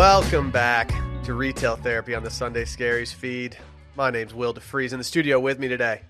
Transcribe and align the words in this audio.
Welcome 0.00 0.50
back 0.50 0.94
to 1.24 1.34
Retail 1.34 1.76
Therapy 1.76 2.14
on 2.14 2.22
the 2.22 2.30
Sunday 2.30 2.64
Scaries 2.64 3.12
feed. 3.12 3.58
My 3.96 4.10
name's 4.10 4.32
Will 4.32 4.54
DeFries. 4.54 4.94
In 4.94 4.98
the 4.98 5.04
studio 5.04 5.38
with 5.38 5.58
me 5.58 5.68
today, 5.68 6.00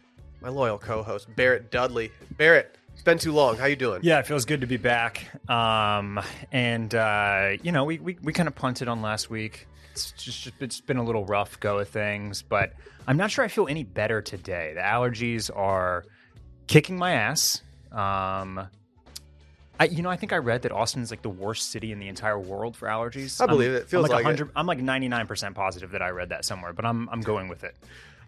my 0.41 0.49
loyal 0.49 0.79
co-host 0.79 1.27
Barrett 1.35 1.73
Dudley. 1.73 2.13
Barrett, 2.37 2.79
it's 2.93 3.03
been 3.03 3.19
too 3.19 3.33
long. 3.33 3.57
How 3.57 3.67
you 3.67 3.75
doing? 3.75 3.99
Yeah, 4.05 4.21
it 4.21 4.29
feels 4.29 4.45
good 4.45 4.61
to 4.61 4.69
be 4.69 4.77
back. 4.77 5.27
Um, 5.51 6.21
and 6.53 6.95
uh, 6.95 7.57
you 7.65 7.73
know, 7.73 7.83
we 7.83 7.99
we, 7.99 8.17
we 8.23 8.33
kind 8.33 8.47
of 8.47 8.55
punted 8.55 8.87
on 8.87 9.03
last 9.03 9.29
week. 9.29 9.67
It's 9.91 10.13
just 10.13 10.53
it's 10.61 10.81
been 10.81 10.99
a 10.99 11.05
little 11.05 11.25
rough 11.25 11.59
go 11.59 11.81
of 11.81 11.89
things, 11.89 12.43
but 12.43 12.75
I'm 13.09 13.17
not 13.17 13.33
sure 13.33 13.45
I 13.45 13.49
feel 13.49 13.67
any 13.67 13.83
better 13.83 14.23
today. 14.23 14.71
The 14.77 14.83
allergies 14.83 15.51
are 15.53 16.05
kicking 16.69 16.97
my 16.97 17.15
ass. 17.15 17.61
Um, 17.91 18.69
I, 19.81 19.85
you 19.85 20.03
know, 20.03 20.11
I 20.11 20.17
think 20.17 20.33
I 20.33 20.37
read 20.37 20.63
that 20.63 20.73
Austin 20.73 21.01
is 21.03 21.11
like 21.11 21.23
the 21.23 21.31
worst 21.31 21.71
city 21.73 21.91
in 21.91 21.99
the 21.99 22.09
entire 22.09 22.39
world 22.39 22.77
for 22.77 22.87
allergies. 22.87 23.41
I 23.41 23.47
believe 23.47 23.71
I'm, 23.71 23.77
it. 23.77 23.89
Feels 23.89 24.05
I'm 24.05 24.11
like, 24.17 24.25
like 24.27 24.39
it. 24.41 24.49
I'm 24.55 24.67
like 24.67 24.79
99% 24.79 25.55
positive 25.55 25.91
that 25.93 26.03
I 26.03 26.11
read 26.11 26.29
that 26.29 26.45
somewhere, 26.45 26.73
but 26.75 26.85
I'm 26.85 27.09
I'm 27.09 27.23
going 27.23 27.49
with 27.49 27.65
it. 27.65 27.75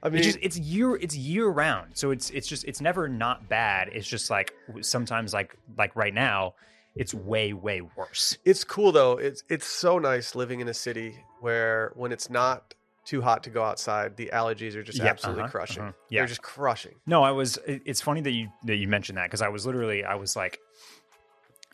I 0.03 0.09
mean, 0.09 0.19
It's 0.19 0.27
just 0.29 0.39
it's 0.41 0.59
year 0.59 0.97
it's 0.97 1.15
year 1.17 1.47
round, 1.49 1.91
so 1.93 2.11
it's 2.11 2.31
it's 2.31 2.49
just 2.49 2.65
it's 2.65 2.81
never 2.81 3.07
not 3.07 3.49
bad. 3.49 3.91
It's 3.93 4.09
just 4.09 4.31
like 4.31 4.55
sometimes 4.81 5.35
like 5.35 5.55
like 5.77 5.95
right 5.95 6.15
now, 6.15 6.55
it's 6.97 7.13
way 7.13 7.53
way 7.53 7.83
worse. 7.83 8.39
it's 8.47 8.65
cool 8.65 8.91
though. 8.91 9.19
It's 9.19 9.45
it's 9.51 9.67
so 9.67 9.99
nice 9.99 10.35
living 10.35 10.61
in 10.61 10.69
a 10.69 10.75
city 10.75 11.15
where 11.41 11.93
when 11.97 12.13
it's 12.13 12.31
not 12.31 12.75
too 13.05 13.21
hot 13.21 13.43
to 13.43 13.51
go 13.51 13.63
outside, 13.63 14.17
the 14.17 14.31
allergies 14.33 14.75
are 14.77 14.83
just 14.83 14.99
Yeah, 14.99 15.07
absolutely 15.07 15.43
uh-huh, 15.43 15.51
crushing. 15.51 15.83
uh-huh. 15.83 15.93
Yeah. 16.09 16.21
They're 16.21 16.29
just 16.29 16.43
crushing. 16.43 16.95
No, 17.05 17.23
I 17.25 17.33
was. 17.33 17.59
it- 17.67 17.83
It's 17.85 18.01
funny 18.01 18.21
that 18.23 18.31
you 18.31 18.49
that 18.65 18.77
you 18.77 18.89
mentioned 18.89 19.19
that 19.19 19.25
because 19.27 19.43
I 19.43 19.49
was 19.49 19.67
literally 19.67 20.05
I 20.05 20.15
was 20.15 20.35
like 20.37 20.59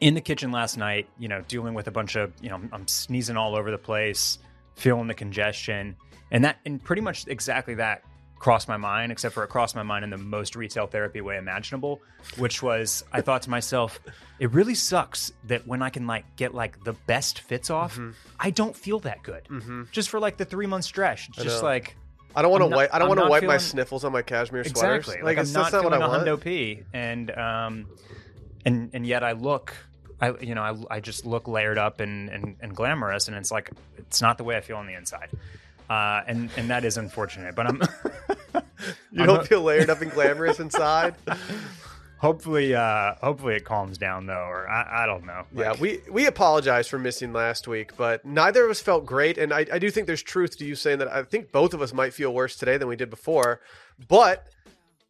in 0.00 0.14
the 0.14 0.20
kitchen 0.20 0.50
last 0.52 0.76
night, 0.76 1.08
you 1.18 1.28
know, 1.28 1.42
dealing 1.48 1.74
with 1.74 1.88
a 1.88 1.90
bunch 1.90 2.16
of 2.16 2.32
you 2.40 2.48
know 2.48 2.60
I'm 2.72 2.86
sneezing 2.88 3.36
all 3.36 3.56
over 3.56 3.70
the 3.70 3.78
place, 3.78 4.38
feeling 4.74 5.06
the 5.08 5.14
congestion, 5.14 5.96
and 6.30 6.44
that 6.44 6.58
and 6.64 6.82
pretty 6.82 7.02
much 7.02 7.26
exactly 7.28 7.74
that 7.76 8.02
crossed 8.38 8.68
my 8.68 8.76
mind, 8.76 9.10
except 9.10 9.34
for 9.34 9.42
it 9.42 9.48
crossed 9.48 9.74
my 9.74 9.82
mind 9.82 10.04
in 10.04 10.10
the 10.10 10.16
most 10.16 10.54
retail 10.54 10.86
therapy 10.86 11.20
way 11.20 11.36
imaginable, 11.36 12.00
which 12.36 12.62
was 12.62 13.02
I 13.12 13.20
thought 13.20 13.42
to 13.42 13.50
myself, 13.50 13.98
it 14.38 14.52
really 14.52 14.76
sucks 14.76 15.32
that 15.44 15.66
when 15.66 15.82
I 15.82 15.90
can 15.90 16.06
like 16.06 16.36
get 16.36 16.54
like 16.54 16.84
the 16.84 16.92
best 16.92 17.40
fits 17.40 17.68
off, 17.68 17.98
I 18.38 18.50
don't 18.50 18.76
feel 18.76 19.00
that 19.00 19.22
good. 19.24 19.44
Mm-hmm. 19.50 19.82
Just 19.90 20.08
for 20.10 20.20
like 20.20 20.36
the 20.36 20.44
three 20.44 20.66
month 20.66 20.84
stretch, 20.84 21.30
just 21.32 21.62
like 21.64 21.96
I 22.36 22.42
don't 22.42 22.52
want 22.52 22.62
to 22.62 22.76
wipe. 22.76 22.94
I 22.94 23.00
don't 23.00 23.08
want 23.08 23.20
to 23.20 23.26
wipe 23.26 23.42
my 23.42 23.56
sniffles 23.56 24.04
on 24.04 24.12
my 24.12 24.22
cashmere 24.22 24.62
sweaters. 24.62 25.08
Exactly. 25.08 25.14
Like, 25.24 25.36
Like, 25.36 25.46
I'm 25.46 25.52
not 25.52 25.72
not 25.72 25.82
what 25.84 25.92
I 25.92 25.96
feeling 25.96 26.02
a 26.02 26.08
want. 26.08 26.26
hundo 26.26 26.40
p, 26.40 26.82
and 26.92 27.30
um, 27.32 27.86
and 28.64 28.90
and 28.92 29.04
yet 29.04 29.24
I 29.24 29.32
look, 29.32 29.74
I 30.20 30.32
you 30.40 30.54
know 30.54 30.62
I, 30.62 30.96
I 30.96 31.00
just 31.00 31.24
look 31.26 31.46
layered 31.48 31.78
up 31.78 32.00
and, 32.00 32.28
and 32.28 32.56
and 32.60 32.74
glamorous, 32.74 33.28
and 33.28 33.36
it's 33.36 33.50
like 33.50 33.70
it's 33.96 34.20
not 34.20 34.38
the 34.38 34.44
way 34.44 34.56
I 34.56 34.60
feel 34.60 34.76
on 34.76 34.86
the 34.86 34.94
inside, 34.94 35.30
uh, 35.88 36.22
and 36.26 36.50
and 36.56 36.70
that 36.70 36.84
is 36.84 36.96
unfortunate. 36.96 37.54
But 37.54 37.66
I'm 37.66 37.82
You 39.10 39.22
I'm 39.22 39.26
don't 39.26 39.36
not- 39.38 39.46
feel 39.48 39.62
layered 39.62 39.90
up 39.90 40.00
and 40.02 40.10
glamorous 40.10 40.60
inside. 40.60 41.14
hopefully 42.18 42.74
uh 42.74 43.14
hopefully 43.22 43.54
it 43.54 43.64
calms 43.64 43.96
down 43.96 44.26
though, 44.26 44.34
or 44.34 44.68
I, 44.68 45.04
I 45.04 45.06
don't 45.06 45.24
know. 45.24 45.44
Yeah, 45.54 45.74
we 45.80 46.00
we 46.10 46.26
apologize 46.26 46.88
for 46.88 46.98
missing 46.98 47.32
last 47.32 47.68
week, 47.68 47.96
but 47.96 48.24
neither 48.24 48.64
of 48.64 48.70
us 48.70 48.80
felt 48.80 49.06
great, 49.06 49.38
and 49.38 49.52
I, 49.52 49.66
I 49.72 49.78
do 49.78 49.90
think 49.90 50.06
there's 50.06 50.22
truth 50.22 50.58
to 50.58 50.64
you 50.64 50.74
saying 50.74 50.98
that 50.98 51.08
I 51.08 51.22
think 51.22 51.52
both 51.52 51.74
of 51.74 51.82
us 51.82 51.92
might 51.92 52.12
feel 52.12 52.32
worse 52.34 52.56
today 52.56 52.76
than 52.76 52.88
we 52.88 52.96
did 52.96 53.10
before, 53.10 53.60
but 54.08 54.48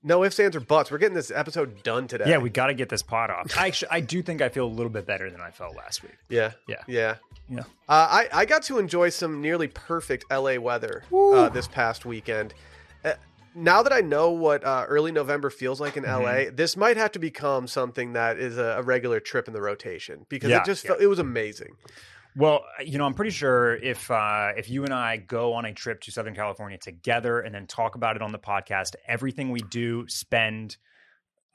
no 0.03 0.25
ifs, 0.25 0.39
ands, 0.41 0.55
or 0.57 0.61
buts. 0.61 0.91
We're 0.91 0.99
getting 0.99 1.15
this 1.17 1.31
episode 1.31 1.83
done 1.83 2.07
today. 2.09 2.25
yeah 2.29 2.39
we 2.39 2.51
got 2.51 2.67
to 2.69 2.75
get 2.75 2.89
this 2.89 3.03
pot 3.03 3.31
off. 3.31 3.57
I 3.57 3.67
actually 3.69 3.89
I 3.91 4.01
do 4.01 4.23
think 4.23 4.41
I 4.43 4.49
feel 4.49 4.67
a 4.67 4.69
little 4.69 4.91
bit 4.91 5.07
better 5.07 5.31
than 5.31 5.41
I 5.41 5.51
felt 5.51 5.77
last 5.77 6.03
week. 6.03 6.17
yeah, 6.29 6.53
Yeah. 6.67 6.83
yeah. 6.87 7.15
Yeah. 7.51 7.61
Uh, 7.61 7.65
I 7.89 8.29
I 8.33 8.45
got 8.45 8.63
to 8.65 8.79
enjoy 8.79 9.09
some 9.09 9.41
nearly 9.41 9.69
perfect 9.69 10.25
LA 10.31 10.57
weather 10.59 11.03
uh, 11.15 11.49
this 11.49 11.67
past 11.67 12.05
weekend. 12.05 12.53
Uh, 13.03 13.15
now 13.55 13.83
that 13.83 13.93
I 13.93 14.01
know 14.03 14.31
what 14.31 14.63
uh, 14.65 14.85
early 14.87 15.13
November 15.13 15.49
feels 15.49 15.81
like 15.81 15.97
in 15.97 16.05
Mm-hmm. 16.05 16.25
LA, 16.51 16.55
this 16.55 16.77
might 16.77 16.99
have 16.99 17.11
to 17.13 17.19
become 17.19 17.67
something 17.67 18.13
that 18.13 18.39
is 18.39 18.59
a, 18.59 18.77
a 18.79 18.83
regular 18.83 19.19
trip 19.19 19.49
in 19.49 19.55
the 19.55 19.63
rotation 19.63 20.27
because 20.29 20.51
Yeah, 20.51 20.59
it 20.59 20.67
just 20.67 20.85
yeah. 20.85 20.89
felt, 20.91 21.01
it 21.01 21.07
was 21.07 21.19
amazing. 21.19 21.77
Well, 22.39 22.65
you 22.87 22.99
know, 22.99 23.05
I'm 23.05 23.15
pretty 23.15 23.33
sure 23.33 23.75
if 23.75 24.09
uh, 24.13 24.53
if 24.57 24.71
you 24.71 24.85
and 24.85 24.95
I 24.95 25.17
go 25.17 25.55
on 25.55 25.65
a 25.65 25.75
trip 25.75 26.03
to 26.03 26.13
Southern 26.13 26.37
California 26.37 26.79
together 26.79 27.41
and 27.41 27.53
then 27.53 27.67
talk 27.67 27.97
about 27.97 28.15
it 28.15 28.23
on 28.23 28.31
the 28.31 28.39
podcast, 28.39 28.95
everything 29.09 29.51
we 29.51 29.61
do, 29.61 30.07
spend, 30.07 30.77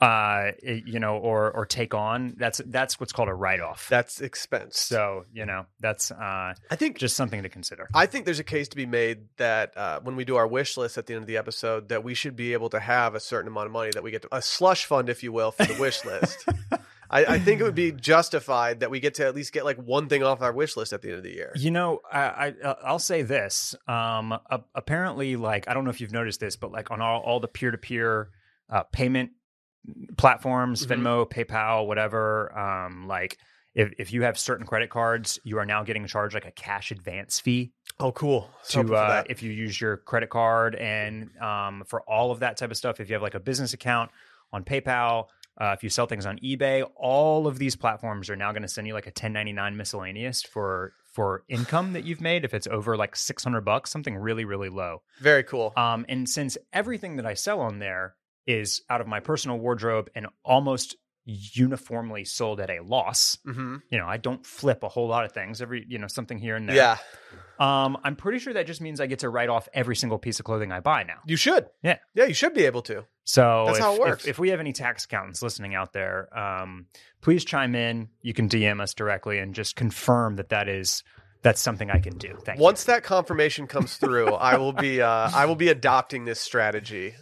uh, 0.01 0.51
you 0.61 0.99
know, 0.99 1.15
or 1.15 1.49
or 1.53 1.65
take 1.65 1.93
on, 1.93 2.35
that's 2.37 2.59
that's 2.65 2.99
what's 2.99 3.13
called 3.13 3.29
a 3.29 3.33
write 3.33 3.61
off. 3.61 3.87
That's 3.87 4.19
expense. 4.19 4.77
So 4.77 5.23
you 5.31 5.45
know, 5.45 5.67
that's 5.79 6.11
uh, 6.11 6.53
I 6.69 6.75
think 6.75 6.97
just 6.97 7.15
something 7.15 7.43
to 7.43 7.49
consider. 7.49 7.87
I 7.93 8.05
think 8.05 8.25
there's 8.25 8.39
a 8.39 8.43
case 8.43 8.67
to 8.67 8.75
be 8.75 8.85
made 8.85 9.29
that 9.37 9.77
uh, 9.77 10.01
when 10.01 10.17
we 10.17 10.25
do 10.25 10.35
our 10.35 10.47
wish 10.47 10.75
list 10.75 10.97
at 10.97 11.05
the 11.05 11.13
end 11.13 11.23
of 11.23 11.27
the 11.27 11.37
episode, 11.37 11.87
that 11.89 12.03
we 12.03 12.13
should 12.13 12.35
be 12.35 12.51
able 12.51 12.69
to 12.71 12.81
have 12.81 13.15
a 13.15 13.21
certain 13.21 13.47
amount 13.47 13.67
of 13.67 13.71
money 13.71 13.91
that 13.93 14.03
we 14.03 14.11
get 14.11 14.23
to, 14.23 14.35
a 14.35 14.41
slush 14.41 14.83
fund, 14.83 15.07
if 15.07 15.23
you 15.23 15.31
will, 15.31 15.51
for 15.51 15.63
the 15.63 15.79
wish 15.79 16.03
list. 16.03 16.45
I, 17.13 17.35
I 17.35 17.39
think 17.39 17.61
it 17.61 17.63
would 17.63 17.75
be 17.75 17.91
justified 17.91 18.79
that 18.79 18.89
we 18.89 18.99
get 18.99 19.13
to 19.15 19.25
at 19.27 19.35
least 19.35 19.53
get 19.53 19.65
like 19.65 19.77
one 19.77 20.09
thing 20.09 20.23
off 20.23 20.41
our 20.41 20.51
wish 20.51 20.75
list 20.75 20.93
at 20.93 21.01
the 21.03 21.09
end 21.09 21.17
of 21.17 21.23
the 21.23 21.33
year. 21.33 21.51
You 21.55 21.69
know, 21.69 21.99
I, 22.11 22.55
I 22.63 22.75
I'll 22.83 22.97
say 22.97 23.21
this. 23.21 23.75
Um, 23.87 24.37
apparently, 24.73 25.35
like 25.35 25.67
I 25.67 25.73
don't 25.73 25.83
know 25.83 25.91
if 25.91 26.01
you've 26.01 26.11
noticed 26.11 26.39
this, 26.39 26.55
but 26.55 26.71
like 26.71 26.89
on 26.89 27.01
all, 27.01 27.21
all 27.21 27.39
the 27.39 27.47
peer 27.47 27.69
to 27.69 27.77
peer 27.77 28.29
payment 28.91 29.31
platforms, 30.17 30.85
Mhm. 30.85 31.01
Venmo, 31.03 31.29
PayPal, 31.29 31.85
whatever, 31.87 32.57
um, 32.57 33.07
like 33.07 33.37
if 33.75 33.91
if 33.99 34.11
you 34.13 34.23
have 34.23 34.39
certain 34.39 34.65
credit 34.65 34.89
cards, 34.89 35.39
you 35.43 35.59
are 35.59 35.65
now 35.65 35.83
getting 35.83 36.07
charged 36.07 36.33
like 36.33 36.45
a 36.45 36.51
cash 36.51 36.91
advance 36.91 37.39
fee 37.39 37.73
Oh, 37.99 38.11
cool. 38.11 38.49
To 38.69 38.95
uh, 38.95 39.23
if 39.29 39.43
you 39.43 39.51
use 39.51 39.79
your 39.79 39.97
credit 39.97 40.29
card, 40.29 40.73
and 40.75 41.29
um, 41.39 41.83
for 41.85 42.01
all 42.01 42.31
of 42.31 42.39
that 42.39 42.57
type 42.57 42.71
of 42.71 42.77
stuff, 42.77 42.99
if 42.99 43.07
you 43.09 43.13
have 43.13 43.21
like 43.21 43.35
a 43.35 43.39
business 43.39 43.73
account 43.73 44.09
on 44.51 44.63
PayPal. 44.63 45.27
Uh, 45.59 45.73
if 45.77 45.83
you 45.83 45.89
sell 45.89 46.05
things 46.07 46.25
on 46.25 46.39
eBay, 46.39 46.83
all 46.95 47.45
of 47.47 47.59
these 47.59 47.75
platforms 47.75 48.29
are 48.29 48.35
now 48.35 48.51
going 48.51 48.63
to 48.63 48.67
send 48.67 48.87
you 48.87 48.93
like 48.93 49.05
a 49.05 49.09
1099 49.09 49.77
miscellaneous 49.77 50.41
for 50.43 50.93
for 51.13 51.43
income 51.47 51.93
that 51.93 52.03
you've 52.05 52.21
made 52.21 52.43
if 52.43 52.55
it's 52.55 52.65
over 52.67 52.97
like 52.97 53.15
600 53.15 53.61
bucks, 53.61 53.91
something 53.91 54.15
really 54.15 54.45
really 54.45 54.69
low. 54.69 55.03
Very 55.21 55.43
cool. 55.43 55.71
Um, 55.77 56.05
and 56.09 56.27
since 56.27 56.57
everything 56.71 57.17
that 57.17 57.25
I 57.27 57.35
sell 57.35 57.59
on 57.61 57.77
there 57.79 58.15
is 58.47 58.81
out 58.89 58.99
of 58.99 59.07
my 59.07 59.19
personal 59.19 59.59
wardrobe 59.59 60.09
and 60.15 60.25
almost 60.43 60.95
uniformly 61.25 62.25
sold 62.25 62.59
at 62.59 62.69
a 62.69 62.79
loss, 62.83 63.37
hmm 63.45 63.77
you 63.89 63.97
know, 63.99 64.07
I 64.07 64.17
don't 64.17 64.45
flip 64.45 64.83
a 64.83 64.89
whole 64.89 65.07
lot 65.07 65.25
of 65.25 65.31
things. 65.31 65.61
Every 65.61 65.85
you 65.87 65.99
know 65.99 66.07
something 66.07 66.37
here 66.37 66.55
and 66.55 66.67
there. 66.67 66.75
Yeah, 66.75 66.97
Um, 67.59 67.97
I'm 68.03 68.15
pretty 68.15 68.39
sure 68.39 68.53
that 68.53 68.65
just 68.67 68.81
means 68.81 68.99
I 68.99 69.05
get 69.07 69.19
to 69.19 69.29
write 69.29 69.49
off 69.49 69.69
every 69.73 69.95
single 69.95 70.17
piece 70.17 70.39
of 70.39 70.45
clothing 70.45 70.71
I 70.71 70.79
buy 70.79 71.03
now. 71.03 71.19
you 71.25 71.35
should. 71.37 71.67
Yeah. 71.83 71.97
yeah, 72.15 72.25
you 72.25 72.33
should 72.33 72.53
be 72.53 72.65
able 72.65 72.81
to. 72.83 73.05
So 73.25 73.63
That's 73.67 73.77
if, 73.77 73.83
how 73.83 73.91
it 73.93 73.95
if- 73.95 73.99
works. 74.01 74.25
If, 74.25 74.39
we 74.39 74.49
have 74.49 74.59
any 74.59 74.73
tax 74.73 75.05
accountants 75.05 75.41
listening 75.41 75.75
out 75.75 75.93
there, 75.93 76.27
um, 76.37 76.87
please 77.21 77.45
chime 77.45 77.73
in. 77.75 78.09
You 78.21 78.33
can 78.33 78.49
DM 78.49 78.81
us 78.81 78.93
directly 78.93 79.39
and 79.39 79.53
just 79.55 79.75
confirm 79.75 80.35
that 80.35 80.49
that 80.49 80.67
is 80.67 81.03
that's 81.41 81.61
something 81.61 81.91
I 81.91 81.99
can 81.99 82.17
do. 82.17 82.37
Thank 82.45 82.59
Once 82.59 82.85
that 82.85 83.03
confirmation 83.03 83.67
comes 83.67 83.97
through, 83.97 84.27
I 84.33 84.57
will 84.57 84.71
be 84.73 85.01
uh, 85.01 85.29
I 85.33 85.45
will 85.45 85.55
be 85.55 85.69
adopting 85.69 86.25
this 86.25 86.39
strategy. 86.39 87.15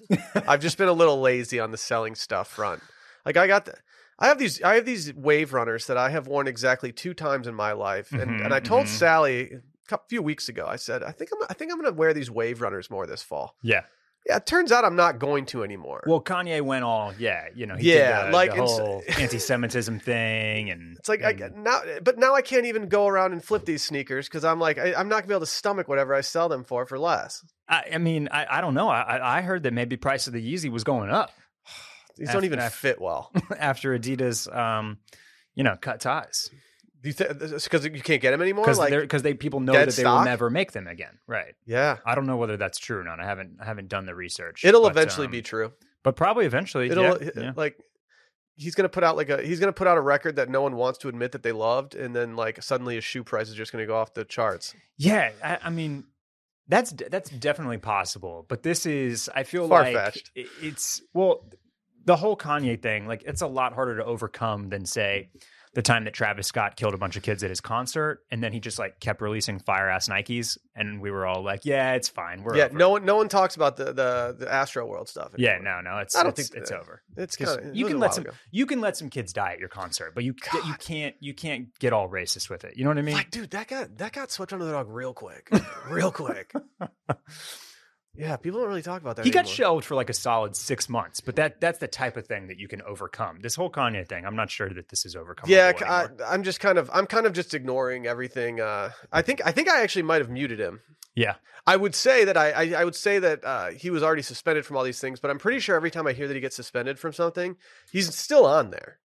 I've 0.48 0.62
just 0.62 0.78
been 0.78 0.88
a 0.90 0.94
little 0.94 1.20
lazy 1.22 1.60
on 1.60 1.72
the 1.72 1.78
selling 1.78 2.16
stuff 2.16 2.48
front. 2.48 2.82
Like 3.26 3.38
I 3.38 3.48
got 3.48 3.66
the, 3.66 3.74
I 4.20 4.28
have 4.28 4.38
these 4.40 4.62
I 4.64 4.76
have 4.76 4.86
these 4.86 5.14
wave 5.14 5.54
runners 5.54 5.88
that 5.88 5.98
I 5.98 6.10
have 6.10 6.28
worn 6.28 6.48
exactly 6.48 6.92
two 6.92 7.14
times 7.14 7.48
in 7.48 7.56
my 7.56 7.72
life, 7.74 8.12
and 8.12 8.40
Mhm, 8.40 8.46
and 8.46 8.54
I 8.54 8.60
told 8.60 8.86
mhm. 8.86 8.90
Sally 8.90 9.52
a 9.92 10.00
few 10.08 10.22
weeks 10.22 10.50
ago. 10.50 10.66
I 10.68 10.76
said 10.78 11.02
I 11.04 11.12
think 11.12 11.32
I'm 11.34 11.46
I 11.50 11.54
think 11.54 11.72
I'm 11.72 11.80
going 11.80 11.92
to 11.92 11.98
wear 11.98 12.14
these 12.14 12.30
wave 12.32 12.62
runners 12.62 12.90
more 12.92 13.06
this 13.08 13.24
fall. 13.24 13.56
Yeah. 13.64 13.82
Yeah, 14.28 14.38
it 14.38 14.46
turns 14.46 14.72
out 14.72 14.86
I'm 14.86 14.96
not 14.96 15.18
going 15.18 15.46
to 15.48 15.64
anymore. 15.64 16.04
Well, 16.06 16.22
Kanye 16.22 16.62
went 16.62 16.84
all 16.84 17.12
yeah, 17.18 17.46
you 17.56 17.66
know, 17.66 17.76
he 17.76 17.92
Yeah, 17.94 18.26
did 18.26 18.28
the, 18.28 18.32
like, 18.38 18.56
the 18.56 18.64
whole 18.66 19.02
anti-Semitism 19.18 20.00
thing, 20.00 20.70
and 20.70 20.96
It's 21.00 21.10
like 21.10 21.24
I, 21.24 21.32
and- 21.32 21.64
now, 21.64 21.82
but 22.04 22.20
now 22.20 22.36
I 22.36 22.42
can't 22.42 22.66
even 22.66 22.88
go 22.88 23.08
around 23.08 23.32
and 23.34 23.44
flip 23.44 23.66
these 23.66 23.84
sneakers 23.84 24.28
because 24.28 24.46
I'm 24.46 24.60
like 24.60 24.78
I, 24.78 24.94
I'm 24.94 25.10
not 25.10 25.22
gonna 25.22 25.28
be 25.28 25.34
able 25.34 25.40
to 25.42 25.46
stomach 25.52 25.88
whatever 25.88 26.14
I 26.14 26.22
sell 26.22 26.50
them 26.50 26.64
for 26.64 26.86
for 26.86 27.00
less. 27.00 27.44
I, 27.68 27.84
I 27.94 27.98
mean, 27.98 28.28
I, 28.32 28.58
I 28.58 28.62
don't 28.62 28.74
know. 28.76 28.90
I, 28.90 29.02
I- 29.18 29.38
I 29.38 29.42
heard 29.42 29.64
that 29.64 29.74
maybe 29.74 29.98
price 29.98 30.28
of 30.28 30.34
the 30.34 30.54
Yeezy 30.54 30.70
was 30.72 30.84
going 30.84 31.10
up 31.10 31.32
These 32.18 32.28
Af- 32.30 32.34
don't 32.36 32.46
even 32.46 32.60
fit 32.70 33.02
well. 33.02 33.32
after 33.58 33.98
Adidas, 33.98 34.54
um, 34.56 34.98
you 35.56 35.64
know, 35.64 35.78
cut 35.82 36.00
ties 36.00 36.50
Do 36.50 36.56
you 36.56 36.60
think 36.60 36.71
because 37.02 37.86
you 37.86 38.02
can't 38.02 38.22
get 38.22 38.32
them 38.32 38.42
anymore? 38.42 38.66
because 38.66 38.78
Like, 38.78 39.10
they 39.24 39.34
people 39.34 39.60
know 39.60 39.74
that 39.74 39.90
they 39.90 40.04
will 40.04 40.24
never 40.24 40.50
make 40.50 40.72
them 40.72 40.88
again. 40.88 41.20
Right. 41.28 41.56
yeah, 41.66 41.98
I 42.06 42.16
don't 42.16 42.28
know 42.28 42.38
whether 42.38 42.58
that's 42.58 42.78
true 42.78 43.00
or 43.00 43.04
not. 43.04 43.20
I 43.20 43.26
haven't 43.26 43.58
I 43.60 43.66
haven't 43.66 43.90
done 43.90 44.06
the 44.06 44.16
research. 44.16 44.64
it'll 44.64 44.84
but, 44.84 44.92
eventually 44.92 45.26
um, 45.26 45.32
be 45.32 45.42
true. 45.42 45.72
but 46.04 46.16
probably 46.16 46.46
eventually. 46.46 46.90
It'll 46.90 47.22
yeah, 47.22 47.30
yeah. 47.36 47.52
like 47.56 47.78
he's 48.56 48.76
gonna 48.76 48.90
put 48.90 49.04
out 49.04 49.18
like 49.18 49.30
a 49.30 49.42
he's 49.42 49.60
gonna 49.60 49.74
put 49.74 49.88
out 49.88 49.98
a 49.98 50.02
record 50.02 50.36
that 50.36 50.50
no 50.50 50.62
one 50.62 50.76
wants 50.76 51.00
to 51.00 51.10
admit 51.10 51.32
that 51.32 51.44
they 51.44 51.52
loved, 51.52 51.96
and 51.96 52.16
then 52.16 52.36
like 52.36 52.62
suddenly 52.62 52.96
his 52.96 53.04
shoe 53.04 53.24
price 53.24 53.50
is 53.50 53.56
just 53.56 53.72
gonna 53.72 53.88
go 53.88 53.96
off 53.96 54.14
the 54.14 54.24
charts. 54.26 54.76
Yeah, 54.98 55.32
I, 55.44 55.58
I 55.64 55.70
mean, 55.70 56.04
that's 56.68 56.92
that's 56.92 57.30
definitely 57.32 57.80
possible. 57.80 58.46
But 58.48 58.64
this 58.64 58.86
is, 58.86 59.30
I 59.34 59.44
feel 59.44 59.68
like 59.68 59.94
Far-fetched. 59.94 60.32
it- 60.36 60.48
it's 60.62 61.02
well, 61.14 61.50
the 62.06 62.16
whole 62.16 62.38
Kanye 62.38 62.82
thing. 62.82 63.08
Like, 63.08 63.24
it's 63.26 63.42
a 63.42 63.48
lot 63.48 63.74
harder 63.74 63.98
to 63.98 64.06
overcome 64.06 64.70
than 64.70 64.86
say, 64.86 65.30
the 65.74 65.82
time 65.82 66.04
that 66.04 66.14
Travis 66.14 66.48
Scott 66.48 66.76
killed 66.76 66.94
a 66.94 66.98
bunch 66.98 67.16
of 67.16 67.24
kids 67.24 67.44
at 67.44 67.50
his 67.50 67.62
concert, 67.62 68.20
and 68.30 68.44
then 68.44 68.52
he 68.52 68.60
just 68.60 68.78
like 68.78 69.00
kept 69.00 69.22
releasing 69.22 69.60
fire 69.60 69.90
ass 69.90 70.10
Nikes, 70.10 70.58
and 70.76 71.02
we 71.02 71.12
were 71.12 71.26
all 71.26 71.44
like, 71.44 71.62
"Yeah, 71.64 71.94
it's 71.94 72.10
fine. 72.10 72.44
We're 72.44 72.58
yeah, 72.58 72.66
over 72.66 72.78
no 72.78 72.90
one 72.90 73.06
no 73.06 73.16
one 73.16 73.30
talks 73.30 73.56
about 73.56 73.78
the 73.78 73.86
the, 73.86 74.36
the 74.38 74.46
Astroworld 74.48 75.08
stuff. 75.08 75.32
yeah, 75.38 75.60
no, 75.62 75.80
no, 75.80 76.00
it's 76.00 76.16
I 76.16 76.24
don't 76.24 76.38
it's, 76.38 76.50
think- 76.50 76.62
it's 76.62 76.72
over. 76.72 77.02
It's 77.16 77.38
kind 77.38 77.60
of 77.60 77.76
you 77.76 77.86
can 77.86 78.00
let 78.00 78.14
some 78.14 78.26
you 78.52 78.66
can 78.66 78.82
let 78.82 78.98
some 78.98 79.10
kids 79.10 79.32
die 79.32 79.54
at 79.54 79.60
your 79.60 79.70
concert, 79.70 80.14
but 80.14 80.24
you 80.24 80.36
you 80.66 80.74
can't 80.80 81.16
you 81.20 81.34
can't 81.34 81.68
get 81.80 81.94
all 81.94 82.10
racist 82.10 82.50
with 82.50 82.66
it. 82.66 82.76
You 82.76 82.84
know 82.84 82.90
what 82.90 82.98
I 82.98 83.04
mean? 83.04 83.16
Like, 83.16 83.32
dude, 83.32 83.52
that 83.52 83.68
got 83.68 83.98
that 83.98 84.12
got 84.12 84.32
swept 84.32 84.52
under 84.52 84.66
the 84.66 84.72
dog 84.72 84.90
real 84.90 85.14
quick, 85.14 85.50
real 85.90 86.12
quick. 86.12 86.54
Yeah, 88.14 88.36
people 88.36 88.60
don't 88.60 88.68
really 88.68 88.82
talk 88.82 89.02
about 89.02 89.16
that. 89.16 89.26
he 89.26 89.32
got 89.32 89.48
shelved 89.48 89.86
for 89.86 89.96
like 89.96 90.10
a 90.10 90.14
solid 90.14 90.56
six 90.56 90.90
months, 90.90 91.22
but 91.22 91.38
that 91.38 91.62
that's 91.62 91.80
the 91.80 91.88
type 91.88 92.18
of 92.18 92.28
thing 92.28 92.48
that 92.48 92.60
you 92.60 92.68
can 92.68 92.82
overcome. 92.82 93.40
This 93.42 93.56
whole 93.56 93.72
Kanye 93.72 94.08
thing, 94.08 94.26
I'm 94.26 94.36
not 94.36 94.50
sure 94.50 94.70
that 94.70 94.90
this 94.90 95.06
is 95.06 95.16
overcome. 95.16 95.50
Yeah, 95.50 95.72
I, 95.88 96.08
I'm 96.28 96.44
just 96.44 96.60
kind 96.60 96.78
of 96.78 96.90
I'm 96.94 97.08
kind 97.08 97.26
of 97.26 97.32
just 97.34 97.54
ignoring 97.54 98.08
everything. 98.08 98.60
Uh, 98.60 98.92
I 99.14 99.22
think 99.22 99.42
I 99.46 99.52
think 99.52 99.70
I 99.70 99.82
actually 99.82 100.04
might 100.04 100.20
have 100.22 100.30
muted 100.30 100.60
him. 100.60 100.82
yeah, 101.16 101.36
I 101.66 101.78
would 101.78 101.96
say 101.96 102.26
that 102.26 102.36
I 102.36 102.52
I, 102.52 102.82
I 102.82 102.84
would 102.84 102.96
say 102.96 103.20
that 103.20 103.46
uh, 103.46 103.68
he 103.72 103.90
was 103.90 104.04
already 104.04 104.24
suspended 104.24 104.66
from 104.66 104.76
all 104.76 104.84
these 104.84 105.00
things, 105.00 105.22
but 105.22 105.32
I'm 105.32 105.40
pretty 105.40 105.60
sure 105.60 105.78
every 105.78 105.92
time 105.92 106.06
I 106.06 106.12
hear 106.12 106.28
that 106.28 106.34
he 106.34 106.42
gets 106.42 106.56
suspended 106.58 107.00
from 107.00 107.14
something, 107.14 107.56
he's 107.94 108.14
still 108.14 108.46
on 108.46 108.72
there. 108.72 109.00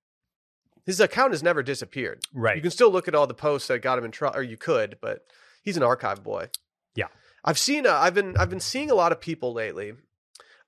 His 0.85 1.00
account 1.00 1.32
has 1.32 1.43
never 1.44 1.62
disappeared. 1.62 2.23
right. 2.32 2.56
You 2.56 2.62
can 2.62 2.70
still 2.70 2.91
look 2.91 3.09
at 3.09 3.14
all 3.14 3.26
the 3.26 3.35
posts 3.35 3.69
that 3.69 3.82
got 3.82 3.99
him 3.99 4.05
in 4.05 4.11
trouble, 4.11 4.38
or 4.38 4.43
you 4.43 4.56
could, 4.56 4.99
but 5.00 5.20
he's 5.62 5.76
an 5.76 5.82
archive 5.82 6.23
boy. 6.23 6.49
Yeah. 6.94 7.06
I've 7.47 7.59
seen. 7.59 7.87
Uh, 7.87 7.93
I've 7.95 8.15
been. 8.15 8.37
I've 8.37 8.51
been 8.51 8.61
seeing 8.61 8.91
a 8.91 8.95
lot 8.95 9.13
of 9.13 9.21
people 9.21 9.53
lately 9.53 9.93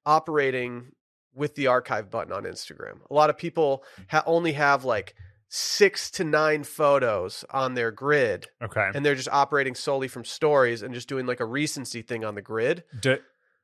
operating 0.06 0.92
with 1.34 1.54
the 1.54 1.66
archive 1.66 2.10
button 2.10 2.32
on 2.32 2.44
Instagram. 2.44 2.98
A 3.10 3.14
lot 3.14 3.30
of 3.30 3.36
people 3.38 3.84
ha- 4.08 4.22
only 4.26 4.52
have 4.52 4.84
like 4.84 5.14
six 5.48 6.10
to 6.12 6.24
nine 6.24 6.62
photos 6.64 7.44
on 7.50 7.74
their 7.74 7.90
grid, 7.90 8.48
okay. 8.62 8.90
and 8.94 9.04
they're 9.04 9.14
just 9.14 9.28
operating 9.30 9.74
solely 9.74 10.08
from 10.08 10.24
stories 10.24 10.82
and 10.82 10.92
just 10.94 11.08
doing 11.08 11.26
like 11.26 11.40
a 11.40 11.44
recency 11.44 12.02
thing 12.02 12.24
on 12.24 12.34
the 12.34 12.42
grid. 12.42 12.84
D- 13.00 13.16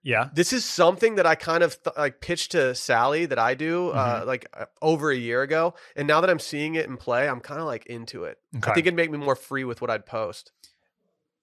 yeah. 0.03 0.29
This 0.35 0.53
is 0.53 0.65
something 0.67 1.15
that 1.15 1.25
I 1.27 1.35
kind 1.35 1.63
of 1.63 1.83
th- 1.83 1.97
like 1.97 2.21
pitched 2.21 2.53
to 2.53 2.75
Sally 2.75 3.25
that 3.27 3.39
I 3.39 3.55
do 3.55 3.89
uh, 3.91 4.19
Mm-hmm. 4.21 4.29
like 4.29 4.47
uh, 4.53 4.67
over 4.83 5.11
a 5.11 5.17
year 5.17 5.41
ago, 5.43 5.75
and 5.97 6.07
now 6.07 6.21
that 6.21 6.29
I'm 6.31 6.39
seeing 6.39 6.75
it 6.75 6.87
in 6.87 6.97
play, 6.97 7.27
I'm 7.29 7.41
kind 7.41 7.59
of 7.61 7.67
like 7.67 7.87
into 7.87 8.25
it. 8.25 8.39
Okay. 8.57 8.71
I 8.71 8.75
think 8.75 8.87
it'd 8.87 8.97
make 8.97 9.11
me 9.11 9.19
more 9.19 9.37
free 9.37 9.65
with 9.65 9.81
what 9.81 9.91
I'd 9.91 10.05
post. 10.07 10.53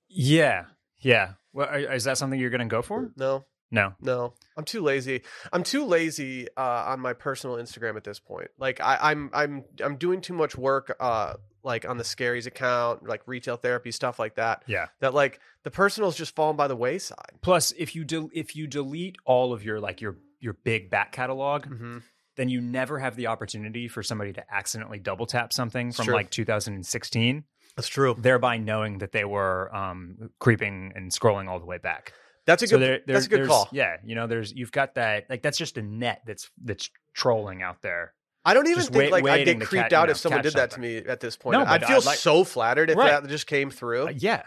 yeah. 0.07 0.65
Yeah. 1.01 1.33
Well, 1.53 1.67
are- 1.67 1.93
is 1.93 2.03
that 2.05 2.17
something 2.17 2.39
you're 2.39 2.49
going 2.49 2.59
to 2.59 2.65
go 2.65 2.81
for? 2.81 3.11
No, 3.17 3.45
No. 3.71 3.93
no, 4.01 4.33
I'm 4.57 4.63
too 4.65 4.81
lazy. 4.81 5.21
I'm 5.51 5.63
too 5.63 5.85
lazy 5.85 6.47
uh, 6.55 6.61
on 6.87 6.99
my 6.99 7.13
personal 7.13 7.57
Instagram 7.57 7.95
at 7.97 8.03
this 8.03 8.19
point. 8.19 8.49
Like 8.57 8.79
I, 8.81 8.97
I'm, 9.11 9.29
I'm, 9.33 9.63
I'm 9.83 9.95
doing 9.97 10.21
too 10.21 10.33
much 10.33 10.55
work, 10.57 10.95
uh, 10.99 11.33
like 11.63 11.87
on 11.87 11.97
the 11.97 12.03
Scaries 12.03 12.47
account, 12.47 13.07
like 13.07 13.21
retail 13.27 13.55
therapy 13.57 13.91
stuff 13.91 14.17
like 14.19 14.35
that. 14.35 14.63
Yeah. 14.67 14.87
That 14.99 15.13
like 15.13 15.39
the 15.63 15.71
personal's 15.71 16.15
just 16.17 16.35
fallen 16.35 16.55
by 16.55 16.67
the 16.67 16.75
wayside. 16.75 17.37
Plus, 17.41 17.71
if 17.77 17.95
you 17.95 18.03
del- 18.03 18.29
if 18.33 18.55
you 18.55 18.65
delete 18.67 19.17
all 19.25 19.53
of 19.53 19.63
your 19.63 19.79
like 19.79 20.01
your 20.01 20.17
your 20.39 20.53
big 20.53 20.89
back 20.89 21.11
catalog, 21.11 21.65
Mm-hmm. 21.67 21.97
then 22.37 22.49
you 22.49 22.61
never 22.61 22.97
have 22.97 23.15
the 23.15 23.27
opportunity 23.27 23.87
for 23.87 24.01
somebody 24.01 24.33
to 24.33 24.43
accidentally 24.51 24.97
double 24.97 25.27
tap 25.27 25.53
something 25.53 25.91
from 25.91 26.07
like 26.07 26.31
2016, 26.31 27.43
That's 27.75 27.87
true. 27.87 28.15
thereby 28.17 28.57
knowing 28.57 28.97
that 28.99 29.11
they 29.11 29.25
were 29.25 29.73
um, 29.75 30.29
creeping 30.39 30.91
and 30.95 31.11
scrolling 31.11 31.47
all 31.49 31.59
the 31.59 31.65
way 31.65 31.77
back. 31.77 32.13
That's 32.45 32.63
a 32.63 32.67
so 32.67 32.77
good. 32.77 32.81
there, 32.81 32.99
there- 33.05 33.13
that's 33.15 33.27
a 33.27 33.29
good 33.29 33.47
call. 33.47 33.69
Yeah, 33.71 33.97
you 34.03 34.15
know, 34.15 34.27
there's 34.27 34.51
you've 34.51 34.71
got 34.71 34.95
that 34.95 35.25
like 35.29 35.41
that's 35.41 35.57
just 35.57 35.77
a 35.77 35.81
net 35.81 36.21
that's 36.25 36.49
that's 36.63 36.89
trolling 37.13 37.61
out 37.61 37.81
there. 37.81 38.13
I 38.43 38.55
don't 38.55 38.65
even 38.65 38.79
Just 38.79 38.89
think 38.91 39.11
wait- 39.13 39.23
like 39.23 39.27
I'd 39.27 39.45
get 39.45 39.61
creeped 39.61 39.89
ca- 39.91 39.95
you 39.95 39.97
out 40.01 40.07
know, 40.07 40.11
if 40.11 40.17
someone 40.17 40.41
did 40.41 40.53
that 40.53 40.71
to 40.71 40.79
me 40.79 40.97
at 40.97 41.19
this 41.19 41.37
point. 41.37 41.59
No, 41.59 41.63
I'd 41.65 41.85
feel 41.85 41.97
I'd 41.97 42.05
like- 42.05 42.17
so 42.17 42.43
flattered 42.43 42.89
if 42.89 42.97
Right. 42.97 43.21
that 43.21 43.29
just 43.29 43.45
came 43.45 43.69
through. 43.69 44.07
Uh, 44.07 44.13
yeah, 44.17 44.41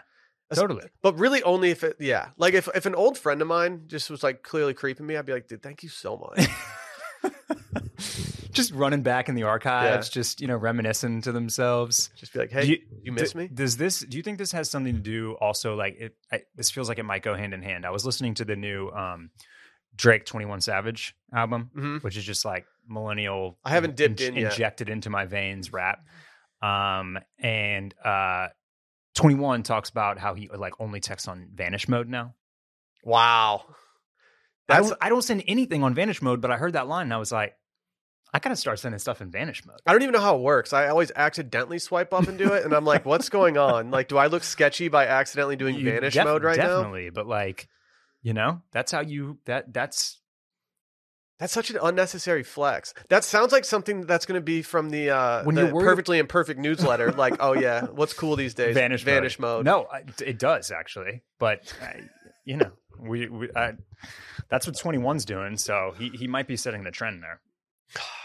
totally. 0.53 0.83
But 1.01 1.17
really, 1.17 1.41
only 1.43 1.71
if 1.71 1.83
it, 1.85 1.95
yeah, 2.01 2.29
like 2.37 2.53
if 2.53 2.67
if 2.75 2.85
an 2.85 2.93
old 2.95 3.17
friend 3.17 3.41
of 3.41 3.47
mine 3.47 3.83
just 3.87 4.09
was 4.09 4.21
like 4.23 4.43
clearly 4.43 4.73
creeping 4.73 5.05
me, 5.07 5.15
I'd 5.15 5.25
be 5.25 5.31
like, 5.31 5.47
dude, 5.47 5.63
thank 5.63 5.81
you 5.81 5.87
so 5.89 6.17
much. 6.17 7.31
just 8.55 8.71
running 8.71 9.01
back 9.03 9.29
in 9.29 9.35
the 9.35 9.43
archives, 9.43 10.09
just 10.09 10.41
you 10.41 10.47
know, 10.47 10.55
reminiscing 10.57 11.21
to 11.21 11.31
themselves. 11.31 12.09
just 12.15 12.33
be 12.33 12.39
like, 12.39 12.51
hey, 12.51 12.61
Do 12.61 12.67
you, 12.71 12.77
you- 13.03 13.11
miss 13.11 13.33
D- 13.33 13.37
me? 13.39 13.47
Does 13.47 13.77
this? 13.77 13.99
Do 13.99 14.17
you 14.17 14.23
think 14.23 14.37
this 14.37 14.51
has 14.53 14.69
something 14.69 14.93
to 14.95 14.99
do 15.01 15.33
also 15.41 15.75
like 15.75 15.95
it? 15.99 16.15
I, 16.31 16.41
this 16.55 16.71
feels 16.71 16.89
like 16.89 16.97
it 16.99 17.03
might 17.05 17.21
go 17.23 17.35
hand 17.35 17.53
in 17.53 17.61
hand. 17.61 17.85
I 17.85 17.91
was 17.91 18.05
listening 18.05 18.33
to 18.35 18.45
the 18.45 18.55
new 18.55 18.89
um, 18.89 19.29
Drake 19.95 20.25
Twenty 20.25 20.45
One 20.45 20.61
Savage 20.61 21.15
album, 21.33 21.69
hmm 21.73 21.97
which 21.97 22.17
is 22.17 22.23
just 22.23 22.43
like 22.45 22.65
millennial. 22.87 23.57
I 23.63 23.69
haven't 23.71 23.95
dipped 23.95 24.21
in 24.21 24.35
yet. 24.35 24.51
Injected 24.51 24.89
into 24.89 25.09
my 25.09 25.25
veins 25.25 25.71
rap, 25.71 25.99
um, 26.61 27.17
and 27.39 27.93
uh, 28.03 28.47
Twenty 29.13 29.35
One 29.35 29.63
talks 29.63 29.89
about 29.89 30.17
how 30.17 30.33
he 30.33 30.49
like 30.55 30.73
only 30.79 30.99
texts 30.99 31.27
on 31.27 31.49
vanish 31.53 31.87
mode 31.87 32.09
now. 32.09 32.33
Wow, 33.03 33.63
I 34.67 34.79
don't, 34.81 34.93
I 34.99 35.09
don't 35.09 35.21
send 35.21 35.43
anything 35.47 35.83
on 35.83 35.93
vanish 35.93 36.21
mode, 36.23 36.41
but 36.41 36.49
I 36.51 36.57
heard 36.57 36.73
that 36.73 36.87
line 36.87 37.03
and 37.03 37.13
I 37.13 37.17
was 37.17 37.31
like, 37.31 37.53
I 38.35 38.39
gotta 38.39 38.57
start 38.57 38.79
sending 38.79 38.99
stuff 38.99 39.21
in 39.21 39.31
vanish 39.31 39.65
mode. 39.65 39.79
I 39.85 39.93
don't 39.93 40.01
even 40.01 40.11
know 40.11 40.19
how 40.19 40.35
it 40.35 40.41
works. 40.41 40.73
I 40.73 40.89
always 40.89 41.09
accidentally 41.15 41.79
swipe 41.79 42.13
up 42.13 42.27
and 42.27 42.37
do 42.37 42.51
it, 42.51 42.65
and 42.65 42.73
I'm 42.73 42.83
like, 42.83 43.05
what's 43.05 43.29
going 43.29 43.57
on? 43.57 43.91
Like, 43.91 44.09
do 44.09 44.17
I 44.17 44.27
look 44.27 44.43
sketchy 44.43 44.89
by 44.89 45.07
accidentally 45.07 45.55
doing 45.55 45.75
You 45.75 45.89
vanish 45.89 46.15
def- 46.15 46.25
mode 46.25 46.43
right 46.43 46.57
now? 46.57 46.79
Definitely, 46.79 47.11
but 47.11 47.27
like, 47.27 47.69
you 48.23 48.33
know, 48.33 48.61
that's 48.73 48.91
how 48.91 48.99
you 48.99 49.37
that 49.45 49.73
that's 49.73 50.19
That's 51.39 51.53
such 51.53 51.69
an 51.69 51.77
unnecessary 51.81 52.43
flex. 52.43 52.93
That 53.07 53.23
sounds 53.23 53.53
like 53.53 53.63
something 53.63 54.01
that's 54.05 54.25
going 54.25 54.37
to 54.37 54.43
be 54.43 54.61
from 54.63 54.89
the 54.89 55.11
uh, 55.11 55.43
When 55.45 55.55
the 55.55 55.61
you're 55.67 55.73
worried- 55.73 55.85
perfectly 55.85 56.19
imperfect 56.19 56.59
newsletter. 56.59 57.13
like, 57.13 57.37
oh 57.39 57.53
yeah, 57.53 57.85
what's 57.85 58.11
cool 58.11 58.35
these 58.35 58.53
days? 58.53 58.73
vanish 58.75 59.03
vanish 59.03 59.39
mode. 59.39 59.63
No, 59.63 59.85
I- 59.89 60.03
it 60.25 60.39
does 60.39 60.71
actually, 60.71 61.21
but 61.39 61.71
I, 61.81 62.01
you 62.43 62.57
know, 62.57 62.71
we, 62.99 63.29
we 63.29 63.49
I, 63.55 63.75
that's 64.49 64.67
what 64.67 64.75
21's 64.75 65.23
doing. 65.23 65.55
So 65.55 65.93
he 65.97 66.09
he 66.09 66.27
might 66.27 66.47
be 66.49 66.57
setting 66.57 66.83
the 66.83 66.91
trend 66.91 67.23
there. 67.23 67.39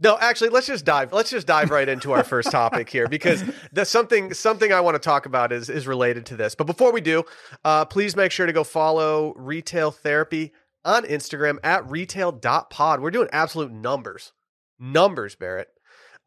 No, 0.00 0.16
actually, 0.18 0.50
let's 0.50 0.66
just 0.66 0.84
dive. 0.84 1.12
Let's 1.12 1.30
just 1.30 1.46
dive 1.46 1.70
right 1.70 1.88
into 1.88 2.12
our 2.12 2.22
first 2.22 2.50
topic 2.50 2.88
here 2.88 3.08
because 3.08 3.42
there's 3.72 3.88
something 3.88 4.32
something 4.32 4.72
I 4.72 4.80
want 4.80 4.94
to 4.94 5.00
talk 5.00 5.26
about 5.26 5.52
is 5.52 5.68
is 5.68 5.86
related 5.86 6.26
to 6.26 6.36
this. 6.36 6.54
But 6.54 6.64
before 6.64 6.92
we 6.92 7.00
do, 7.00 7.24
uh, 7.64 7.84
please 7.84 8.14
make 8.14 8.30
sure 8.30 8.46
to 8.46 8.52
go 8.52 8.64
follow 8.64 9.34
Retail 9.36 9.90
Therapy 9.90 10.52
on 10.84 11.04
Instagram 11.04 11.58
at 11.64 11.88
retail.pod. 11.90 13.00
We're 13.00 13.10
doing 13.10 13.28
absolute 13.32 13.72
numbers, 13.72 14.32
numbers, 14.78 15.34
Barrett. 15.34 15.68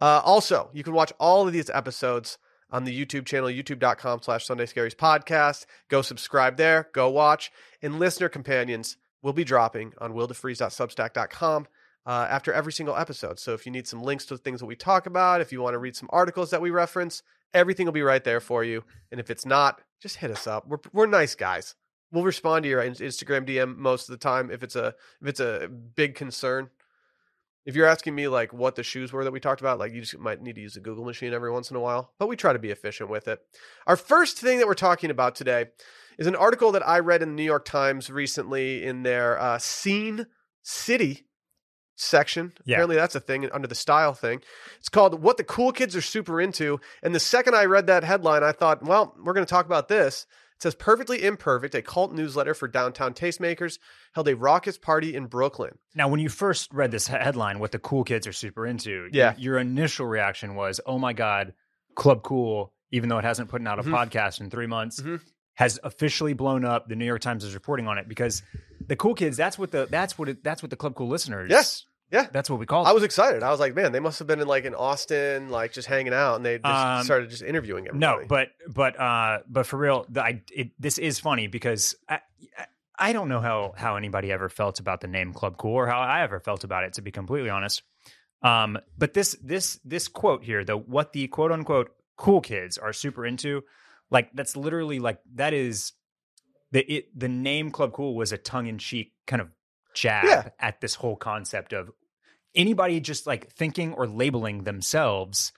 Uh, 0.02 0.22
also, 0.26 0.70
you 0.74 0.84
can 0.84 0.94
watch 0.94 1.14
all 1.20 1.48
of 1.48 1.54
these 1.54 1.70
episodes 1.70 2.38
on 2.72 2.86
the 2.86 3.06
YouTube 3.06 3.26
channel, 3.26 3.50
youtube.com 3.50 4.22
slash 4.22 4.46
Sunday 4.46 4.66
Scaries 4.66 4.96
podcast. 4.96 5.66
Go 5.90 6.02
subscribe 6.02 6.58
there, 6.58 6.90
go 6.94 7.10
watch. 7.10 7.52
And 7.82 8.00
listener 8.00 8.30
companions 8.30 8.98
will 9.22 9.34
be 9.34 9.44
dropping 9.44 9.94
on 10.00 10.14
willdefries.substack.com 10.14 11.68
uh, 12.06 12.28
after 12.30 12.52
every 12.52 12.74
single 12.74 12.96
episode. 12.96 13.40
So 13.40 13.54
if 13.54 13.66
you 13.66 13.72
need 13.72 13.88
some 13.88 14.02
links 14.02 14.26
to 14.26 14.38
things 14.38 14.60
that 14.60 14.66
we 14.66 14.76
talk 14.76 15.06
about, 15.06 15.42
if 15.42 15.52
you 15.52 15.62
want 15.62 15.74
to 15.74 15.80
read 15.80 15.96
some 15.96 16.10
articles 16.12 16.50
that 16.50 16.62
we 16.62 16.72
reference, 16.72 17.22
everything 17.54 17.86
will 17.86 17.94
be 17.94 18.02
right 18.02 18.24
there 18.24 18.40
for 18.40 18.64
you. 18.64 18.84
And 19.12 19.20
if 19.20 19.30
it's 19.30 19.46
not, 19.46 19.82
just 20.02 20.18
hit 20.18 20.32
us 20.32 20.48
up. 20.48 20.68
We're 20.68 20.80
we're 20.92 21.06
nice 21.06 21.36
guys. 21.36 21.76
We'll 22.12 22.24
respond 22.24 22.64
to 22.64 22.70
your 22.70 22.84
Instagram 22.84 23.48
DM 23.48 23.78
most 23.78 24.10
of 24.10 24.14
the 24.14 24.24
time 24.24 24.52
if 24.52 24.64
it's 24.64 24.76
a 24.76 24.96
if 25.22 25.28
it's 25.28 25.40
a 25.40 25.70
big 25.70 26.16
concern. 26.16 26.70
If 27.64 27.76
you're 27.76 27.86
asking 27.86 28.16
me 28.16 28.28
like 28.28 28.52
what 28.54 28.74
the 28.74 28.82
shoes 28.82 29.14
were 29.14 29.24
that 29.24 29.32
we 29.32 29.40
talked 29.40 29.62
about, 29.62 29.78
like 29.78 29.94
you 29.94 30.02
just 30.02 30.18
might 30.18 30.42
need 30.42 30.56
to 30.56 30.62
use 30.62 30.76
a 30.76 30.82
Google 30.82 31.06
machine 31.06 31.32
every 31.32 31.52
once 31.52 31.70
in 31.70 31.78
a 31.78 31.80
while, 31.80 32.12
but 32.18 32.28
we 32.28 32.36
try 32.36 32.54
to 32.54 32.60
be 32.60 32.72
efficient 32.72 33.08
with 33.08 33.28
it. 33.28 33.40
Our 33.86 33.96
first 33.96 34.40
thing 34.40 34.58
that 34.58 34.66
we're 34.66 34.74
talking 34.74 35.12
about 35.12 35.36
today 35.36 35.68
is 36.18 36.26
an 36.26 36.36
article 36.36 36.72
that 36.72 36.88
I 36.88 37.00
read 37.00 37.22
in 37.22 37.30
the 37.30 37.36
New 37.36 37.44
York 37.44 37.66
Times 37.66 38.10
recently 38.10 38.84
in 38.84 39.04
their 39.04 39.40
uh, 39.40 39.60
Scene 39.60 40.26
City 40.64 41.28
section. 42.02 42.54
Yeah. 42.66 42.76
Apparently, 42.76 42.96
that's 42.96 43.16
a 43.16 43.20
thing 43.20 43.50
under 43.52 43.68
the 43.68 43.76
style 43.76 44.14
thing. 44.14 44.42
It's 44.80 44.90
called 44.90 45.22
What 45.22 45.38
the 45.38 45.44
Cool 45.44 45.72
Kids 45.72 45.96
Are 45.96 46.02
Super 46.02 46.42
Into. 46.42 46.80
And 47.04 47.14
the 47.16 47.20
second 47.20 47.56
I 47.56 47.66
read 47.66 47.88
that 47.88 48.04
headline, 48.04 48.44
I 48.44 48.52
thought, 48.52 48.84
well, 48.84 49.16
we're 49.24 49.34
going 49.34 49.46
to 49.46 49.50
talk 49.50 49.66
about 49.66 49.88
this. 49.88 50.26
It 50.56 50.62
says 50.64 50.76
Perfectly 50.76 51.24
Imperfect, 51.24 51.74
a 51.74 51.82
cult 51.82 52.14
newsletter 52.14 52.54
for 52.54 52.68
downtown 52.68 53.14
tastemakers, 53.14 53.80
held 54.14 54.28
a 54.28 54.36
raucous 54.36 54.78
party 54.78 55.16
in 55.16 55.26
Brooklyn. 55.26 55.78
Now, 55.96 56.08
when 56.08 56.20
you 56.20 56.30
first 56.30 56.72
read 56.74 56.92
this 56.92 57.08
headline, 57.08 57.60
what 57.60 57.72
the 57.72 57.80
cool 57.80 58.04
kids 58.04 58.28
are 58.28 58.34
super 58.34 58.66
into, 58.68 59.10
Yeah. 59.12 59.34
your 59.38 59.58
initial 59.58 60.06
reaction 60.06 60.54
was, 60.56 60.80
"Oh 60.86 61.00
my 61.00 61.14
god, 61.14 61.54
Club 61.96 62.22
Cool!" 62.24 62.74
Even 62.92 63.10
though 63.10 63.18
it 63.18 63.24
hasn't 63.26 63.50
put 63.50 63.66
out 63.66 63.80
a 63.80 63.84
Mhm. 63.84 63.90
podcast 63.92 64.40
in 64.42 64.50
three 64.52 64.68
months, 64.68 65.02
Mhm. 65.02 65.22
has 65.56 65.80
officially 65.84 66.34
blown 66.34 66.64
up. 66.66 66.88
The 66.90 66.96
New 66.96 67.06
York 67.06 67.22
Times 67.22 67.44
is 67.44 67.54
reporting 67.56 67.88
on 67.88 67.98
it 67.98 68.08
because 68.08 68.44
the 68.86 68.96
cool 68.96 69.16
kids. 69.16 69.38
That's 69.38 69.58
what 69.58 69.72
the 69.72 69.88
that's 69.90 70.18
what 70.20 70.30
it, 70.30 70.44
that's 70.44 70.62
what 70.62 70.70
the 70.70 70.76
Club 70.76 70.94
Cool 70.96 71.08
listeners. 71.08 71.50
Yes. 71.50 71.86
Yeah. 72.12 72.28
that's 72.32 72.50
what 72.50 72.60
we 72.60 72.66
call. 72.66 72.86
I 72.86 72.92
was 72.92 73.04
excited. 73.04 73.42
I 73.44 73.52
was 73.52 73.60
like, 73.60 73.74
man, 73.76 73.92
they 73.92 74.00
must 74.02 74.20
have 74.20 74.28
been 74.28 74.40
in 74.42 74.48
like 74.48 74.66
in 74.66 74.76
Austin, 74.76 75.50
like 75.50 75.72
just 75.74 75.88
hanging 75.88 76.14
out, 76.14 76.36
and 76.36 76.46
they 76.46 76.58
just 76.60 76.66
Um, 76.86 77.04
started 77.06 77.30
just 77.30 77.42
interviewing 77.44 77.88
everybody. 77.88 78.22
No, 78.24 78.28
but 78.28 78.50
but 78.68 79.00
uh, 79.00 79.40
but 79.48 79.66
for 79.66 79.78
real, 79.78 80.06
the, 80.10 80.22
I 80.22 80.42
it, 80.52 80.72
this 80.80 80.98
is 80.98 81.20
funny 81.20 81.48
because 81.48 81.96
I. 82.10 82.16
I- 82.58 82.66
I 83.00 83.14
don't 83.14 83.30
know 83.30 83.40
how 83.40 83.74
how 83.76 83.96
anybody 83.96 84.32
ever 84.32 84.48
felt 84.48 84.80
about 84.80 85.02
the 85.02 85.08
name 85.08 85.34
Club 85.34 85.58
Cool 85.58 85.74
or 85.74 85.88
how 85.88 86.00
I 86.02 86.22
ever 86.22 86.40
felt 86.40 86.64
about 86.64 86.84
it. 86.84 86.94
To 86.94 87.02
be 87.02 87.10
completely 87.10 87.50
honest, 87.50 87.82
Um, 88.44 88.78
but 88.96 89.16
this 89.16 89.36
this 89.42 89.80
this 89.84 90.08
quote 90.08 90.44
here, 90.44 90.64
the 90.64 90.78
what 90.78 91.12
the 91.12 91.28
quote 91.28 91.52
unquote 91.52 91.90
cool 92.16 92.42
kids 92.42 92.78
are 92.78 92.94
super 92.94 93.26
into, 93.26 93.64
like 94.12 94.30
that's 94.36 94.56
literally 94.56 95.00
like 95.00 95.20
that 95.34 95.52
is 95.52 95.94
the 96.72 96.82
it 96.94 97.20
the 97.20 97.30
name 97.30 97.72
Club 97.72 97.92
Cool 97.94 98.14
was 98.14 98.32
a 98.32 98.38
tongue 98.38 98.68
in 98.68 98.78
cheek 98.78 99.14
kind 99.26 99.42
of 99.42 99.50
jab 99.96 100.26
Yeah. 100.26 100.50
at 100.60 100.80
this 100.82 100.94
whole 100.94 101.16
concept 101.16 101.74
of 101.74 101.90
anybody 102.56 103.00
just 103.00 103.26
like 103.28 103.52
thinking 103.52 103.94
or 103.94 104.08
labeling 104.08 104.64
themselves 104.64 105.52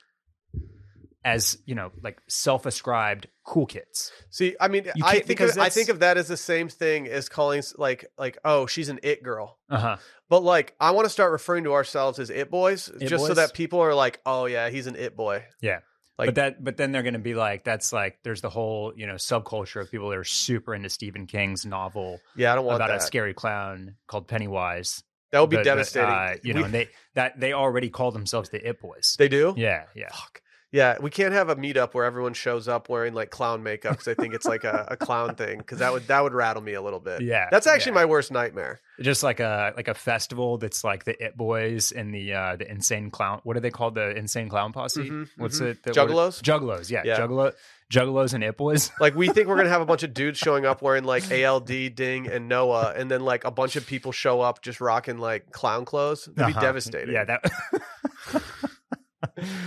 as 1.25 1.57
you 1.65 1.73
know 1.73 1.89
like 2.01 2.19
self-ascribed 2.27 3.27
cool 3.45 3.65
kids. 3.65 4.11
See, 4.29 4.55
I 4.59 4.67
mean, 4.67 4.85
I 5.03 5.19
think 5.19 5.39
of, 5.39 5.57
I 5.57 5.69
think 5.69 5.87
of 5.89 5.99
that 5.99 6.17
as 6.17 6.27
the 6.27 6.35
same 6.37 6.67
thing 6.67 7.07
as 7.07 7.29
calling 7.29 7.63
like 7.77 8.05
like 8.17 8.37
oh 8.43 8.65
she's 8.67 8.89
an 8.89 8.99
it 9.03 9.23
girl, 9.23 9.57
Uh 9.69 9.77
huh. 9.79 9.97
but 10.29 10.43
like 10.43 10.75
I 10.81 10.91
want 10.91 11.05
to 11.05 11.09
start 11.09 11.31
referring 11.31 11.63
to 11.63 11.73
ourselves 11.73 12.19
as 12.19 12.29
it 12.29 12.51
boys, 12.51 12.89
It 12.89 13.07
just 13.07 13.25
so 13.25 13.33
that 13.35 13.53
people 13.53 13.79
are 13.79 13.95
like 13.95 14.19
oh 14.25 14.45
yeah 14.45 14.69
he's 14.69 14.87
an 14.87 14.95
it 14.95 15.15
boy. 15.15 15.45
Yeah. 15.61 15.79
Like- 16.17 16.27
but 16.27 16.35
that 16.35 16.63
but 16.63 16.77
then 16.77 16.91
they're 16.91 17.01
going 17.03 17.13
to 17.15 17.19
be 17.19 17.33
like 17.35 17.63
that's 17.63 17.91
like 17.93 18.19
there's 18.23 18.41
the 18.41 18.49
whole 18.49 18.91
you 18.95 19.07
know 19.07 19.15
subculture 19.15 19.81
of 19.81 19.89
people 19.89 20.09
that 20.09 20.17
are 20.17 20.23
super 20.25 20.75
into 20.75 20.89
Stephen 20.89 21.25
King's 21.25 21.65
novel 21.65 22.19
Yeah, 22.35 22.51
I 22.51 22.55
don't 22.55 22.65
want 22.65 22.75
about 22.75 22.89
that. 22.89 22.97
a 22.97 23.01
scary 23.01 23.33
clown 23.33 23.95
called 24.07 24.27
Pennywise. 24.27 25.01
That 25.33 25.39
would 25.41 25.49
be 25.49 25.57
The- 25.57 25.63
the, 25.63 25.69
devastating. 25.71 26.09
uh, 26.09 26.35
you 26.43 26.53
know, 26.53 26.61
We- 26.61 26.65
and 26.65 26.73
they 26.73 26.89
that 27.15 27.37
they 27.39 27.51
already 27.51 27.89
call 27.89 28.11
themselves 28.11 28.49
the 28.49 28.65
It 28.65 28.79
Boys. 28.79 29.15
they 29.19 29.27
do. 29.27 29.53
yeah, 29.57 29.83
yeah. 29.93 30.07
Fuck. 30.13 30.41
Yeah, 30.73 30.97
we 30.99 31.11
can't 31.11 31.33
have 31.33 31.49
a 31.49 31.55
meetup 31.55 31.93
where 31.93 32.03
everyone 32.03 32.33
shows 32.33 32.67
up 32.67 32.89
wearing 32.89 33.13
like 33.13 33.29
clown 33.29 33.61
makeup 33.61 33.91
because 33.91 34.07
I 34.07 34.15
think 34.15 34.33
it's 34.33 34.47
like 34.47 34.63
a, 34.63 34.87
a 34.89 34.97
clown 34.97 35.35
thing 35.35 35.59
because 35.59 35.77
that 35.79 35.93
would 35.93 36.07
that 36.07 36.23
would 36.23 36.33
rattle 36.33 36.63
me 36.63 36.73
a 36.73 36.81
little 36.81 36.99
bit. 36.99 37.21
Yeah, 37.21 37.47
that's 37.51 37.67
actually 37.67 37.91
yeah. 37.91 37.95
my 37.99 38.05
worst 38.05 38.31
nightmare. 38.31 38.81
Just 38.99 39.21
like 39.21 39.39
a 39.39 39.71
like 39.77 39.87
a 39.87 39.93
festival 39.93 40.57
that's 40.57 40.83
like 40.83 41.03
the 41.03 41.23
It 41.23 41.37
Boys 41.37 41.91
and 41.91 42.11
the 42.11 42.33
uh 42.33 42.55
the 42.55 42.69
insane 42.69 43.11
clown. 43.11 43.39
What 43.43 43.55
are 43.55 43.59
they 43.59 43.69
called? 43.69 43.93
The 43.93 44.17
insane 44.17 44.49
clown 44.49 44.73
posse. 44.73 45.07
Mhm, 45.07 45.29
What's 45.37 45.59
mhm. 45.59 45.67
it? 45.67 45.83
The, 45.83 45.91
Juggalos? 45.91 46.37
What, 46.47 46.61
juggalos. 46.61 46.89
Yeah, 46.89 47.03
Yeah. 47.05 47.19
juggalo, 47.19 47.53
juggalos 47.91 48.33
and 48.33 48.43
It 48.43 48.57
Boys. 48.57 48.89
Like 48.99 49.13
we 49.13 49.29
think 49.29 49.47
we're 49.49 49.57
gonna 49.57 49.69
have 49.69 49.81
a 49.81 49.85
bunch 49.85 50.01
of 50.01 50.11
dudes 50.15 50.39
showing 50.39 50.65
up 50.65 50.81
wearing 50.81 51.03
like 51.03 51.31
ALD, 51.31 51.67
Ding, 51.93 52.27
and 52.27 52.49
Noah, 52.49 52.93
and 52.97 53.11
then 53.11 53.21
like 53.21 53.43
a 53.45 53.51
bunch 53.51 53.75
of 53.75 53.85
people 53.85 54.11
show 54.11 54.41
up 54.41 54.63
just 54.63 54.81
rocking 54.81 55.19
like 55.19 55.51
clown 55.51 55.85
clothes. 55.85 56.25
That'd 56.25 56.47
be 56.55 56.57
Uh-huh. 56.57 56.61
devastating. 56.65 57.13
Yeah, 57.13 57.25
that. 57.25 57.43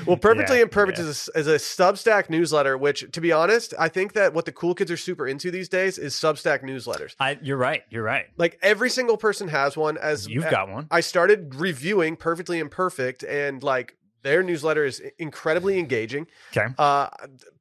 Well, 0.07 0.17
Perfectly 0.17 0.57
Yeah, 0.57 0.63
Imperfect 0.63 0.99
yeah. 0.99 1.05
is, 1.05 1.31
a, 1.35 1.39
is 1.39 1.47
a 1.47 1.57
Substack 1.57 2.31
newsletter, 2.31 2.77
which, 2.77 3.11
to 3.13 3.21
be 3.21 3.33
honest, 3.33 3.75
I 3.79 3.89
think 3.89 4.13
that 4.15 4.35
what 4.35 4.45
the 4.45 4.53
cool 4.53 4.75
kids 4.75 4.91
are 4.91 4.97
super 4.97 5.27
into 5.27 5.51
these 5.51 5.69
days 5.69 5.99
is 5.99 6.15
Substack 6.15 6.63
newsletters. 6.63 7.15
I, 7.19 7.39
you're 7.43 7.57
right. 7.57 7.83
You're 7.91 8.03
right. 8.03 8.27
Like 8.37 8.59
every 8.63 8.91
single 8.91 9.17
person 9.17 9.49
has 9.49 9.77
one. 9.77 9.99
As 9.99 10.29
You've 10.29 10.51
got 10.51 10.69
one. 10.69 10.87
I 10.91 11.01
started 11.01 11.55
reviewing 11.55 12.17
Perfectly 12.17 12.59
Imperfect, 12.59 13.23
and 13.23 13.63
like 13.63 13.97
their 14.23 14.43
newsletter 14.43 14.85
is 14.85 15.01
incredibly 15.19 15.79
engaging. 15.79 16.27
Okay. 16.57 16.73
Uh, 16.79 17.09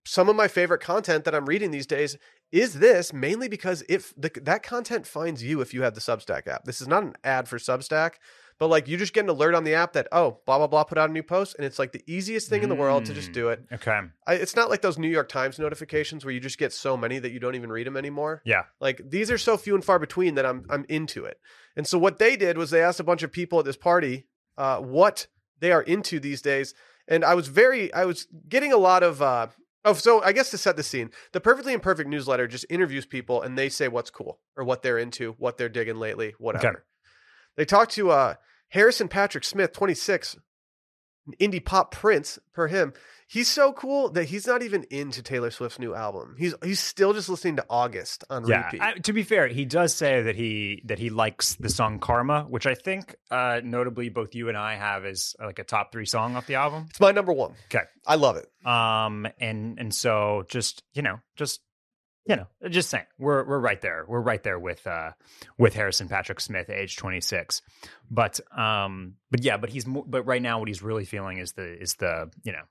some 0.03 0.29
of 0.29 0.35
my 0.35 0.47
favorite 0.47 0.81
content 0.81 1.25
that 1.25 1.35
I'm 1.35 1.45
reading 1.45 1.71
these 1.71 1.85
days 1.85 2.17
is 2.51 2.75
this 2.75 3.11
mainly 3.11 3.47
because 3.47 3.83
if 3.89 4.13
the, 4.15 4.31
that 4.43 4.63
content 4.63 5.05
finds 5.05 5.43
you 5.43 5.61
if 5.61 5.73
you 5.73 5.81
have 5.81 5.93
the 5.93 6.01
Substack 6.01 6.47
app. 6.47 6.63
This 6.63 6.81
is 6.81 6.87
not 6.87 7.03
an 7.03 7.15
ad 7.23 7.47
for 7.47 7.57
Substack, 7.57 8.13
but 8.59 8.67
like 8.67 8.87
you 8.87 8.97
just 8.97 9.13
get 9.13 9.23
an 9.25 9.29
alert 9.29 9.53
on 9.55 9.63
the 9.63 9.73
app 9.73 9.93
that 9.93 10.07
oh 10.11 10.39
blah 10.45 10.57
blah 10.57 10.67
blah 10.67 10.83
put 10.83 10.97
out 10.97 11.09
a 11.09 11.13
new 11.13 11.23
post, 11.23 11.55
and 11.57 11.65
it's 11.65 11.79
like 11.79 11.91
the 11.91 12.03
easiest 12.07 12.49
thing 12.49 12.63
in 12.63 12.69
the 12.69 12.75
world 12.75 13.05
to 13.05 13.13
just 13.13 13.29
Mm. 13.31 13.33
do 13.33 13.49
it. 13.49 13.63
Okay. 13.73 13.99
I, 14.27 14.33
it's 14.35 14.55
not 14.55 14.69
like 14.69 14.81
those 14.81 14.97
New 14.97 15.07
York 15.09 15.29
Times 15.29 15.59
notifications 15.59 16.23
where 16.25 16.33
you 16.33 16.39
just 16.39 16.57
get 16.57 16.71
so 16.73 16.95
many 16.95 17.19
that 17.19 17.31
you 17.31 17.39
don't 17.39 17.55
even 17.55 17.71
read 17.71 17.87
them 17.87 17.97
anymore. 17.97 18.41
Yeah. 18.45 18.63
Like 18.79 19.01
these 19.03 19.29
are 19.31 19.37
so 19.37 19.57
few 19.57 19.75
and 19.75 19.83
far 19.83 19.99
between 19.99 20.35
that 20.35 20.45
I'm 20.45 20.65
I'm 20.69 20.85
into 20.89 21.25
it. 21.25 21.39
And 21.75 21.85
so 21.87 21.97
what 21.97 22.19
they 22.19 22.35
did 22.37 22.57
was 22.57 22.69
they 22.71 22.81
asked 22.81 22.99
a 22.99 23.03
bunch 23.03 23.23
of 23.23 23.31
people 23.31 23.59
at 23.59 23.65
this 23.65 23.77
party 23.77 24.27
uh, 24.57 24.77
what 24.77 25.27
they 25.59 25.71
are 25.71 25.81
into 25.81 26.19
these 26.19 26.41
days, 26.41 26.73
and 27.07 27.25
I 27.25 27.33
was 27.35 27.47
very 27.47 27.93
I 27.93 28.05
was 28.05 28.27
getting 28.47 28.71
a 28.73 28.77
lot 28.77 29.03
of. 29.03 29.21
Uh, 29.21 29.47
Oh, 29.87 29.93
so 29.93 30.19
I 30.23 30.31
guess 30.31 30.49
to 30.49 30.57
set 30.57 30.77
the 30.77 30.81
scene, 30.81 31.11
the 31.31 31.39
Perfectly 31.39 31.71
Imperfect 31.71 32.09
newsletter 32.09 32.47
just 32.47 32.65
interviews 32.71 33.05
people 33.05 33.43
and 33.43 33.55
they 33.55 33.69
say 33.69 33.87
what's 33.87 34.09
cool 34.09 34.39
or 34.57 34.63
what 34.63 34.81
they're 34.81 34.97
into, 34.97 35.35
what 35.37 35.59
they're 35.59 35.69
digging 35.69 35.97
lately, 35.97 36.33
whatever. 36.39 36.67
Okay. 36.69 36.77
They 37.57 37.65
talked 37.65 37.93
to 37.93 38.11
uh, 38.11 38.33
Harrison 38.69 39.07
Patrick 39.07 39.43
Smith, 39.43 39.71
26, 39.73 40.37
an 41.27 41.33
indie 41.39 41.63
pop 41.63 41.91
prince 41.91 42.37
per 42.53 42.67
him. 42.67 42.93
He's 43.27 43.47
so 43.47 43.73
cool 43.73 44.09
that 44.11 44.25
he's 44.25 44.45
not 44.45 44.61
even 44.61 44.83
into 44.91 45.23
Taylor 45.23 45.49
Swift's 45.49 45.79
new 45.79 45.95
album. 45.95 46.35
He's 46.37 46.53
he's 46.63 46.79
still 46.79 47.11
just 47.11 47.27
listening 47.27 47.55
to 47.55 47.65
August 47.71 48.23
on 48.29 48.45
Yeah. 48.45 48.65
repeat. 48.65 48.81
I, 48.81 48.93
to 48.99 49.13
be 49.13 49.23
fair, 49.23 49.47
he 49.47 49.65
does 49.65 49.95
say 49.95 50.21
that 50.21 50.35
he 50.35 50.83
that 50.85 50.99
he 50.99 51.09
likes 51.09 51.55
the 51.55 51.69
song 51.69 51.97
Karma, 51.97 52.43
which 52.43 52.67
I 52.67 52.75
think 52.75 53.15
uh 53.31 53.61
notably 53.63 54.09
both 54.09 54.35
you 54.35 54.47
and 54.47 54.55
I 54.55 54.75
have 54.75 55.05
as 55.05 55.35
uh, 55.41 55.47
like 55.47 55.57
a 55.57 55.63
top 55.63 55.91
3 55.91 56.05
song 56.05 56.35
off 56.35 56.45
the 56.45 56.53
album. 56.55 56.85
it's 56.91 56.99
my 56.99 57.11
number 57.13 57.33
one. 57.33 57.55
Okay. 57.73 57.85
I 58.05 58.13
love 58.13 58.37
it. 58.37 58.47
Um 58.63 59.25
and 59.39 59.79
and 59.79 59.91
so 59.91 60.43
just, 60.47 60.83
you 60.93 61.01
know, 61.01 61.19
just 61.35 61.61
you 62.25 62.35
know, 62.35 62.47
just 62.69 62.89
saying. 62.89 63.05
We're 63.17 63.43
we're 63.43 63.59
right 63.59 63.79
there. 63.81 64.05
We're 64.07 64.21
right 64.21 64.41
there 64.43 64.57
with 64.59 64.85
uh 64.87 65.11
with 65.57 65.73
Harrison 65.75 66.07
Patrick 66.09 66.39
Smith 66.39 66.69
age 66.69 66.95
26. 66.97 67.61
But 68.09 68.39
um 68.57 69.15
but 69.31 69.43
yeah, 69.43 69.57
but 69.57 69.69
he's 69.69 69.85
more, 69.85 70.03
but 70.07 70.23
right 70.23 70.41
now 70.41 70.59
what 70.59 70.67
he's 70.67 70.81
really 70.81 71.05
feeling 71.05 71.37
is 71.37 71.53
the 71.53 71.79
is 71.81 71.95
the, 71.95 72.31
you 72.43 72.51
know, 72.51 72.63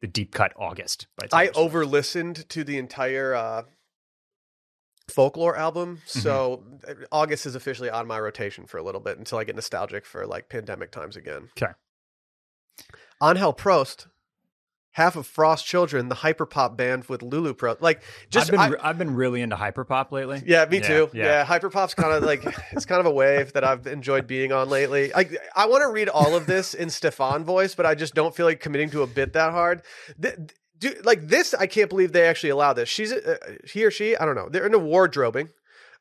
the 0.00 0.06
deep 0.06 0.32
cut 0.34 0.52
August 0.56 1.06
by 1.16 1.26
I 1.32 1.48
over 1.54 1.84
listened 1.86 2.48
to 2.50 2.64
the 2.64 2.78
entire 2.78 3.34
uh, 3.34 3.62
folklore 5.08 5.56
album, 5.56 5.96
Mm-hmm. 6.06 6.18
so 6.20 6.64
uh, 6.86 6.94
August 7.10 7.46
is 7.46 7.54
officially 7.54 7.90
on 7.90 8.06
my 8.06 8.20
rotation 8.20 8.66
for 8.66 8.76
a 8.78 8.82
little 8.82 9.00
bit 9.00 9.18
until 9.18 9.38
I 9.38 9.44
get 9.44 9.54
nostalgic 9.56 10.04
for 10.06 10.26
like 10.26 10.48
pandemic 10.48 10.90
times 10.92 11.16
again. 11.16 11.48
'Kay. 11.54 11.68
Angel 13.22 13.52
Prost, 13.54 14.06
half 14.98 15.16
of 15.16 15.26
Frost 15.26 15.64
Children, 15.64 16.08
the 16.08 16.16
hyperpop 16.16 16.76
band 16.76 17.04
with 17.04 17.22
Lulu 17.22 17.54
Prost. 17.54 17.80
Like 17.80 18.02
just 18.30 18.52
I've 18.52 18.70
been 18.72 18.80
I- 18.80 18.88
I've 18.90 18.98
been 18.98 19.14
really 19.14 19.40
into 19.40 19.56
hyperpop 19.56 20.10
lately. 20.12 20.42
Yeah, 20.44 20.64
me 20.66 20.80
too. 20.80 21.08
yeah. 21.14 21.24
Yeah, 21.24 21.44
hyperpop's 21.46 21.94
kind 21.94 22.12
of 22.12 22.22
like 22.24 22.44
it's 22.72 22.84
kind 22.84 23.00
of 23.00 23.06
a 23.06 23.10
wave 23.10 23.52
that 23.54 23.64
I've 23.64 23.86
enjoyed 23.86 24.26
being 24.26 24.52
on 24.52 24.68
lately. 24.68 25.14
I 25.14 25.28
I 25.54 25.66
want 25.66 25.82
to 25.82 25.88
read 25.88 26.08
all 26.08 26.34
of 26.36 26.46
this 26.46 26.74
in 26.74 26.90
Stefan 26.90 27.44
voice, 27.44 27.74
but 27.74 27.86
I 27.86 27.94
just 27.94 28.14
don't 28.14 28.34
feel 28.34 28.46
like 28.46 28.60
committing 28.60 28.90
to 28.90 29.02
a 29.02 29.06
bit 29.06 29.32
that 29.34 29.52
hard. 29.52 29.82
Th- 30.20 30.34
do, 30.78 30.94
like 31.02 31.26
this, 31.26 31.54
I 31.54 31.66
can't 31.66 31.88
believe 31.90 32.12
they 32.12 32.26
actually 32.28 32.50
allow 32.50 32.72
this. 32.72 32.88
She's 32.88 33.12
uh, 33.12 33.36
he 33.66 33.84
or 33.84 33.90
she, 33.90 34.16
I 34.16 34.24
don't 34.24 34.36
know. 34.36 34.48
They're 34.48 34.66
into 34.66 34.78
wardrobing. 34.78 35.48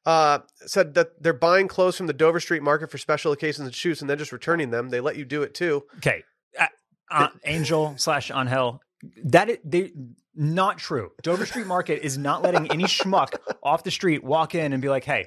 Uh, 0.06 0.39
said 0.66 0.94
that 0.94 1.22
they're 1.22 1.34
buying 1.34 1.68
clothes 1.68 1.98
from 1.98 2.08
the 2.08 2.13
Dover 2.13 2.39
Street 2.39 2.63
Market 2.63 2.89
for 2.89 2.98
special 2.98 3.32
occasions 3.32 3.66
and 3.66 3.75
shoots, 3.75 4.01
and 4.01 4.10
then 4.10 4.18
just 4.18 4.32
returning 4.32 4.70
them. 4.70 4.89
They 4.89 5.00
let 5.01 5.18
you 5.18 5.25
do 5.25 5.42
it 5.44 5.54
too. 5.54 5.84
Okay, 5.98 6.24
uh, 6.60 6.68
uh, 7.12 7.27
Angel 7.44 7.96
slash 7.98 8.32
Angel. 8.34 8.82
That 9.25 9.50
is 9.50 9.58
they 9.63 9.92
not 10.36 10.77
true. 10.77 11.12
Dover 11.24 11.46
Street 11.46 11.68
Market 11.68 12.04
is 12.04 12.18
not 12.18 12.42
letting 12.42 12.70
any 12.72 12.86
schmuck 12.86 13.34
off 13.63 13.84
the 13.84 13.92
street 13.92 14.24
walk 14.24 14.56
in 14.56 14.74
and 14.74 14.82
be 14.82 14.89
like, 14.89 15.04
"Hey, 15.04 15.25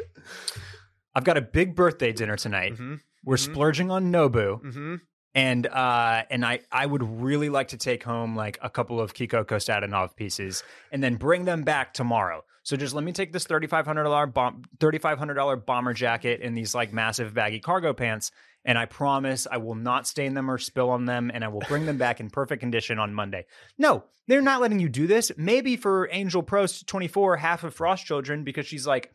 I've 1.14 1.24
got 1.24 1.36
a 1.36 1.40
big 1.42 1.74
birthday 1.74 2.12
dinner 2.12 2.36
tonight. 2.36 2.74
Mm-hmm. 2.74 2.94
We're 3.24 3.36
Mhm. 3.36 3.52
splurging 3.52 3.90
on 3.90 4.12
Nobu, 4.12 4.60
Mm-hmm. 4.62 4.94
and 5.34 5.66
uh, 5.66 6.22
and 6.30 6.44
I 6.44 6.60
I 6.72 6.86
would 6.86 7.02
really 7.22 7.48
like 7.48 7.68
to 7.68 7.76
take 7.76 8.02
home 8.02 8.34
like 8.36 8.58
a 8.62 8.70
couple 8.70 9.00
of 9.00 9.14
Kiko 9.14 9.44
Kostadinov 9.44 10.16
pieces 10.16 10.62
and 10.92 11.02
then 11.02 11.16
bring 11.16 11.44
them 11.44 11.62
back 11.62 11.92
tomorrow." 11.94 12.42
So 12.62 12.76
just 12.76 12.94
let 12.94 13.04
me 13.04 13.12
take 13.12 13.32
this 13.32 13.44
thirty 13.46 13.66
five 13.66 13.86
hundred 13.86 14.04
dollar 14.04 14.26
bomb 14.26 14.62
thirty 14.80 14.98
five 14.98 15.18
hundred 15.18 15.34
dollar 15.34 15.56
bomber 15.56 15.94
jacket 15.94 16.40
and 16.42 16.56
these 16.56 16.74
like 16.74 16.92
massive 16.92 17.34
baggy 17.34 17.58
cargo 17.60 17.92
pants, 17.92 18.30
and 18.64 18.78
I 18.78 18.86
promise 18.86 19.46
I 19.50 19.56
will 19.56 19.74
not 19.74 20.06
stain 20.06 20.34
them 20.34 20.50
or 20.50 20.58
spill 20.58 20.90
on 20.90 21.04
them, 21.04 21.30
and 21.32 21.44
I 21.44 21.48
will 21.48 21.62
bring 21.68 21.86
them 21.86 21.98
back 21.98 22.20
in 22.20 22.30
perfect 22.30 22.60
condition 22.60 22.98
on 22.98 23.14
Monday. 23.14 23.46
No, 23.78 24.04
they're 24.26 24.42
not 24.42 24.60
letting 24.60 24.80
you 24.80 24.88
do 24.88 25.06
this. 25.06 25.32
Maybe 25.36 25.76
for 25.76 26.08
Angel 26.12 26.42
Prost 26.42 26.86
twenty 26.86 27.08
four, 27.08 27.36
half 27.36 27.64
of 27.64 27.74
Frost 27.74 28.04
Children, 28.06 28.44
because 28.44 28.66
she's 28.66 28.86
like 28.86 29.12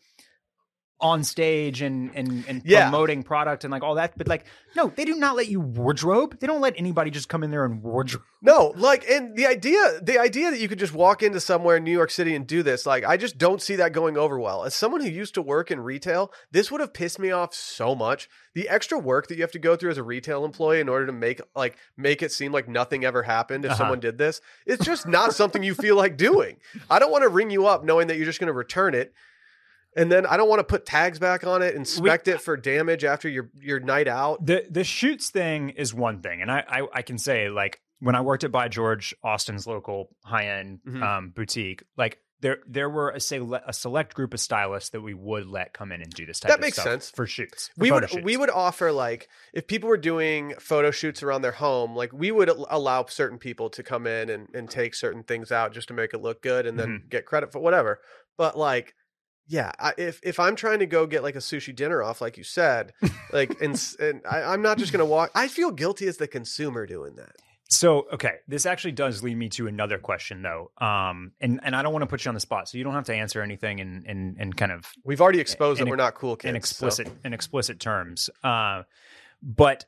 on 1.01 1.23
stage 1.25 1.81
and 1.81 2.09
and 2.15 2.45
and 2.47 2.61
Yeah. 2.63 2.83
promoting 2.89 3.21
product 3.21 3.65
and 3.65 3.71
like 3.71 3.83
all 3.83 3.95
that. 3.95 4.17
But 4.17 4.27
like, 4.29 4.45
no, 4.77 4.87
they 4.95 5.03
do 5.03 5.15
not 5.15 5.35
let 5.35 5.47
you 5.49 5.59
wardrobe. 5.59 6.39
They 6.39 6.47
don't 6.47 6.61
let 6.61 6.73
anybody 6.77 7.11
just 7.11 7.27
come 7.27 7.43
in 7.43 7.51
there 7.51 7.65
and 7.65 7.83
wardrobe. 7.83 8.23
No, 8.41 8.73
like, 8.77 9.03
and 9.09 9.35
the 9.35 9.47
idea, 9.47 9.99
the 10.01 10.19
idea 10.19 10.51
that 10.51 10.59
you 10.59 10.67
could 10.67 10.77
just 10.79 10.93
walk 10.93 11.23
into 11.23 11.39
somewhere 11.39 11.77
in 11.77 11.83
New 11.83 11.91
York 11.91 12.11
City 12.11 12.35
and 12.35 12.45
do 12.45 12.61
this, 12.61 12.85
like, 12.85 13.03
I 13.03 13.17
just 13.17 13.37
don't 13.39 13.59
see 13.61 13.75
that 13.77 13.91
going 13.91 14.17
over 14.17 14.39
well. 14.39 14.63
As 14.63 14.75
someone 14.75 15.01
who 15.01 15.09
used 15.09 15.33
to 15.33 15.41
work 15.41 15.71
in 15.71 15.79
retail, 15.79 16.31
this 16.51 16.71
would 16.71 16.79
have 16.79 16.93
pissed 16.93 17.17
me 17.17 17.31
off 17.31 17.53
so 17.55 17.95
much. 17.95 18.29
The 18.53 18.69
extra 18.69 18.99
work 18.99 19.27
that 19.27 19.35
you 19.35 19.41
have 19.41 19.51
to 19.53 19.59
go 19.59 19.75
through 19.75 19.89
as 19.91 19.97
a 19.97 20.03
retail 20.03 20.45
employee 20.45 20.79
in 20.79 20.87
order 20.89 21.07
to 21.07 21.11
make, 21.11 21.41
like, 21.55 21.75
make 21.97 22.21
it 22.21 22.31
seem 22.31 22.51
like 22.51 22.67
nothing 22.69 23.03
ever 23.03 23.23
happened 23.23 23.65
if 23.65 23.71
Uh-huh. 23.71 23.79
someone 23.79 23.99
did 23.99 24.17
this, 24.19 24.41
it's 24.67 24.85
just 24.85 25.07
not 25.07 25.33
something 25.33 25.63
you 25.63 25.73
feel 25.73 25.95
like 25.95 26.15
doing. 26.15 26.57
I 26.89 26.99
don't 26.99 27.11
want 27.11 27.23
to 27.23 27.29
ring 27.29 27.49
you 27.49 27.65
up 27.65 27.83
knowing 27.83 28.07
that 28.07 28.17
you're 28.17 28.25
just 28.27 28.39
going 28.39 28.47
to 28.47 28.53
return 28.53 28.93
it. 28.93 29.11
And 29.95 30.11
then 30.11 30.25
I 30.25 30.35
don't 30.37 30.49
want 30.49 30.59
to 30.59 30.63
put 30.65 30.85
tags 30.85 31.19
back 31.19 31.45
on 31.45 31.61
it, 31.61 31.73
inspect 31.75 32.27
it 32.27 32.41
for 32.41 32.57
damage 32.57 33.03
after 33.03 33.29
your 33.29 33.49
your 33.59 33.79
night 33.79 34.07
out. 34.07 34.45
The 34.45 34.65
the 34.69 34.83
shoots 34.83 35.29
thing 35.29 35.69
is 35.69 35.93
one 35.93 36.21
thing, 36.21 36.41
and 36.41 36.51
I 36.51 36.63
I, 36.67 36.87
I 36.95 37.01
can 37.01 37.17
say 37.17 37.49
like 37.49 37.81
when 37.99 38.13
I 38.15 38.21
worked 38.21 38.43
at 38.43 38.51
By 38.51 38.67
George, 38.67 39.15
Austin's 39.23 39.65
local 39.65 40.09
high 40.23 40.47
end 40.49 40.79
Mhm. 40.85 41.01
um, 41.01 41.29
boutique, 41.29 41.83
like 41.97 42.19
there 42.41 42.57
there 42.67 42.89
were 42.89 43.11
a 43.11 43.19
say 43.21 43.39
a 43.65 43.71
select 43.71 44.13
group 44.13 44.33
of 44.33 44.41
stylists 44.41 44.89
that 44.89 44.99
we 44.99 45.13
would 45.13 45.47
let 45.47 45.71
come 45.73 45.93
in 45.93 46.01
and 46.01 46.11
do 46.13 46.25
this 46.25 46.41
type 46.41 46.49
That 46.49 46.55
of 46.55 46.61
makes 46.61 46.75
stuff 46.75 46.85
sense. 46.87 47.11
for 47.11 47.25
shoots. 47.25 47.69
for 47.69 47.81
we 47.81 47.91
would 47.91 48.09
shoots. 48.09 48.23
we 48.25 48.35
would 48.35 48.49
offer 48.49 48.91
like 48.91 49.29
if 49.53 49.65
people 49.65 49.87
were 49.87 49.95
doing 49.97 50.53
photo 50.59 50.91
shoots 50.91 51.23
around 51.23 51.41
their 51.43 51.53
home 51.53 51.95
like 51.95 52.11
we 52.11 52.31
would 52.31 52.49
allow 52.49 53.05
certain 53.05 53.37
people 53.39 53.69
to 53.69 53.81
come 53.81 54.05
in 54.05 54.29
and, 54.29 54.49
and 54.53 54.69
take 54.69 54.93
certain 54.93 55.23
things 55.23 55.49
out 55.53 55.71
just 55.71 55.87
to 55.87 55.93
make 55.93 56.13
it 56.13 56.21
look 56.21 56.41
good 56.41 56.65
and 56.67 56.77
then 56.77 56.87
Mm-hmm. 56.89 57.07
get 57.07 57.25
credit 57.25 57.53
for 57.53 57.59
whatever 57.59 58.01
but 58.37 58.57
like 58.57 58.93
yeah 59.47 59.71
I, 59.79 59.93
if 59.97 60.19
if 60.23 60.39
i'm 60.39 60.55
trying 60.55 60.79
to 60.79 60.85
go 60.85 61.05
get 61.05 61.23
like 61.23 61.35
a 61.35 61.39
sushi 61.39 61.75
dinner 61.75 62.01
off 62.01 62.21
like 62.21 62.37
you 62.37 62.43
said 62.43 62.93
like 63.31 63.61
and, 63.61 63.79
and 63.99 64.21
I, 64.29 64.41
i'm 64.43 64.61
not 64.61 64.77
just 64.77 64.91
gonna 64.91 65.05
walk 65.05 65.31
i 65.35 65.47
feel 65.47 65.71
guilty 65.71 66.07
as 66.07 66.17
the 66.17 66.27
consumer 66.27 66.85
doing 66.85 67.15
that 67.15 67.35
So, 67.67 68.05
okay, 68.13 68.35
this 68.47 68.67
actually 68.67 68.91
does 68.91 69.23
lead 69.23 69.37
me 69.37 69.49
to 69.49 69.65
another 69.65 69.97
question, 69.97 70.43
though. 70.43 70.69
Um, 70.77 71.31
and 71.41 71.59
and 71.63 71.75
I 71.75 71.81
don't 71.81 71.93
want 71.93 72.03
to 72.03 72.07
put 72.07 72.23
you 72.23 72.29
on 72.29 72.35
the 72.35 72.39
spot, 72.39 72.69
so 72.69 72.77
you 72.77 72.83
don't 72.83 72.93
have 72.93 73.05
to 73.05 73.15
answer 73.15 73.41
anything 73.41 73.79
in 73.79 74.03
in, 74.05 74.35
in 74.39 74.53
kind 74.53 74.71
of 74.71 74.85
we've 75.03 75.19
already 75.19 75.39
exposed 75.39 75.79
in 75.79 75.85
that 75.85 75.89
we're 75.89 75.95
not 75.95 76.13
cool 76.13 76.35
kids 76.35 76.49
in 76.49 76.53
so- 76.53 76.57
explicit 76.57 77.07
in 77.25 77.33
explicit 77.33 77.79
terms. 77.79 78.29
Uh, 78.43 78.83
but 79.41 79.85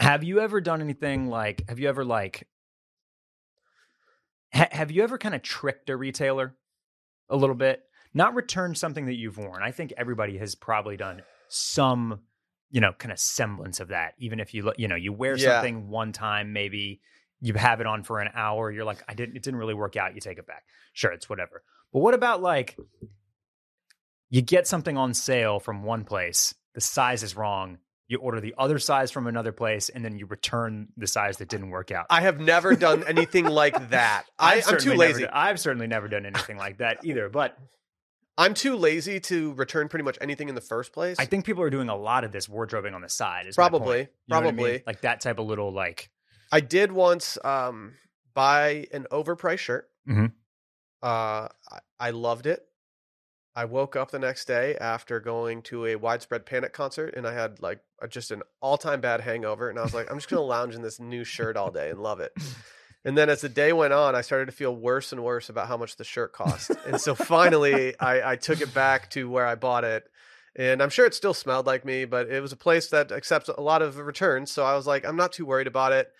have 0.00 0.24
you 0.24 0.40
ever 0.40 0.60
done 0.60 0.80
anything 0.80 1.28
like? 1.28 1.68
Have 1.68 1.78
you 1.78 1.88
ever 1.88 2.04
like? 2.04 2.48
Ha- 4.52 4.68
have 4.72 4.90
you 4.90 5.02
ever 5.04 5.18
kind 5.18 5.36
of 5.36 5.42
tricked 5.42 5.88
a 5.88 5.96
retailer 5.96 6.56
a 7.28 7.36
little 7.36 7.56
bit? 7.56 7.82
Not 8.14 8.34
return 8.34 8.74
something 8.74 9.06
that 9.06 9.14
you've 9.16 9.36
worn. 9.38 9.62
I 9.62 9.72
think 9.72 9.92
everybody 9.96 10.38
has 10.38 10.54
probably 10.54 10.96
done 10.96 11.22
some, 11.48 12.20
you 12.70 12.80
know, 12.80 12.92
kind 12.92 13.10
of 13.12 13.18
semblance 13.18 13.80
of 13.80 13.88
that. 13.88 14.14
Even 14.18 14.38
if 14.40 14.54
you, 14.54 14.72
you 14.76 14.86
know, 14.88 14.94
you 14.96 15.12
wear 15.12 15.36
Yeah. 15.36 15.56
something 15.56 15.88
one 15.88 16.12
time, 16.12 16.52
maybe 16.52 17.00
you 17.40 17.54
have 17.54 17.80
it 17.80 17.86
on 17.86 18.04
for 18.04 18.20
an 18.20 18.30
hour. 18.34 18.70
You're 18.70 18.84
like, 18.84 19.02
I 19.08 19.14
didn't. 19.14 19.36
It 19.36 19.42
didn't 19.42 19.58
really 19.58 19.74
work 19.74 19.96
out. 19.96 20.14
You 20.14 20.20
take 20.20 20.38
it 20.38 20.46
back. 20.46 20.62
Sure, 20.92 21.10
it's 21.12 21.28
whatever. 21.28 21.62
But 21.92 21.98
what 22.00 22.14
about 22.14 22.40
like 22.40 22.76
you 24.30 24.42
get 24.42 24.66
something 24.66 24.96
on 24.96 25.14
sale 25.14 25.60
from 25.60 25.82
one 25.82 26.04
place, 26.04 26.54
the 26.74 26.80
size 26.80 27.22
is 27.22 27.36
wrong. 27.36 27.78
You 28.08 28.18
order 28.18 28.40
the 28.40 28.54
other 28.58 28.78
size 28.78 29.10
from 29.10 29.26
another 29.26 29.52
place, 29.52 29.88
and 29.88 30.04
then 30.04 30.18
you 30.18 30.26
return 30.26 30.88
the 30.96 31.06
size 31.06 31.38
that 31.38 31.48
didn't 31.48 31.70
work 31.70 31.90
out. 31.90 32.06
i 32.10 32.20
have 32.20 32.38
never 32.38 32.74
done 32.76 33.02
anything 33.04 33.46
like 33.46 33.90
that 33.90 34.24
I, 34.38 34.62
i'm 34.66 34.78
too 34.78 34.94
lazy 34.94 35.22
done- 35.22 35.30
I've 35.32 35.58
certainly 35.58 35.86
never 35.86 36.08
done 36.08 36.26
anything 36.26 36.56
like 36.58 36.78
that 36.78 36.98
either. 37.04 37.28
But 37.28 37.56
i'm 38.38 38.54
too 38.54 38.76
lazy 38.76 39.20
to 39.20 39.52
return 39.54 39.88
pretty 39.88 40.04
much 40.04 40.18
anything 40.20 40.48
in 40.48 40.54
the 40.54 40.60
first 40.60 40.92
place 40.92 41.16
I 41.18 41.26
think 41.26 41.44
people 41.44 41.62
are 41.62 41.70
doing 41.70 41.88
a 41.88 41.96
lot 41.96 42.24
of 42.24 42.32
this 42.32 42.48
wardrobing 42.48 42.94
on 42.94 43.00
the 43.02 43.08
side. 43.08 43.46
Is 43.46 43.54
probably 43.54 44.08
what 44.26 44.36
I 44.36 44.40
mean? 44.42 44.54
probably 44.54 44.82
like 44.86 45.00
that 45.02 45.20
type 45.20 45.38
of 45.38 45.46
little 45.46 45.72
like. 45.72 46.10
I 46.52 46.60
did 46.60 46.92
once 46.92 47.38
um, 47.44 47.94
buy 48.34 48.86
an 48.92 49.06
overpriced 49.10 49.58
shirt. 49.58 49.88
Mhm. 50.08 50.32
Uh, 51.02 51.48
I, 51.70 51.78
I 52.00 52.10
loved 52.10 52.46
it. 52.46 52.66
I 53.56 53.66
woke 53.66 53.94
up 53.94 54.10
the 54.10 54.18
next 54.18 54.46
day 54.46 54.76
after 54.80 55.20
going 55.20 55.62
to 55.62 55.86
a 55.86 55.96
widespread 55.96 56.44
panic 56.44 56.72
concert, 56.72 57.14
and 57.16 57.26
I 57.26 57.32
had 57.34 57.60
like 57.62 57.80
a, 58.00 58.08
just 58.08 58.30
an 58.32 58.42
all-time 58.60 59.00
bad 59.00 59.20
hangover. 59.20 59.70
And 59.70 59.78
I 59.78 59.82
was 59.82 59.94
like, 59.94 60.10
I'm 60.10 60.16
just 60.18 60.28
gonna 60.28 60.42
lounge 60.42 60.74
in 60.74 60.82
this 60.82 60.98
new 60.98 61.22
shirt 61.24 61.56
all 61.56 61.70
day 61.70 61.90
and 61.90 62.02
love 62.02 62.20
it. 62.20 62.32
And 63.04 63.18
then 63.18 63.28
as 63.28 63.42
the 63.42 63.48
day 63.48 63.72
went 63.72 63.92
on, 63.92 64.14
I 64.14 64.22
started 64.22 64.46
to 64.46 64.52
feel 64.52 64.74
worse 64.74 65.12
and 65.12 65.22
worse 65.22 65.48
about 65.48 65.68
how 65.68 65.76
much 65.76 65.96
the 65.96 66.04
shirt 66.04 66.32
cost. 66.32 66.70
and 66.86 67.00
so 67.00 67.14
finally, 67.14 67.94
I, 68.00 68.32
I 68.32 68.36
took 68.36 68.60
it 68.60 68.72
back 68.72 69.10
to 69.10 69.28
where 69.28 69.46
I 69.46 69.54
bought 69.54 69.84
it. 69.84 70.10
And 70.56 70.80
I'm 70.82 70.90
sure 70.90 71.04
it 71.04 71.14
still 71.14 71.34
smelled 71.34 71.66
like 71.66 71.84
me, 71.84 72.04
but 72.04 72.28
it 72.28 72.40
was 72.40 72.52
a 72.52 72.56
place 72.56 72.88
that 72.90 73.10
accepts 73.12 73.48
a 73.48 73.60
lot 73.60 73.82
of 73.82 73.98
returns. 73.98 74.52
So 74.52 74.64
I 74.64 74.76
was 74.76 74.86
like, 74.86 75.04
I'm 75.04 75.16
not 75.16 75.32
too 75.32 75.44
worried 75.44 75.66
about 75.66 75.92
it. 75.92 76.12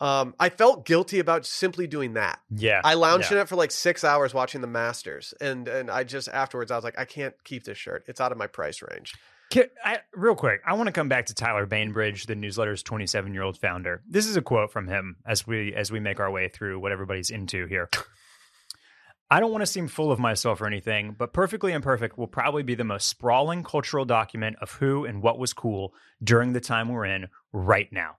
Um, 0.00 0.34
I 0.38 0.50
felt 0.50 0.84
guilty 0.84 1.20
about 1.20 1.46
simply 1.46 1.86
doing 1.86 2.14
that. 2.14 2.40
Yeah, 2.54 2.82
I 2.84 2.94
lounged 2.94 3.30
yeah. 3.30 3.38
in 3.38 3.42
it 3.42 3.48
for 3.48 3.56
like 3.56 3.70
six 3.70 4.04
hours 4.04 4.34
watching 4.34 4.60
the 4.60 4.66
Masters, 4.66 5.32
and 5.40 5.66
and 5.68 5.90
I 5.90 6.04
just 6.04 6.28
afterwards 6.28 6.70
I 6.70 6.76
was 6.76 6.84
like, 6.84 6.98
I 6.98 7.06
can't 7.06 7.34
keep 7.44 7.64
this 7.64 7.78
shirt. 7.78 8.04
It's 8.06 8.20
out 8.20 8.30
of 8.30 8.36
my 8.36 8.46
price 8.46 8.82
range. 8.82 9.14
I, 9.84 10.00
real 10.12 10.34
quick, 10.34 10.60
I 10.66 10.74
want 10.74 10.88
to 10.88 10.92
come 10.92 11.08
back 11.08 11.26
to 11.26 11.34
Tyler 11.34 11.66
Bainbridge, 11.66 12.26
the 12.26 12.34
newsletter's 12.34 12.82
27 12.82 13.32
year 13.32 13.42
old 13.42 13.56
founder. 13.56 14.02
This 14.08 14.26
is 14.26 14.36
a 14.36 14.42
quote 14.42 14.72
from 14.72 14.88
him 14.88 15.16
as 15.26 15.46
we 15.46 15.74
as 15.74 15.90
we 15.90 16.00
make 16.00 16.20
our 16.20 16.30
way 16.30 16.48
through 16.48 16.80
what 16.80 16.92
everybody's 16.92 17.30
into 17.30 17.66
here. 17.66 17.88
I 19.30 19.40
don't 19.40 19.50
want 19.50 19.62
to 19.62 19.66
seem 19.66 19.88
full 19.88 20.12
of 20.12 20.20
myself 20.20 20.60
or 20.60 20.66
anything, 20.66 21.16
but 21.18 21.32
Perfectly 21.32 21.72
Imperfect 21.72 22.16
will 22.16 22.28
probably 22.28 22.62
be 22.62 22.76
the 22.76 22.84
most 22.84 23.08
sprawling 23.08 23.64
cultural 23.64 24.04
document 24.04 24.56
of 24.60 24.72
who 24.72 25.04
and 25.04 25.20
what 25.20 25.38
was 25.38 25.52
cool 25.52 25.94
during 26.22 26.52
the 26.52 26.60
time 26.60 26.88
we're 26.88 27.06
in 27.06 27.26
right 27.52 27.92
now. 27.92 28.18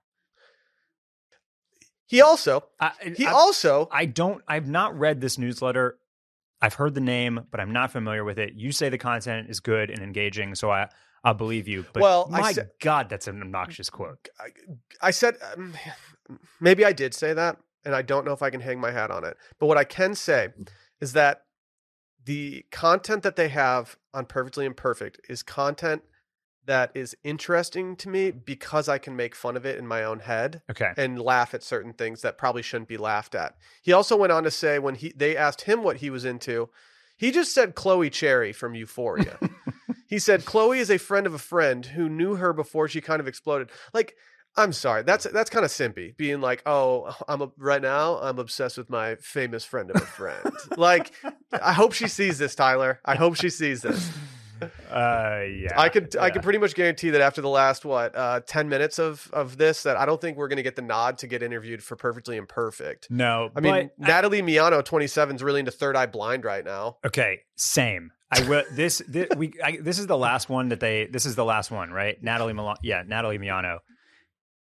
He 2.06 2.20
also 2.20 2.64
I, 2.80 2.92
he 3.16 3.26
I, 3.26 3.32
also 3.32 3.88
I 3.90 4.06
don't. 4.06 4.42
I've 4.48 4.68
not 4.68 4.98
read 4.98 5.20
this 5.20 5.38
newsletter. 5.38 5.98
I've 6.60 6.74
heard 6.74 6.94
the 6.94 7.00
name, 7.00 7.46
but 7.50 7.60
I'm 7.60 7.72
not 7.72 7.92
familiar 7.92 8.24
with 8.24 8.38
it. 8.38 8.54
You 8.54 8.72
say 8.72 8.88
the 8.88 8.98
content 8.98 9.48
is 9.48 9.60
good 9.60 9.90
and 9.90 10.00
engaging, 10.00 10.54
so 10.54 10.70
I 10.70 10.88
I 11.24 11.32
believe 11.32 11.66
you. 11.68 11.84
But 11.92 12.02
Well, 12.02 12.28
my 12.30 12.52
said- 12.52 12.70
God, 12.80 13.08
that's 13.08 13.26
an 13.28 13.40
obnoxious 13.42 13.90
quote. 13.90 14.28
I, 14.40 14.48
I 15.08 15.10
said 15.10 15.36
um, 15.56 15.74
maybe 16.60 16.84
I 16.84 16.92
did 16.92 17.14
say 17.14 17.32
that, 17.32 17.58
and 17.84 17.94
I 17.94 18.02
don't 18.02 18.24
know 18.24 18.32
if 18.32 18.42
I 18.42 18.50
can 18.50 18.60
hang 18.60 18.80
my 18.80 18.90
hat 18.90 19.10
on 19.10 19.24
it. 19.24 19.36
But 19.58 19.66
what 19.66 19.78
I 19.78 19.84
can 19.84 20.14
say 20.14 20.48
is 21.00 21.12
that 21.14 21.42
the 22.24 22.64
content 22.70 23.22
that 23.22 23.36
they 23.36 23.48
have 23.48 23.96
on 24.12 24.26
Perfectly 24.26 24.66
Imperfect 24.66 25.20
is 25.28 25.42
content 25.42 26.02
that 26.66 26.90
is 26.94 27.16
interesting 27.24 27.96
to 27.96 28.10
me 28.10 28.30
because 28.30 28.90
I 28.90 28.98
can 28.98 29.16
make 29.16 29.34
fun 29.34 29.56
of 29.56 29.64
it 29.64 29.78
in 29.78 29.86
my 29.86 30.04
own 30.04 30.18
head 30.20 30.60
Okay. 30.70 30.92
and 30.98 31.18
laugh 31.18 31.54
at 31.54 31.62
certain 31.62 31.94
things 31.94 32.20
that 32.20 32.36
probably 32.36 32.60
shouldn't 32.60 32.88
be 32.90 32.98
laughed 32.98 33.34
at. 33.34 33.56
He 33.80 33.92
also 33.94 34.16
went 34.18 34.32
on 34.32 34.44
to 34.44 34.50
say 34.50 34.78
when 34.78 34.96
he 34.96 35.10
they 35.16 35.34
asked 35.34 35.62
him 35.62 35.82
what 35.82 35.98
he 35.98 36.10
was 36.10 36.26
into, 36.26 36.68
he 37.16 37.30
just 37.30 37.54
said 37.54 37.74
Chloe 37.74 38.10
Cherry 38.10 38.52
from 38.52 38.74
Euphoria. 38.74 39.38
He 40.08 40.18
said 40.18 40.44
Chloe 40.44 40.78
is 40.78 40.90
a 40.90 40.98
friend 40.98 41.26
of 41.26 41.34
a 41.34 41.38
friend 41.38 41.86
who 41.86 42.08
knew 42.08 42.34
her 42.36 42.52
before 42.52 42.88
she 42.88 43.00
kind 43.00 43.20
of 43.20 43.28
exploded. 43.28 43.70
Like 43.92 44.16
I'm 44.56 44.72
sorry, 44.72 45.04
that's 45.04 45.24
that's 45.24 45.50
kind 45.50 45.64
of 45.64 45.70
simpy. 45.70 46.16
Being 46.16 46.40
like, 46.40 46.62
oh, 46.66 47.14
I'm 47.28 47.42
a, 47.42 47.50
right 47.56 47.80
now 47.80 48.18
I'm 48.18 48.38
obsessed 48.38 48.76
with 48.76 48.90
my 48.90 49.14
famous 49.16 49.64
friend 49.64 49.90
of 49.90 50.02
a 50.02 50.06
friend. 50.06 50.50
like, 50.76 51.12
I 51.52 51.72
hope 51.72 51.92
she 51.92 52.08
sees 52.08 52.38
this, 52.38 52.56
Tyler. 52.56 53.00
I 53.04 53.14
hope 53.14 53.36
she 53.36 53.50
sees 53.50 53.82
this. 53.82 54.10
Uh, 54.90 55.44
yeah. 55.48 55.78
I 55.80 55.88
could 55.88 56.16
I 56.16 56.26
yeah. 56.26 56.32
could 56.32 56.42
pretty 56.42 56.58
much 56.58 56.74
guarantee 56.74 57.10
that 57.10 57.20
after 57.20 57.40
the 57.40 57.48
last 57.48 57.84
what 57.84 58.16
uh, 58.16 58.40
ten 58.44 58.68
minutes 58.68 58.98
of 58.98 59.30
of 59.32 59.56
this, 59.56 59.84
that 59.84 59.96
I 59.96 60.06
don't 60.06 60.20
think 60.20 60.36
we're 60.36 60.48
going 60.48 60.56
to 60.56 60.64
get 60.64 60.74
the 60.74 60.82
nod 60.82 61.18
to 61.18 61.28
get 61.28 61.44
interviewed 61.44 61.80
for 61.82 61.94
Perfectly 61.94 62.36
Imperfect. 62.36 63.08
No, 63.08 63.50
I 63.54 63.60
mean, 63.60 63.90
Natalie 63.98 64.42
Miano, 64.42 64.84
twenty 64.84 65.06
seven, 65.06 65.36
is 65.36 65.42
really 65.44 65.60
into 65.60 65.70
Third 65.70 65.94
Eye 65.94 66.06
Blind 66.06 66.44
right 66.44 66.64
now. 66.64 66.96
okay, 67.06 67.42
same. 67.54 68.10
I 68.30 68.46
will. 68.48 68.62
This, 68.72 69.02
this 69.08 69.28
we. 69.36 69.54
I, 69.62 69.78
this 69.80 69.98
is 69.98 70.06
the 70.06 70.16
last 70.18 70.48
one 70.48 70.68
that 70.68 70.80
they. 70.80 71.06
This 71.06 71.24
is 71.26 71.34
the 71.34 71.44
last 71.44 71.70
one, 71.70 71.90
right? 71.90 72.22
Natalie 72.22 72.52
Milan. 72.52 72.76
Yeah, 72.82 73.02
Natalie 73.06 73.38
Miano. 73.38 73.78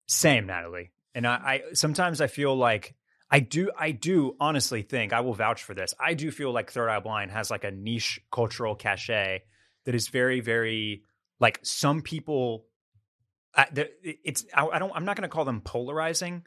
Same, 0.08 0.46
Natalie. 0.48 0.92
And 1.14 1.28
I, 1.28 1.34
I 1.34 1.62
sometimes 1.74 2.22
I 2.22 2.28
feel 2.28 2.56
like 2.56 2.96
I 3.30 3.40
do. 3.42 3.72
I 3.78 3.92
do 3.92 4.36
honestly 4.40 4.82
think 4.82 5.12
I 5.12 5.20
will 5.22 5.34
vouch 5.34 5.64
for 5.64 5.74
this. 5.74 5.94
I 6.00 6.14
do 6.14 6.32
feel 6.32 6.52
like 6.54 6.72
Third 6.72 6.90
Eye 6.90 7.00
Blind 7.00 7.32
has 7.32 7.52
like 7.52 7.64
a 7.64 7.72
niche 7.72 8.22
cultural 8.32 8.76
cachet 8.76 9.42
that 9.86 9.96
is 9.96 10.08
very, 10.08 10.40
very 10.40 11.04
like 11.40 11.60
some 11.64 12.02
people. 12.02 12.66
I, 13.56 13.68
it's. 14.04 14.46
I, 14.54 14.68
I 14.68 14.80
don't. 14.80 14.92
I'm 14.96 15.04
not 15.06 15.18
going 15.18 15.28
to 15.30 15.34
call 15.34 15.46
them 15.46 15.62
polarizing. 15.62 16.46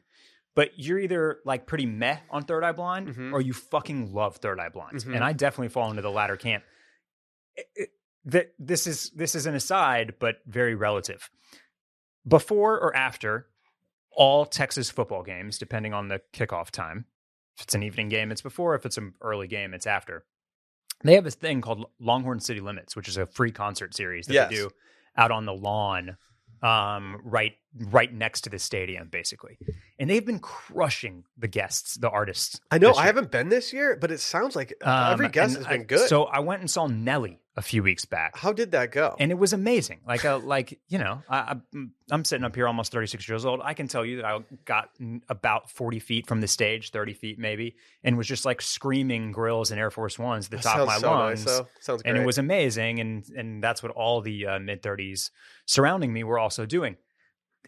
But 0.55 0.71
you're 0.77 0.99
either 0.99 1.39
like 1.45 1.65
pretty 1.65 1.87
meh 1.87 2.17
on 2.29 2.43
Third 2.43 2.63
Eye 2.63 2.73
Blind, 2.73 3.07
Mhm. 3.07 3.33
or 3.33 3.41
you 3.41 3.53
fucking 3.53 4.13
love 4.13 4.37
Third 4.37 4.59
Eye 4.59 4.69
Blind, 4.69 4.97
Mhm. 4.99 5.15
and 5.15 5.23
I 5.23 5.33
definitely 5.33 5.69
fall 5.69 5.89
into 5.89 6.03
the 6.03 6.11
latter 6.11 6.37
camp. 6.37 6.63
That 8.25 8.53
this 8.57 8.87
is 8.87 9.09
this 9.11 9.35
is 9.35 9.45
an 9.45 9.55
aside, 9.55 10.13
but 10.19 10.37
very 10.47 10.75
relative. 10.75 11.29
Before 12.27 12.79
or 12.79 12.95
after 12.95 13.47
all 14.11 14.45
Texas 14.45 14.89
football 14.89 15.23
games, 15.23 15.57
depending 15.57 15.93
on 15.93 16.07
the 16.07 16.21
kickoff 16.33 16.69
time. 16.71 17.05
If 17.57 17.63
it's 17.63 17.75
an 17.75 17.83
evening 17.83 18.09
game, 18.09 18.31
it's 18.31 18.41
before. 18.41 18.75
If 18.75 18.85
it's 18.85 18.97
an 18.97 19.13
early 19.21 19.47
game, 19.47 19.73
it's 19.73 19.85
after. 19.85 20.25
They 21.03 21.15
have 21.15 21.23
this 21.23 21.35
thing 21.35 21.61
called 21.61 21.85
Longhorn 21.99 22.39
City 22.39 22.61
Limits, 22.61 22.95
which 22.95 23.07
is 23.09 23.17
a 23.17 23.25
free 23.25 23.51
concert 23.51 23.93
series 23.93 24.25
that 24.27 24.33
Yes. 24.33 24.49
they 24.49 24.55
do 24.55 24.69
out 25.17 25.31
on 25.31 25.45
the 25.45 25.53
lawn, 25.53 26.17
um, 26.61 27.19
right 27.23 27.53
right 27.77 28.13
next 28.13 28.41
to 28.41 28.49
the 28.49 28.59
stadium, 28.59 29.07
basically. 29.09 29.57
And 29.99 30.09
they've 30.09 30.25
been 30.25 30.39
crushing 30.39 31.23
the 31.37 31.47
guests, 31.47 31.95
the 31.95 32.09
artists. 32.09 32.59
I 32.71 32.77
know 32.77 32.93
I 32.93 33.05
haven't 33.05 33.31
been 33.31 33.49
this 33.49 33.73
year, 33.73 33.97
but 33.99 34.11
it 34.11 34.19
sounds 34.19 34.55
like 34.55 34.73
Um, 34.83 35.13
every 35.13 35.29
guest 35.29 35.57
has 35.57 35.67
been 35.67 35.83
good. 35.83 36.07
So 36.09 36.25
I 36.25 36.39
went 36.39 36.61
and 36.61 36.69
saw 36.69 36.87
Nelly 36.87 37.39
a 37.55 37.61
few 37.61 37.83
weeks 37.83 38.03
back. 38.05 38.35
how 38.35 38.51
did 38.51 38.71
that 38.71 38.91
go? 38.91 39.15
and 39.19 39.29
it 39.31 39.37
was 39.37 39.53
amazing. 39.53 39.99
Like 40.07 40.23
a 40.23 40.35
like 40.37 40.79
you 40.87 40.97
know, 40.97 41.21
I, 41.29 41.37
I 41.37 41.55
I'm 42.11 42.25
sitting 42.25 42.43
up 42.43 42.55
here 42.55 42.67
almost 42.67 42.91
36 42.91 43.27
years 43.29 43.45
old. 43.45 43.61
I 43.63 43.73
can 43.75 43.87
tell 43.87 44.03
you 44.03 44.17
that 44.17 44.25
I 44.25 44.39
got 44.65 44.89
about 45.29 45.69
40 45.69 45.99
feet 45.99 46.27
from 46.27 46.41
the 46.41 46.47
stage, 46.47 46.89
30 46.91 47.13
feet 47.13 47.37
maybe, 47.39 47.75
and 48.03 48.17
was 48.17 48.27
just 48.27 48.43
like 48.45 48.61
screaming 48.61 49.31
grills 49.31 49.69
and 49.71 49.79
Air 49.79 49.91
Force 49.91 50.17
Ones 50.17 50.45
at 50.47 50.51
the 50.51 50.57
That 50.57 50.63
top 50.63 50.79
of 50.79 50.87
my 50.87 50.97
so 50.97 51.11
lungs. 51.11 51.45
nice. 51.45 51.61
Sounds 51.79 52.01
great. 52.01 52.11
and 52.11 52.17
it 52.21 52.25
was 52.25 52.39
amazing, 52.39 52.99
and 52.99 53.23
and 53.37 53.63
that's 53.63 53.83
what 53.83 53.91
all 53.91 54.21
the 54.21 54.47
uh, 54.47 54.59
mid 54.59 54.81
30s 54.81 55.29
surrounding 55.67 56.11
me 56.11 56.23
were 56.23 56.39
also 56.39 56.65
doing. 56.65 56.97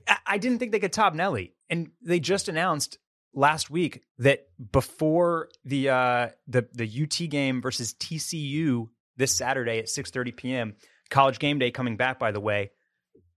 I, 0.07 0.17
I 0.25 0.37
didn't 0.37 0.59
think 0.59 0.71
they 0.71 0.79
could 0.79 0.93
top 0.93 1.13
Nelly, 1.13 1.53
and 1.69 1.91
they 2.01 2.19
just 2.19 2.47
announced 2.49 2.97
last 3.33 3.69
week 3.69 4.01
that 4.19 4.47
before 4.71 5.49
the 5.63 5.89
uh, 5.89 6.29
the 6.47 6.67
the 6.73 7.03
UT 7.03 7.29
game 7.29 7.61
versus 7.61 7.93
TCU 7.93 8.89
this 9.17 9.31
Saturday 9.35 9.79
at 9.79 9.85
6:30 9.85 10.35
p.m. 10.35 10.75
College 11.09 11.39
game 11.39 11.59
day 11.59 11.71
coming 11.71 11.97
back. 11.97 12.19
By 12.19 12.31
the 12.31 12.39
way, 12.39 12.71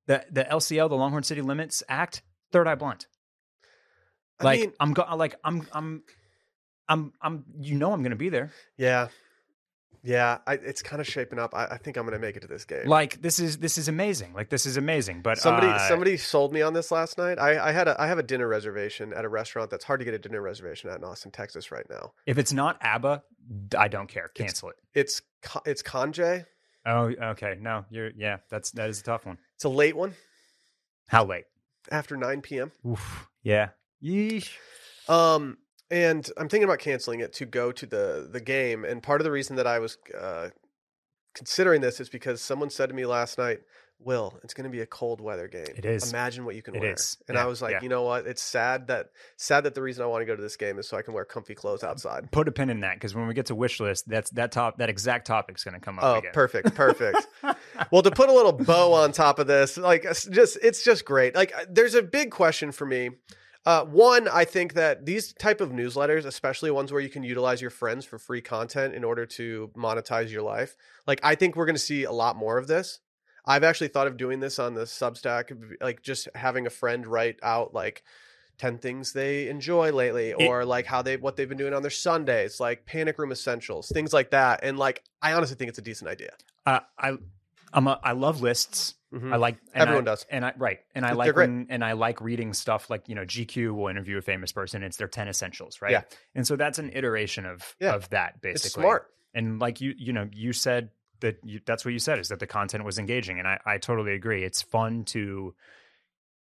the 0.07 0.25
the 0.31 0.45
LCL, 0.45 0.89
the 0.89 0.97
Longhorn 0.97 1.23
City 1.23 1.43
Limits 1.43 1.83
Act, 1.89 2.23
Third 2.53 2.67
Eye 2.67 2.75
Blind. 2.75 3.07
I 4.41 4.45
Like 4.45 4.61
mean, 4.61 4.73
I'm 4.81 4.93
go- 4.95 5.17
like 5.17 5.37
I'm 5.45 5.67
I'm 5.73 6.03
I'm 6.89 7.13
I'm 7.21 7.45
you 7.61 7.75
know 7.77 7.93
I'm 7.93 8.03
going 8.03 8.11
to 8.11 8.17
be 8.17 8.29
there. 8.29 8.53
yeah, 8.77 9.09
yeah. 10.09 10.39
I, 10.47 10.55
it's 10.55 10.83
kind 10.83 11.01
of 11.01 11.07
shaping 11.07 11.39
up. 11.39 11.55
I, 11.55 11.67
I 11.67 11.77
think 11.77 11.97
I'm 11.97 12.05
going 12.05 12.19
to 12.19 12.19
make 12.19 12.37
it 12.37 12.41
to 12.41 12.47
this 12.47 12.65
game. 12.65 12.87
Like 12.87 13.21
this 13.21 13.39
is 13.39 13.59
this 13.59 13.79
is 13.79 13.89
amazing. 13.89 14.33
Like 14.33 14.49
this 14.49 14.67
is 14.67 14.77
amazing. 14.77 15.23
But 15.23 15.39
somebody 15.39 15.69
uh, 15.69 15.79
somebody 15.89 16.17
sold 16.17 16.53
me 16.53 16.63
on 16.63 16.73
this 16.73 16.91
last 16.91 17.19
night. 17.19 17.39
I, 17.39 17.69
I 17.69 17.73
had 17.73 17.89
a 17.89 18.01
I 18.01 18.07
have 18.07 18.19
a 18.19 18.23
dinner 18.23 18.49
reservation 18.49 19.13
at 19.13 19.25
a 19.25 19.29
restaurant 19.29 19.71
that's 19.71 19.85
hard 19.85 20.01
to 20.01 20.05
get 20.05 20.15
a 20.15 20.19
dinner 20.19 20.41
reservation 20.41 20.91
at 20.91 20.99
in 20.99 21.05
Austin, 21.05 21.31
Texas, 21.31 21.71
right 21.71 21.87
now. 21.91 22.13
if 22.27 22.39
it's 22.39 22.53
not 22.53 22.79
ABBA, 22.81 23.23
I 23.79 23.89
don't 23.89 24.09
care. 24.09 24.29
Cancel 24.29 24.71
it. 24.71 24.77
It's 24.95 25.23
it's 25.67 25.83
Canje. 25.83 26.47
Oh, 26.87 27.13
okay. 27.33 27.57
No, 27.61 27.85
you're 27.91 28.11
yeah. 28.17 28.39
That's 28.51 28.71
that 28.73 28.89
is 28.89 29.01
a 29.01 29.05
tough 29.05 29.27
one. 29.27 29.39
It's 29.57 29.65
a 29.65 29.69
late 29.69 29.97
one 29.97 30.15
How 31.07 31.25
late? 31.25 31.45
after 31.91 32.17
9 32.17 32.43
p.m. 32.43 32.73
Oof. 32.87 33.29
Yeah. 33.43 33.71
Yeesh. 34.03 34.51
Um, 35.09 35.59
and 35.91 36.29
I'm 36.37 36.49
thinking 36.49 36.65
about 36.65 36.79
canceling 36.81 37.21
it 37.21 37.33
to 37.35 37.47
go 37.47 37.73
to 37.73 37.87
the 37.87 38.29
the 38.31 38.41
game. 38.41 38.85
And 38.85 39.03
part 39.03 39.21
of 39.21 39.25
the 39.25 39.31
reason 39.31 39.57
that 39.57 39.67
I 39.67 39.79
was 39.79 39.97
uh, 40.19 40.49
considering 41.35 41.81
this 41.81 42.01
is 42.01 42.09
because 42.09 42.41
someone 42.41 42.71
said 42.71 42.89
to 42.89 42.95
me 42.95 43.07
last 43.07 43.39
night, 43.39 43.61
"Will, 44.01 44.39
it's 44.43 44.55
going 44.55 44.65
to 44.65 44.71
be 44.71 44.81
a 44.81 44.87
cold 44.87 45.21
weather 45.21 45.49
game. 45.49 45.67
It 45.77 45.85
is. 45.85 46.11
Imagine 46.11 46.45
what 46.45 46.55
you 46.57 46.63
can 46.63 46.75
It 46.75 46.81
wear." 46.81 46.93
is. 46.95 47.17
And 47.29 47.37
Yeah, 47.37 47.45
I 47.45 47.47
was 47.47 47.63
like, 47.63 47.73
yeah. 47.73 47.79
you 47.83 47.89
know 47.89 48.03
what? 48.03 48.27
It's 48.27 48.43
sad 48.43 48.89
that 48.89 49.11
sad 49.37 49.65
that 49.65 49.75
the 49.75 49.83
reason 49.83 50.03
I 50.03 50.07
want 50.07 50.23
to 50.23 50.27
go 50.27 50.35
to 50.37 50.43
this 50.43 50.57
game 50.57 50.79
is 50.79 50.89
so 50.89 50.97
I 50.97 51.03
can 51.03 51.15
wear 51.15 51.25
comfy 51.25 51.55
clothes 51.55 51.85
outside. 51.85 52.31
Put 52.33 52.49
a 52.49 52.53
pin 52.53 52.71
in 52.71 52.81
that 52.81 52.95
because 52.95 53.15
when 53.15 53.27
we 53.27 53.35
get 53.35 53.47
to 53.47 53.55
wish 53.55 53.81
list, 53.81 54.09
that's 54.09 54.31
that 54.33 54.53
top 54.53 54.79
that 54.79 54.89
exact 54.89 55.27
topic's 55.27 55.65
going 55.65 55.75
to 55.75 55.81
come 55.81 55.99
up 55.99 56.05
Oh, 56.05 56.15
again. 56.19 56.33
perfect, 56.35 56.75
perfect. 56.75 57.27
well, 57.91 58.03
to 58.03 58.11
put 58.11 58.29
a 58.29 58.33
little 58.33 58.53
bow 58.53 58.93
on 58.95 59.13
top 59.13 59.39
of 59.39 59.47
this, 59.47 59.77
like 59.77 60.05
it's 60.05 60.27
just 60.27 60.59
it's 60.63 60.83
just 60.85 61.05
great. 61.05 61.35
Like 61.35 61.55
uh, 61.57 61.65
there's 61.71 61.95
a 61.95 62.03
big 62.03 62.31
question 62.31 62.73
for 62.73 62.85
me. 62.87 63.11
Uh, 63.69 63.85
one, 63.85 64.29
I 64.29 64.47
think 64.47 64.73
that 64.75 65.05
these 65.05 65.35
type 65.35 65.61
of 65.61 65.73
newsletters, 65.73 66.25
especially 66.25 66.71
ones 66.71 66.91
where 66.91 67.03
you 67.03 67.11
can 67.11 67.23
utilize 67.23 67.61
your 67.61 67.71
friends 67.71 68.07
for 68.07 68.19
free 68.19 68.41
content 68.41 68.95
in 68.95 69.05
order 69.05 69.27
to 69.27 69.71
monetize 69.77 70.31
your 70.31 70.41
life, 70.41 70.75
like 71.07 71.21
I 71.23 71.35
think 71.35 71.55
we're 71.55 71.67
going 71.67 71.75
to 71.75 71.79
see 71.79 72.05
a 72.05 72.11
lot 72.11 72.35
more 72.35 72.57
of 72.57 72.67
this. 72.67 73.01
I've 73.45 73.65
actually 73.65 73.89
thought 73.89 74.07
of 74.07 74.17
doing 74.17 74.41
this 74.41 74.59
on 74.59 74.73
the 74.73 74.85
Substack, 74.85 75.53
like 75.83 76.01
just 76.03 76.31
having 76.35 76.67
a 76.67 76.71
friend 76.71 77.07
write 77.07 77.41
out 77.43 77.75
like 77.75 78.05
10 78.57 78.79
things 78.79 79.13
they 79.13 79.51
enjoy 79.51 79.93
lately 79.93 80.31
It- 80.31 80.49
or 80.49 80.65
like 80.65 80.87
how 80.87 81.03
they 81.03 81.19
what 81.19 81.37
they've 81.37 81.47
been 81.47 81.59
doing 81.59 81.75
on 81.75 81.83
their 81.83 81.91
Sundays, 81.91 82.61
like 82.61 82.87
panic 82.87 83.19
room 83.19 83.33
essentials, 83.33 83.91
things 83.93 84.15
like 84.15 84.31
that. 84.31 84.61
And 84.63 84.79
like 84.79 85.05
I 85.21 85.35
honestly 85.35 85.57
think 85.57 85.69
it's 85.69 85.79
a 85.79 85.83
decent 85.83 86.09
idea. 86.09 86.33
Uh, 86.65 86.81
I 86.99 87.19
I'm 87.75 87.87
a, 87.87 88.01
I 88.03 88.13
love 88.13 88.41
lists. 88.41 88.95
Mhm. 89.13 89.33
I 89.33 89.37
like 89.37 89.57
and 89.73 89.83
Everyone 89.83 90.07
I- 90.07 90.11
does. 90.13 90.27
and 90.31 90.45
I 90.45 90.53
right 90.59 90.81
and 90.95 91.07
I 91.07 91.13
like 91.13 91.35
when, 91.35 91.67
and 91.71 91.83
I 91.85 91.93
like 91.93 92.21
reading 92.21 92.53
stuff 92.53 92.91
like 92.91 93.09
you 93.09 93.15
know 93.15 93.25
GQ 93.25 93.75
will 93.75 93.89
interview 93.89 94.19
a 94.19 94.23
famous 94.23 94.53
person. 94.53 94.83
It's 94.83 94.97
their 94.99 95.09
ten 95.09 95.29
essentials, 95.29 95.81
right? 95.81 95.93
Yeah. 95.93 96.03
And 96.35 96.47
so 96.47 96.57
that's 96.57 96.79
an 96.79 96.91
iteration 96.93 97.47
of 97.47 97.75
Yeah. 97.81 97.95
of 97.95 98.11
that 98.11 98.41
basically. 98.43 98.67
It's 98.67 98.75
smart. 98.75 99.11
and 99.35 99.59
like 99.61 99.81
you 99.81 99.95
you 99.97 100.13
know 100.13 100.29
you 100.33 100.53
said 100.53 100.91
that 101.21 101.39
you, 101.43 101.61
that's 101.67 101.85
what 101.85 101.93
you 101.93 101.99
said 101.99 102.19
is 102.19 102.29
that 102.29 102.39
the 102.39 102.47
content 102.47 102.85
was 102.85 102.97
engaging 102.99 103.39
and 103.41 103.49
i, 103.49 103.59
I 103.67 103.79
totally 103.79 104.13
agree 104.13 104.45
it's 104.45 104.63
fun 104.63 105.05
to 105.07 105.53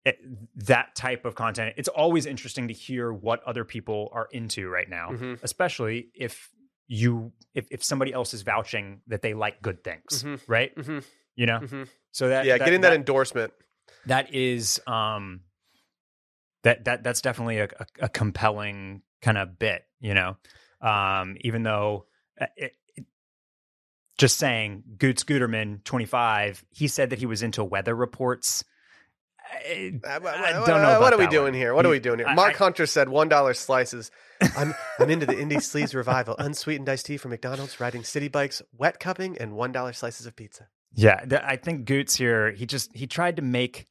it, 0.05 0.19
that 0.57 0.95
type 0.97 1.25
of 1.27 1.35
content 1.35 1.75
it's 1.77 1.89
always 1.89 2.27
interesting 2.27 2.69
to 2.69 2.75
hear 2.75 3.13
what 3.13 3.43
other 3.45 3.65
people 3.65 4.09
are 4.13 4.29
into 4.33 4.69
right 4.69 4.89
now 4.89 5.11
Mhm. 5.11 5.39
especially 5.43 6.09
if 6.15 6.51
you 6.89 7.33
if, 7.55 7.67
if 7.71 7.85
somebody 7.85 8.13
else 8.13 8.33
is 8.35 8.43
vouching 8.43 9.03
that 9.09 9.21
they 9.23 9.35
like 9.35 9.61
good 9.63 9.85
things 9.85 10.25
Mhm. 10.25 10.41
right 10.49 10.75
Mhm. 10.75 11.05
you 11.37 11.47
know 11.47 11.61
Mhm. 11.61 11.89
So 12.13 12.29
that 12.29 12.45
Yeah, 12.47 12.59
getting 12.59 12.83
that, 12.83 12.93
endorsement. 12.93 13.53
that 14.07 14.35
is 14.35 14.81
um 14.87 15.41
that 16.63 16.85
that 16.85 17.03
that's 17.03 17.21
definitely 17.23 17.59
a, 17.59 17.65
a, 17.65 17.87
a 18.03 18.09
compelling 18.09 19.03
kind 19.21 19.39
of 19.39 19.59
bit 19.59 19.85
you 20.01 20.15
know 20.15 20.37
um 20.81 21.37
even 21.41 21.63
though 21.63 22.07
uh, 22.41 22.47
it, 22.57 22.73
it, 22.97 23.05
just 24.19 24.37
saying 24.39 24.83
Goots 24.99 25.25
Guterman 25.25 25.83
25 25.85 26.65
he 26.71 26.87
said 26.89 27.11
that 27.11 27.19
he 27.19 27.27
was 27.27 27.43
into 27.43 27.65
weather 27.65 27.95
reports 27.95 28.65
I, 29.53 29.93
Uh, 30.05 30.09
I 30.09 30.19
what- 30.19 30.67
don't 30.67 30.83
know 30.83 31.01
What 31.01 31.13
are 31.13 31.19
we 31.19 31.27
doing 31.27 31.45
one. 31.47 31.55
here? 31.55 31.75
What 31.75 31.85
are 31.85 31.91
we 31.91 31.99
doing 31.99 32.21
here? 32.21 32.33
Mark 32.35 32.55
I- 32.55 32.59
Hunter 32.59 32.87
said 32.87 33.09
one 33.09 33.29
dollar 33.29 33.53
slices. 33.55 34.11
I'm 34.57 34.73
I'm 34.99 35.11
into 35.11 35.27
the 35.27 35.35
indie 35.35 35.57
sleaze 35.57 35.95
revival. 35.95 36.37
Unsweetened 36.39 36.89
iced 36.89 37.07
tea 37.07 37.17
from 37.17 37.33
McDonald's, 37.33 37.79
riding 37.81 38.03
city 38.05 38.29
bikes, 38.29 38.63
wet 38.73 38.99
cupping, 39.01 39.37
and 39.39 39.53
one 39.53 39.73
dollar 39.73 39.93
slices 39.93 40.27
of 40.27 40.37
pizza. 40.37 40.69
Yeah, 40.95 41.25
th- 41.25 41.43
I 41.45 41.57
think 41.57 41.85
Goots 41.87 42.17
here. 42.17 42.53
He 42.53 42.67
just 42.67 42.95
he 42.95 43.07
tried 43.07 43.37
to 43.37 43.43
make 43.43 43.87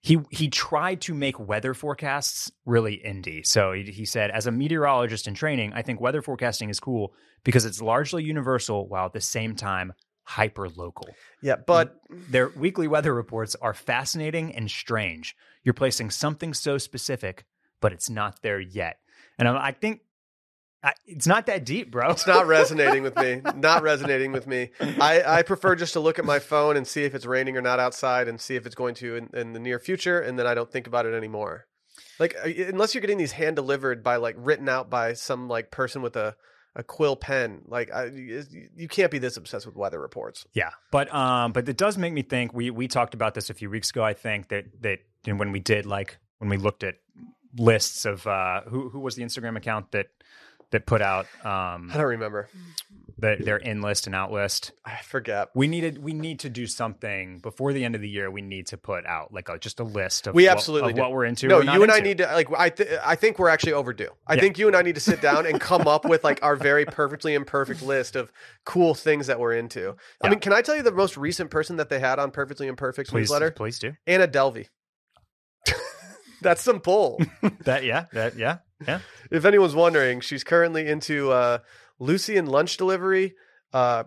he 0.00 0.18
he 0.30 0.48
tried 0.48 1.00
to 1.02 1.14
make 1.14 1.38
weather 1.38 1.74
forecasts 1.74 2.50
really 2.64 3.00
indie. 3.04 3.44
So 3.46 3.72
he, 3.72 3.82
he 3.84 4.04
said, 4.04 4.30
as 4.30 4.46
a 4.46 4.52
meteorologist 4.52 5.26
in 5.26 5.34
training, 5.34 5.72
I 5.74 5.82
think 5.82 6.00
weather 6.00 6.22
forecasting 6.22 6.70
is 6.70 6.80
cool 6.80 7.12
because 7.44 7.64
it's 7.64 7.82
largely 7.82 8.24
universal 8.24 8.88
while 8.88 9.06
at 9.06 9.12
the 9.12 9.20
same 9.20 9.54
time 9.54 9.92
hyper 10.24 10.68
local. 10.68 11.08
Yeah, 11.42 11.56
but 11.66 11.96
Their 12.10 12.50
weekly 12.50 12.86
weather 12.86 13.14
reports 13.14 13.56
are 13.62 13.74
fascinating 13.74 14.54
and 14.54 14.70
strange. 14.70 15.34
You're 15.64 15.74
placing 15.74 16.10
something 16.10 16.52
so 16.54 16.76
specific, 16.78 17.44
but 17.80 17.92
it's 17.92 18.10
not 18.10 18.42
there 18.42 18.60
yet. 18.60 18.98
And 19.38 19.48
I, 19.48 19.68
I 19.68 19.72
think 19.72 20.00
I, 20.82 20.92
it's 21.06 21.26
not 21.26 21.46
that 21.46 21.64
deep, 21.64 21.90
bro. 21.90 22.10
it's 22.10 22.26
not 22.26 22.46
resonating 22.48 23.02
with 23.02 23.16
me. 23.16 23.40
Not 23.56 23.82
resonating 23.82 24.32
with 24.32 24.46
me. 24.46 24.70
I, 24.80 25.22
I 25.38 25.42
prefer 25.42 25.74
just 25.74 25.92
to 25.94 26.00
look 26.00 26.18
at 26.18 26.24
my 26.24 26.38
phone 26.38 26.76
and 26.76 26.86
see 26.86 27.04
if 27.04 27.14
it's 27.14 27.26
raining 27.26 27.56
or 27.56 27.62
not 27.62 27.80
outside, 27.80 28.28
and 28.28 28.40
see 28.40 28.54
if 28.54 28.64
it's 28.64 28.74
going 28.74 28.94
to 28.96 29.16
in, 29.16 29.30
in 29.34 29.52
the 29.52 29.60
near 29.60 29.78
future, 29.78 30.20
and 30.20 30.38
then 30.38 30.46
I 30.46 30.54
don't 30.54 30.70
think 30.70 30.86
about 30.86 31.06
it 31.06 31.14
anymore. 31.14 31.66
Like 32.18 32.36
uh, 32.36 32.48
unless 32.68 32.94
you're 32.94 33.00
getting 33.00 33.18
these 33.18 33.32
hand 33.32 33.56
delivered 33.56 34.02
by 34.02 34.16
like 34.16 34.36
written 34.38 34.68
out 34.68 34.90
by 34.90 35.14
some 35.14 35.48
like 35.48 35.70
person 35.70 36.02
with 36.02 36.16
a 36.16 36.36
a 36.76 36.84
quill 36.84 37.16
pen, 37.16 37.62
like 37.66 37.92
I, 37.92 38.06
you 38.06 38.44
you 38.76 38.88
can't 38.88 39.10
be 39.10 39.18
this 39.18 39.36
obsessed 39.36 39.66
with 39.66 39.74
weather 39.74 40.00
reports. 40.00 40.46
Yeah, 40.54 40.70
but 40.92 41.12
um, 41.12 41.52
but 41.52 41.68
it 41.68 41.76
does 41.76 41.98
make 41.98 42.12
me 42.12 42.22
think. 42.22 42.52
We 42.52 42.70
we 42.70 42.86
talked 42.86 43.14
about 43.14 43.34
this 43.34 43.50
a 43.50 43.54
few 43.54 43.68
weeks 43.68 43.90
ago. 43.90 44.04
I 44.04 44.14
think 44.14 44.48
that 44.48 44.66
that 44.82 45.00
you 45.24 45.32
know, 45.32 45.38
when 45.38 45.50
we 45.50 45.58
did 45.60 45.86
like 45.86 46.18
when 46.38 46.50
we 46.50 46.56
looked 46.56 46.84
at 46.84 46.96
lists 47.56 48.04
of 48.04 48.26
uh, 48.26 48.62
who 48.68 48.90
who 48.90 49.00
was 49.00 49.16
the 49.16 49.22
Instagram 49.22 49.56
account 49.56 49.90
that 49.92 50.06
that 50.70 50.84
put 50.86 51.00
out 51.02 51.26
um 51.44 51.90
I 51.92 51.96
don't 51.96 52.06
remember. 52.06 52.48
the, 53.20 53.36
their 53.40 53.56
in 53.56 53.80
list 53.82 54.06
and 54.06 54.14
out 54.14 54.30
list. 54.30 54.70
I 54.84 54.98
forget. 55.02 55.48
We 55.54 55.66
needed 55.66 55.98
we 56.02 56.12
need 56.12 56.40
to 56.40 56.50
do 56.50 56.66
something 56.66 57.38
before 57.38 57.72
the 57.72 57.84
end 57.84 57.94
of 57.94 58.00
the 58.00 58.08
year. 58.08 58.30
We 58.30 58.42
need 58.42 58.66
to 58.68 58.76
put 58.76 59.06
out 59.06 59.32
like 59.32 59.48
a, 59.48 59.58
just 59.58 59.80
a 59.80 59.84
list 59.84 60.26
of 60.26 60.34
We 60.34 60.44
what- 60.44 60.52
absolutely 60.52 60.92
of 60.92 60.98
what 60.98 61.10
we're 61.12 61.24
into. 61.24 61.48
No, 61.48 61.60
you 61.60 61.82
and 61.82 61.90
I 61.90 62.00
need 62.00 62.18
to 62.18 62.26
like. 62.26 62.48
I 62.56 62.68
th- 62.68 62.90
I 63.04 63.14
think 63.16 63.38
we're 63.38 63.48
actually 63.48 63.72
overdue. 63.72 64.10
I 64.26 64.34
Yeah. 64.34 64.40
think 64.40 64.58
you 64.58 64.66
and 64.66 64.76
I 64.76 64.82
need 64.82 64.94
to 64.96 65.00
sit 65.00 65.20
down 65.22 65.46
and 65.46 65.58
come 65.60 65.88
up 65.88 66.04
with 66.04 66.22
like 66.22 66.40
our 66.42 66.54
very 66.54 66.84
perfectly 66.84 67.34
imperfect 67.34 67.82
list 67.82 68.14
of 68.14 68.30
cool 68.64 68.94
things 68.94 69.26
that 69.28 69.40
we're 69.40 69.54
into. 69.54 69.96
I 70.22 70.26
Yeah. 70.26 70.30
mean, 70.30 70.40
can 70.40 70.52
I 70.52 70.60
tell 70.62 70.76
you 70.76 70.82
the 70.82 70.92
most 70.92 71.16
recent 71.16 71.50
person 71.50 71.76
that 71.76 71.88
they 71.88 71.98
had 71.98 72.18
on 72.18 72.30
Perfectly 72.30 72.66
Imperfect 72.66 73.08
please 73.10 73.22
newsletter? 73.30 73.50
please 73.52 73.78
do 73.78 73.94
Anna 74.06 74.28
Delvey. 74.28 74.68
That's 76.42 76.62
some 76.62 76.80
pull. 76.80 77.20
that. 77.64 77.84
Yeah, 77.84 78.04
that 78.12 78.36
yeah 78.36 78.58
yeah. 78.86 79.00
if 79.30 79.44
anyone's 79.44 79.74
wondering, 79.74 80.20
she's 80.20 80.44
currently 80.44 80.88
into 80.88 81.32
uh, 81.32 81.58
Lucy 81.98 82.36
and 82.36 82.48
lunch 82.48 82.76
delivery. 82.76 83.34
Uh, 83.72 84.04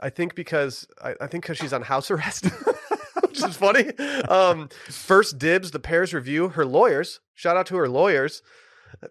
I 0.00 0.10
think 0.10 0.34
because 0.34 0.86
I, 1.02 1.14
I 1.20 1.26
think 1.26 1.44
because 1.44 1.58
she's 1.58 1.72
on 1.72 1.82
house 1.82 2.10
arrest, 2.10 2.46
which 3.22 3.42
is 3.42 3.56
funny. 3.56 3.96
Um, 4.28 4.68
first 4.88 5.38
dibs, 5.38 5.70
the 5.70 5.78
Paris 5.78 6.12
Review. 6.12 6.48
Her 6.48 6.64
lawyers, 6.64 7.20
shout 7.34 7.56
out 7.56 7.66
to 7.66 7.76
her 7.76 7.88
lawyers. 7.88 8.42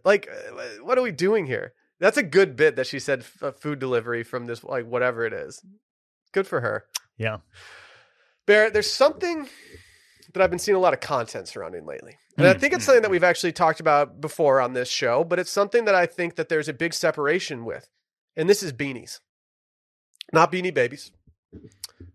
Like, 0.03 0.29
uh, 0.29 0.83
what 0.83 0.97
are 0.97 1.01
we 1.01 1.11
doing 1.11 1.45
here? 1.45 1.73
That's 1.99 2.17
a 2.17 2.23
good 2.23 2.55
bit 2.55 2.75
that 2.75 2.87
she 2.87 2.99
said 2.99 3.19
f- 3.19 3.43
uh, 3.43 3.51
food 3.51 3.79
delivery 3.79 4.23
from 4.23 4.45
this, 4.45 4.63
like 4.63 4.85
whatever 4.85 5.25
it 5.25 5.33
is. 5.33 5.63
Good 6.31 6.47
for 6.47 6.61
her. 6.61 6.85
Yeah. 7.17 7.37
Barrett, 8.45 8.73
there's 8.73 8.91
something 8.91 9.47
that 10.33 10.41
I've 10.41 10.49
been 10.49 10.59
seeing 10.59 10.75
a 10.75 10.79
lot 10.79 10.93
of 10.93 10.99
content 10.99 11.47
surrounding 11.47 11.85
lately. 11.85 12.17
And 12.39 12.47
I 12.47 12.53
Mm, 12.53 12.59
think 12.59 12.73
it's 12.73 12.83
mm, 12.83 12.85
something 12.85 13.03
that 13.03 13.11
we've 13.11 13.23
actually 13.23 13.51
talked 13.53 13.79
about 13.79 14.21
before 14.21 14.59
on 14.61 14.73
this 14.73 14.89
show, 14.89 15.23
but 15.23 15.39
it's 15.39 15.51
something 15.51 15.85
that 15.85 15.95
I 15.95 16.05
think 16.05 16.35
that 16.35 16.49
there's 16.49 16.67
a 16.69 16.73
big 16.73 16.93
separation 16.93 17.65
with. 17.65 17.89
And 18.35 18.49
this 18.49 18.63
is 18.63 18.73
beanies. 18.73 19.19
Not 20.33 20.51
beanie 20.51 20.73
babies. 20.73 21.11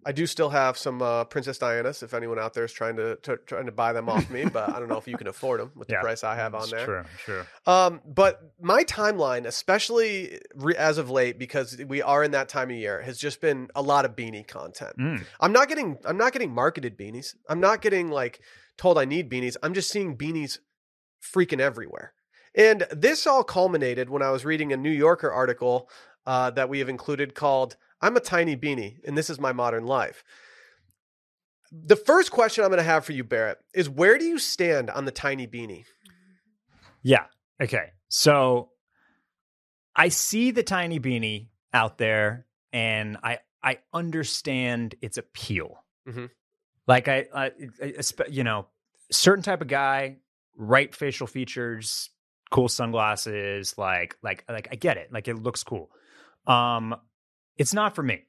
I 0.07 0.12
do 0.12 0.26
still 0.26 0.50
have 0.50 0.78
some 0.78 1.02
uh, 1.02 1.24
Princess 1.24 1.59
Diana's 1.59 2.02
if 2.02 2.14
anyone 2.14 2.38
out 2.38 2.54
there 2.54 2.64
is 2.64 2.72
trying 2.72 2.96
to, 2.96 3.16
to 3.16 3.37
trying 3.46 3.66
to 3.66 3.72
buy 3.72 3.92
them 3.92 4.09
off 4.09 4.31
me, 4.31 4.46
but 4.46 4.72
I 4.74 4.78
don't 4.78 4.88
know 4.88 4.96
if 4.96 5.07
you 5.07 5.16
can 5.16 5.28
afford 5.28 5.61
them 5.61 5.72
with 5.76 5.88
the 5.88 5.94
Yeah, 5.94 6.00
price 6.00 6.24
I 6.24 6.37
have 6.37 6.54
on 6.54 6.70
there. 6.70 6.85
True, 6.85 7.04
true. 7.18 7.46
Um, 7.66 8.00
but 8.07 8.40
my 8.61 8.85
timeline, 8.85 9.46
especially 9.46 10.40
re- 10.54 10.76
as 10.76 10.98
of 10.98 11.11
late, 11.11 11.38
because 11.38 11.76
we 11.87 12.00
are 12.00 12.24
in 12.24 12.31
that 12.31 12.48
time 12.48 12.70
of 12.70 12.76
year, 12.76 13.02
has 13.02 13.18
just 13.18 13.40
been 13.40 13.68
a 13.74 13.83
lot 13.83 14.04
of 14.04 14.16
beanie 14.16 14.46
content. 14.46 14.96
Mm. 14.98 15.26
I'm 15.40 15.52
not 15.52 15.68
getting 15.68 15.98
I'm 16.04 16.16
not 16.16 16.33
getting 16.33 16.52
marketed 16.54 16.96
beanies. 16.96 17.35
I'm 17.48 17.61
not 17.61 17.83
getting 17.83 18.09
like 18.09 18.40
told 18.79 18.97
I 18.99 19.05
need 19.05 19.31
beanies. 19.31 19.57
I'm 19.62 19.75
just 19.75 19.91
seeing 19.91 20.17
beanies 20.17 20.59
freaking 21.23 21.61
everywhere. 21.61 22.14
And 22.55 22.87
this 22.91 23.27
all 23.27 23.45
culminated 23.45 24.09
when 24.09 24.23
I 24.23 24.31
was 24.31 24.45
reading 24.45 24.73
a 24.73 24.77
New 24.77 24.91
Yorker 24.91 25.31
article 25.31 25.91
uh, 26.27 26.51
that 26.53 26.69
we 26.69 26.79
have 26.79 26.88
included 26.88 27.35
called 27.35 27.77
"I'm 28.01 28.17
a 28.17 28.21
Tiny 28.21 28.57
Beanie 28.57 28.99
and 29.07 29.17
This 29.19 29.29
Is 29.31 29.38
My 29.38 29.53
Modern 29.53 29.85
Life." 29.85 30.25
The 31.71 31.97
first 31.97 32.31
question 32.31 32.64
I'm 32.64 32.71
going 32.71 32.79
to 32.79 32.85
have 32.85 33.05
for 33.05 33.12
you, 33.12 33.25
Barrett, 33.25 33.59
is 33.75 33.91
where 33.91 34.17
do 34.17 34.25
you 34.25 34.38
stand 34.38 34.88
on 34.88 35.05
the 35.05 35.11
tiny 35.11 35.47
beanie? 35.47 35.85
Yeah. 37.03 37.27
Okay. 37.61 37.93
So 38.09 38.71
I 39.95 40.09
see 40.09 40.51
the 40.51 40.62
tiny 40.62 40.99
beanie 40.99 41.49
out 41.75 41.99
there 41.99 42.47
and 42.73 43.19
I 43.23 43.41
I 43.62 43.79
understand 43.93 44.95
its 45.03 45.19
appeal. 45.19 45.85
Mhm. 46.09 46.31
Like 46.88 47.07
I, 47.07 47.27
I, 47.35 47.53
I 47.83 47.92
you 48.31 48.42
know, 48.42 48.66
certain 49.12 49.42
type 49.44 49.61
of 49.61 49.68
guy, 49.68 50.16
right 50.57 50.92
facial 50.94 51.27
features, 51.29 52.11
cool 52.51 52.68
sunglasses, 52.68 53.77
like 53.79 54.16
like 54.22 54.44
like 54.48 54.68
I 54.72 54.74
get 54.77 54.96
it. 54.96 55.12
Like 55.12 55.29
it 55.29 55.37
looks 55.37 55.62
cool. 55.62 55.90
Um 56.46 56.96
it's 57.57 57.74
not 57.74 57.94
for 57.94 58.03
me. 58.03 58.22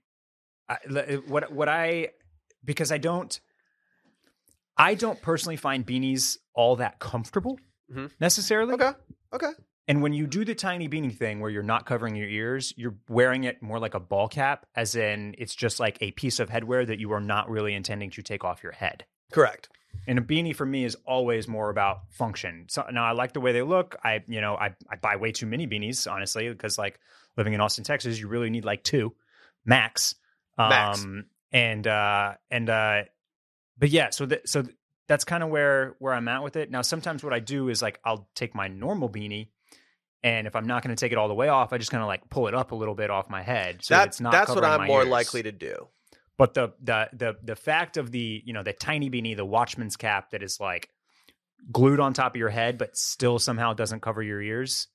I, 0.67 0.77
l- 0.89 1.21
what 1.27 1.51
what 1.51 1.69
I 1.69 2.09
because 2.63 2.91
I 2.91 2.97
don't 2.97 3.39
I 4.77 4.93
don't 4.93 5.21
personally 5.21 5.57
find 5.57 5.85
beanies 5.85 6.37
all 6.53 6.75
that 6.77 6.99
comfortable 6.99 7.59
Mhm. 7.91 8.11
necessarily. 8.19 8.73
Okay. 8.73 8.91
Okay. 9.33 9.51
And 9.89 10.03
when 10.03 10.13
you 10.13 10.27
do 10.27 10.45
the 10.45 10.53
tiny 10.53 10.87
beanie 10.87 11.17
thing 11.17 11.39
where 11.39 11.49
you're 11.49 11.63
not 11.63 11.87
covering 11.87 12.15
your 12.15 12.29
ears, 12.29 12.75
you're 12.77 12.95
wearing 13.09 13.45
it 13.45 13.59
more 13.63 13.79
like 13.79 13.95
a 13.95 13.99
ball 13.99 14.27
cap, 14.27 14.67
as 14.75 14.95
in 14.95 15.33
it's 15.39 15.55
just 15.55 15.79
like 15.79 15.97
a 15.99 16.11
piece 16.11 16.39
of 16.39 16.47
headwear 16.47 16.85
that 16.85 16.99
you 16.99 17.11
are 17.11 17.19
not 17.19 17.49
really 17.49 17.73
intending 17.73 18.11
to 18.11 18.21
take 18.21 18.43
off 18.43 18.61
your 18.61 18.71
head. 18.71 19.05
Correct. 19.31 19.67
And 20.05 20.19
a 20.19 20.21
beanie 20.21 20.55
for 20.55 20.65
me 20.65 20.85
is 20.85 20.95
always 21.07 21.47
more 21.47 21.71
about 21.71 22.01
function. 22.11 22.67
So 22.69 22.85
now 22.91 23.03
I 23.03 23.13
like 23.13 23.33
the 23.33 23.39
way 23.41 23.51
they 23.51 23.63
look. 23.63 23.95
I, 24.03 24.23
you 24.27 24.41
know, 24.41 24.53
I, 24.55 24.75
I 24.87 24.97
buy 25.01 25.15
way 25.15 25.31
too 25.31 25.47
many 25.47 25.65
beanies, 25.65 26.09
honestly, 26.09 26.47
because 26.47 26.77
like 26.77 26.99
living 27.35 27.53
in 27.53 27.59
Austin, 27.59 27.83
Texas, 27.83 28.19
you 28.19 28.27
really 28.27 28.51
need 28.51 28.65
like 28.65 28.83
two 28.83 29.15
max. 29.65 30.13
Max. 30.55 31.03
Um, 31.03 31.25
and, 31.51 31.87
uh, 31.87 32.35
and, 32.51 32.69
uh, 32.69 33.01
but 33.79 33.89
yeah, 33.89 34.11
so 34.11 34.27
that, 34.27 34.47
so 34.47 34.65
that's 35.07 35.23
kind 35.23 35.41
of 35.41 35.49
where, 35.49 35.95
where 35.97 36.13
I'm 36.13 36.27
at 36.27 36.43
with 36.43 36.57
it. 36.57 36.69
Now, 36.69 36.83
sometimes 36.83 37.23
what 37.23 37.33
I 37.33 37.39
do 37.39 37.69
is 37.69 37.81
like, 37.81 37.99
I'll 38.05 38.29
take 38.35 38.53
my 38.53 38.67
normal 38.67 39.09
beanie 39.09 39.47
and 40.23 40.47
if 40.47 40.55
I'm 40.55 40.67
not 40.67 40.83
going 40.83 40.95
to 40.95 40.99
take 40.99 41.11
it 41.11 41.17
all 41.17 41.27
the 41.27 41.33
way 41.33 41.47
off, 41.47 41.71
I 41.73 41.77
just 41.77 41.91
kind 41.91 42.01
of 42.03 42.07
like 42.07 42.29
pull 42.29 42.47
it 42.47 42.53
up 42.55 42.71
a 42.71 42.75
little 42.75 42.95
bit 42.95 43.09
off 43.09 43.29
my 43.29 43.41
head. 43.41 43.83
So 43.83 43.93
that, 43.93 43.99
That, 43.99 44.07
it's 44.07 44.21
not 44.21 44.31
that's 44.31 44.49
what 44.49 44.63
I'm 44.65 44.87
more 44.87 45.01
ears. 45.01 45.09
likely 45.09 45.43
to 45.43 45.51
do. 45.51 45.87
But 46.37 46.53
the 46.53 46.73
the 46.81 47.09
the 47.13 47.37
the 47.43 47.55
fact 47.55 47.97
of 47.97 48.11
the 48.11 48.41
you 48.45 48.53
know 48.53 48.63
the 48.63 48.73
tiny 48.73 49.09
beanie, 49.09 49.35
the 49.35 49.45
watchman's 49.45 49.95
cap 49.97 50.31
that 50.31 50.41
is 50.41 50.59
like 50.59 50.89
glued 51.71 51.99
on 51.99 52.13
top 52.13 52.33
of 52.35 52.39
your 52.39 52.49
head, 52.49 52.77
but 52.77 52.95
still 52.95 53.39
somehow 53.39 53.73
doesn't 53.73 54.01
cover 54.01 54.23
your 54.23 54.41
ears. 54.41 54.87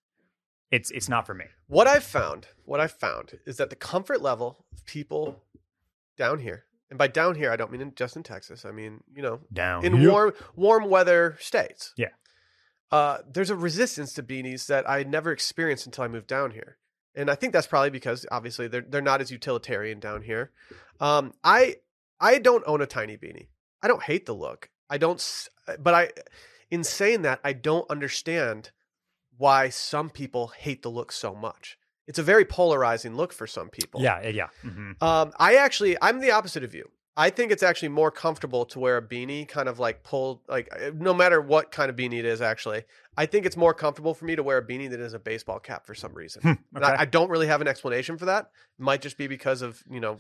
It's 0.71 0.91
it's 0.91 1.09
not 1.09 1.27
for 1.27 1.35
me. 1.35 1.45
What 1.69 1.87
I've 1.87 2.03
found, 2.05 2.47
what 2.65 2.81
I've 2.81 2.93
found 2.93 3.39
is 3.47 3.59
that 3.59 3.69
the 3.71 3.77
comfort 3.77 4.23
level 4.23 4.65
of 4.73 4.85
people 4.87 5.43
down 6.17 6.39
here, 6.39 6.65
and 6.89 6.99
by 6.99 7.09
down 7.09 7.35
here 7.35 7.51
I 7.51 7.57
don't 7.57 7.71
mean 7.71 7.83
in, 7.83 7.93
just 7.95 8.17
in 8.17 8.23
Texas. 8.23 8.65
I 8.65 8.71
mean 8.73 9.03
you 9.15 9.21
know 9.23 9.41
Down 9.53 9.85
in 9.85 10.09
warm 10.09 10.33
warm 10.57 10.89
weather 10.89 11.37
states. 11.41 11.93
Yeah. 11.97 12.09
Uh, 12.95 13.19
there's 13.29 13.51
a 13.51 13.57
resistance 13.57 14.13
to 14.15 14.23
beanies 14.23 14.67
that 14.67 14.89
I 14.89 15.03
never 15.03 15.33
experienced 15.33 15.85
until 15.87 16.05
I 16.05 16.09
moved 16.09 16.29
down 16.29 16.53
here, 16.53 16.77
and 17.17 17.29
I 17.29 17.35
think 17.35 17.53
that's 17.53 17.67
probably 17.67 17.91
because 17.91 18.25
obviously 18.31 18.69
they're 18.69 18.87
they're 18.89 19.03
not 19.03 19.21
as 19.21 19.33
utilitarian 19.33 19.99
down 19.99 20.23
here. 20.23 20.53
Um, 21.01 21.33
I 21.43 21.77
I 22.21 22.39
don't 22.39 22.63
own 22.67 22.81
a 22.81 22.87
tiny 22.87 23.17
beanie. 23.17 23.49
I 23.83 23.89
don't 23.89 24.03
hate 24.05 24.27
the 24.27 24.35
look. 24.35 24.71
I 24.89 24.99
don't, 24.99 25.21
but 25.81 25.95
I, 25.95 26.11
in 26.71 26.85
saying 26.85 27.23
that, 27.23 27.41
I 27.43 27.53
don't 27.53 27.91
understand 27.91 28.71
why 29.39 29.71
some 29.71 30.09
people 30.09 30.53
hate 30.57 30.83
the 30.83 30.89
look 30.89 31.11
so 31.11 31.35
much. 31.35 31.77
It's 32.07 32.19
a 32.19 32.23
very 32.23 32.45
polarizing 32.45 33.17
look 33.17 33.33
for 33.33 33.47
some 33.49 33.71
people. 33.71 34.03
Yeah, 34.03 34.29
yeah. 34.29 34.49
Mhm. 34.63 35.03
Um, 35.03 35.33
I 35.39 35.57
actually, 35.57 35.97
I'm 36.01 36.21
the 36.21 36.31
opposite 36.31 36.63
of 36.63 36.75
you. 36.75 36.91
I 37.17 37.31
think 37.31 37.53
it's 37.53 37.63
actually 37.63 37.91
more 37.91 38.11
comfortable 38.11 38.65
to 38.67 38.81
wear 38.81 38.97
a 38.97 39.03
beanie, 39.03 39.47
kind 39.47 39.69
of 39.69 39.79
like 39.79 40.03
pulled, 40.03 40.41
like 40.49 40.69
uh, 40.75 40.91
no 40.97 41.15
matter 41.15 41.41
what 41.41 41.71
kind 41.71 41.89
of 41.89 41.95
beanie 41.97 42.19
it 42.19 42.25
is. 42.25 42.43
Actually, 42.43 42.83
I 43.17 43.27
think 43.27 43.47
it's 43.47 43.57
more 43.57 43.73
comfortable 43.73 44.15
for 44.15 44.25
me 44.25 44.35
to 44.35 44.43
wear 44.43 44.59
a 44.59 44.67
beanie 44.67 44.91
than 44.91 45.01
it 45.01 45.05
is 45.05 45.15
a 45.15 45.19
baseball 45.21 45.61
cap 45.61 45.87
for 45.87 45.95
some 45.95 46.13
reason. 46.13 46.43
Hmm, 46.43 46.53
And. 46.75 46.85
I, 46.85 47.03
I 47.03 47.05
don't 47.05 47.31
really 47.31 47.47
have 47.47 47.61
an 47.61 47.69
explanation 47.69 48.19
for 48.19 48.25
that. 48.25 48.51
It 48.79 48.83
might 48.83 49.01
just 49.01 49.17
be 49.17 49.29
because 49.29 49.63
of 49.63 49.83
you 49.89 50.01
know 50.01 50.17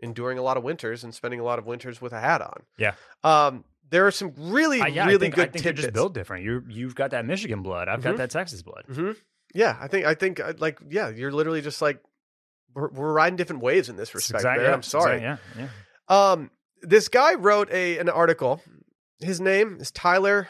enduring 0.00 0.38
a 0.38 0.42
lot 0.42 0.56
of 0.56 0.62
winters 0.62 1.04
and 1.04 1.14
spending 1.14 1.40
a 1.40 1.44
lot 1.44 1.58
of 1.58 1.66
winters 1.66 2.00
with 2.00 2.12
a 2.12 2.20
hat 2.20 2.40
on. 2.42 2.62
Yeah. 2.78 2.94
Um, 3.22 3.64
there 3.90 4.06
are 4.06 4.10
some 4.10 4.32
really, 4.36 4.80
I- 4.80 4.86
yeah, 4.88 5.04
really 5.06 5.18
think, 5.18 5.34
good 5.34 5.48
I 5.48 5.58
tidbits. 5.58 5.82
just 5.82 5.92
built 5.92 6.14
different. 6.14 6.44
You 6.44 6.64
you've 6.68 6.94
got 6.94 7.10
that 7.10 7.26
Michigan 7.26 7.62
blood. 7.62 7.88
I've 7.88 8.00
Mhm. 8.00 8.04
got 8.04 8.16
that 8.18 8.30
Texas 8.30 8.62
blood. 8.62 8.84
hmm 8.88 9.12
Yeah, 9.54 9.76
I 9.80 9.88
think 9.88 10.06
I 10.06 10.14
think 10.14 10.40
uh, 10.40 10.54
like 10.58 10.78
yeah, 10.88 11.08
you're 11.10 11.32
literally 11.32 11.60
just 11.60 11.82
like 11.82 12.00
we're, 12.74 12.88
we're 12.90 13.12
riding 13.12 13.36
different 13.36 13.62
waves 13.62 13.88
in 13.88 13.96
this 13.96 14.14
respect. 14.14 14.40
Exact- 14.40 14.56
Barry. 14.58 14.68
yeah, 14.68 14.74
I'm 14.74 14.82
sorry. 14.82 15.16
exact- 15.16 15.42
Yeah, 15.56 15.68
yeah. 16.08 16.30
Um, 16.32 16.50
this 16.82 17.08
guy 17.08 17.34
wrote 17.34 17.70
a 17.72 17.98
an 17.98 18.08
article. 18.08 18.62
His 19.20 19.40
name 19.40 19.78
is 19.80 19.90
Tyler 19.90 20.48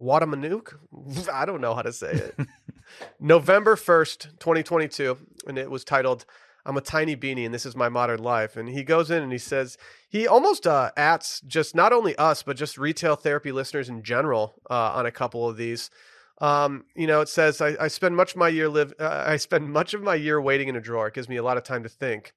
Watamanuk. 0.00 1.28
I 1.32 1.44
don't 1.44 1.60
know 1.60 1.74
how 1.74 1.82
to 1.82 1.92
say 1.92 2.10
it. 2.12 2.36
November 3.20 3.76
first, 3.76 4.28
twenty 4.38 4.62
twenty 4.62 4.88
two, 4.88 5.18
and 5.46 5.58
it 5.58 5.70
was 5.70 5.84
titled 5.84 6.24
"I'm 6.66 6.76
a 6.76 6.80
tiny 6.80 7.16
beanie 7.16 7.44
and 7.44 7.54
this 7.54 7.66
is 7.66 7.76
my 7.76 7.88
modern 7.88 8.22
life." 8.22 8.56
And 8.56 8.68
he 8.68 8.84
goes 8.84 9.10
in 9.10 9.22
and 9.22 9.32
he 9.32 9.38
says 9.38 9.76
he 10.08 10.26
almost 10.26 10.66
uh, 10.66 10.90
ats 10.96 11.40
just 11.46 11.74
not 11.74 11.92
only 11.92 12.14
us 12.16 12.42
but 12.42 12.56
just 12.56 12.78
retail 12.78 13.16
therapy 13.16 13.52
listeners 13.52 13.88
in 13.88 14.02
general 14.02 14.54
uh, 14.70 14.92
on 14.94 15.06
a 15.06 15.12
couple 15.12 15.48
of 15.48 15.56
these. 15.56 15.90
Um, 16.38 16.84
you 16.94 17.06
know, 17.06 17.20
it 17.20 17.28
says 17.28 17.60
I, 17.60 17.76
I 17.80 17.88
spend 17.88 18.16
much 18.16 18.32
of 18.32 18.38
my 18.38 18.48
year 18.48 18.68
live. 18.68 18.92
Uh, 18.98 19.24
I 19.26 19.36
spend 19.36 19.72
much 19.72 19.94
of 19.94 20.02
my 20.02 20.14
year 20.14 20.40
waiting 20.40 20.68
in 20.68 20.76
a 20.76 20.80
drawer. 20.80 21.08
It 21.08 21.14
gives 21.14 21.28
me 21.28 21.36
a 21.36 21.42
lot 21.42 21.56
of 21.56 21.62
time 21.62 21.82
to 21.84 21.88
think. 21.88 22.34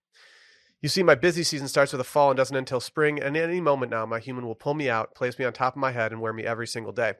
You 0.81 0.89
see, 0.89 1.01
my 1.01 1.15
busy 1.15 1.43
season 1.43 1.67
starts 1.67 1.91
with 1.91 1.99
the 1.99 2.03
fall 2.05 2.29
and 2.29 2.37
doesn't 2.37 2.55
end 2.55 2.61
until 2.67 2.79
spring. 2.79 3.19
And 3.19 3.35
any 3.35 3.59
moment 3.59 3.89
now, 3.89 4.05
my 4.05 4.19
human 4.19 4.45
will 4.45 4.55
pull 4.55 4.75
me 4.75 4.89
out, 4.89 5.15
place 5.15 5.39
me 5.39 5.45
on 5.45 5.53
top 5.53 5.75
of 5.75 5.79
my 5.79 5.91
head, 5.91 6.11
and 6.11 6.21
wear 6.21 6.33
me 6.33 6.43
every 6.43 6.67
single 6.67 6.91
day. 6.91 7.13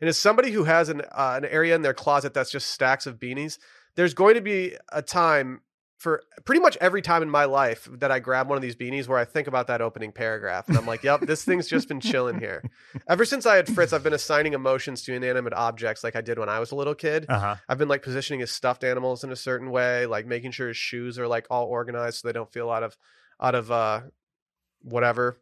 And 0.00 0.08
as 0.08 0.18
somebody 0.18 0.50
who 0.50 0.64
has 0.64 0.90
an 0.90 1.00
uh, 1.12 1.34
an 1.36 1.46
area 1.46 1.74
in 1.74 1.82
their 1.82 1.94
closet 1.94 2.34
that's 2.34 2.50
just 2.50 2.70
stacks 2.70 3.06
of 3.06 3.18
beanies, 3.18 3.58
there's 3.96 4.14
going 4.14 4.34
to 4.34 4.42
be 4.42 4.76
a 4.92 5.00
time 5.00 5.62
for 5.98 6.22
pretty 6.44 6.60
much 6.60 6.78
every 6.80 7.02
time 7.02 7.22
in 7.22 7.28
my 7.28 7.44
life 7.44 7.88
that 7.98 8.12
I 8.12 8.20
grab 8.20 8.48
one 8.48 8.56
of 8.56 8.62
these 8.62 8.76
beanies 8.76 9.08
where 9.08 9.18
I 9.18 9.24
think 9.24 9.48
about 9.48 9.66
that 9.66 9.80
opening 9.80 10.12
paragraph, 10.12 10.68
and 10.68 10.78
I'm 10.78 10.86
like, 10.86 11.02
"Yep, 11.02 11.22
this 11.22 11.44
thing's 11.44 11.66
just 11.66 11.88
been 11.88 12.00
chilling 12.00 12.38
here." 12.38 12.62
Ever 13.08 13.24
since 13.24 13.46
I 13.46 13.56
had 13.56 13.68
Fritz, 13.68 13.92
I've 13.92 14.04
been 14.04 14.12
assigning 14.12 14.54
emotions 14.54 15.02
to 15.02 15.14
inanimate 15.14 15.52
objects 15.52 16.04
like 16.04 16.14
I 16.14 16.20
did 16.20 16.38
when 16.38 16.48
I 16.48 16.60
was 16.60 16.70
a 16.70 16.76
little 16.76 16.94
kid. 16.94 17.26
Uh 17.28 17.38
huh. 17.38 17.56
I've 17.68 17.78
been 17.78 17.88
like 17.88 18.02
positioning 18.02 18.40
his 18.40 18.52
stuffed 18.52 18.84
animals 18.84 19.24
in 19.24 19.32
a 19.32 19.36
certain 19.36 19.70
way, 19.70 20.06
like 20.06 20.24
making 20.24 20.52
sure 20.52 20.68
his 20.68 20.76
shoes 20.76 21.18
are 21.18 21.26
like 21.26 21.46
all 21.50 21.66
organized 21.66 22.20
so 22.20 22.28
they 22.28 22.32
don't 22.32 22.50
feel 22.52 22.70
out 22.70 22.84
of 22.84 22.96
out 23.40 23.56
of 23.56 23.70
uh 23.72 24.02
whatever. 24.82 25.36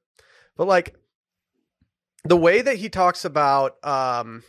But 0.57 0.67
like 0.67 0.97
the 2.25 2.37
way 2.37 2.63
that 2.63 2.77
he 2.77 2.89
talks 2.89 3.27
about 3.27 3.77
um 3.85 4.43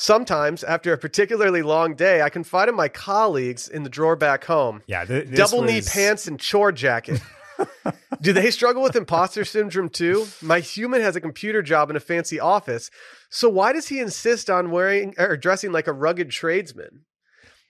sometimes 0.00 0.64
after 0.64 0.92
a 0.92 0.98
particularly 0.98 1.62
long 1.62 1.94
day, 1.94 2.22
I 2.22 2.30
confide 2.30 2.68
in 2.68 2.74
my 2.74 2.88
colleagues 2.88 3.68
in 3.68 3.82
the 3.82 3.90
drawer 3.90 4.16
back 4.16 4.44
home. 4.44 4.82
Yeah. 4.86 5.04
th- 5.04 5.30
Double 5.34 5.62
knee 5.62 5.82
pants 5.86 6.26
and 6.26 6.40
chore 6.40 6.72
jacket. 6.72 7.20
Do 8.22 8.32
they 8.32 8.50
struggle 8.50 8.82
with 8.82 8.96
imposter 8.96 9.44
syndrome 9.44 9.90
too? 9.90 10.26
My 10.40 10.60
human 10.60 11.02
has 11.02 11.14
a 11.16 11.20
computer 11.20 11.60
job 11.60 11.90
in 11.90 11.96
a 11.96 12.00
fancy 12.00 12.40
office. 12.40 12.90
So 13.28 13.50
why 13.50 13.74
does 13.74 13.88
he 13.88 14.00
insist 14.00 14.48
on 14.48 14.70
wearing 14.70 15.14
or 15.18 15.36
dressing 15.36 15.70
like 15.70 15.86
a 15.86 15.92
rugged 15.92 16.30
tradesman? 16.30 17.04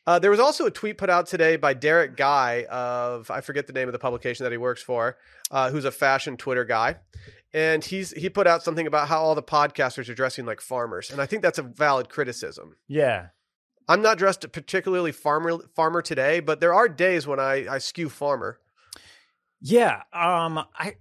Uh, 0.06 0.18
there 0.18 0.30
was 0.30 0.40
also 0.40 0.66
a 0.66 0.70
tweet 0.70 0.96
put 0.96 1.10
out 1.10 1.26
today 1.26 1.56
by 1.56 1.74
Derek 1.74 2.16
Guy 2.16 2.64
of 2.70 3.30
I 3.30 3.40
forget 3.42 3.66
the 3.66 3.72
name 3.72 3.88
of 3.88 3.92
the 3.92 3.98
publication 3.98 4.44
that 4.44 4.52
he 4.52 4.58
works 4.58 4.82
for, 4.82 5.18
uh, 5.50 5.70
who's 5.70 5.84
a 5.84 5.90
fashion 5.90 6.36
Twitter 6.36 6.64
guy, 6.64 6.96
and 7.52 7.84
he's 7.84 8.12
he 8.12 8.28
put 8.28 8.46
out 8.46 8.62
something 8.62 8.86
about 8.86 9.08
how 9.08 9.20
all 9.20 9.34
the 9.34 9.42
podcasters 9.42 10.08
are 10.08 10.14
dressing 10.14 10.46
like 10.46 10.60
farmers, 10.60 11.10
and 11.10 11.20
I 11.20 11.26
think 11.26 11.42
that's 11.42 11.58
a 11.58 11.62
valid 11.62 12.08
criticism. 12.08 12.76
Yeah. 12.88 13.28
I'm 13.88 14.02
not 14.02 14.18
dressed 14.18 14.50
particularly 14.52 15.10
farmer 15.10 15.58
farmer 15.74 16.00
today, 16.00 16.38
but 16.38 16.60
there 16.60 16.72
are 16.72 16.88
days 16.88 17.26
when 17.26 17.40
I, 17.40 17.66
I 17.68 17.78
skew 17.78 18.08
farmer. 18.08 18.60
Yeah, 19.60 20.02
um, 20.12 20.64
I, 20.78 20.94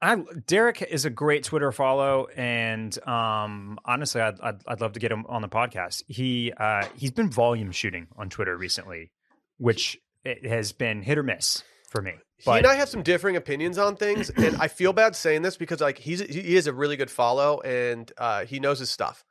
I, 0.00 0.16
Derek 0.46 0.80
is 0.82 1.04
a 1.04 1.10
great 1.10 1.44
Twitter 1.44 1.70
follow, 1.72 2.26
and 2.34 2.96
um, 3.06 3.78
honestly, 3.84 4.22
I'd, 4.22 4.40
I'd 4.40 4.62
I'd 4.66 4.80
love 4.80 4.94
to 4.94 5.00
get 5.00 5.12
him 5.12 5.26
on 5.28 5.42
the 5.42 5.48
podcast. 5.48 6.02
He 6.08 6.52
uh, 6.56 6.86
he's 6.96 7.10
been 7.10 7.30
volume 7.30 7.70
shooting 7.70 8.08
on 8.16 8.30
Twitter 8.30 8.56
recently, 8.56 9.12
which 9.58 9.98
it 10.24 10.46
has 10.46 10.72
been 10.72 11.02
hit 11.02 11.18
or 11.18 11.22
miss 11.22 11.62
for 11.90 12.00
me. 12.00 12.14
he 12.38 12.50
and 12.50 12.66
I 12.66 12.76
have 12.76 12.88
some 12.88 13.02
differing 13.02 13.36
opinions 13.36 13.76
on 13.76 13.96
things, 13.96 14.30
and 14.30 14.56
I 14.56 14.68
feel 14.68 14.92
bad 14.92 15.14
saying 15.14 15.42
this 15.42 15.56
because 15.56 15.80
like 15.80 15.98
he's 15.98 16.20
he 16.20 16.56
is 16.56 16.66
a 16.66 16.72
really 16.72 16.96
good 16.96 17.10
follow 17.10 17.60
and 17.60 18.10
uh, 18.16 18.46
he 18.46 18.58
knows 18.60 18.78
his 18.78 18.90
stuff. 18.90 19.24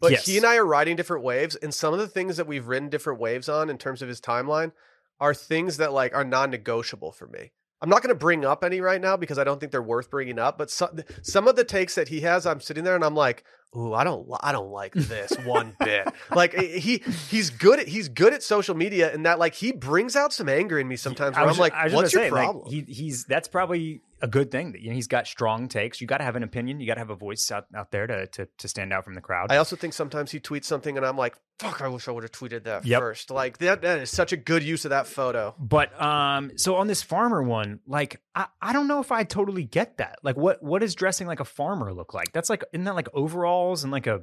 But 0.00 0.10
Yes. 0.10 0.26
he 0.26 0.36
and 0.36 0.44
I 0.44 0.56
are 0.56 0.66
riding 0.66 0.96
different 0.96 1.22
waves, 1.22 1.54
and 1.54 1.72
some 1.72 1.92
of 1.92 2.00
the 2.00 2.08
things 2.08 2.36
that 2.38 2.48
we've 2.48 2.66
ridden 2.66 2.88
different 2.88 3.20
waves 3.20 3.48
on 3.48 3.70
in 3.70 3.78
terms 3.78 4.02
of 4.02 4.08
his 4.08 4.20
timeline 4.20 4.72
are 5.20 5.32
things 5.34 5.76
that 5.76 5.92
like 5.92 6.12
are 6.14 6.24
non-negotiable 6.24 7.12
for 7.12 7.28
me. 7.28 7.52
I'm 7.80 7.88
not 7.88 8.02
going 8.02 8.14
to 8.14 8.18
bring 8.18 8.44
up 8.44 8.64
any 8.64 8.80
right 8.80 9.00
now 9.00 9.16
because 9.16 9.38
I 9.38 9.44
don't 9.44 9.60
think 9.60 9.70
they're 9.70 9.82
worth 9.82 10.10
bringing 10.10 10.38
up. 10.38 10.58
But 10.58 10.70
some 10.70 11.00
some 11.22 11.46
of 11.46 11.56
the 11.56 11.64
takes 11.64 11.94
that 11.94 12.08
he 12.08 12.22
has, 12.22 12.46
I'm 12.46 12.60
sitting 12.60 12.84
there 12.84 12.96
and 12.96 13.04
I'm 13.04 13.14
like, 13.14 13.44
ooh, 13.76 13.92
I 13.94 14.04
don't, 14.04 14.28
I 14.40 14.52
don't 14.52 14.70
like 14.70 14.92
this 14.94 15.36
one 15.38 15.74
bit. 15.80 16.08
Like 16.34 16.54
eh, 16.54 16.78
he, 16.78 17.02
he's 17.30 17.50
good 17.50 17.80
at, 17.80 17.88
he's 17.88 18.08
good 18.08 18.32
at 18.32 18.42
social 18.42 18.74
media, 18.74 19.12
and 19.12 19.26
that 19.26 19.38
like 19.38 19.54
he 19.54 19.72
brings 19.72 20.16
out 20.16 20.32
some 20.32 20.48
anger 20.48 20.78
in 20.78 20.88
me 20.88 20.96
sometimes. 20.96 21.36
Where 21.36 21.46
I 21.46 21.50
I'm 21.50 21.58
like, 21.58 21.72
I 21.74 21.84
was 21.84 21.94
what's 21.94 22.12
your 22.12 22.24
say, 22.24 22.30
like, 22.30 22.44
problem? 22.44 22.70
he, 22.70 22.80
he's 22.82 23.24
that's 23.24 23.48
probably 23.48 24.00
a 24.20 24.28
good 24.28 24.50
thing 24.52 24.72
that 24.72 24.80
you 24.80 24.88
know 24.90 24.94
he's 24.94 25.08
got 25.08 25.26
strong 25.26 25.68
takes. 25.68 26.00
You 26.00 26.06
got 26.06 26.18
to 26.18 26.24
have 26.24 26.36
an 26.36 26.42
opinion. 26.44 26.80
You 26.80 26.86
got 26.86 26.94
to 26.94 27.00
have 27.00 27.10
a 27.10 27.16
voice 27.16 27.50
out, 27.50 27.66
out 27.74 27.90
there 27.90 28.06
to, 28.06 28.26
to 28.28 28.48
to 28.58 28.68
stand 28.68 28.92
out 28.92 29.04
from 29.04 29.14
the 29.14 29.20
crowd. 29.20 29.50
I 29.50 29.56
also 29.56 29.76
think 29.76 29.92
sometimes 29.94 30.30
he 30.30 30.38
tweets 30.40 30.64
something, 30.64 30.96
and 30.96 31.04
I'm 31.04 31.16
like, 31.16 31.36
fuck, 31.58 31.80
I 31.82 31.88
wish 31.88 32.08
I 32.08 32.12
would 32.12 32.22
have 32.24 32.32
tweeted 32.32 32.64
that 32.64 32.84
Yep. 32.84 33.00
first. 33.00 33.30
Like 33.30 33.58
that, 33.58 33.82
that 33.82 33.98
is 34.00 34.10
such 34.10 34.32
a 34.32 34.36
good 34.36 34.62
use 34.62 34.84
of 34.84 34.90
that 34.90 35.06
photo. 35.06 35.54
But 35.58 36.00
um, 36.00 36.52
so 36.56 36.76
on 36.76 36.86
this 36.86 37.02
farmer 37.02 37.42
one, 37.42 37.80
like 37.86 38.20
I, 38.34 38.46
I 38.60 38.72
don't 38.72 38.86
know 38.88 39.00
if 39.00 39.10
I 39.12 39.24
totally 39.24 39.64
get 39.64 39.98
that. 39.98 40.18
Like, 40.22 40.36
what 40.36 40.62
what 40.62 40.80
does 40.82 40.94
dressing 40.94 41.26
like 41.26 41.40
a 41.40 41.44
farmer 41.44 41.92
look 41.92 42.14
like? 42.14 42.32
That's 42.32 42.48
like 42.50 42.62
isn't 42.72 42.84
that 42.84 42.94
like 42.94 43.08
overalls 43.62 43.82
and 43.84 43.92
like 43.92 44.06
a 44.06 44.22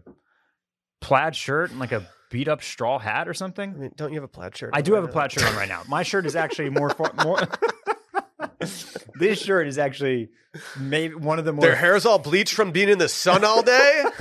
plaid 1.02 1.36
shirt 1.36 1.72
and 1.72 1.80
like 1.80 1.92
a 1.92 2.06
beat 2.32 2.48
up 2.48 2.62
straw 2.62 3.00
hat 3.00 3.28
or 3.28 3.32
I 3.32 3.34
something? 3.34 3.80
mean, 3.80 3.92
don't 3.96 4.12
you 4.12 4.16
have 4.16 4.24
a 4.24 4.28
plaid 4.28 4.56
shirt? 4.56 4.72
I 4.74 4.82
do 4.82 4.94
have 4.94 5.04
a 5.04 5.08
plaid 5.08 5.32
shirt 5.32 5.46
on 5.46 5.56
right 5.56 5.70
now. 5.70 5.82
My 5.88 6.04
shirt 6.04 6.26
is 6.26 6.36
actually 6.36 6.70
more 6.70 6.90
far, 6.90 7.14
more. 7.24 7.40
this 9.20 9.40
shirt 9.42 9.68
is 9.68 9.78
actually 9.78 10.30
maybe 10.80 11.16
one 11.16 11.40
of 11.40 11.46
the 11.46 11.54
more. 11.54 11.62
Their 11.62 11.76
hair's 11.76 12.06
all 12.06 12.20
bleached 12.20 12.54
from 12.54 12.72
being 12.72 12.90
in 12.90 12.98
the 12.98 13.10
sun 13.10 13.44
all 13.44 13.64
day. 13.64 14.04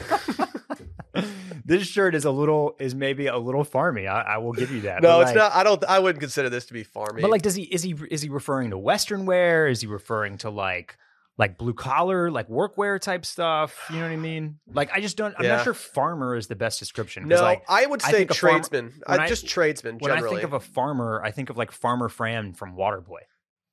this 1.65 1.87
shirt 1.87 2.15
is 2.15 2.25
a 2.25 2.31
little 2.31 2.77
is 2.79 2.95
maybe 2.95 3.27
a 3.27 3.37
little 3.37 3.65
farmy. 3.65 4.09
I, 4.09 4.21
I 4.23 4.39
will 4.39 4.53
give 4.53 4.71
you 4.71 4.83
that. 4.83 5.03
no, 5.03 5.19
But, 5.19 5.21
it's 5.23 5.29
like- 5.31 5.37
not. 5.37 5.55
I 5.55 5.65
don't. 5.65 5.85
I 5.85 5.99
wouldn't 5.99 6.21
consider 6.21 6.49
this 6.49 6.67
to 6.67 6.73
be 6.73 6.85
farmy. 6.85 7.21
But 7.21 7.31
like, 7.31 7.43
does 7.43 7.55
he 7.55 7.63
is 7.65 7.83
he 7.83 7.95
is 8.11 8.23
he 8.23 8.29
referring 8.29 8.71
to 8.71 8.79
Western 8.79 9.27
wear? 9.27 9.67
Is 9.69 9.81
he 9.81 9.87
referring 9.87 10.39
to 10.39 10.51
like 10.51 10.97
like 11.39 11.57
blue 11.57 11.73
collar, 11.73 12.31
like 12.31 12.49
workwear 12.49 13.01
type 13.01 13.25
stuff? 13.25 13.87
You 13.91 13.97
know 13.97 14.03
what 14.03 14.11
I 14.13 14.17
mean? 14.17 14.59
Like, 14.73 14.91
I 14.93 15.01
just 15.01 15.17
don't. 15.17 15.35
I'm 15.39 15.45
Yeah. 15.45 15.57
not 15.57 15.65
sure 15.65 15.73
farmer 15.75 16.37
is 16.37 16.49
the 16.49 16.57
best 16.57 16.79
description. 16.79 17.29
no, 17.29 17.41
like, 17.41 17.63
I 17.69 17.87
would 17.87 18.03
say 18.03 18.27
farm- 18.27 18.37
tradesman. 18.37 18.93
Uh, 19.07 19.13
when 19.13 19.21
I, 19.21 19.25
I- 19.25 19.29
just 19.29 19.47
tradesman 19.47 19.99
when 19.99 20.11
generally. 20.13 20.37
I 20.37 20.41
think 20.41 20.43
of 20.45 20.53
a 20.53 20.61
farmer, 20.61 21.23
I 21.25 21.31
think 21.31 21.49
of 21.49 21.57
like 21.57 21.71
Farmer 21.71 22.09
Fran 22.09 22.53
from 22.55 22.77
Waterboy. 22.77 23.21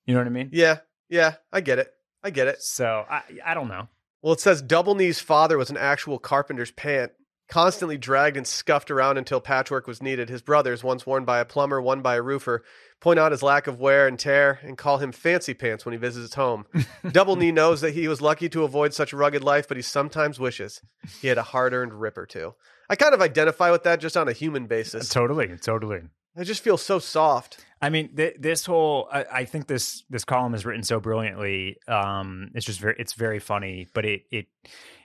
You 0.06 0.14
know 0.14 0.20
what 0.20 0.28
I 0.28 0.32
mean? 0.32 0.50
yeah, 0.54 0.78
yeah, 1.10 1.36
I 1.52 1.62
get 1.62 1.80
it. 1.80 1.92
I 2.24 2.30
get 2.30 2.48
it. 2.48 2.62
So 2.62 3.06
I 3.10 3.24
I 3.44 3.54
don't 3.56 3.68
know. 3.68 3.88
Well, 4.22 4.34
it 4.34 4.40
says 4.40 4.62
Double 4.62 4.96
Knee's 4.96 5.20
father 5.20 5.58
was 5.58 5.70
an 5.70 5.78
actual 5.78 6.18
carpenter's 6.20 6.72
pant, 6.72 7.12
constantly 7.48 7.98
dragged 7.98 8.38
and 8.38 8.48
scuffed 8.48 8.90
around 8.92 9.18
until 9.18 9.40
patchwork 9.40 9.88
was 9.88 10.02
needed. 10.02 10.30
His 10.30 10.42
brothers, 10.42 10.84
once 10.84 11.06
worn 11.06 11.26
by 11.26 11.40
a 11.40 11.46
plumber, 11.46 11.82
one 11.82 12.02
by 12.02 12.16
a 12.16 12.22
roofer, 12.22 12.64
point 13.00 13.20
out 13.20 13.32
his 13.32 13.44
lack 13.44 13.68
of 13.68 13.80
wear 13.80 14.08
and 14.08 14.18
tear 14.18 14.60
and 14.64 14.78
call 14.78 14.98
him 14.98 15.12
fancy 15.12 15.54
pants 15.54 15.86
when 15.86 15.94
he 15.94 15.98
visits 15.98 16.24
his 16.24 16.34
home. 16.34 16.66
Double 17.12 17.36
Knee 17.36 17.52
knows 17.52 17.82
that 17.82 17.94
he 17.94 18.08
was 18.08 18.22
lucky 18.22 18.50
to 18.50 18.64
avoid 18.64 18.94
such 18.94 19.14
a 19.14 19.18
rugged 19.18 19.44
life, 19.44 19.68
but 19.68 19.78
he 19.78 19.84
sometimes 19.84 20.40
wishes 20.40 20.82
he 21.22 21.28
had 21.28 21.38
a 21.38 21.44
hard-earned 21.44 21.94
rip 21.94 22.18
or 22.18 22.26
two. 22.26 22.56
I 22.90 22.96
kind 22.96 23.14
of 23.14 23.22
identify 23.22 23.72
with 23.72 23.84
that 23.84 24.00
just 24.00 24.18
on 24.18 24.28
a 24.28 24.34
human 24.34 24.68
basis. 24.68 25.10
Totally, 25.10 25.56
totally. 25.58 26.02
I 26.38 26.44
just 26.44 26.64
feel 26.64 26.78
so 26.78 27.00
soft. 27.00 27.64
I 27.82 27.90
mean, 27.90 28.16
th- 28.16 28.36
this 28.40 28.66
whole 28.66 29.08
I, 29.12 29.26
I 29.32 29.46
think 29.46 29.68
this 29.68 30.04
this 30.10 30.26
column 30.26 30.54
is 30.54 30.66
written 30.66 30.84
so 30.84 31.00
brilliantly. 31.00 31.78
Um, 31.88 32.52
it's 32.54 32.66
just 32.66 32.80
very 32.80 32.96
it's 32.98 33.14
very 33.14 33.40
funny, 33.40 33.88
but 33.94 34.06
it 34.06 34.24
it 34.32 34.48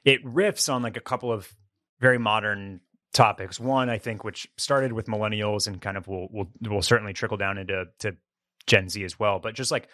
it 0.05 0.25
riffs 0.25 0.73
on 0.73 0.83
like 0.83 0.97
a 0.97 1.01
couple 1.01 1.31
of 1.31 1.53
very 2.01 2.19
modern 2.19 2.81
topics. 3.13 3.59
One, 3.61 3.89
I 3.91 3.99
think, 3.99 4.25
which 4.25 4.49
started 4.57 4.93
with 4.93 5.07
millennials 5.07 5.67
and 5.67 5.81
kind 5.81 5.97
of 5.97 6.09
will 6.09 6.29
will 6.31 6.51
will 6.69 6.83
certainly 6.83 7.13
trickle 7.13 7.37
down 7.37 7.59
into 7.59 7.87
to 8.01 8.17
Gen 8.67 8.89
Z 8.89 9.03
as 9.05 9.19
well. 9.19 9.39
But 9.39 9.55
just 9.55 9.71
like 9.71 9.89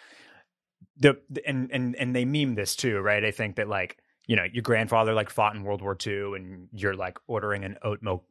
the 0.97 1.17
and 1.45 1.71
and 1.71 1.95
and 1.95 2.15
they 2.15 2.25
meme 2.25 2.55
this 2.55 2.75
too, 2.75 2.99
right? 2.99 3.23
I 3.23 3.31
think 3.31 3.55
that 3.57 3.67
like 3.67 3.97
you 4.27 4.35
know 4.35 4.45
your 4.51 4.63
grandfather 4.63 5.13
like 5.13 5.29
fought 5.29 5.55
in 5.55 5.63
World 5.63 5.81
War 5.81 5.97
II, 6.05 6.33
and 6.35 6.69
you're 6.71 6.95
like 6.95 7.17
ordering 7.27 7.63
an 7.63 7.77
oat 7.83 8.01
milk 8.01 8.25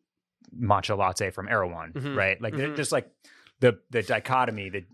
matcha 0.56 0.96
latte 0.96 1.30
from 1.30 1.48
Erewhon, 1.48 1.92
Mhm. 1.92 2.16
right? 2.16 2.40
Like 2.40 2.54
they're 2.54 2.70
Mhm. 2.70 2.76
just 2.76 2.92
like 2.92 3.10
the 3.60 3.78
the 3.90 4.02
dichotomy, 4.02 4.68
the 4.70 4.84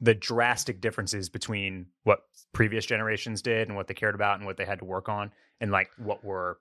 the 0.00 0.14
drastic 0.14 0.80
differences 0.80 1.28
between 1.30 1.86
what 2.04 2.20
previous 2.52 2.84
generations 2.84 3.40
did 3.42 3.68
and 3.68 3.76
what 3.76 3.86
they 3.88 3.94
cared 3.94 4.14
about 4.14 4.36
and 4.36 4.44
what 4.46 4.56
they 4.58 4.64
had 4.66 4.78
to 4.80 4.84
work 4.84 5.08
on, 5.08 5.32
and 5.60 5.70
like 5.70 5.90
what 5.96 6.22
we're 6.22 6.56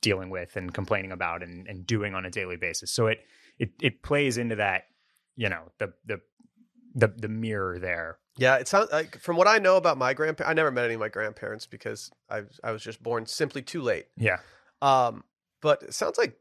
dealing 0.00 0.30
with 0.30 0.56
and 0.56 0.72
complaining 0.72 1.12
about 1.12 1.42
and, 1.42 1.66
and 1.66 1.86
doing 1.86 2.14
on 2.14 2.24
a 2.24 2.30
daily 2.30 2.56
basis. 2.56 2.92
So 2.92 3.06
it 3.06 3.20
it 3.58 3.70
it 3.80 4.02
plays 4.02 4.38
into 4.38 4.56
that, 4.56 4.84
you 5.36 5.48
know, 5.48 5.62
the 5.78 5.92
the 6.04 6.20
the 6.94 7.08
the 7.08 7.28
mirror 7.28 7.78
there. 7.78 8.18
Yeah, 8.38 8.56
it 8.56 8.68
sounds 8.68 8.90
like 8.92 9.18
from 9.18 9.36
what 9.36 9.48
I 9.48 9.58
know 9.58 9.76
about 9.76 9.96
my 9.96 10.12
grandparents. 10.14 10.50
I 10.50 10.54
never 10.54 10.70
met 10.70 10.84
any 10.84 10.94
of 10.94 11.00
my 11.00 11.08
grandparents 11.08 11.66
because 11.66 12.10
I 12.30 12.42
I 12.62 12.72
was 12.72 12.82
just 12.82 13.02
born 13.02 13.26
simply 13.26 13.62
too 13.62 13.82
late. 13.82 14.06
Yeah. 14.16 14.38
Um, 14.82 15.24
but 15.62 15.82
it 15.82 15.94
sounds 15.94 16.18
like 16.18 16.36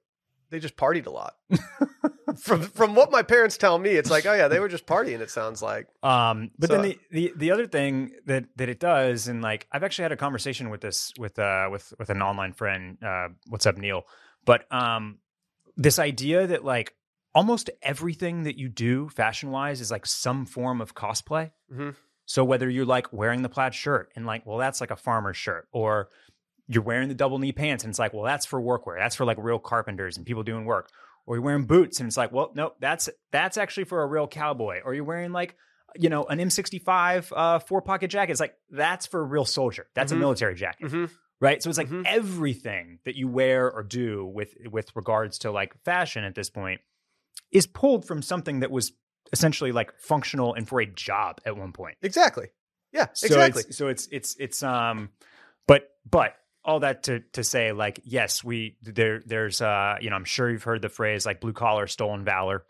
they 0.50 0.60
just 0.60 0.76
partied 0.76 1.06
a 1.06 1.12
lot. 1.12 1.36
from 2.42 2.62
from 2.62 2.96
what 2.96 3.12
my 3.12 3.22
parents 3.24 3.58
tell 3.58 3.78
me, 3.78 3.92
it's 3.92 4.10
like, 4.10 4.26
oh 4.26 4.34
yeah, 4.34 4.48
they 4.48 4.60
were 4.60 4.68
just 4.70 4.86
partying. 4.86 5.20
It 5.20 5.30
sounds 5.30 5.62
like. 5.62 5.88
Um, 6.04 6.52
but 6.58 6.70
So- 6.70 6.76
then 6.82 6.82
the, 6.84 7.00
the 7.12 7.34
the 7.36 7.52
other 7.52 7.68
thing 7.68 8.12
that 8.26 8.46
that 8.58 8.70
it 8.70 8.80
does, 8.80 9.28
and 9.28 9.42
like 9.42 9.68
I've 9.72 9.84
actually 9.84 10.04
had 10.04 10.12
a 10.12 10.18
conversation 10.18 10.70
with 10.70 10.82
this 10.82 11.14
with 11.18 11.38
uh 11.40 11.68
with 11.72 11.94
with 12.00 12.10
an 12.10 12.22
online 12.22 12.54
friend. 12.54 12.98
Uh, 13.04 13.30
what's 13.48 13.66
up, 13.66 13.78
Neil? 13.78 14.04
But 14.46 14.72
um, 14.72 15.18
this 15.76 15.98
idea 16.00 16.48
that 16.48 16.64
like 16.64 16.94
almost 17.34 17.70
everything 17.82 18.44
that 18.44 18.58
you 18.58 18.70
do 18.70 19.10
fashion 19.10 19.52
wise 19.52 19.82
is 19.82 19.92
like 19.92 20.06
some 20.06 20.46
form 20.46 20.80
of 20.82 20.96
cosplay. 20.96 21.52
Mhm. 21.74 21.96
So 22.26 22.44
whether 22.44 22.70
you're 22.70 22.86
like 22.86 23.12
wearing 23.12 23.42
the 23.44 23.50
plaid 23.50 23.76
shirt 23.76 24.12
and 24.16 24.26
like, 24.26 24.46
well, 24.46 24.58
that's 24.58 24.82
like 24.82 24.90
a 24.92 24.96
farmer's 24.96 25.38
shirt, 25.38 25.68
or 25.72 26.10
you're 26.68 26.82
wearing 26.82 27.08
the 27.10 27.14
double 27.14 27.38
knee 27.38 27.52
pants 27.52 27.84
and 27.84 27.92
it's 27.92 28.00
like, 28.00 28.14
well, 28.14 28.24
that's 28.24 28.46
for 28.46 28.60
workwear. 28.60 28.98
That's 28.98 29.16
for 29.16 29.26
like 29.26 29.38
real 29.40 29.60
carpenters 29.60 30.18
and 30.18 30.26
people 30.26 30.42
doing 30.42 30.66
work. 30.66 30.90
Or 31.28 31.36
you're 31.36 31.44
wearing 31.44 31.66
boots 31.66 32.00
and 32.00 32.08
it's 32.08 32.18
like, 32.18 32.32
well, 32.32 32.52
no, 32.56 32.74
that's 32.80 33.10
that's 33.32 33.58
actually 33.58 33.86
for 33.86 34.04
a 34.04 34.08
real 34.08 34.28
cowboy. 34.28 34.82
Or 34.86 34.94
you're 34.94 35.04
wearing 35.04 35.32
like, 35.32 35.56
you 35.96 36.10
know, 36.10 36.24
an 36.26 36.38
M65 36.40 37.32
uh, 37.36 37.60
four 37.60 37.82
pocket 37.82 38.10
jacket. 38.10 38.32
It's 38.34 38.40
like 38.40 38.56
that's 38.70 39.08
for 39.08 39.22
a 39.22 39.24
real 39.24 39.46
soldier. 39.46 39.88
That's 39.96 40.12
Mhm. 40.12 40.18
a 40.18 40.20
military 40.20 40.56
jacket, 40.56 40.92
Mhm. 40.92 41.10
right? 41.42 41.64
So 41.64 41.70
it's 41.70 41.78
like 41.80 41.90
Mhm. 41.90 42.04
everything 42.06 43.00
that 43.06 43.16
you 43.16 43.28
wear 43.28 43.72
or 43.72 43.82
do 43.82 44.26
with 44.26 44.54
with 44.70 44.96
regards 44.96 45.40
to 45.40 45.52
like 45.52 45.74
fashion 45.84 46.24
at 46.24 46.36
this 46.36 46.50
point 46.52 46.82
is 47.52 47.66
pulled 47.66 48.06
from 48.06 48.22
something 48.22 48.60
that 48.60 48.70
was 48.70 48.92
essentially 49.34 49.72
like 49.72 49.92
functional 50.00 50.54
and 50.54 50.68
for 50.70 50.80
a 50.80 50.86
job 50.86 51.42
at 51.46 51.58
one 51.58 51.72
point. 51.74 51.98
Exactly. 52.04 52.50
Yeah. 52.92 53.08
So 53.14 53.26
Exactly. 53.26 53.64
It's, 53.68 53.78
so 53.78 53.88
it's 53.88 54.08
it's 54.12 54.36
it's 54.40 54.62
um, 54.64 55.10
but 55.68 55.90
but 56.10 56.36
all 56.66 56.80
that 56.82 57.04
to 57.04 57.20
to 57.34 57.44
say 57.44 57.72
like 57.72 58.02
yes 58.04 58.44
we 58.44 58.76
there 58.82 59.22
there's 59.26 59.62
uh 59.62 59.96
you 60.02 60.10
know 60.10 60.16
I'm 60.16 60.26
sure 60.26 60.50
you've 60.50 60.64
heard 60.64 60.82
the 60.82 60.90
phrase 60.90 61.26
like 61.26 61.40
blue 61.40 61.54
collar 61.54 61.88
stolen 61.88 62.26
valor 62.26 62.64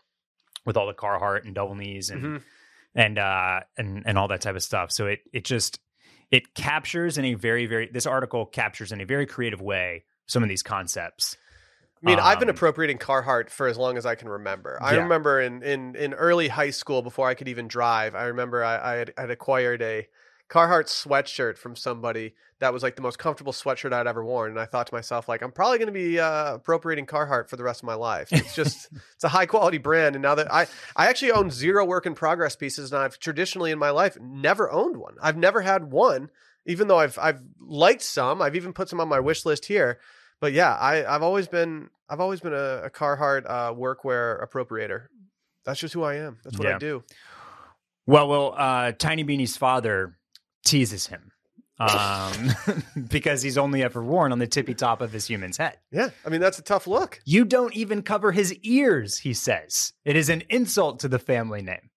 with 0.64 0.76
all 0.76 0.86
the 0.86 0.94
Carhartt 0.94 1.44
and 1.44 1.54
double 1.54 1.74
knees 1.74 2.10
and 2.10 2.22
Mhm. 2.22 2.42
and 2.94 3.18
uh 3.18 3.60
and 3.76 4.02
and 4.06 4.18
all 4.18 4.28
that 4.28 4.42
type 4.42 4.54
of 4.56 4.62
stuff. 4.62 4.92
So 4.92 5.06
it 5.06 5.20
it 5.32 5.44
just 5.44 5.80
it 6.30 6.54
captures 6.54 7.18
in 7.18 7.24
a 7.24 7.34
very 7.34 7.66
very 7.66 7.88
this 7.90 8.06
article 8.06 8.46
captures 8.46 8.92
in 8.92 9.00
a 9.00 9.06
very 9.06 9.26
creative 9.26 9.60
way 9.60 10.04
some 10.26 10.42
of 10.42 10.48
these 10.48 10.62
concepts. 10.62 11.36
I 12.04 12.10
mean, 12.10 12.18
I've 12.20 12.38
been 12.38 12.50
Um, 12.50 12.54
appropriating 12.54 12.98
Carhartt 12.98 13.48
for 13.48 13.66
as 13.68 13.78
long 13.78 13.96
as 13.96 14.04
I 14.04 14.14
can 14.16 14.28
remember. 14.28 14.78
I 14.82 14.94
Yeah. 14.94 15.02
remember 15.04 15.40
in, 15.40 15.62
in, 15.62 15.96
in 15.96 16.12
early 16.14 16.48
high 16.48 16.70
school, 16.70 17.00
before 17.00 17.26
I 17.26 17.34
could 17.34 17.48
even 17.48 17.68
drive, 17.68 18.14
I 18.14 18.24
remember 18.26 18.62
I, 18.62 18.92
I 18.92 18.96
had, 18.96 19.14
had 19.16 19.30
acquired 19.30 19.80
a 19.82 20.06
Carhartt 20.48 20.86
sweatshirt 20.86 21.58
from 21.58 21.74
somebody 21.76 22.34
that 22.60 22.72
was 22.72 22.82
like 22.82 22.96
the 22.96 23.02
most 23.02 23.18
comfortable 23.18 23.52
sweatshirt 23.52 23.92
I'd 23.92 24.06
ever 24.06 24.24
worn. 24.24 24.52
And 24.52 24.60
I 24.60 24.64
thought 24.64 24.86
to 24.86 24.94
myself, 24.94 25.28
like, 25.28 25.42
I'm 25.42 25.52
probably 25.52 25.78
going 25.78 25.88
to 25.88 25.92
be 25.92 26.18
uh, 26.20 26.54
appropriating 26.54 27.06
Carhartt 27.06 27.48
for 27.48 27.56
the 27.56 27.64
rest 27.64 27.82
of 27.82 27.86
my 27.86 27.94
life. 27.94 28.28
It's 28.32 28.54
just, 28.54 28.88
it's 29.14 29.24
a 29.24 29.28
high 29.28 29.46
quality 29.46 29.78
brand. 29.78 30.14
And 30.14 30.22
now 30.22 30.34
that 30.36 30.52
I, 30.52 30.66
I 30.94 31.08
actually 31.08 31.32
own 31.32 31.50
zero 31.50 31.84
work 31.84 32.06
in 32.06 32.14
progress 32.14 32.56
pieces, 32.56 32.92
and 32.92 33.02
I've 33.02 33.18
traditionally 33.18 33.72
in 33.72 33.78
my 33.78 33.90
life 33.90 34.16
never 34.20 34.70
owned 34.70 34.96
one. 34.96 35.16
I've 35.20 35.36
never 35.36 35.60
had 35.60 35.90
one, 35.90 36.30
even 36.64 36.88
though 36.88 36.98
I've, 36.98 37.18
I've 37.20 37.42
liked 37.60 38.02
some. 38.02 38.40
I've 38.40 38.56
even 38.56 38.72
put 38.72 38.88
some 38.88 39.00
on 39.00 39.08
my 39.08 39.20
wish 39.20 39.44
list 39.44 39.66
here 39.66 39.98
but 40.38 40.52
yeah, 40.52 40.74
I, 40.74 41.04
I've 41.14 41.22
always 41.22 41.48
been 41.48 41.88
I've 42.10 42.20
always 42.20 42.40
been 42.40 42.52
a, 42.52 42.82
a 42.84 42.90
Carhartt 42.90 43.46
uh, 43.48 43.72
workwear 43.72 44.46
appropriator. 44.46 45.06
That's 45.64 45.80
just 45.80 45.94
who 45.94 46.02
I 46.02 46.16
am. 46.16 46.38
That's 46.44 46.58
what 46.58 46.68
Yeah. 46.68 46.76
I 46.76 46.78
do. 46.78 47.04
Well, 48.06 48.28
well, 48.28 48.54
uh, 48.56 48.92
Tiny 48.92 49.24
Beanie's 49.24 49.56
father 49.56 50.16
teases 50.66 51.06
him 51.06 51.30
um, 51.78 52.50
because 53.08 53.40
he's 53.42 53.56
only 53.56 53.82
ever 53.82 54.02
worn 54.02 54.32
on 54.32 54.38
the 54.38 54.46
tippy 54.46 54.74
top 54.74 55.00
of 55.00 55.12
his 55.12 55.26
human's 55.26 55.56
head. 55.56 55.78
Yeah, 55.90 56.10
I 56.24 56.28
mean 56.28 56.40
that's 56.40 56.58
a 56.58 56.62
tough 56.62 56.86
look. 56.86 57.20
You 57.24 57.44
don't 57.44 57.74
even 57.74 58.02
cover 58.02 58.32
his 58.32 58.52
ears, 58.62 59.18
he 59.18 59.32
says. 59.32 59.92
It 60.04 60.16
is 60.16 60.28
an 60.28 60.42
insult 60.50 61.00
to 61.00 61.08
the 61.08 61.18
family 61.18 61.62
name. 61.62 61.90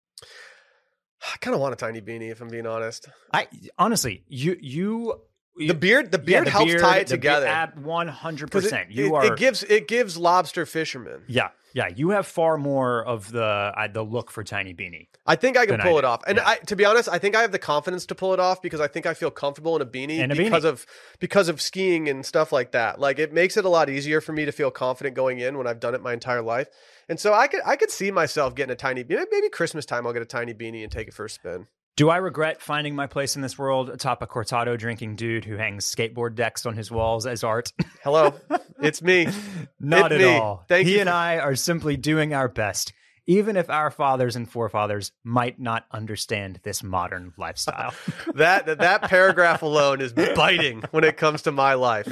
I 1.22 1.36
kind 1.42 1.54
of 1.54 1.60
want 1.60 1.74
a 1.74 1.76
tiny 1.76 2.00
beanie 2.02 2.32
if 2.32 2.40
I'm 2.42 2.48
being 2.48 2.66
honest. 2.68 3.10
I 3.34 3.48
honestly, 3.78 4.24
you 4.28 4.56
you 4.62 5.16
The 5.58 5.74
beard, 5.74 6.12
the 6.12 6.18
yeah, 6.20 6.24
beard 6.24 6.48
the 6.48 6.52
helps 6.52 6.66
beard- 6.72 6.82
tie 6.82 6.98
it 7.00 7.08
together. 7.08 7.46
At 7.48 7.78
one 7.78 8.08
hundred 8.08 8.52
percent, 8.52 8.92
you 8.92 9.08
it- 9.08 9.14
are. 9.14 9.26
it 9.34 9.38
gives 9.38 9.64
it 9.64 9.88
gives 9.90 10.18
lobster 10.18 10.66
fishermen. 10.66 11.24
yeah, 11.28 11.50
Yeah, 11.74 11.88
you 11.96 12.10
have 12.10 12.26
far 12.26 12.58
more 12.58 13.06
of 13.06 13.32
the 13.32 13.44
uh, 13.44 13.88
the 13.88 14.02
look 14.02 14.32
for 14.32 14.44
Tiny 14.44 14.74
Beanie. 14.74 15.08
I 15.26 15.36
think 15.36 15.58
I 15.58 15.66
can 15.66 15.74
Than 15.74 15.82
I 15.82 15.84
pull 15.84 16.00
it 16.00 16.06
off. 16.06 16.24
And 16.28 16.38
Yeah. 16.38 16.48
I, 16.48 16.56
to 16.56 16.76
be 16.76 16.86
honest, 16.86 17.10
I 17.10 17.20
think 17.20 17.36
I 17.36 17.42
have 17.42 17.52
the 17.52 17.60
confidence 17.60 18.06
to 18.08 18.16
pull 18.16 18.34
it 18.34 18.40
off 18.40 18.62
because 18.62 18.80
I 18.80 18.88
think 18.88 19.06
I 19.06 19.14
feel 19.14 19.30
comfortable 19.32 19.76
in 19.76 19.82
a 19.82 19.86
beanie 19.86 20.24
a 20.24 20.28
because 20.36 20.64
beanie. 20.64 20.68
of 20.68 20.86
because 21.20 21.48
of 21.50 21.62
skiing 21.62 22.10
and 22.10 22.26
stuff 22.26 22.52
like 22.52 22.72
that. 22.72 23.00
Like 23.00 23.20
it 23.20 23.34
makes 23.34 23.58
it 23.58 23.66
a 23.66 23.70
lot 23.70 23.90
easier 23.90 24.22
for 24.22 24.34
me 24.34 24.46
to 24.46 24.52
feel 24.52 24.72
confident 24.72 25.16
going 25.16 25.40
in 25.40 25.58
when 25.58 25.68
I've 25.68 25.80
done 25.80 25.94
it 25.96 26.02
my 26.02 26.14
entire 26.14 26.42
life. 26.42 26.68
And 27.08 27.20
so 27.20 27.34
I 27.34 27.48
could 27.48 27.62
I 27.66 27.76
could 27.76 27.92
see 27.92 28.12
myself 28.12 28.56
getting 28.56 28.72
a 28.72 28.76
tiny 28.76 29.04
beanie. 29.04 29.26
Maybe 29.32 29.50
Christmas 29.50 29.86
time 29.86 30.08
I'll 30.08 30.14
get 30.14 30.22
a 30.22 30.26
tiny 30.26 30.54
beanie 30.54 30.84
and 30.84 30.92
take 30.92 31.08
it 31.08 31.14
for 31.14 31.26
a 31.26 31.30
spin. 31.30 31.68
Do 32.00 32.10
I 32.10 32.16
regret 32.16 32.62
finding 32.62 32.96
my 32.96 33.08
place 33.08 33.36
in 33.36 33.42
this 33.42 33.58
world 33.58 33.90
atop 33.90 34.22
a 34.22 34.26
cortado 34.26 34.78
drinking 34.80 35.18
dude 35.18 35.44
who 35.44 35.58
hangs 35.58 35.84
skateboard 35.94 36.34
decks 36.36 36.66
on 36.66 36.74
his 36.74 36.90
walls 36.90 37.26
as 37.26 37.44
art? 37.44 37.74
Hello, 38.06 38.34
it's 38.82 39.02
me. 39.02 39.28
Not 39.82 40.14
It 40.14 40.22
at 40.22 40.26
me. 40.26 40.34
all. 40.38 40.64
Thank 40.70 40.88
he 40.88 40.94
you 40.94 41.02
and 41.02 41.10
I 41.10 41.40
are 41.40 41.58
simply 41.58 41.98
doing 41.98 42.34
our 42.34 42.48
best, 42.48 42.94
even 43.30 43.56
if 43.56 43.70
our 43.70 43.92
fathers 43.92 44.36
and 44.36 44.50
forefathers 44.50 45.12
might 45.24 45.60
not 45.60 45.86
understand 45.92 46.60
this 46.64 46.82
modern 46.84 47.32
lifestyle. 47.38 47.94
That 48.36 48.66
that 48.66 48.80
that 48.80 49.02
paragraph 49.04 49.62
alone 49.62 50.02
is 50.02 50.14
biting 50.14 50.84
when 50.92 51.04
it 51.04 51.18
comes 51.18 51.44
to 51.44 51.52
my 51.52 51.74
life. 51.76 52.08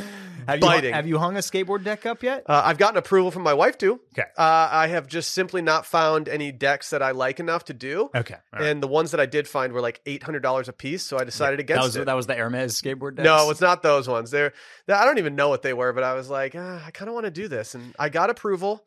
have, 0.48 0.58
you, 0.58 0.62
Biting. 0.62 0.94
have 0.94 1.08
you 1.08 1.18
hung 1.18 1.36
a 1.36 1.40
skateboard 1.40 1.84
deck 1.84 2.06
up 2.06 2.24
yet? 2.24 2.44
Uh, 2.48 2.62
I've 2.66 2.78
gotten 2.78 2.98
approval 2.98 3.32
from 3.32 3.44
my 3.44 3.54
wife 3.54 3.78
too. 3.78 4.00
Okay. 4.14 4.28
Uh, 4.38 4.70
I 4.72 4.88
have 4.88 5.08
just 5.08 5.32
simply 5.32 5.62
not 5.62 5.86
found 5.86 6.28
any 6.30 6.52
decks 6.52 6.92
that 6.92 7.02
I 7.02 7.12
like 7.12 7.40
enough 7.40 7.66
to 7.66 7.74
do. 7.74 8.10
Okay. 8.16 8.36
right. 8.54 8.62
And 8.64 8.82
the 8.82 8.88
ones 8.88 9.12
that 9.12 9.20
I 9.20 9.26
did 9.26 9.48
find 9.48 9.74
were 9.74 9.82
like 9.82 10.02
eight 10.06 10.24
hundred 10.24 10.42
dollars 10.44 10.68
a 10.70 10.74
piece, 10.74 11.04
so 11.04 11.18
I 11.18 11.24
decided 11.24 11.60
that 11.60 11.64
against 11.64 11.84
was 11.84 11.96
it. 11.96 12.06
that 12.06 12.16
was 12.16 12.28
the 12.28 12.36
Hermes 12.36 12.80
skateboard 12.80 13.16
decks. 13.16 13.26
no, 13.26 13.50
it's 13.50 13.62
not 13.62 13.82
those 13.84 14.08
ones. 14.08 14.32
They're, 14.32 14.54
they 14.86 14.94
I 14.94 15.06
don't 15.06 15.18
even 15.18 15.36
know 15.36 15.50
what 15.50 15.62
they 15.62 15.74
were, 15.74 15.94
but 15.94 16.04
I 16.04 16.14
was 16.14 16.30
like, 16.30 16.54
ah, 16.58 16.84
I 16.86 16.92
kind 16.92 17.10
of 17.10 17.14
want 17.16 17.26
to 17.26 17.32
do 17.32 17.48
this, 17.48 17.76
and 17.76 17.96
I 17.98 18.10
got 18.10 18.30
approval. 18.30 18.86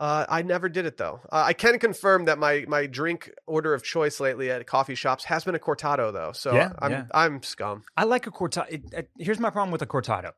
Uh, 0.00 0.24
I 0.28 0.42
never 0.42 0.68
did 0.68 0.86
it 0.86 0.96
though. 0.96 1.20
Uh, 1.30 1.42
I 1.46 1.52
can 1.52 1.78
confirm 1.78 2.26
that 2.26 2.38
my 2.38 2.64
my 2.68 2.86
drink 2.86 3.32
order 3.46 3.74
of 3.74 3.82
choice 3.82 4.20
lately 4.20 4.50
at 4.50 4.64
coffee 4.66 4.94
shops 4.94 5.24
has 5.24 5.44
been 5.44 5.54
a 5.56 5.58
cortado 5.58 6.12
though. 6.12 6.32
So 6.32 6.54
Yeah, 6.54 6.72
I'm 6.78 6.90
yeah. 6.90 7.04
I'm 7.12 7.42
scum. 7.42 7.82
I 7.96 8.04
like 8.04 8.26
a 8.26 8.30
cortado. 8.30 9.06
Here's 9.18 9.40
my 9.40 9.50
problem 9.50 9.72
with 9.72 9.82
a 9.82 9.86
cortado. 9.86 10.32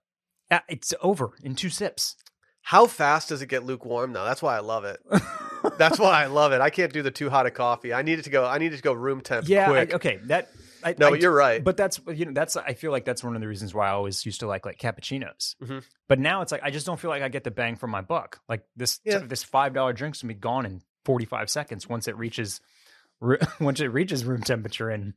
Uh, 0.50 0.60
It's 0.68 0.94
over 1.02 1.32
in 1.42 1.54
two 1.54 1.68
sips. 1.68 2.16
How 2.62 2.86
fast 2.86 3.28
does 3.28 3.42
it 3.42 3.46
get 3.48 3.64
lukewarm 3.64 4.12
though? 4.14 4.24
That's 4.24 4.40
why 4.42 4.56
I 4.56 4.60
love 4.60 4.84
it. 4.84 4.98
That's 5.78 5.98
why 5.98 6.22
I 6.22 6.26
love 6.26 6.52
it. 6.52 6.60
I 6.62 6.70
can't 6.70 6.92
do 6.92 7.02
the 7.02 7.10
too 7.10 7.28
hot 7.28 7.46
of 7.46 7.52
coffee. 7.52 7.92
I 7.92 8.00
need 8.02 8.18
it 8.18 8.22
to 8.22 8.30
go. 8.30 8.46
I 8.46 8.56
need 8.58 8.72
it 8.72 8.76
to 8.78 8.82
go 8.82 8.92
room 8.94 9.20
temp. 9.20 9.46
yeah. 9.48 9.70
I- 9.70 9.88
okay. 9.94 10.18
That. 10.24 10.48
I, 10.84 10.94
No, 10.98 11.14
I 11.14 11.16
you're 11.16 11.34
right. 11.34 11.62
But 11.62 11.76
that's 11.76 12.00
you 12.12 12.24
know 12.26 12.32
that's 12.32 12.56
I 12.56 12.74
feel 12.74 12.90
like 12.90 13.04
that's 13.04 13.22
one 13.24 13.34
of 13.34 13.40
the 13.40 13.48
reasons 13.48 13.74
why 13.74 13.88
I 13.88 13.90
always 13.92 14.24
used 14.26 14.40
to 14.40 14.46
like 14.46 14.64
like 14.66 14.78
cappuccinos. 14.78 15.56
Mhm. 15.62 15.84
But 16.08 16.18
now 16.18 16.42
it's 16.42 16.52
like 16.52 16.62
I 16.62 16.70
just 16.70 16.86
don't 16.86 16.98
feel 17.00 17.10
like 17.10 17.22
I 17.22 17.28
get 17.28 17.44
the 17.44 17.50
bang 17.50 17.76
for 17.76 17.86
my 17.86 18.00
buck. 18.00 18.40
Like 18.48 18.64
this 18.76 19.00
Yeah. 19.04 19.18
this 19.18 19.42
five 19.42 19.72
dollar 19.74 19.92
drink's 19.92 20.22
gonna 20.22 20.34
be 20.34 20.40
gone 20.40 20.66
in 20.66 20.82
forty 21.04 21.24
five 21.24 21.50
seconds 21.50 21.88
once 21.88 22.08
it 22.08 22.16
reaches 22.16 22.60
once 23.60 23.80
it 23.80 23.86
reaches 23.88 24.24
room 24.24 24.42
temperature 24.42 24.90
in 24.90 25.14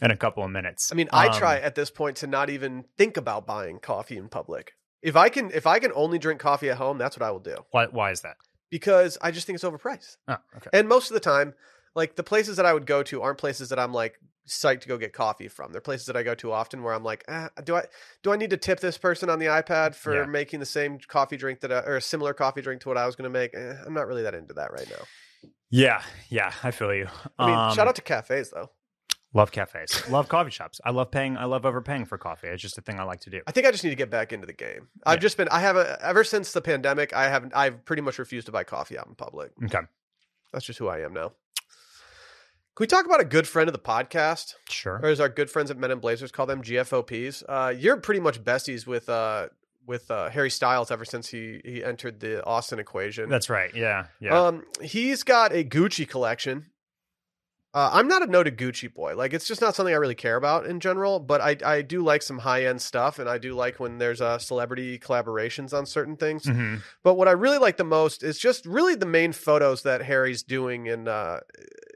in 0.00 0.10
a 0.10 0.16
couple 0.16 0.44
of 0.44 0.50
minutes. 0.50 0.92
I 0.92 0.94
mean, 0.94 1.08
I 1.12 1.28
Um, 1.28 1.38
try 1.38 1.58
at 1.58 1.74
this 1.74 1.90
point 1.90 2.18
to 2.18 2.26
not 2.26 2.50
even 2.50 2.84
think 2.98 3.16
about 3.16 3.46
buying 3.46 3.78
coffee 3.78 4.18
in 4.18 4.28
public. 4.28 4.74
If 5.02 5.16
I 5.16 5.28
can, 5.30 5.50
if 5.52 5.66
I 5.66 5.78
can 5.78 5.92
only 5.94 6.18
drink 6.18 6.40
coffee 6.40 6.68
at 6.68 6.76
home, 6.76 6.98
that's 6.98 7.16
what 7.18 7.24
I 7.26 7.30
will 7.30 7.40
do 7.40 7.56
Why 7.70 7.86
why 7.86 8.10
is 8.10 8.20
that? 8.22 8.36
because 8.70 9.16
I 9.22 9.30
just 9.30 9.46
think 9.46 9.54
it's 9.54 9.64
overpriced. 9.64 10.16
Oh, 10.28 10.36
okay. 10.56 10.70
And 10.72 10.88
most 10.88 11.10
of 11.10 11.14
the 11.14 11.20
time, 11.20 11.54
like 11.94 12.16
the 12.16 12.22
places 12.24 12.56
that 12.56 12.66
I 12.66 12.74
would 12.74 12.84
go 12.84 13.02
to 13.04 13.22
aren't 13.22 13.38
places 13.38 13.68
that 13.70 13.78
I'm 13.78 13.92
like 13.94 14.18
psyched 14.46 14.80
to 14.82 14.88
go 14.88 14.96
get 14.96 15.12
coffee 15.12 15.48
from. 15.48 15.72
They're 15.72 15.80
places 15.80 16.06
that 16.06 16.16
I 16.16 16.22
go 16.22 16.34
to 16.36 16.52
often 16.52 16.82
where 16.82 16.94
I'm 16.94 17.02
like, 17.04 17.24
ah, 17.28 17.48
do 17.64 17.76
I 17.76 17.84
do 18.22 18.32
I 18.32 18.36
need 18.36 18.50
to 18.50 18.56
tip 18.56 18.80
this 18.80 18.96
person 18.98 19.28
on 19.28 19.38
the 19.38 19.46
iPad 19.46 19.94
for 19.94 20.14
Yeah. 20.14 20.26
making 20.26 20.60
the 20.60 20.66
same 20.66 20.98
coffee 20.98 21.36
drink 21.36 21.60
that 21.60 21.72
I, 21.72 21.80
or 21.80 21.96
a 21.96 22.00
similar 22.00 22.32
coffee 22.34 22.62
drink 22.62 22.80
to 22.82 22.88
what 22.88 22.96
I 22.98 23.06
was 23.06 23.16
going 23.16 23.30
to 23.30 23.38
make? 23.38 23.54
Eh, 23.54 23.74
I'm 23.84 23.94
not 23.94 24.06
really 24.06 24.22
that 24.22 24.34
into 24.34 24.54
that 24.54 24.72
right 24.72 24.88
now. 24.88 25.50
Yeah, 25.70 26.02
yeah, 26.28 26.52
I 26.62 26.70
feel 26.70 26.94
you. 26.94 27.08
I 27.38 27.46
mean, 27.46 27.58
Um, 27.58 27.74
shout 27.74 27.88
out 27.88 27.96
to 27.96 28.02
cafes 28.02 28.50
though. 28.50 28.70
love 29.34 29.50
cafes, 29.50 30.08
love 30.08 30.28
coffee 30.28 30.50
shops. 30.52 30.80
I 30.84 30.90
love 30.92 31.10
paying. 31.10 31.36
I 31.36 31.44
love 31.44 31.66
overpaying 31.66 32.04
for 32.06 32.16
coffee. 32.18 32.46
It's 32.48 32.62
just 32.62 32.78
a 32.78 32.80
thing 32.80 33.00
I 33.00 33.02
like 33.02 33.20
to 33.22 33.30
do. 33.30 33.40
I 33.46 33.50
think 33.52 33.66
I 33.66 33.72
just 33.72 33.82
need 33.84 33.90
to 33.90 33.96
get 33.96 34.08
back 34.10 34.32
into 34.32 34.46
the 34.46 34.52
game. 34.52 34.88
I've 35.04 35.16
Yeah. 35.16 35.20
just 35.22 35.36
been 35.36 35.48
I 35.48 35.58
have 35.60 35.76
a 35.76 35.98
ever 36.02 36.22
since 36.24 36.52
the 36.52 36.62
pandemic, 36.62 37.12
I 37.12 37.28
haven't 37.28 37.52
I've 37.54 37.84
pretty 37.84 38.02
much 38.02 38.18
refused 38.18 38.46
to 38.46 38.52
buy 38.52 38.62
coffee 38.64 38.96
out 38.96 39.08
in 39.08 39.14
public. 39.16 39.50
Okay, 39.64 39.80
That's 40.52 40.64
just 40.64 40.78
who 40.78 40.86
I 40.88 41.00
am 41.00 41.12
now. 41.12 41.32
Can 42.76 42.82
we 42.82 42.88
talk 42.88 43.06
about 43.06 43.22
a 43.22 43.24
good 43.24 43.48
friend 43.48 43.70
of 43.70 43.72
the 43.72 43.78
podcast? 43.78 44.54
sure. 44.68 45.00
Or 45.02 45.08
as 45.08 45.18
our 45.18 45.30
good 45.30 45.50
friends 45.50 45.70
at 45.70 45.78
Men 45.78 45.90
in 45.90 45.98
Blazers 45.98 46.30
call 46.30 46.44
them 46.44 46.60
GFOPs. 46.62 47.42
Uh, 47.48 47.70
you're 47.70 47.96
pretty 47.96 48.20
much 48.20 48.44
besties 48.44 48.86
with 48.86 49.08
uh 49.08 49.48
with 49.86 50.10
uh, 50.10 50.28
Harry 50.28 50.50
Styles 50.50 50.90
ever 50.90 51.06
since 51.06 51.26
he 51.28 51.62
he 51.64 51.82
entered 51.82 52.20
the 52.20 52.44
Austin 52.44 52.78
equation. 52.78 53.30
That's 53.30 53.48
right. 53.48 53.74
Yeah, 53.74 54.08
yeah. 54.20 54.38
Um, 54.38 54.64
he's 54.82 55.22
got 55.22 55.54
a 55.54 55.64
Gucci 55.64 56.06
collection. 56.06 56.66
Uh, 57.76 57.90
I'm 57.92 58.08
not 58.08 58.22
a 58.22 58.26
noted 58.26 58.56
Gucci 58.56 58.92
boy. 58.92 59.14
Like, 59.16 59.34
it's 59.34 59.46
just 59.46 59.60
not 59.60 59.74
something 59.74 59.94
I 59.94 59.98
really 59.98 60.14
care 60.14 60.36
about 60.36 60.64
in 60.64 60.80
general. 60.80 61.20
But 61.20 61.42
I 61.42 61.58
I 61.62 61.82
do 61.82 62.02
like 62.02 62.22
some 62.22 62.38
high 62.38 62.64
end 62.64 62.80
stuff, 62.80 63.18
and 63.18 63.28
I 63.28 63.36
do 63.36 63.52
like 63.52 63.78
when 63.78 63.98
there's 63.98 64.22
uh, 64.22 64.38
celebrity 64.38 64.98
collaborations 64.98 65.76
on 65.76 65.84
certain 65.84 66.16
things. 66.16 66.44
Mhm. 66.44 66.80
But 67.02 67.16
what 67.16 67.28
I 67.28 67.32
really 67.32 67.58
like 67.58 67.76
the 67.76 67.84
most 67.84 68.22
is 68.22 68.38
just 68.38 68.64
really 68.64 68.94
the 68.94 69.04
main 69.04 69.32
photos 69.32 69.82
that 69.82 70.00
Harry's 70.00 70.42
doing 70.42 70.86
in 70.86 71.06
uh 71.06 71.40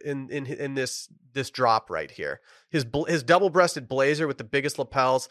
in 0.05 0.29
in 0.29 0.45
in 0.45 0.75
this 0.75 1.09
this 1.33 1.49
drop 1.49 1.89
right 1.89 2.11
here. 2.11 2.41
His 2.69 2.85
bl- 2.85 3.05
his 3.05 3.23
double 3.23 3.49
breasted 3.49 3.89
blazer 3.89 4.27
with 4.27 4.37
the 4.37 4.45
biggest 4.45 4.79
lapels. 4.79 5.31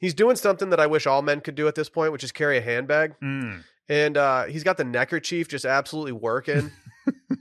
He's 0.00 0.14
doing 0.14 0.34
something 0.34 0.70
that 0.70 0.80
I 0.80 0.88
wish 0.88 1.06
all 1.06 1.22
men 1.22 1.40
could 1.40 1.54
do 1.54 1.68
at 1.68 1.76
this 1.76 1.88
point, 1.88 2.10
which 2.10 2.24
is 2.24 2.32
carry 2.32 2.58
a 2.58 2.60
handbag. 2.60 3.14
Mm. 3.22 3.62
And 3.88 4.16
uh, 4.16 4.44
he's 4.46 4.64
got 4.64 4.76
the 4.76 4.82
neckerchief 4.84 5.46
just 5.46 5.64
absolutely 5.64 6.12
working. 6.12 6.72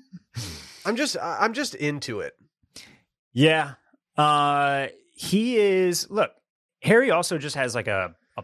I'm 0.85 0.95
just 0.95 1.17
I'm 1.19 1.53
just 1.53 1.73
into 1.73 2.19
it. 2.19 2.35
Yeah. 3.33 3.73
Uh 4.17 4.87
he 5.15 5.57
is 5.57 6.09
look, 6.09 6.31
Harry 6.81 7.11
also 7.11 7.37
just 7.37 7.55
has 7.55 7.75
like 7.75 7.87
a, 7.87 8.15
a 8.37 8.43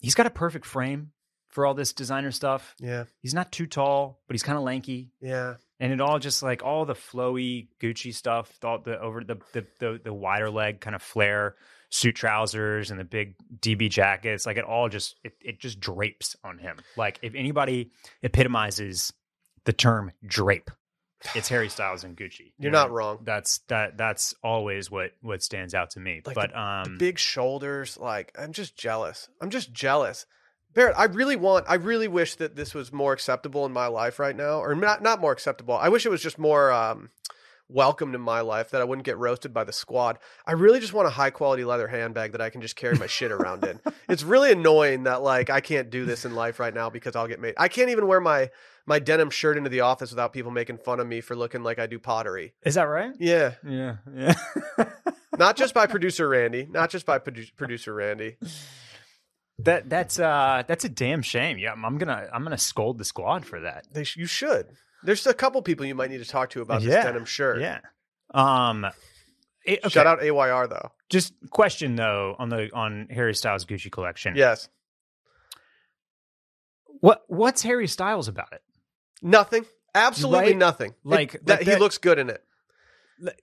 he's 0.00 0.14
got 0.14 0.26
a 0.26 0.30
perfect 0.30 0.66
frame 0.66 1.12
for 1.48 1.66
all 1.66 1.74
this 1.74 1.92
designer 1.92 2.30
stuff. 2.30 2.74
Yeah, 2.80 3.04
He's 3.20 3.34
not 3.34 3.52
too 3.52 3.66
tall, 3.66 4.20
but 4.26 4.34
he's 4.34 4.42
kind 4.42 4.56
of 4.58 4.64
lanky. 4.64 5.12
yeah. 5.20 5.54
And 5.80 5.92
it 5.92 6.00
all 6.00 6.18
just 6.20 6.44
like 6.44 6.62
all 6.62 6.84
the 6.84 6.94
flowy 6.94 7.66
Gucci 7.80 8.14
stuff, 8.14 8.52
all 8.62 8.78
the 8.78 9.00
over 9.00 9.24
the 9.24 9.36
the 9.52 9.66
the, 9.80 10.00
the 10.04 10.14
wider 10.14 10.48
leg 10.48 10.80
kind 10.80 10.94
of 10.94 11.02
flare 11.02 11.56
suit 11.90 12.14
trousers 12.14 12.90
and 12.90 13.00
the 13.00 13.04
big 13.04 13.34
DB 13.58 13.90
jackets, 13.90 14.46
like 14.46 14.56
it 14.56 14.64
all 14.64 14.88
just 14.88 15.16
it, 15.24 15.34
it 15.40 15.58
just 15.60 15.80
drapes 15.80 16.36
on 16.44 16.58
him. 16.58 16.78
Like 16.96 17.18
if 17.22 17.34
anybody 17.34 17.90
epitomizes 18.22 19.12
the 19.64 19.72
term 19.72 20.12
drape, 20.24 20.70
it's 21.34 21.48
Harry 21.48 21.68
Styles 21.68 22.04
and 22.04 22.16
Gucci. 22.16 22.52
You're 22.58 22.72
not 22.72 22.90
wrong. 22.90 23.20
That's 23.22 23.58
that 23.68 23.96
that's 23.96 24.34
always 24.42 24.90
what 24.90 25.12
what 25.20 25.42
stands 25.42 25.74
out 25.74 25.90
to 25.90 26.00
me. 26.00 26.22
Like 26.24 26.34
but 26.34 26.56
um 26.56 26.98
Big 26.98 27.18
shoulders, 27.18 27.96
like 27.98 28.32
I'm 28.38 28.52
just 28.52 28.76
jealous. 28.76 29.28
I'm 29.40 29.50
just 29.50 29.72
jealous. 29.72 30.26
Barrett, 30.74 30.96
I 30.96 31.04
really 31.04 31.36
want 31.36 31.66
I 31.68 31.74
really 31.74 32.08
wish 32.08 32.36
that 32.36 32.56
this 32.56 32.74
was 32.74 32.92
more 32.92 33.12
acceptable 33.12 33.66
in 33.66 33.72
my 33.72 33.86
life 33.86 34.18
right 34.18 34.36
now. 34.36 34.60
Or 34.60 34.74
not 34.74 35.02
not 35.02 35.20
more 35.20 35.32
acceptable. 35.32 35.74
I 35.74 35.88
wish 35.88 36.06
it 36.06 36.10
was 36.10 36.22
just 36.22 36.38
more 36.38 36.72
um 36.72 37.10
welcomed 37.72 38.14
in 38.14 38.20
my 38.20 38.40
life 38.40 38.70
that 38.70 38.80
I 38.80 38.84
wouldn't 38.84 39.04
get 39.06 39.18
roasted 39.18 39.52
by 39.54 39.64
the 39.64 39.72
squad. 39.72 40.18
I 40.46 40.52
really 40.52 40.78
just 40.80 40.92
want 40.92 41.06
a 41.08 41.10
high 41.10 41.30
quality 41.30 41.64
leather 41.64 41.88
handbag 41.88 42.32
that 42.32 42.40
I 42.40 42.50
can 42.50 42.60
just 42.60 42.76
carry 42.76 42.96
my 42.98 43.06
shit 43.06 43.32
around 43.32 43.64
in. 43.64 43.80
It's 44.08 44.22
really 44.24 44.52
annoying 44.52 45.04
that 45.04 45.22
like 45.22 45.48
I 45.48 45.60
can't 45.60 45.88
do 45.88 46.04
this 46.04 46.24
in 46.26 46.34
life 46.34 46.60
right 46.60 46.74
now 46.74 46.90
because 46.90 47.16
I'll 47.16 47.28
get 47.28 47.40
made. 47.40 47.54
I 47.56 47.68
can't 47.68 47.88
even 47.90 48.06
wear 48.06 48.20
my 48.20 48.50
my 48.84 48.98
denim 48.98 49.30
shirt 49.30 49.56
into 49.56 49.70
the 49.70 49.80
office 49.80 50.10
without 50.10 50.32
people 50.34 50.50
making 50.50 50.78
fun 50.78 51.00
of 51.00 51.06
me 51.06 51.20
for 51.22 51.34
looking 51.34 51.62
like 51.62 51.78
I 51.78 51.86
do 51.86 51.98
pottery. 51.98 52.52
is 52.64 52.74
that 52.74 52.82
right? 52.84 53.12
Yeah, 53.18 53.54
Yeah. 53.66 53.96
Yeah. 54.14 54.34
not 55.38 55.56
just 55.56 55.72
by 55.72 55.86
producer 55.86 56.28
Randy, 56.28 56.66
not 56.70 56.90
just 56.90 57.06
by 57.06 57.18
produ- 57.20 57.54
producer 57.56 57.94
Randy. 57.94 58.36
that 59.60 59.88
that's 59.88 60.18
uh 60.18 60.62
that's 60.66 60.84
a 60.84 60.88
damn 60.88 61.22
shame. 61.22 61.58
Yeah, 61.58 61.72
I'm 61.72 61.96
gonna 61.98 62.28
I'm 62.32 62.42
gonna 62.42 62.58
scold 62.58 62.98
the 62.98 63.04
squad 63.04 63.46
for 63.46 63.60
that. 63.60 63.86
They 63.92 64.04
sh- 64.04 64.16
you 64.16 64.26
should. 64.26 64.66
There's 65.04 65.26
a 65.26 65.34
couple 65.34 65.60
people 65.62 65.84
you 65.86 65.94
might 65.94 66.10
need 66.10 66.18
to 66.22 66.28
talk 66.28 66.50
to 66.50 66.62
about 66.62 66.80
this 66.82 66.90
Yeah, 66.92 67.02
denim 67.04 67.24
shirt. 67.24 67.60
Yeah. 67.60 67.80
Um 68.32 68.86
it- 69.64 69.80
okay. 69.80 69.88
Shout 69.90 70.06
out 70.06 70.22
AYR 70.22 70.66
though. 70.68 70.90
Just 71.08 71.34
question 71.50 71.96
though 71.96 72.34
on 72.38 72.48
the 72.48 72.70
on 72.74 73.08
Harry 73.10 73.34
Styles 73.34 73.64
Gucci 73.64 73.90
collection. 73.90 74.34
Yes. 74.36 74.68
What 77.00 77.22
what's 77.28 77.62
Harry 77.62 77.86
Styles 77.88 78.28
about 78.28 78.52
it? 78.52 78.62
Nothing. 79.22 79.64
Absolutely 79.94 80.50
Right? 80.50 80.56
nothing. 80.56 80.94
Like- 81.04 81.34
It- 81.34 81.46
that 81.46 81.60
like 81.60 81.68
he 81.68 81.76
looks 81.76 81.98
good 81.98 82.18
in 82.18 82.30
it. 82.30 82.42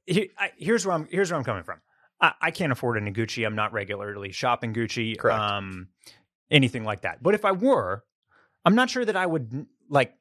He- 0.05 0.31
I- 0.37 0.51
here's 0.57 0.85
where 0.85 0.95
I'm 0.95 1.07
here's 1.11 1.31
where 1.31 1.37
I'm 1.37 1.43
coming 1.45 1.63
from. 1.63 1.79
I, 2.21 2.33
I 2.41 2.51
can't 2.51 2.71
afford 2.71 2.97
any 2.97 3.11
Gucci. 3.11 3.45
I'm 3.45 3.55
not 3.55 3.71
regularly 3.71 4.31
shopping 4.31 4.73
Gucci. 4.73 5.17
Correct. 5.17 5.39
Um, 5.39 5.87
anything 6.51 6.83
like 6.83 7.01
that. 7.01 7.23
But 7.23 7.33
if 7.33 7.45
I 7.45 7.51
were, 7.53 8.03
I'm 8.65 8.75
not 8.75 8.89
sure 8.89 9.05
that 9.05 9.15
I 9.15 9.25
would 9.25 9.67
like. 9.89 10.13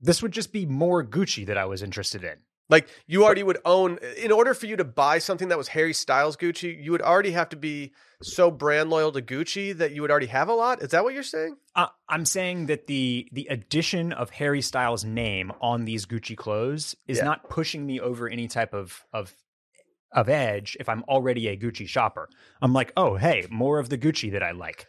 This 0.00 0.22
would 0.22 0.32
just 0.32 0.52
be 0.52 0.66
more 0.66 1.04
Gucci 1.04 1.46
that 1.46 1.56
I 1.58 1.64
was 1.64 1.82
interested 1.82 2.22
in. 2.24 2.36
Like 2.68 2.88
you 3.06 3.24
already 3.24 3.44
would 3.44 3.58
own 3.64 3.98
in 4.16 4.32
order 4.32 4.52
for 4.52 4.66
you 4.66 4.74
to 4.76 4.84
buy 4.84 5.18
something 5.18 5.48
that 5.48 5.58
was 5.58 5.68
Harry 5.68 5.92
Styles 5.92 6.36
Gucci, 6.36 6.82
you 6.82 6.90
would 6.90 7.00
already 7.02 7.30
have 7.30 7.48
to 7.50 7.56
be 7.56 7.92
so 8.22 8.50
brand 8.50 8.90
loyal 8.90 9.12
to 9.12 9.22
Gucci 9.22 9.76
that 9.78 9.92
you 9.92 10.02
would 10.02 10.10
already 10.10 10.26
have 10.26 10.48
a 10.48 10.52
lot. 10.52 10.82
Is 10.82 10.90
that 10.90 11.04
what 11.04 11.14
you're 11.14 11.22
saying? 11.22 11.56
Uh, 11.76 11.86
I'm 12.08 12.24
saying 12.24 12.66
that 12.66 12.88
the 12.88 13.28
the 13.30 13.46
addition 13.50 14.12
of 14.12 14.30
Harry 14.30 14.60
Styles' 14.62 15.04
name 15.04 15.52
on 15.60 15.84
these 15.84 16.06
Gucci 16.06 16.36
clothes 16.36 16.96
is 17.06 17.18
Yeah. 17.18 17.24
not 17.24 17.48
pushing 17.48 17.86
me 17.86 18.00
over 18.00 18.28
any 18.28 18.48
type 18.48 18.74
of 18.74 19.04
of 19.12 19.32
of 20.12 20.28
edge 20.28 20.76
if 20.80 20.88
I'm 20.88 21.04
already 21.04 21.46
a 21.46 21.56
Gucci 21.56 21.86
shopper. 21.86 22.28
I'm 22.60 22.72
like, 22.72 22.92
oh 22.96 23.14
hey, 23.14 23.46
more 23.48 23.78
of 23.78 23.90
the 23.90 23.98
Gucci 23.98 24.32
that 24.32 24.42
I 24.42 24.50
like. 24.50 24.86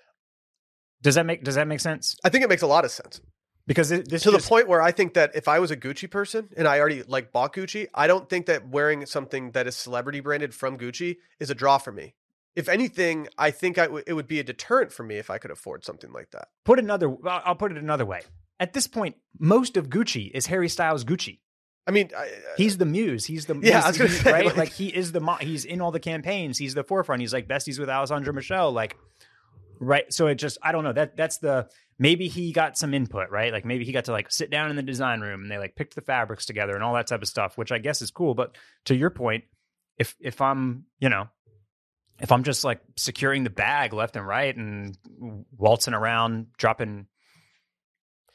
Does 1.03 1.14
that 1.14 1.28
make 1.28 1.43
does 1.43 1.55
that 1.55 1.68
make 1.68 1.80
sense? 1.80 2.16
I 2.24 2.30
think 2.30 2.43
it 2.43 2.49
makes 2.49 2.64
a 2.64 2.68
lot 2.68 2.86
of 2.86 2.91
sense. 2.91 3.22
Because 3.68 3.91
it, 3.91 4.09
this 4.09 4.24
to 4.24 4.32
just, 4.32 4.45
the 4.45 4.49
point 4.49 4.68
where 4.70 4.82
I 4.82 4.91
think 4.91 5.13
that 5.15 5.36
if 5.36 5.47
I 5.49 5.59
was 5.59 5.72
a 5.72 5.78
Gucci 5.78 6.09
person 6.09 6.47
and 6.55 6.68
I 6.68 6.80
already 6.80 7.03
like 7.03 7.32
bought 7.34 7.53
Gucci, 7.53 7.88
I 7.93 8.07
don't 8.07 8.30
think 8.30 8.45
that 8.45 8.70
wearing 8.70 9.05
something 9.05 9.51
that 9.51 9.68
is 9.68 9.76
celebrity 9.76 10.22
branded 10.22 10.53
from 10.55 10.78
Gucci 10.78 11.18
is 11.39 11.49
a 11.49 11.55
draw 11.55 11.78
for 11.78 11.91
me. 11.91 12.15
If 12.55 12.70
anything, 12.70 13.28
I 13.38 13.51
think 13.51 13.78
I 13.78 13.84
w- 13.84 14.03
it 14.07 14.13
would 14.13 14.28
be 14.28 14.39
a 14.39 14.43
deterrent 14.43 14.91
for 14.91 15.03
me 15.03 15.18
if 15.18 15.30
I 15.30 15.38
could 15.38 15.51
afford 15.51 15.84
something 15.84 16.11
like 16.13 16.32
that. 16.32 16.47
put 16.65 16.80
another. 16.80 17.13
I'll 17.28 17.55
put 17.55 17.72
it 17.72 17.78
another 17.78 18.05
way. 18.05 18.22
At 18.59 18.74
this 18.74 18.88
point, 18.88 19.18
most 19.38 19.78
of 19.78 19.89
Gucci 19.89 20.32
is 20.34 20.47
Harry 20.47 20.70
Styles 20.70 21.03
Gucci. 21.03 21.39
I 21.86 21.91
mean, 21.91 22.09
I, 22.18 22.30
He's 22.57 22.78
the 22.78 22.86
muse. 22.86 23.26
He's 23.26 23.45
the 23.45 23.53
Yeah, 23.55 23.74
he's- 23.74 23.84
I 23.84 23.88
was 23.89 23.97
gonna 23.97 24.09
say, 24.09 24.32
right. 24.32 24.45
like- 24.45 24.57
Like, 24.57 24.72
he 24.72 24.88
is 24.88 25.11
the 25.11 25.20
mo- 25.20 25.38
he's 25.41 25.65
in 25.65 25.82
all 25.82 25.91
the 25.91 25.99
campaigns. 25.99 26.57
He's 26.57 26.74
the 26.74 26.84
forefront. 26.84 27.22
He's 27.22 27.34
like 27.34 27.47
besties 27.47 27.78
with 27.80 27.89
Alessandro 27.89 28.34
Michele. 28.34 28.72
Like 28.72 28.95
right. 29.80 30.11
So 30.11 30.28
it 30.28 30.36
just 30.36 30.57
I 30.63 30.72
don't 30.72 30.84
know 30.86 30.93
that 30.93 31.15
that's 31.18 31.38
the 31.38 31.70
maybe 31.99 32.27
he 32.27 32.51
got 32.51 32.77
some 32.77 32.93
input 32.93 33.29
right. 33.29 33.51
Like 33.51 33.65
maybe 33.65 33.85
he 33.85 33.91
got 33.91 34.05
to 34.05 34.11
like 34.11 34.31
sit 34.31 34.49
down 34.49 34.69
in 34.69 34.75
the 34.75 34.83
design 34.83 35.21
room 35.21 35.41
and 35.41 35.51
they 35.51 35.57
like 35.57 35.75
picked 35.75 35.95
the 35.95 36.01
fabrics 36.01 36.45
together 36.45 36.75
and 36.75 36.83
all 36.83 36.93
that 36.93 37.07
type 37.07 37.21
of 37.21 37.27
stuff, 37.27 37.57
which 37.57 37.71
I 37.71 37.79
guess 37.79 38.01
is 38.01 38.11
cool. 38.11 38.33
But 38.33 38.55
to 38.85 38.95
your 38.95 39.09
point, 39.09 39.45
if 39.97 40.15
if 40.19 40.41
I'm 40.41 40.85
you 40.99 41.09
know 41.09 41.27
if 42.19 42.31
I'm 42.31 42.43
just 42.43 42.63
like 42.63 42.81
securing 42.95 43.43
the 43.43 43.49
bag 43.49 43.93
left 43.93 44.15
and 44.15 44.27
right 44.27 44.55
and 44.55 44.97
waltzing 45.57 45.93
around 45.93 46.47
dropping 46.57 47.07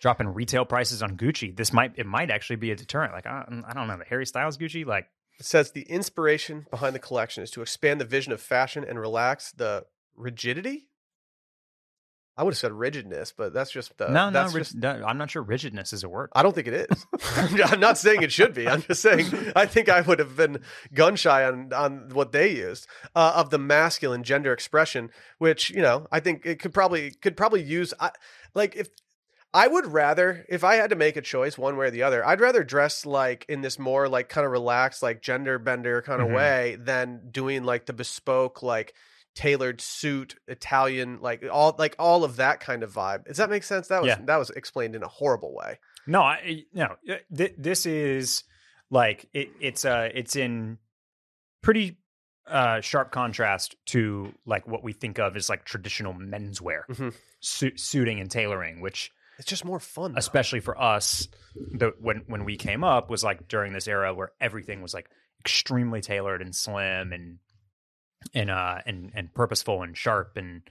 dropping 0.01 0.29
retail 0.29 0.65
prices 0.65 1.03
on 1.03 1.17
Gucci, 1.17 1.57
this 1.57 1.73
might 1.73 1.93
it 1.97 2.07
might 2.07 2.31
actually 2.31 2.57
be 2.57 2.71
a 2.71 2.77
deterrent. 2.77 3.13
Like 3.13 3.27
I, 3.27 3.45
I 3.69 3.73
don't 3.73 3.87
know 3.87 3.97
the 3.97 4.05
Harry 4.05 4.27
Styles 4.27 4.59
Gucci, 4.59 4.85
like 4.85 5.07
it 5.39 5.47
says 5.47 5.73
the 5.73 5.83
inspiration 5.83 6.67
behind 6.71 6.95
the 6.95 7.01
collection 7.01 7.43
is 7.43 7.51
to 7.53 7.63
expand 7.63 8.01
the 8.01 8.05
vision 8.05 8.33
of 8.33 8.41
fashion 8.41 8.85
and 8.87 8.99
relax 8.99 9.53
the 9.53 9.87
rigidity. 10.15 10.89
I 12.37 12.45
would 12.45 12.55
have 12.55 12.59
said 12.59 12.73
rigidness, 12.73 13.33
but 13.37 13.53
that's 13.53 13.71
just 13.71 13.97
the 13.99 14.09
no, 14.09 14.31
no, 14.31 14.45
rig- 14.45 14.53
just 14.65 14.75
no, 14.75 15.05
I'm 15.07 15.19
not 15.19 15.31
sure 15.31 15.43
rigidness 15.43 15.93
is 15.93 16.03
a 16.03 16.09
word. 16.09 16.31
I 16.35 16.43
don't 16.43 16.55
think 16.55 16.67
it 16.67 16.91
is. 16.91 17.07
I'm 17.71 17.79
not 17.81 17.99
saying 17.99 18.23
it 18.23 18.33
should 18.33 18.55
be. 18.55 18.67
I'm 18.67 18.81
just 18.83 19.03
saying 19.03 19.27
I 19.55 19.67
think 19.67 19.89
I 19.91 20.01
would 20.01 20.19
have 20.19 20.35
been 20.37 20.61
gun 20.95 21.17
shy 21.17 21.45
on 21.45 21.73
on 21.75 22.09
what 22.13 22.33
they 22.33 22.53
used 22.57 22.87
uh, 23.15 23.35
of 23.37 23.51
the 23.51 23.59
masculine 23.59 24.23
gender 24.23 24.53
expression, 24.53 25.11
which 25.39 25.69
you 25.71 25.83
know 25.83 26.07
I 26.11 26.21
think 26.21 26.47
it 26.47 26.59
could 26.59 26.73
probably 26.73 27.11
could 27.11 27.37
probably 27.37 27.63
use. 27.63 27.93
I, 28.01 28.11
like 28.55 28.77
if 28.77 28.89
I 29.55 29.69
would 29.69 29.85
rather 29.87 30.47
if 30.49 30.65
I 30.65 30.77
had 30.77 30.89
to 30.89 30.97
make 30.97 31.17
a 31.19 31.21
choice 31.21 31.59
one 31.59 31.77
way 31.77 31.89
or 31.89 31.91
the 31.91 32.03
other, 32.05 32.25
I'd 32.27 32.41
rather 32.41 32.65
dress 32.65 33.05
like 33.05 33.45
in 33.51 33.61
this 33.61 33.79
more 33.79 34.09
like 34.09 34.31
kind 34.31 34.47
of 34.47 34.53
relaxed 34.53 35.03
like 35.03 35.21
gender 35.21 35.59
bender 35.59 36.01
kind 36.01 36.23
of 36.23 36.29
Mhm. 36.29 36.35
way 36.37 36.77
than 36.81 37.29
doing 37.31 37.63
like 37.65 37.85
the 37.85 37.93
bespoke 37.93 38.63
like 38.63 38.95
tailored 39.35 39.81
suit 39.81 40.37
Italian 40.47 41.19
like 41.21 41.43
all 41.51 41.75
like 41.79 41.97
all 41.99 42.25
of 42.25 42.37
that 42.37 42.61
kind 42.61 42.83
of 42.83 42.93
vibe. 42.93 43.25
Does 43.27 43.39
that 43.39 43.49
make 43.51 43.63
sense? 43.65 43.89
That 43.89 44.03
was 44.03 44.09
Yeah. 44.09 44.19
that 44.27 44.37
was 44.37 44.51
explained 44.51 44.95
in 44.95 45.03
a 45.03 45.09
horrible 45.09 45.55
way. 45.55 45.79
No, 46.07 46.21
I 46.23 46.65
no. 46.75 46.97
Th- 47.35 47.55
this 47.57 47.87
is 47.87 48.45
like 48.91 49.27
it, 49.33 49.51
it's 49.61 49.85
uh 49.85 50.09
it's 50.15 50.37
in 50.37 50.79
pretty 51.63 51.99
uh 52.47 52.81
sharp 52.81 53.11
contrast 53.13 53.77
to 53.87 54.33
like 54.45 54.67
what 54.67 54.83
we 54.83 54.93
think 54.93 55.19
of 55.19 55.37
as 55.37 55.49
like 55.49 55.65
traditional 55.65 56.13
menswear, 56.13 56.83
Mhm. 56.91 57.15
su- 57.41 57.77
suiting 57.77 58.21
and 58.21 58.31
tailoring, 58.31 58.81
which 58.81 59.11
It's 59.39 59.49
just 59.49 59.65
more 59.65 59.81
fun. 59.81 60.13
though. 60.13 60.19
especially 60.19 60.61
for 60.61 60.79
us, 60.81 61.29
the 61.55 61.93
when 62.01 62.25
when 62.27 62.45
we 62.45 62.57
came 62.57 62.83
up 62.85 63.09
was 63.11 63.23
like 63.25 63.49
during 63.49 63.73
this 63.73 63.89
era 63.89 64.13
where 64.13 64.33
everything 64.41 64.83
was 64.83 64.93
like 64.93 65.09
extremely 65.41 66.01
tailored 66.01 66.43
and 66.43 66.55
slim 66.55 67.13
and 67.13 67.39
and 68.35 68.51
uh 68.51 68.79
and 68.87 69.13
and 69.15 69.33
purposeful 69.35 69.83
and 69.83 69.97
sharp 69.97 70.37
and 70.37 70.63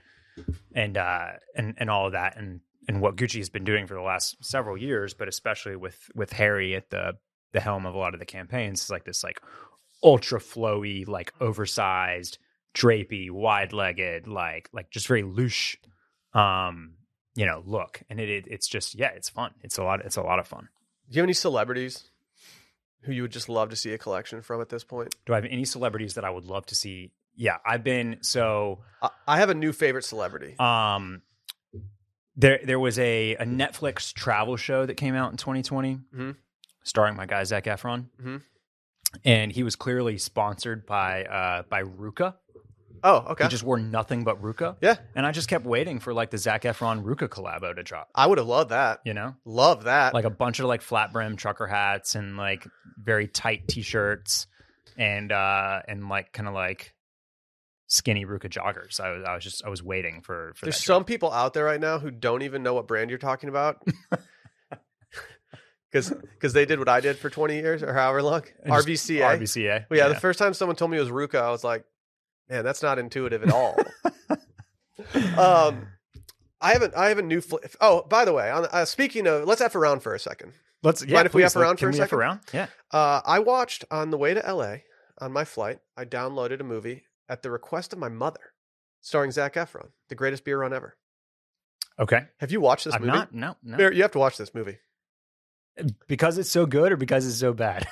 and 0.74 0.96
uh 0.96 1.28
and 1.54 1.74
and 1.78 1.90
all 1.90 2.06
of 2.06 2.12
that 2.12 2.36
and 2.36 2.60
and 2.88 3.00
what 3.00 3.16
Gucci 3.16 3.38
has 3.38 3.48
been 3.48 3.64
doing 3.64 3.86
for 3.86 3.94
the 3.94 4.00
last 4.00 4.44
several 4.44 4.76
years, 4.76 5.14
but 5.14 5.28
especially 5.28 5.76
with 5.76 6.10
with 6.14 6.32
Harry 6.32 6.74
at 6.74 6.90
the 6.90 7.16
the 7.52 7.60
helm 7.60 7.86
of 7.86 7.94
a 7.94 7.98
lot 7.98 8.14
of 8.14 8.20
the 8.20 8.26
campaigns, 8.26 8.82
is 8.84 8.90
like 8.90 9.04
this 9.04 9.22
like 9.22 9.40
ultra 10.02 10.40
flowy, 10.40 11.06
like 11.06 11.32
oversized, 11.40 12.38
drapey, 12.74 13.30
wide 13.30 13.72
legged, 13.72 14.26
like 14.26 14.68
like 14.72 14.90
just 14.90 15.06
very 15.06 15.22
loose, 15.22 15.76
um, 16.34 16.94
you 17.34 17.46
know, 17.46 17.62
look. 17.64 18.02
And 18.10 18.20
it, 18.20 18.28
it 18.28 18.44
it's 18.48 18.68
just 18.68 18.94
yeah, 18.94 19.10
it's 19.14 19.28
fun. 19.28 19.52
It's 19.62 19.78
a 19.78 19.84
lot. 19.84 20.00
It's 20.04 20.16
a 20.16 20.22
lot 20.22 20.38
of 20.38 20.46
fun. 20.46 20.68
Do 21.08 21.16
you 21.16 21.20
have 21.20 21.26
any 21.26 21.34
celebrities 21.34 22.08
who 23.02 23.12
you 23.12 23.22
would 23.22 23.32
just 23.32 23.48
love 23.48 23.70
to 23.70 23.76
see 23.76 23.92
a 23.92 23.98
collection 23.98 24.42
from 24.42 24.60
at 24.60 24.68
this 24.68 24.84
point? 24.84 25.14
Do 25.26 25.34
I 25.34 25.36
have 25.36 25.44
any 25.44 25.64
celebrities 25.64 26.14
that 26.14 26.24
I 26.24 26.30
would 26.30 26.44
love 26.44 26.66
to 26.66 26.74
see? 26.74 27.12
Yeah, 27.36 27.56
I've 27.66 27.82
been 27.84 28.18
so 28.22 28.80
I, 29.26 29.38
have 29.38 29.50
a 29.50 29.54
new 29.54 29.72
favorite 29.72 30.04
celebrity. 30.04 30.54
um 30.58 31.22
there 32.36 32.60
there 32.64 32.78
was 32.80 32.98
a, 32.98 33.34
a 33.36 33.44
Netflix 33.44 34.12
travel 34.12 34.56
show 34.56 34.86
that 34.86 34.94
came 34.96 35.14
out 35.14 35.30
in 35.32 35.36
2020 35.36 35.98
Mhm. 36.14 36.36
starring 36.82 37.16
my 37.16 37.26
guy 37.26 37.44
Zac 37.44 37.64
Efron. 37.64 38.06
Mhm. 38.22 38.42
And 39.24 39.52
he 39.52 39.62
was 39.62 39.76
clearly 39.76 40.16
sponsored 40.18 40.86
by 40.86 41.24
uh 41.24 41.62
by 41.68 41.82
Ruka. 41.82 42.34
Oh, 43.04 43.16
okay. 43.30 43.44
He 43.44 43.50
just 43.50 43.64
wore 43.64 43.80
nothing 43.80 44.22
but 44.22 44.40
Ruka. 44.40 44.76
yeah, 44.80 44.94
And 45.16 45.26
I 45.26 45.32
just 45.32 45.48
kept 45.48 45.64
waiting 45.64 45.98
for 45.98 46.14
like 46.14 46.30
the 46.30 46.38
Zac 46.38 46.62
Efron 46.62 47.02
Ruka 47.02 47.28
collabo 47.28 47.74
to 47.74 47.82
drop, 47.82 48.08
I 48.14 48.26
would 48.26 48.38
have 48.38 48.46
loved 48.46 48.70
that. 48.70 49.00
you 49.04 49.12
know? 49.12 49.34
Love 49.44 49.84
that. 49.84 50.14
Like 50.14 50.24
a 50.24 50.30
bunch 50.30 50.60
of 50.60 50.66
like 50.66 50.82
flat 50.82 51.12
brim 51.12 51.36
trucker 51.36 51.66
hats 51.66 52.14
and 52.14 52.36
like 52.36 52.64
very 52.96 53.26
tight 53.26 53.66
t-shirts 53.68 54.46
and 54.96 55.32
uh 55.32 55.80
and 55.88 56.08
like 56.08 56.32
kind 56.32 56.46
of 56.48 56.54
like 56.54 56.94
skinny 57.92 58.24
Ruka 58.24 58.48
joggers. 58.48 58.98
I 59.00 59.10
was 59.10 59.24
I 59.24 59.34
was 59.34 59.44
just 59.44 59.64
I 59.64 59.68
was 59.68 59.82
waiting 59.82 60.22
for 60.22 60.52
for 60.56 60.66
There's 60.66 60.82
some 60.82 61.04
people 61.04 61.30
out 61.30 61.52
there 61.52 61.64
right 61.64 61.80
now 61.80 61.98
who 61.98 62.10
don't 62.10 62.42
even 62.42 62.62
know 62.62 62.74
what 62.74 62.88
brand 62.88 63.10
you're 63.10 63.18
talking 63.18 63.48
about. 63.48 63.82
Because 65.90 66.08
because 66.08 66.54
they 66.54 66.64
did 66.64 66.78
what 66.78 66.88
I 66.88 67.00
did 67.00 67.18
for 67.18 67.28
20 67.28 67.54
years 67.54 67.82
or 67.82 67.92
however 67.92 68.22
long. 68.22 68.44
And 68.62 68.72
RVCA. 68.72 69.38
RBCA. 69.38 69.84
Well, 69.90 69.98
yeah, 69.98 70.08
the 70.08 70.14
first 70.14 70.38
time 70.38 70.54
someone 70.54 70.74
told 70.74 70.90
me 70.90 70.96
it 70.96 71.00
was 71.00 71.10
Ruka, 71.10 71.38
I 71.38 71.50
was 71.50 71.62
like, 71.62 71.84
man, 72.48 72.64
that's 72.64 72.82
not 72.82 72.98
intuitive 72.98 73.42
at 73.42 73.52
all. 73.52 73.76
um, 75.36 75.86
I 76.62 76.72
haven't. 76.72 76.94
I 76.96 77.10
have 77.10 77.18
a 77.18 77.22
new. 77.22 77.42
Fl- 77.42 77.56
oh, 77.78 78.06
by 78.08 78.24
the 78.24 78.32
way, 78.32 78.50
on, 78.50 78.68
uh, 78.72 78.86
speaking 78.86 79.26
of, 79.26 79.44
let's 79.44 79.60
f 79.60 79.74
around 79.74 80.00
for 80.00 80.14
a 80.14 80.18
second. 80.18 80.54
Let's 80.82 81.04
yeah. 81.04 81.16
Mind 81.16 81.26
if 81.26 81.34
we 81.34 81.42
please, 81.42 81.54
F 81.54 81.56
around 81.56 81.76
can 81.76 81.88
for 81.88 81.90
a 81.90 81.92
we 81.92 82.00
F 82.00 82.04
second? 82.04 82.18
around? 82.18 82.40
Yeah. 82.54 82.66
Uh, 82.90 83.20
I 83.26 83.40
watched 83.40 83.84
on 83.90 84.08
the 84.08 84.16
way 84.16 84.32
to 84.32 84.40
LA 84.40 84.76
on 85.18 85.30
my 85.30 85.44
flight. 85.44 85.80
I 85.94 86.06
downloaded 86.06 86.60
a 86.60 86.64
movie 86.64 87.02
at 87.32 87.42
the 87.42 87.50
request 87.50 87.94
of 87.94 87.98
my 87.98 88.10
mother, 88.10 88.52
starring 89.00 89.30
Zac 89.30 89.54
Efron, 89.54 89.88
the 90.10 90.14
greatest 90.14 90.44
beer 90.44 90.60
run 90.60 90.74
ever. 90.74 90.96
Okay. 91.98 92.26
Have 92.40 92.52
you 92.52 92.60
watched 92.60 92.84
this 92.84 92.94
I'm 92.94 93.00
movie? 93.00 93.12
not. 93.12 93.34
No. 93.34 93.56
No. 93.62 93.76
Bear, 93.78 93.92
you 93.92 94.02
have 94.02 94.12
to 94.12 94.18
watch 94.18 94.36
this 94.36 94.54
movie 94.54 94.78
because 96.06 96.36
it's 96.38 96.50
so 96.50 96.66
good 96.66 96.92
or 96.92 96.96
because 96.96 97.26
it's 97.26 97.38
so 97.38 97.54
bad. 97.54 97.86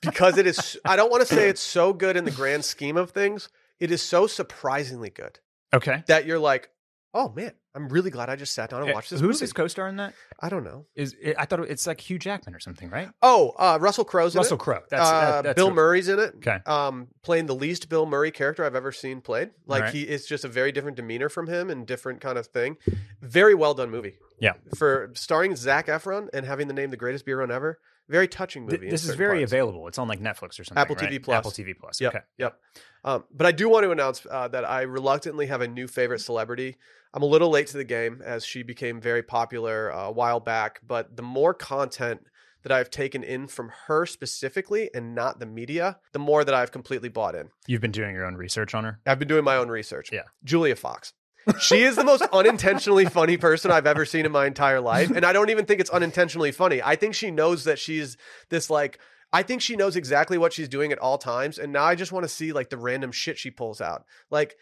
because 0.00 0.38
it 0.38 0.46
is. 0.46 0.78
I 0.84 0.96
don't 0.96 1.10
want 1.10 1.26
to 1.26 1.34
say 1.34 1.48
it's 1.50 1.60
so 1.60 1.92
good 1.92 2.16
in 2.16 2.24
the 2.24 2.30
grand 2.30 2.64
scheme 2.64 2.96
of 2.96 3.10
things. 3.10 3.48
It 3.78 3.90
is 3.90 4.00
so 4.00 4.26
surprisingly 4.26 5.10
good 5.10 5.38
okay. 5.74 6.02
that 6.06 6.24
you're 6.24 6.38
like, 6.38 6.70
oh 7.16 7.32
man, 7.34 7.52
I'm 7.74 7.88
really 7.88 8.10
glad 8.10 8.28
I 8.28 8.36
just 8.36 8.52
sat 8.54 8.70
down 8.70 8.82
and 8.82 8.92
watched 8.92 9.10
this. 9.10 9.20
Who's 9.20 9.36
movie. 9.36 9.40
his 9.44 9.52
co-star 9.52 9.88
in 9.88 9.96
that? 9.96 10.14
I 10.38 10.48
don't 10.48 10.64
know. 10.64 10.84
Is 10.94 11.16
it, 11.20 11.34
I 11.38 11.46
thought 11.46 11.60
it, 11.60 11.70
it's 11.70 11.86
like 11.86 12.00
Hugh 12.00 12.18
Jackman 12.18 12.54
or 12.54 12.60
something, 12.60 12.90
right? 12.90 13.08
Oh, 13.22 13.54
uh, 13.58 13.78
Russell 13.80 14.04
Crowe's 14.04 14.34
in 14.34 14.38
Russell 14.38 14.56
it. 14.56 14.60
Crowe. 14.60 14.82
That's, 14.90 15.08
uh, 15.08 15.20
that, 15.20 15.44
that's 15.44 15.56
Bill 15.56 15.70
who- 15.70 15.74
Murray's 15.74 16.08
in 16.08 16.18
it. 16.18 16.34
Okay. 16.36 16.58
Um, 16.66 17.08
playing 17.22 17.46
the 17.46 17.54
least 17.54 17.88
Bill 17.88 18.06
Murray 18.06 18.30
character 18.30 18.64
I've 18.64 18.74
ever 18.76 18.92
seen 18.92 19.20
played. 19.20 19.50
Like 19.66 19.80
Alright. 19.80 19.94
he 19.94 20.02
is 20.02 20.26
just 20.26 20.44
a 20.44 20.48
very 20.48 20.72
different 20.72 20.96
demeanor 20.96 21.28
from 21.28 21.46
him 21.46 21.70
and 21.70 21.86
different 21.86 22.20
kind 22.20 22.36
of 22.38 22.46
thing. 22.46 22.76
Very 23.22 23.54
well 23.54 23.74
done 23.74 23.90
movie. 23.90 24.18
Yeah. 24.38 24.52
For 24.76 25.10
starring 25.14 25.56
Zac 25.56 25.86
Efron 25.86 26.28
and 26.34 26.44
having 26.44 26.68
the 26.68 26.74
name 26.74 26.90
the 26.90 26.96
greatest 26.98 27.24
beer 27.24 27.40
run 27.40 27.50
ever. 27.50 27.78
Very 28.08 28.28
touching 28.28 28.64
movie. 28.64 28.84
in 28.84 28.90
this 28.90 29.04
is 29.04 29.14
very 29.14 29.40
parts. 29.40 29.52
available. 29.52 29.88
It's 29.88 29.98
on 29.98 30.08
like 30.08 30.20
Netflix 30.20 30.60
or 30.60 30.64
something. 30.64 30.78
Apple 30.78 30.96
right? 30.96 31.10
TV 31.10 31.22
Plus. 31.22 31.36
Apple 31.36 31.50
TV 31.50 31.74
Plus. 31.78 32.00
Yep. 32.00 32.14
Okay. 32.14 32.24
Yep. 32.38 32.60
Um, 33.04 33.24
but 33.32 33.46
I 33.46 33.52
do 33.52 33.68
want 33.68 33.84
to 33.84 33.90
announce 33.90 34.26
uh, 34.30 34.48
that 34.48 34.64
I 34.64 34.82
reluctantly 34.82 35.46
have 35.46 35.60
a 35.60 35.68
new 35.68 35.86
favorite 35.88 36.20
celebrity. 36.20 36.76
I'm 37.14 37.22
a 37.22 37.26
little 37.26 37.50
late 37.50 37.68
to 37.68 37.76
the 37.76 37.84
game 37.84 38.22
as 38.24 38.44
she 38.44 38.62
became 38.62 39.00
very 39.00 39.22
popular 39.22 39.92
uh, 39.92 40.06
a 40.06 40.12
while 40.12 40.40
back. 40.40 40.80
But 40.86 41.16
the 41.16 41.22
more 41.22 41.54
content 41.54 42.20
that 42.62 42.72
I've 42.72 42.90
taken 42.90 43.22
in 43.22 43.46
from 43.46 43.70
her 43.86 44.06
specifically 44.06 44.90
and 44.92 45.14
not 45.14 45.38
the 45.38 45.46
media, 45.46 45.98
the 46.12 46.18
more 46.18 46.44
that 46.44 46.54
I've 46.54 46.72
completely 46.72 47.08
bought 47.08 47.36
in. 47.36 47.48
You've 47.68 47.80
been 47.80 47.92
doing 47.92 48.12
your 48.12 48.26
own 48.26 48.34
research 48.34 48.74
on 48.74 48.82
her. 48.82 48.98
I've 49.06 49.20
been 49.20 49.28
doing 49.28 49.44
my 49.44 49.56
own 49.56 49.68
research. 49.68 50.10
Yeah. 50.12 50.22
Julia 50.42 50.74
Fox. 50.74 51.12
She 51.60 51.82
is 51.82 51.96
the 51.96 52.04
most 52.04 52.22
unintentionally 52.32 53.04
funny 53.04 53.36
person 53.36 53.70
I've 53.70 53.86
ever 53.86 54.04
seen 54.04 54.26
in 54.26 54.32
my 54.32 54.46
entire 54.46 54.80
life. 54.80 55.10
And 55.10 55.24
I 55.24 55.32
don't 55.32 55.50
even 55.50 55.64
think 55.64 55.80
it's 55.80 55.90
unintentionally 55.90 56.50
funny. 56.52 56.82
I 56.82 56.96
think 56.96 57.14
she 57.14 57.30
knows 57.30 57.64
that 57.64 57.78
she's 57.78 58.16
this 58.48 58.68
like 58.70 58.98
I 59.32 59.42
think 59.42 59.60
she 59.62 59.76
knows 59.76 59.96
exactly 59.96 60.38
what 60.38 60.52
she's 60.52 60.68
doing 60.68 60.92
at 60.92 60.98
all 60.98 61.18
times, 61.18 61.58
and 61.58 61.72
now 61.72 61.84
I 61.84 61.94
just 61.94 62.12
want 62.12 62.24
to 62.24 62.28
see 62.28 62.52
like 62.52 62.70
the 62.70 62.76
random 62.78 63.12
shit 63.12 63.38
she 63.38 63.50
pulls 63.50 63.80
out. 63.80 64.04
Like 64.30 64.56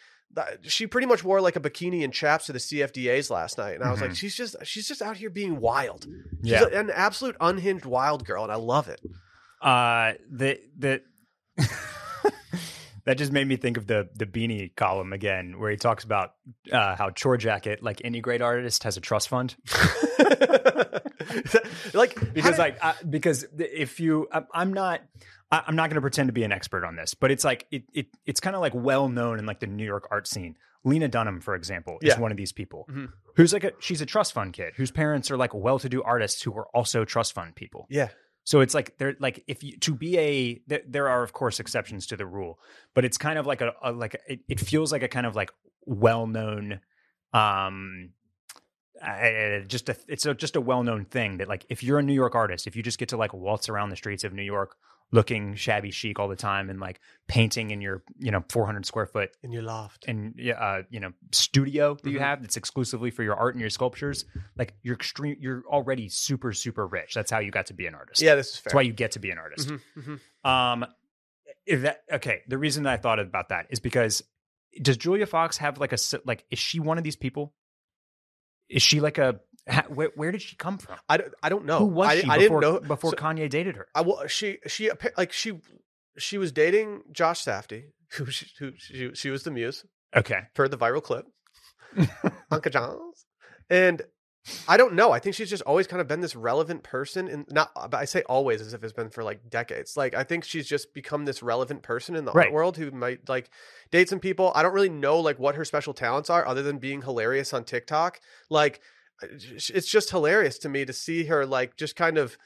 she 0.62 0.87
pretty 0.87 1.07
much 1.07 1.22
wore 1.22 1.41
like 1.41 1.55
a 1.57 1.61
bikini 1.61 2.03
and 2.03 2.12
chaps 2.12 2.47
to 2.47 2.53
the 2.53 2.59
CFDAs 2.59 3.30
last 3.30 3.57
night, 3.57 3.74
and 3.76 3.85
I 3.85 3.91
was 3.91 4.01
like, 4.01 4.11
Mhm. 4.11 4.16
she's 4.16 4.35
just 4.35 4.57
she's 4.64 4.89
just 4.89 5.01
out 5.03 5.16
here 5.16 5.30
being 5.30 5.61
wild. 5.61 6.07
She's 6.43 6.51
Yeah. 6.53 6.64
an 6.72 6.91
absolute 6.91 7.37
unhinged 7.41 7.85
wild 7.87 8.24
girl, 8.26 8.43
and 8.43 8.51
I 8.53 8.57
love 8.57 8.89
it. 8.89 9.01
Uh, 9.62 10.14
the 10.30 10.59
the 10.76 11.03
that 13.05 13.18
just 13.18 13.32
made 13.32 13.46
me 13.46 13.57
think 13.57 13.76
of 13.76 13.86
the 13.86 14.09
the 14.14 14.26
beanie 14.26 14.74
column 14.76 15.12
again, 15.12 15.59
where 15.59 15.70
he 15.70 15.76
talks 15.76 16.05
about 16.05 16.34
uh, 16.72 16.96
how 16.96 17.11
Chore 17.11 17.36
Jacket, 17.36 17.82
like 17.82 18.00
any 18.05 18.20
great 18.20 18.40
artist, 18.42 18.84
has 18.84 18.96
a 18.96 19.00
trust 19.00 19.28
fund 19.28 19.55
like 21.94 22.32
because 22.34 22.59
like 22.59 22.82
I, 22.82 22.94
because 23.09 23.46
if 23.59 24.00
you 24.00 24.28
I- 24.32 24.42
I'm 24.52 24.72
not 24.72 25.00
I- 25.50 25.62
I'm 25.66 25.76
not 25.76 25.90
going 25.90 25.96
to 25.96 26.00
pretend 26.00 26.28
to 26.28 26.32
be 26.32 26.42
an 26.44 26.52
expert 26.52 26.84
on 26.84 26.96
this, 26.96 27.14
but 27.14 27.30
it's 27.30 27.44
like 27.44 27.66
it, 27.70 27.84
it 27.92 28.07
it's 28.26 28.40
kind 28.40 28.57
of 28.57 28.62
like 28.62 28.74
well 28.74 29.09
known 29.09 29.38
in 29.38 29.46
like 29.46 29.61
the 29.61 29.66
New 29.66 29.84
York 29.84 30.09
art 30.11 30.26
scene. 30.26 30.57
Lena 30.86 31.09
Dunham, 31.09 31.40
for 31.40 31.55
example, 31.55 31.96
is 32.02 32.09
Yeah. 32.09 32.20
one 32.20 32.30
of 32.30 32.36
these 32.36 32.52
people 32.52 32.86
Mhm. 32.90 33.09
who's 33.36 33.55
like 33.55 33.64
a 33.64 33.72
she's 33.80 34.02
a 34.02 34.07
trust 34.07 34.34
fund 34.34 34.52
kid 34.52 34.74
whose 34.76 34.90
parents 34.90 35.30
are 35.30 35.36
like 35.38 35.55
well-to-do 35.55 36.02
artists 36.02 36.42
who 36.42 36.55
are 36.59 36.66
also 36.74 37.05
trust 37.07 37.32
fund 37.32 37.55
people. 37.55 37.86
yeah, 37.88 38.09
So 38.45 38.61
it's 38.61 38.74
like 38.74 38.97
they're 38.99 39.16
like 39.18 39.42
if 39.47 39.64
you 39.64 39.78
to 39.78 39.95
be 39.95 40.18
a 40.18 40.62
there, 40.66 40.82
there 40.86 41.09
are 41.09 41.22
of 41.22 41.32
course 41.32 41.61
exceptions 41.61 42.07
to 42.09 42.16
the 42.16 42.26
rule, 42.26 42.59
but 42.95 43.05
it's 43.05 43.16
kind 43.16 43.38
of 43.38 43.47
like 43.47 43.62
a, 43.62 43.72
a 43.82 43.90
like 43.90 44.14
a, 44.14 44.32
it, 44.32 44.40
it 44.49 44.61
feels 44.61 44.92
like 44.92 45.03
a 45.03 45.09
kind 45.09 45.26
of 45.26 45.34
like 45.34 45.51
well 45.86 46.26
known, 46.26 46.80
um, 47.32 48.11
just 49.66 49.88
a 49.88 49.97
it's 50.09 50.26
a, 50.26 50.34
just 50.34 50.57
a 50.57 50.61
well 50.61 50.82
known 50.82 51.07
thing 51.07 51.38
that 51.38 51.49
like 51.49 51.64
if 51.70 51.82
you're 51.82 51.99
a 51.99 52.03
New 52.03 52.12
York 52.12 52.34
artist, 52.34 52.66
if 52.66 52.76
you 52.76 52.82
just 52.82 52.99
get 52.99 53.09
to 53.09 53.16
like 53.16 53.32
waltz 53.32 53.70
around 53.70 53.88
the 53.88 53.97
streets 53.97 54.24
of 54.24 54.34
New 54.34 54.42
York 54.42 54.76
looking 55.12 55.55
shabby 55.55 55.90
chic 55.92 56.18
all 56.18 56.28
the 56.28 56.34
time 56.36 56.70
and 56.70 56.80
like 56.80 56.98
painting 57.28 57.70
in 57.70 57.80
your 57.80 58.02
you 58.18 58.30
know 58.32 58.42
400 58.50 58.84
square 58.84 59.07
foot 59.07 59.30
in 59.42 59.52
your 59.52 59.62
loft 59.62 60.07
and 60.09 60.34
uh, 60.59 60.82
you 60.90 60.98
know 60.98 61.12
studio 61.32 61.96
that 62.02 62.11
you 62.11 62.18
Mhm. 62.18 62.22
have 62.22 62.40
that's 62.42 62.57
exclusively 62.57 63.11
for 63.11 63.22
your 63.22 63.34
art 63.36 63.55
and 63.55 63.61
your 63.61 63.70
sculptures 63.70 64.24
like 64.57 64.74
you're 64.82 64.94
extreme 64.96 65.36
you're 65.38 65.62
already 65.68 66.09
super 66.09 66.52
super 66.52 66.86
rich 66.86 67.14
that's 67.14 67.30
how 67.30 67.38
you 67.38 67.50
got 67.52 67.66
to 67.66 67.74
be 67.74 67.86
an 67.86 67.94
artist 67.94 68.20
Yeah, 68.22 68.34
this 68.34 68.48
is 68.55 68.57
fair. 68.57 68.70
that's 68.70 68.74
why 68.74 68.82
you 68.82 68.92
get 68.92 69.12
to 69.12 69.18
be 69.20 69.30
an 69.30 69.38
artist. 69.38 69.68
Mhm, 69.68 69.80
mhm. 70.44 70.48
Um, 70.48 70.86
if 71.66 71.82
that 71.82 72.02
okay, 72.12 72.42
the 72.48 72.59
reason 72.59 72.82
that 72.84 72.92
I 72.92 72.96
thought 72.96 73.18
about 73.20 73.50
that 73.50 73.66
is 73.70 73.80
because 73.80 74.22
does 74.82 74.96
Julia 74.96 75.26
Fox 75.26 75.59
have 75.59 75.78
like 75.78 75.92
a 75.92 75.98
like 76.24 76.44
is 76.50 76.59
she 76.59 76.80
one 76.80 76.98
of 76.98 77.05
these 77.05 77.16
people? 77.16 77.55
Is 78.68 78.82
she 78.82 79.00
like 79.00 79.18
a 79.18 79.40
where, 79.89 80.11
where 80.15 80.31
did 80.33 80.43
she 80.43 80.57
come 80.57 80.79
from? 80.79 80.97
I, 81.09 81.17
don't- 81.17 81.35
I 81.43 81.49
don't 81.49 81.65
know. 81.65 81.79
Who 81.81 81.87
was 81.87 82.09
I, 82.09 82.21
she 82.21 82.29
I 82.29 82.39
before 82.39 82.61
didn't 82.61 82.83
know 82.83 82.89
before 82.89 83.11
so- 83.12 83.17
Kanye 83.17 83.49
dated 83.49 83.77
her? 83.77 83.87
I 83.95 84.03
will. 84.03 84.27
She 84.27 84.59
she 84.67 84.91
like 85.17 85.33
she 85.33 85.61
she 86.19 86.39
was 86.39 86.53
dating 86.53 87.03
Josh 87.12 87.43
Safdie, 87.45 87.85
who 88.12 88.27
she, 88.27 88.47
who 88.59 88.73
she, 88.77 89.11
she 89.15 89.31
was 89.31 89.43
the 89.45 89.51
muse 89.51 89.85
Okay, 90.17 90.41
for 90.55 90.69
the 90.69 90.77
viral 90.79 91.03
clip, 91.03 91.27
Uncle 92.51 92.71
John's, 92.71 93.27
and 93.71 94.03
I 94.69 94.77
don't 94.77 94.95
know. 94.95 95.11
I 95.11 95.19
think 95.21 95.35
she's 95.35 95.49
just 95.49 95.62
always 95.62 95.87
kind 95.87 96.01
of 96.03 96.07
been 96.07 96.21
this 96.21 96.37
relevant 96.37 96.83
person, 96.83 97.29
and 97.29 97.47
not. 97.51 97.71
Uh, 97.75 97.89
but 97.89 97.97
I 97.99 98.05
say 98.05 98.23
always 98.29 98.61
as 98.61 98.75
if 98.75 98.85
it's 98.85 98.93
been 98.93 99.09
for 99.11 99.25
like 99.25 99.49
decades. 99.49 99.97
Like 99.97 100.15
I 100.15 100.23
think 100.23 100.45
she's 100.45 100.69
just 100.69 100.93
become 100.95 101.25
this 101.25 101.43
relevant 101.43 101.83
person 101.83 102.15
in 102.15 102.25
the 102.27 102.33
Right. 102.33 102.45
art 102.47 102.53
world 102.53 102.77
who 102.77 102.91
might 102.91 103.29
like 103.29 103.49
date 103.91 104.09
some 104.09 104.21
people. 104.21 104.53
I 104.55 104.62
don't 104.62 104.75
really 104.75 104.91
know 104.91 105.19
like 105.19 105.39
what 105.39 105.55
her 105.55 105.65
special 105.65 105.95
talents 105.95 106.29
are, 106.31 106.47
other 106.47 106.62
than 106.62 106.79
being 106.79 107.01
hilarious 107.03 107.55
on 107.55 107.65
TikTok. 107.65 108.21
Like 108.51 108.81
it's 109.23 109.87
just 109.89 110.11
hilarious 110.11 110.59
to 110.59 110.69
me 110.69 110.85
to 110.85 110.93
see 110.93 111.25
her 111.27 111.47
like 111.47 111.77
just 111.77 111.97
kind 111.97 112.19
of 112.19 112.37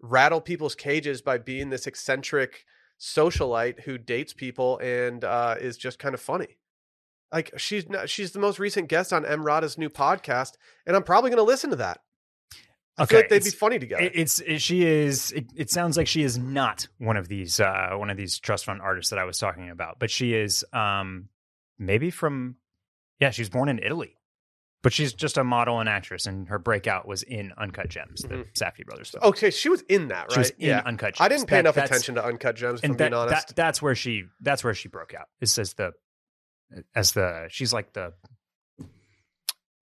rattle 0.00 0.40
people's 0.40 0.74
cages 0.74 1.22
by 1.22 1.38
being 1.38 1.70
this 1.70 1.86
eccentric 1.86 2.64
socialite 3.00 3.80
who 3.80 3.98
dates 3.98 4.32
people 4.32 4.78
and 4.78 5.24
uh, 5.24 5.54
is 5.60 5.76
just 5.76 5.98
kind 5.98 6.14
of 6.14 6.20
funny. 6.20 6.58
Like 7.32 7.52
she's 7.58 7.88
not, 7.88 8.08
she's 8.08 8.32
the 8.32 8.38
most 8.38 8.58
recent 8.58 8.88
guest 8.88 9.12
on 9.12 9.24
Emrata's 9.24 9.76
new 9.78 9.90
podcast, 9.90 10.52
and 10.86 10.94
I'm 10.96 11.02
probably 11.02 11.30
going 11.30 11.38
to 11.38 11.42
listen 11.44 11.70
to 11.70 11.76
that. 11.76 12.00
I 12.98 13.04
feel 13.04 13.18
Okay, 13.18 13.24
like 13.24 13.28
they'd 13.28 13.44
be 13.44 13.50
funny 13.50 13.78
together. 13.78 14.02
It- 14.04 14.12
it's 14.14 14.40
it, 14.40 14.60
she 14.62 14.84
is. 14.86 15.32
It, 15.32 15.46
it 15.54 15.70
sounds 15.70 15.96
like 15.96 16.06
she 16.06 16.22
is 16.22 16.38
not 16.38 16.88
one 16.98 17.16
of 17.18 17.28
these 17.28 17.60
uh 17.60 17.90
one 17.94 18.08
of 18.10 18.16
these 18.16 18.38
trust 18.38 18.64
fund 18.64 18.80
artists 18.80 19.10
that 19.10 19.18
I 19.18 19.24
was 19.24 19.38
talking 19.38 19.68
about, 19.70 19.98
but 19.98 20.10
she 20.10 20.32
is 20.34 20.64
um 20.72 21.28
maybe 21.78 22.10
from 22.10 22.56
yeah 23.20 23.30
she 23.30 23.42
was 23.42 23.50
born 23.50 23.68
in 23.68 23.80
Italy, 23.80 24.15
but 24.86 24.92
she's 24.92 25.12
just 25.12 25.36
a 25.36 25.42
model 25.42 25.80
and 25.80 25.88
actress, 25.88 26.26
and 26.26 26.46
her 26.48 26.60
breakout 26.60 27.08
was 27.08 27.24
in 27.24 27.52
Uncut 27.58 27.88
Gems, 27.88 28.22
the 28.22 28.28
Mhm. 28.36 28.52
Safdie 28.54 28.86
brothers 28.86 29.10
film. 29.10 29.24
okay, 29.24 29.50
she 29.50 29.68
was 29.68 29.82
in 29.88 30.06
that, 30.08 30.26
right? 30.28 30.32
She 30.34 30.38
was 30.38 30.50
in 30.50 30.68
yeah. 30.68 30.82
Uncut 30.86 31.14
Gems. 31.16 31.20
I 31.24 31.28
didn't 31.28 31.46
pay 31.48 31.56
That- 31.56 31.60
enough 31.60 31.76
attention 31.76 32.14
to 32.14 32.24
Uncut 32.24 32.54
Gems, 32.54 32.78
if 32.78 32.84
I'm 32.84 32.90
and 32.92 33.00
that, 33.00 33.10
being 33.10 33.20
honest. 33.20 33.48
that 33.48 33.56
that's 33.56 33.82
where 33.82 33.96
she 33.96 34.26
that's 34.40 34.62
where 34.62 34.74
she 34.74 34.86
broke 34.86 35.12
out. 35.12 35.26
Is 35.40 35.58
as 35.58 35.74
the 35.74 35.90
as 36.94 37.10
the 37.12 37.48
she's 37.50 37.72
like 37.72 37.94
the 37.94 38.12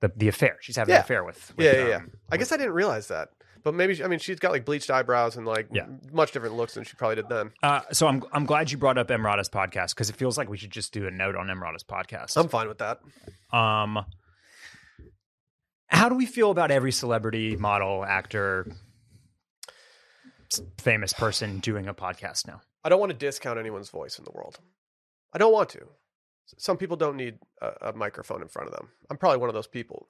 the 0.01 0.11
the 0.17 0.29
affair. 0.29 0.57
She's 0.63 0.77
having 0.77 0.93
Yeah. 0.93 1.01
an 1.01 1.05
affair 1.05 1.23
with, 1.23 1.53
with 1.57 1.67
yeah, 1.67 1.73
yeah, 1.83 1.89
yeah. 1.89 1.97
um, 1.97 2.11
I 2.31 2.39
guess 2.39 2.51
I 2.51 2.57
didn't 2.57 2.73
realize 2.73 3.09
that. 3.09 3.29
But 3.63 3.73
maybe, 3.75 3.95
she- 3.95 4.05
I 4.05 4.09
mean, 4.09 4.19
she's 4.19 4.39
got 4.39 4.53
like 4.53 4.65
bleached 4.67 4.91
eyebrows 4.91 5.37
and 5.39 5.47
like 5.47 5.69
Yeah. 5.71 5.87
much 6.13 6.33
different 6.33 6.55
looks 6.55 6.75
than 6.75 6.85
she 6.85 6.95
probably 6.97 7.17
did 7.17 7.29
then. 7.29 7.51
Uh, 7.63 7.81
so 7.93 8.07
I'm 8.07 8.23
I'm 8.33 8.45
glad 8.47 8.71
you 8.71 8.79
brought 8.79 8.97
up 8.99 9.09
Emrata's 9.09 9.49
podcast 9.51 9.91
because 9.91 10.09
it 10.11 10.17
feels 10.17 10.37
like 10.39 10.49
we 10.51 10.57
should 10.57 10.71
just 10.71 10.93
do 10.95 11.07
a 11.07 11.11
note 11.11 11.37
on 11.37 11.49
Emrata's 11.49 11.85
podcast. 11.85 12.37
I'm 12.39 12.49
fine 12.49 12.69
with 12.69 12.79
that. 12.79 13.01
Um, 13.55 14.05
how 15.89 16.09
do 16.09 16.15
we 16.15 16.27
feel 16.27 16.51
about 16.51 16.71
every 16.71 16.93
celebrity, 16.93 17.57
model, 17.57 18.05
actor, 18.05 18.67
famous 20.79 21.13
person 21.13 21.59
doing 21.59 21.87
a 21.87 21.95
podcast 21.95 22.47
now? 22.47 22.61
I 22.83 22.89
don't 22.89 23.01
want 23.01 23.11
to 23.11 23.19
discount 23.19 23.59
anyone's 23.59 23.91
voice 23.91 24.19
in 24.19 24.25
the 24.25 24.33
world. 24.33 24.59
I 25.33 25.39
don't 25.39 25.53
want 25.53 25.71
to. 25.71 25.87
Some 26.59 26.77
people 26.77 26.97
don't 26.97 27.17
need 27.17 27.39
a, 27.63 27.89
a 27.89 27.93
microphone 27.93 28.43
in 28.43 28.49
front 28.49 28.69
of 28.69 28.75
them. 28.75 28.91
I'm 29.11 29.17
probably 29.17 29.39
one 29.39 29.49
of 29.49 29.55
those 29.55 29.67
people. 29.67 30.09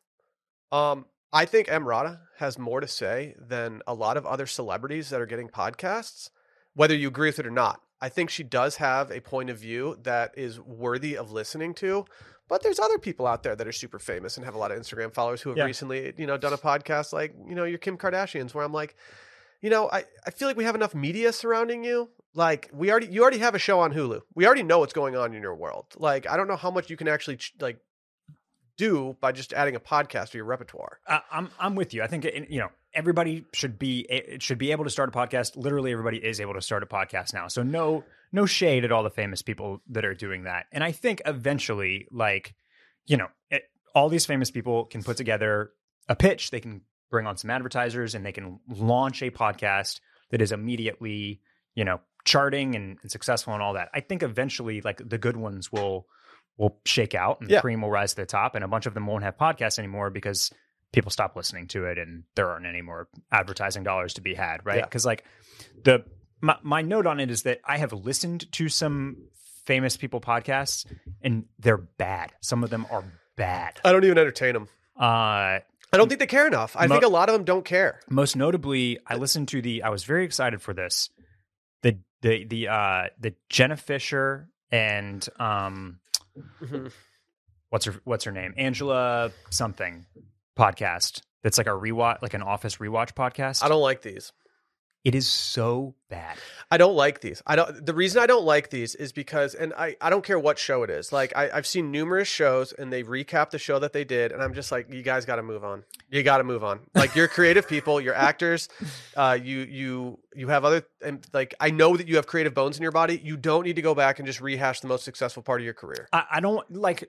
Um, 0.72 1.06
I 1.32 1.44
think 1.46 1.68
Emrata 1.68 2.20
has 2.38 2.58
more 2.58 2.80
to 2.80 2.88
say 2.88 3.34
than 3.38 3.82
a 3.86 3.94
lot 3.94 4.16
of 4.16 4.26
other 4.26 4.46
celebrities 4.46 5.10
that 5.10 5.20
are 5.20 5.26
getting 5.26 5.48
podcasts, 5.48 6.30
whether 6.74 6.94
you 6.94 7.08
agree 7.08 7.28
with 7.28 7.38
it 7.38 7.46
or 7.46 7.50
not. 7.50 7.80
I 8.00 8.08
think 8.08 8.28
she 8.28 8.42
does 8.42 8.76
have 8.76 9.10
a 9.10 9.20
point 9.20 9.50
of 9.50 9.58
view 9.58 9.96
that 10.02 10.32
is 10.36 10.60
worthy 10.60 11.16
of 11.16 11.32
listening 11.32 11.74
to. 11.74 12.04
But 12.49 12.62
there's 12.62 12.78
other 12.78 12.99
people 12.99 13.26
out 13.26 13.42
there 13.42 13.57
that 13.57 13.66
are 13.66 13.72
super 13.72 13.99
famous 13.99 14.36
and 14.36 14.45
have 14.45 14.55
a 14.55 14.59
lot 14.59 14.70
of 14.70 14.78
Instagram 14.78 15.12
followers 15.14 15.40
who 15.42 15.51
have 15.51 15.57
Yeah. 15.59 15.64
recently, 15.64 16.12
you 16.16 16.26
know, 16.26 16.36
done 16.36 16.53
a 16.53 16.59
podcast 16.59 17.12
like, 17.12 17.34
you 17.49 17.55
know, 17.55 17.64
your 17.64 17.78
Kim 17.78 17.97
Kardashians, 17.97 18.53
where 18.55 18.64
I'm 18.64 18.72
like, 18.72 18.97
you 19.62 19.70
know, 19.70 19.88
I, 19.90 20.05
I 20.26 20.30
feel 20.30 20.47
like 20.47 20.57
we 20.59 20.64
have 20.64 20.74
enough 20.74 20.95
media 20.95 21.32
surrounding 21.32 21.84
you. 21.84 22.11
Like 22.34 22.68
we 22.72 22.90
already, 22.90 23.07
you 23.07 23.22
already 23.22 23.38
have 23.38 23.55
a 23.55 23.59
show 23.59 23.80
on 23.80 23.95
Hulu. 23.95 24.20
We 24.34 24.45
already 24.47 24.62
know 24.64 24.80
what's 24.80 24.92
going 24.92 25.16
on 25.16 25.32
in 25.34 25.40
your 25.40 25.55
world. 25.55 25.86
Like 25.97 26.28
I 26.28 26.36
don't 26.36 26.49
know 26.49 26.57
how 26.57 26.70
much 26.70 26.90
you 26.90 26.97
can 26.97 27.09
actually 27.09 27.36
ch- 27.36 27.55
like 27.61 27.78
do 28.76 29.16
by 29.20 29.32
just 29.32 29.52
adding 29.52 29.76
a 29.76 29.80
podcast 29.80 30.30
to 30.30 30.38
your 30.38 30.46
repertoire. 30.46 30.98
Uh, 31.06 31.20
I'm 31.30 31.50
I'm 31.58 31.74
with 31.74 31.94
you. 31.94 32.02
I 32.02 32.06
think 32.06 32.24
you 32.24 32.58
know 32.58 32.70
everybody 32.92 33.44
should 33.52 33.78
be 33.78 34.00
it 34.08 34.42
should 34.42 34.58
be 34.58 34.72
able 34.72 34.84
to 34.84 34.90
start 34.90 35.08
a 35.08 35.12
podcast. 35.12 35.56
Literally, 35.56 35.92
everybody 35.92 36.18
is 36.18 36.40
able 36.40 36.54
to 36.54 36.62
start 36.62 36.82
a 36.82 36.86
podcast 36.86 37.34
now. 37.34 37.48
So 37.48 37.62
no 37.62 38.04
no 38.32 38.46
shade 38.46 38.84
at 38.84 38.92
all 38.92 39.02
the 39.02 39.10
famous 39.10 39.42
people 39.42 39.80
that 39.90 40.04
are 40.04 40.14
doing 40.14 40.44
that. 40.44 40.66
And 40.72 40.82
I 40.82 40.92
think 40.92 41.22
eventually, 41.26 42.08
like 42.10 42.54
you 43.06 43.16
know, 43.16 43.28
it, 43.50 43.64
all 43.94 44.08
these 44.08 44.26
famous 44.26 44.50
people 44.50 44.86
can 44.86 45.02
put 45.02 45.16
together 45.16 45.70
a 46.08 46.16
pitch. 46.16 46.50
They 46.50 46.60
can 46.60 46.82
bring 47.10 47.26
on 47.26 47.36
some 47.36 47.50
advertisers, 47.50 48.14
and 48.14 48.24
they 48.24 48.32
can 48.32 48.60
launch 48.68 49.22
a 49.22 49.30
podcast 49.30 50.00
that 50.30 50.40
is 50.40 50.52
immediately 50.52 51.40
you 51.74 51.84
know 51.84 52.00
charting 52.24 52.74
and, 52.74 52.98
and 53.02 53.10
successful 53.10 53.52
and 53.52 53.62
all 53.62 53.74
that. 53.74 53.90
I 53.94 54.00
think 54.00 54.22
eventually, 54.22 54.80
like 54.80 55.06
the 55.06 55.18
good 55.18 55.36
ones 55.36 55.70
will 55.70 56.06
will 56.57 56.78
shake 56.84 57.14
out 57.14 57.40
and 57.40 57.50
Yeah. 57.50 57.59
the 57.59 57.61
cream 57.62 57.82
will 57.82 57.90
rise 57.90 58.11
to 58.14 58.22
the 58.22 58.26
top, 58.26 58.55
and 58.55 58.64
a 58.64 58.68
bunch 58.68 58.86
of 58.86 58.94
them 58.94 59.07
won't 59.07 59.24
have 59.24 59.36
podcasts 59.36 59.78
anymore 59.78 60.11
because 60.11 60.52
people 60.92 61.11
stop 61.11 61.34
listening 61.36 61.66
to 61.68 61.86
it 61.86 61.98
and 61.98 62.22
there 62.36 62.48
aren't 62.50 62.66
any 62.66 62.80
more 62.82 63.09
advertising 63.32 63.82
dollars 63.82 64.14
to 64.14 64.20
be 64.20 64.34
had, 64.34 64.64
right? 64.64 64.78
Yeah. 64.78 64.84
Because 64.84 65.05
like 65.05 65.24
the 65.82 66.05
my, 66.40 66.57
my 66.62 66.82
note 66.82 67.07
on 67.07 67.20
it 67.20 67.30
is 67.30 67.42
that 67.44 67.61
I 67.64 67.78
have 67.78 67.92
listened 67.92 68.50
to 68.52 68.68
some 68.68 69.16
famous 69.64 69.96
people 69.96 70.20
podcasts 70.20 70.84
and 71.22 71.46
they're 71.59 71.78
bad. 71.78 72.32
Some 72.40 72.62
of 72.62 72.70
them 72.70 72.86
are 72.90 73.02
bad. 73.34 73.80
I 73.84 73.90
don't 73.92 74.05
even 74.05 74.18
entertain 74.18 74.52
them. 74.52 74.68
Uh, 74.96 75.59
I 75.59 75.96
don't 75.96 76.09
think 76.09 76.20
they 76.20 76.26
care 76.26 76.46
enough. 76.46 76.76
I 76.78 76.86
Mo- 76.86 76.94
think 76.96 77.05
a 77.05 77.09
lot 77.09 77.28
of 77.28 77.32
them 77.34 77.44
don't 77.44 77.64
care. 77.64 77.98
most 78.11 78.36
notably, 78.36 78.98
I 79.07 79.16
listened 79.16 79.48
to 79.48 79.62
the. 79.62 79.82
I 79.84 79.88
was 79.88 80.05
very 80.05 80.24
excited 80.24 80.61
for 80.62 80.74
this. 80.74 81.09
The 81.82 81.98
the 82.22 82.44
the 82.44 82.68
uh 82.68 83.02
the 83.18 83.34
Jenna 83.48 83.76
Fischer 83.76 84.48
and 84.70 85.26
um 85.38 85.98
Mm-hmm. 86.62 86.87
what's 87.70 87.85
her 87.85 87.95
what's 88.05 88.24
her 88.24 88.32
name 88.32 88.55
Angela 88.57 89.30
something 89.51 90.07
podcast 90.59 91.22
that's 91.43 91.59
like 91.59 91.66
a 91.66 91.70
rewatch 91.70 92.22
like 92.22 92.35
an 92.35 92.43
office 92.43 92.76
rewatch 92.76 93.14
podcast. 93.14 93.62
I 93.62 93.68
don't 93.68 93.82
like 93.82 94.03
these. 94.03 94.32
It 95.05 95.14
is 95.14 95.26
so 95.26 95.94
bad. 96.09 96.38
I 96.70 96.78
don't 96.78 96.96
like 96.96 97.20
these. 97.20 97.42
I 97.46 97.57
don't. 97.57 97.84
The 97.84 97.92
reason 97.92 98.22
I 98.22 98.26
don't 98.26 98.46
like 98.46 98.70
these 98.70 98.94
is 98.94 99.12
because, 99.12 99.55
and 99.55 99.74
I, 99.74 99.96
I 100.00 100.09
don't 100.09 100.24
care 100.24 100.38
what 100.38 100.59
show 100.59 100.82
it 100.82 100.88
is. 100.88 101.12
Like 101.12 101.36
I, 101.36 101.50
I've 101.52 101.66
seen 101.66 101.90
numerous 101.90 102.26
shows, 102.26 102.72
and 102.72 102.90
they 102.90 103.02
recap 103.02 103.50
the 103.50 103.59
show 103.59 103.78
that 103.80 103.92
they 103.92 104.05
did, 104.05 104.32
and 104.32 104.42
I'm 104.42 104.55
just 104.55 104.72
like, 104.72 104.90
you 104.90 105.02
guys 105.02 105.26
got 105.26 105.36
to 105.36 105.42
move 105.42 105.62
on. 105.62 105.84
You 106.11 106.22
got 106.22 106.38
to 106.38 106.44
move 106.44 106.64
on. 106.64 106.80
Like 106.94 107.14
you're 107.14 107.28
creative 107.28 107.68
people, 107.68 108.00
you're 108.00 108.14
actors. 108.14 108.68
Uh, 109.16 109.38
you 109.40 109.59
you 109.59 110.18
you 110.34 110.48
have 110.48 110.64
other, 110.64 110.82
and 111.00 111.24
like 111.32 111.55
I 111.61 111.70
know 111.70 111.96
that 111.96 112.09
you 112.09 112.16
have 112.16 112.26
creative 112.26 112.52
bones 112.52 112.76
in 112.76 112.82
your 112.82 112.90
body. 112.90 113.20
You 113.22 113.36
don't 113.36 113.64
need 113.64 113.76
to 113.76 113.82
go 113.82 113.94
back 113.94 114.18
and 114.18 114.26
just 114.26 114.40
rehash 114.40 114.80
the 114.80 114.88
most 114.88 115.05
successful 115.05 115.42
part 115.42 115.61
of 115.61 115.64
your 115.64 115.74
career. 115.74 116.09
I, 116.12 116.24
I 116.32 116.40
don't 116.40 116.68
like. 116.74 117.09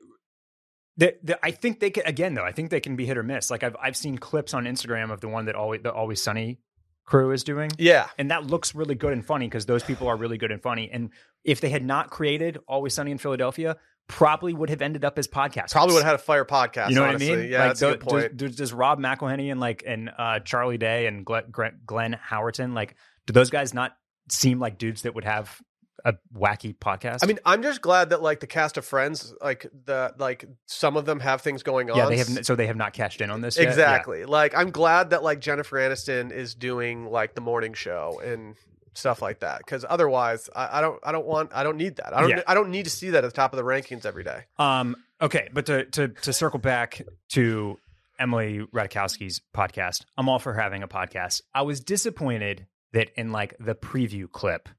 The, 0.97 1.15
the, 1.23 1.39
I 1.43 1.49
think 1.51 1.79
they 1.79 1.89
can 1.89 2.05
again 2.05 2.35
though. 2.35 2.43
I 2.43 2.51
think 2.51 2.69
they 2.69 2.79
can 2.79 2.95
be 2.95 3.07
hit 3.07 3.17
or 3.17 3.23
miss. 3.23 3.49
Like 3.49 3.63
I've 3.63 3.75
I've 3.81 3.97
seen 3.97 4.19
clips 4.19 4.53
on 4.53 4.65
Instagram 4.65 5.11
of 5.11 5.21
the 5.21 5.27
one 5.27 5.45
that 5.45 5.55
always 5.55 5.81
the 5.81 5.91
Always 5.91 6.21
Sunny 6.21 6.59
crew 7.05 7.31
is 7.31 7.43
doing. 7.43 7.71
Yeah, 7.77 8.07
and 8.17 8.31
that 8.31 8.47
looks 8.47 8.75
really 8.75 8.95
good 8.95 9.13
and 9.13 9.25
funny 9.25 9.47
because 9.47 9.65
those 9.65 9.83
people 9.83 10.07
are 10.07 10.15
really 10.15 10.37
good 10.37 10.51
and 10.51 10.61
funny. 10.61 10.89
And 10.91 11.11
if 11.43 11.61
they 11.61 11.69
had 11.69 11.83
not 11.83 12.09
created 12.09 12.57
Always 12.67 12.93
Sunny 12.93 13.11
in 13.11 13.17
Philadelphia, 13.17 13.77
probably 14.07 14.53
would 14.53 14.69
have 14.69 14.81
ended 14.81 15.03
up 15.05 15.17
as 15.17 15.27
podcast. 15.27 15.71
probably 15.71 15.93
would 15.95 16.03
have 16.03 16.11
had 16.11 16.15
a 16.15 16.23
fire 16.23 16.45
podcast. 16.45 16.89
You 16.89 16.95
know 16.95 17.03
honestly. 17.05 17.29
what 17.29 17.39
I 17.39 17.41
mean? 17.41 17.51
Yeah, 17.51 17.59
like, 17.59 17.67
that's 17.69 17.81
a 17.81 17.91
good 17.91 17.99
does- 17.99 18.07
point. 18.07 18.37
Does, 18.37 18.55
does 18.55 18.73
Rob 18.73 18.99
McElhenney 18.99 19.51
and 19.51 19.59
like 19.59 19.83
and 19.85 20.11
uh, 20.17 20.39
Charlie 20.39 20.77
Day 20.77 21.07
and 21.07 21.25
Glenn, 21.25 21.79
Glenn 21.85 22.19
Howerton 22.29 22.73
like 22.73 22.95
do 23.25 23.33
those 23.33 23.49
guys 23.49 23.73
not 23.73 23.95
seem 24.29 24.59
like 24.59 24.77
dudes 24.77 25.03
that 25.03 25.15
would 25.15 25.25
have 25.25 25.61
a 26.05 26.13
wacky 26.33 26.73
podcast? 26.77 27.19
I 27.23 27.25
mean, 27.25 27.39
I'm 27.45 27.61
just 27.61 27.81
glad 27.81 28.11
that 28.11 28.21
like 28.21 28.39
the 28.39 28.47
cast 28.47 28.77
of 28.77 28.85
Friends, 28.85 29.33
like 29.41 29.65
the 29.85 30.13
like 30.17 30.45
some 30.67 30.95
of 30.95 31.05
them 31.05 31.19
have 31.19 31.41
things 31.41 31.63
going 31.63 31.91
on. 31.91 31.97
yeah, 31.97 32.05
they 32.05 32.17
have 32.17 32.45
so 32.45 32.55
they 32.55 32.67
have 32.67 32.77
not 32.77 32.93
cashed 32.93 33.19
in 33.19 33.29
on 33.29 33.41
this. 33.41 33.57
yet? 33.57 33.63
Yeah. 33.63 33.69
Exactly. 33.69 34.23
Like 34.25 34.55
I'm 34.55 34.71
glad 34.71 35.09
that 35.09 35.23
like 35.23 35.41
Jennifer 35.41 35.77
Aniston 35.77 36.31
is 36.31 36.55
doing 36.55 37.07
like 37.07 37.33
the 37.35 37.41
morning 37.41 37.73
show 37.73 38.21
and 38.23 38.55
stuff 38.93 39.21
like 39.21 39.39
that. 39.39 39.57
Because 39.59 39.83
otherwise, 39.87 40.49
I, 40.55 40.77
I 40.77 40.81
don't 40.81 40.99
I 41.03 41.11
don't 41.11 41.25
want 41.25 41.51
I 41.53 41.63
don't 41.63 41.77
need 41.77 41.97
that. 41.97 42.15
I 42.15 42.21
don't 42.21 42.29
Yeah. 42.29 42.43
I 42.47 42.53
don't 42.53 42.69
need 42.69 42.85
to 42.85 42.91
see 42.91 43.09
that 43.09 43.23
at 43.23 43.27
the 43.27 43.35
top 43.35 43.51
of 43.51 43.57
the 43.57 43.63
rankings 43.63 44.05
every 44.05 44.23
day. 44.23 44.43
Um, 44.57 44.95
okay, 45.21 45.49
but 45.51 45.65
to 45.65 45.85
to 45.85 46.07
to 46.09 46.31
circle 46.31 46.59
back 46.59 47.01
to 47.29 47.77
Emily 48.19 48.59
Ratajkowski's 48.73 49.41
podcast, 49.55 50.05
I'm 50.17 50.29
all 50.29 50.39
for 50.39 50.53
having 50.53 50.83
a 50.83 50.87
podcast. 50.87 51.41
I 51.53 51.63
was 51.63 51.81
disappointed 51.81 52.67
that 52.93 53.09
in 53.17 53.31
like 53.31 53.55
the 53.59 53.75
preview 53.75 54.31
clip, 54.31 54.69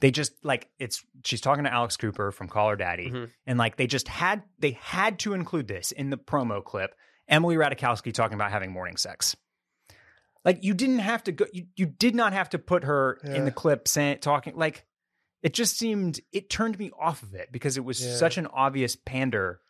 they 0.00 0.10
just 0.10 0.32
like 0.44 0.68
it's 0.78 1.04
she's 1.24 1.40
talking 1.40 1.64
to 1.64 1.72
Alex 1.72 1.96
Cooper 1.96 2.30
from 2.32 2.48
Call 2.48 2.70
Her 2.70 2.76
Daddy, 2.76 3.10
Mhm. 3.10 3.30
and 3.46 3.58
like 3.58 3.76
they 3.76 3.86
just 3.86 4.08
had 4.08 4.42
they 4.58 4.72
had 4.80 5.18
to 5.20 5.32
include 5.34 5.68
this 5.68 5.92
in 5.92 6.10
the 6.10 6.18
promo 6.18 6.64
clip. 6.64 6.94
Emily 7.28 7.56
Ratajkowski 7.56 8.12
talking 8.14 8.34
about 8.34 8.50
having 8.50 8.70
morning 8.72 8.96
sex. 8.96 9.36
Like 10.44 10.62
you 10.64 10.72
didn't 10.74 11.00
have 11.00 11.24
to 11.24 11.32
go. 11.32 11.46
You, 11.52 11.66
you 11.76 11.86
did 11.86 12.14
not 12.14 12.32
have 12.32 12.50
to 12.50 12.58
put 12.58 12.84
her 12.84 13.18
in 13.24 13.44
the 13.44 13.50
clip 13.50 13.88
saying 13.88 14.18
talking 14.20 14.56
like 14.56 14.84
it 15.42 15.52
just 15.52 15.76
seemed 15.76 16.20
it 16.32 16.48
turned 16.48 16.78
me 16.78 16.90
off 16.98 17.22
of 17.22 17.34
it 17.34 17.50
because 17.52 17.76
it 17.76 17.84
was 17.84 18.04
Yeah. 18.04 18.14
such 18.16 18.38
an 18.38 18.46
obvious 18.46 18.96
pander. 18.96 19.60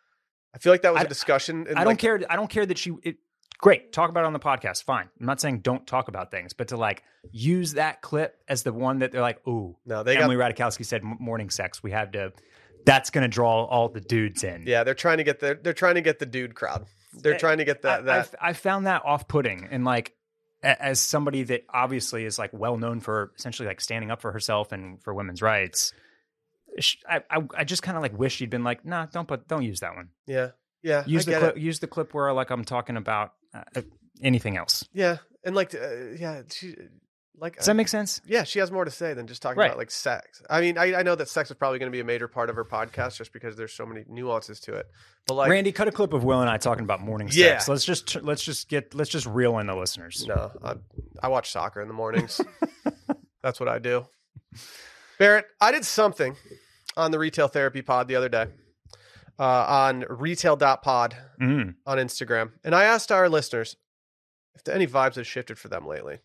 I 0.53 0.57
feel 0.59 0.71
like 0.73 0.83
that 0.83 0.93
was 0.93 1.01
a 1.01 1.05
I- 1.05 1.09
discussion. 1.09 1.67
And 1.67 1.77
I 1.77 1.83
don't 1.83 1.97
care. 1.97 2.21
I 2.29 2.35
don't 2.35 2.49
care 2.49 2.65
that 2.65 2.77
she. 2.77 2.93
It, 3.03 3.17
great, 3.59 3.93
talk 3.93 4.09
about 4.09 4.23
it 4.23 4.27
on 4.27 4.33
the 4.33 4.39
podcast. 4.39 4.83
Fine. 4.83 5.09
I'm 5.19 5.25
not 5.27 5.39
saying 5.39 5.59
don't 5.59 5.85
talk 5.85 6.07
about 6.07 6.31
things, 6.31 6.53
but 6.53 6.69
to 6.69 6.77
like 6.77 7.03
use 7.31 7.73
that 7.73 8.01
clip 8.01 8.35
as 8.47 8.63
the 8.63 8.73
one 8.73 8.99
that 8.99 9.11
they're 9.11 9.21
like, 9.21 9.45
"Ooh, 9.47 9.77
No, 9.85 10.01
they 10.03 10.15
got 10.15 10.23
Emily 10.23 10.35
Ratajkowski 10.37 10.85
said 10.85 11.03
morning 11.03 11.49
sex. 11.51 11.83
We 11.83 11.91
have 11.91 12.11
to." 12.13 12.33
That's 12.85 13.09
going 13.09 13.23
to 13.23 13.27
draw 13.27 13.65
all 13.65 13.89
the 13.89 13.99
dudes 13.99 14.43
in. 14.43 14.63
yeah. 14.65 14.83
They're 14.85 14.93
trying 14.93 15.17
to 15.17 15.23
get 15.25 15.41
the 15.41 15.59
they're 15.61 15.73
trying 15.73 15.95
to 15.95 16.01
get 16.01 16.17
the 16.17 16.25
dude 16.25 16.55
crowd. 16.55 16.85
They're 17.13 17.33
Eh, 17.35 17.37
trying 17.37 17.57
to 17.57 17.65
get 17.65 17.83
I, 17.85 18.01
that 18.01 18.05
that. 18.05 18.35
I, 18.41 18.49
I 18.49 18.53
found 18.53 18.87
that 18.87 19.03
off-putting, 19.05 19.67
and 19.69 19.83
like 19.83 20.15
as 20.63 20.99
somebody 21.01 21.43
that 21.43 21.63
obviously 21.73 22.23
is 22.25 22.39
like 22.39 22.51
well 22.53 22.77
known 22.77 22.99
for 23.01 23.31
essentially 23.37 23.67
like 23.67 23.81
standing 23.81 24.11
up 24.11 24.21
for 24.21 24.31
herself 24.31 24.71
and 24.71 25.01
for 25.03 25.13
women's 25.13 25.41
rights. 25.41 25.93
I 27.07 27.21
I, 27.29 27.43
I 27.57 27.63
just 27.65 27.83
kind 27.83 27.97
of 27.97 28.01
like 28.03 28.17
wish 28.17 28.35
she'd 28.35 28.49
been 28.49 28.63
like, 28.63 28.85
nah, 28.85 29.05
don't 29.07 29.27
put, 29.27 29.47
don't 29.47 29.63
use 29.63 29.81
that 29.81 29.95
one. 29.95 30.09
yeah. 30.25 30.49
Yeah. 30.81 31.03
Use 31.05 31.27
I 31.27 31.33
the 31.33 31.39
clip, 31.39 31.57
it. 31.57 31.61
use 31.61 31.79
the 31.79 31.87
clip 31.87 32.13
where 32.13 32.31
like 32.31 32.49
I'm 32.51 32.63
talking 32.63 32.95
about 32.95 33.33
uh, 33.53 33.81
anything 34.21 34.57
else. 34.57 34.87
Yeah. 34.93 35.17
And 35.43 35.55
like 35.55 35.73
uh, 35.73 36.11
yeah, 36.17 36.41
she 36.51 36.75
like 37.37 37.55
Does 37.55 37.67
that 37.67 37.75
make 37.75 37.87
sense? 37.87 38.19
yeah, 38.27 38.43
she 38.43 38.59
has 38.59 38.69
more 38.71 38.83
to 38.83 38.91
say 38.91 39.13
than 39.13 39.25
just 39.27 39.41
talking 39.41 39.57
Right. 39.59 39.67
about 39.67 39.77
like 39.77 39.91
sex. 39.91 40.41
I 40.49 40.59
mean, 40.59 40.77
I, 40.77 40.95
I 40.95 41.03
know 41.03 41.15
that 41.15 41.29
sex 41.29 41.49
is 41.49 41.55
probably 41.55 41.79
going 41.79 41.89
to 41.89 41.95
be 41.95 42.01
a 42.01 42.03
major 42.03 42.27
part 42.27 42.49
of 42.49 42.57
her 42.57 42.65
podcast 42.65 43.15
just 43.17 43.31
because 43.31 43.55
there's 43.55 43.71
so 43.71 43.85
many 43.85 44.03
nuances 44.09 44.59
to 44.61 44.73
it. 44.73 44.87
But 45.25 45.35
like, 45.35 45.49
Randy, 45.49 45.71
cut 45.71 45.87
a 45.87 45.91
clip 45.93 46.11
of 46.11 46.25
Will 46.25 46.41
and 46.41 46.49
I 46.49 46.57
talking 46.57 46.83
about 46.83 46.99
morning 46.99 47.29
Yeah. 47.31 47.59
sex. 47.59 47.69
Let's 47.69 47.85
just 47.85 48.21
let's 48.23 48.43
just 48.43 48.67
get 48.67 48.93
let's 48.93 49.09
just 49.09 49.25
reel 49.25 49.57
in 49.59 49.67
the 49.67 49.75
listeners. 49.75 50.25
no, 50.27 50.51
I, 50.63 50.75
I 51.23 51.27
watch 51.29 51.51
soccer 51.51 51.81
in 51.81 51.87
the 51.87 51.93
mornings. 51.93 52.41
That's 53.41 53.59
what 53.61 53.69
I 53.69 53.79
do. 53.79 54.05
Barrett, 55.17 55.45
I 55.61 55.71
did 55.71 55.85
something 55.85 56.35
on 56.97 57.11
the 57.11 57.19
retail 57.19 57.47
therapy 57.47 57.81
pod 57.81 58.07
the 58.09 58.15
other 58.17 58.29
day 58.29 58.47
uh, 59.39 59.43
on 59.67 60.05
retail.pod 60.09 61.15
Mm. 61.41 61.75
on 61.85 61.97
Instagram. 61.97 62.51
And 62.63 62.75
I 62.75 62.83
asked 62.83 63.11
our 63.11 63.29
listeners 63.29 63.75
if 64.55 64.67
any 64.67 64.85
vibes 64.85 65.15
have 65.15 65.25
shifted 65.27 65.57
for 65.57 65.69
them 65.69 65.87
lately. 65.87 66.19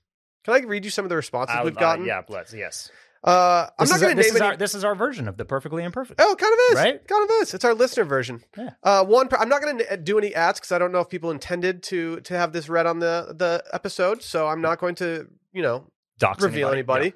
Can 0.44 0.54
I 0.54 0.58
read 0.66 0.84
you 0.84 0.90
some 0.90 1.04
of 1.04 1.08
the 1.08 1.16
responses 1.16 1.54
would- 1.56 1.64
we've 1.64 1.76
uh, 1.76 1.80
gotten? 1.80 2.04
yeah, 2.04 2.22
let's 2.28 2.52
yes. 2.52 2.90
Uh, 3.22 3.70
I'm 3.78 3.88
not 3.88 4.00
going 4.00 4.14
to 4.14 4.16
this 4.22 4.26
name 4.26 4.36
is 4.36 4.40
any. 4.42 4.50
our 4.50 4.56
this 4.58 4.74
is 4.74 4.84
our 4.84 4.94
version 4.94 5.28
of 5.28 5.38
the 5.38 5.46
perfectly 5.46 5.82
imperfect. 5.82 6.20
Oh, 6.22 6.36
kind 6.38 6.52
of 6.52 6.58
is. 6.72 6.74
Right? 6.76 7.08
Kind 7.08 7.24
of 7.24 7.30
is. 7.40 7.54
It's 7.54 7.64
our 7.64 7.72
listener 7.72 8.04
version. 8.04 8.42
Yeah. 8.54 8.70
Uh, 8.82 9.02
one. 9.06 9.30
I'm 9.38 9.48
not 9.48 9.62
going 9.62 9.78
to 9.78 9.96
do 9.96 10.18
any 10.18 10.34
ads 10.34 10.60
because 10.60 10.72
I 10.72 10.78
don't 10.78 10.92
know 10.92 11.00
if 11.00 11.08
people 11.08 11.30
intended 11.30 11.82
to 11.84 12.20
to 12.20 12.36
have 12.36 12.52
this 12.52 12.68
read 12.68 12.84
on 12.84 12.98
the 12.98 13.34
the 13.34 13.64
episode. 13.72 14.22
So 14.22 14.46
I'm 14.46 14.60
not 14.60 14.78
going 14.78 14.94
to 14.96 15.26
you 15.54 15.62
know 15.62 15.90
Dox 16.18 16.42
reveal 16.42 16.68
anybody. 16.68 17.14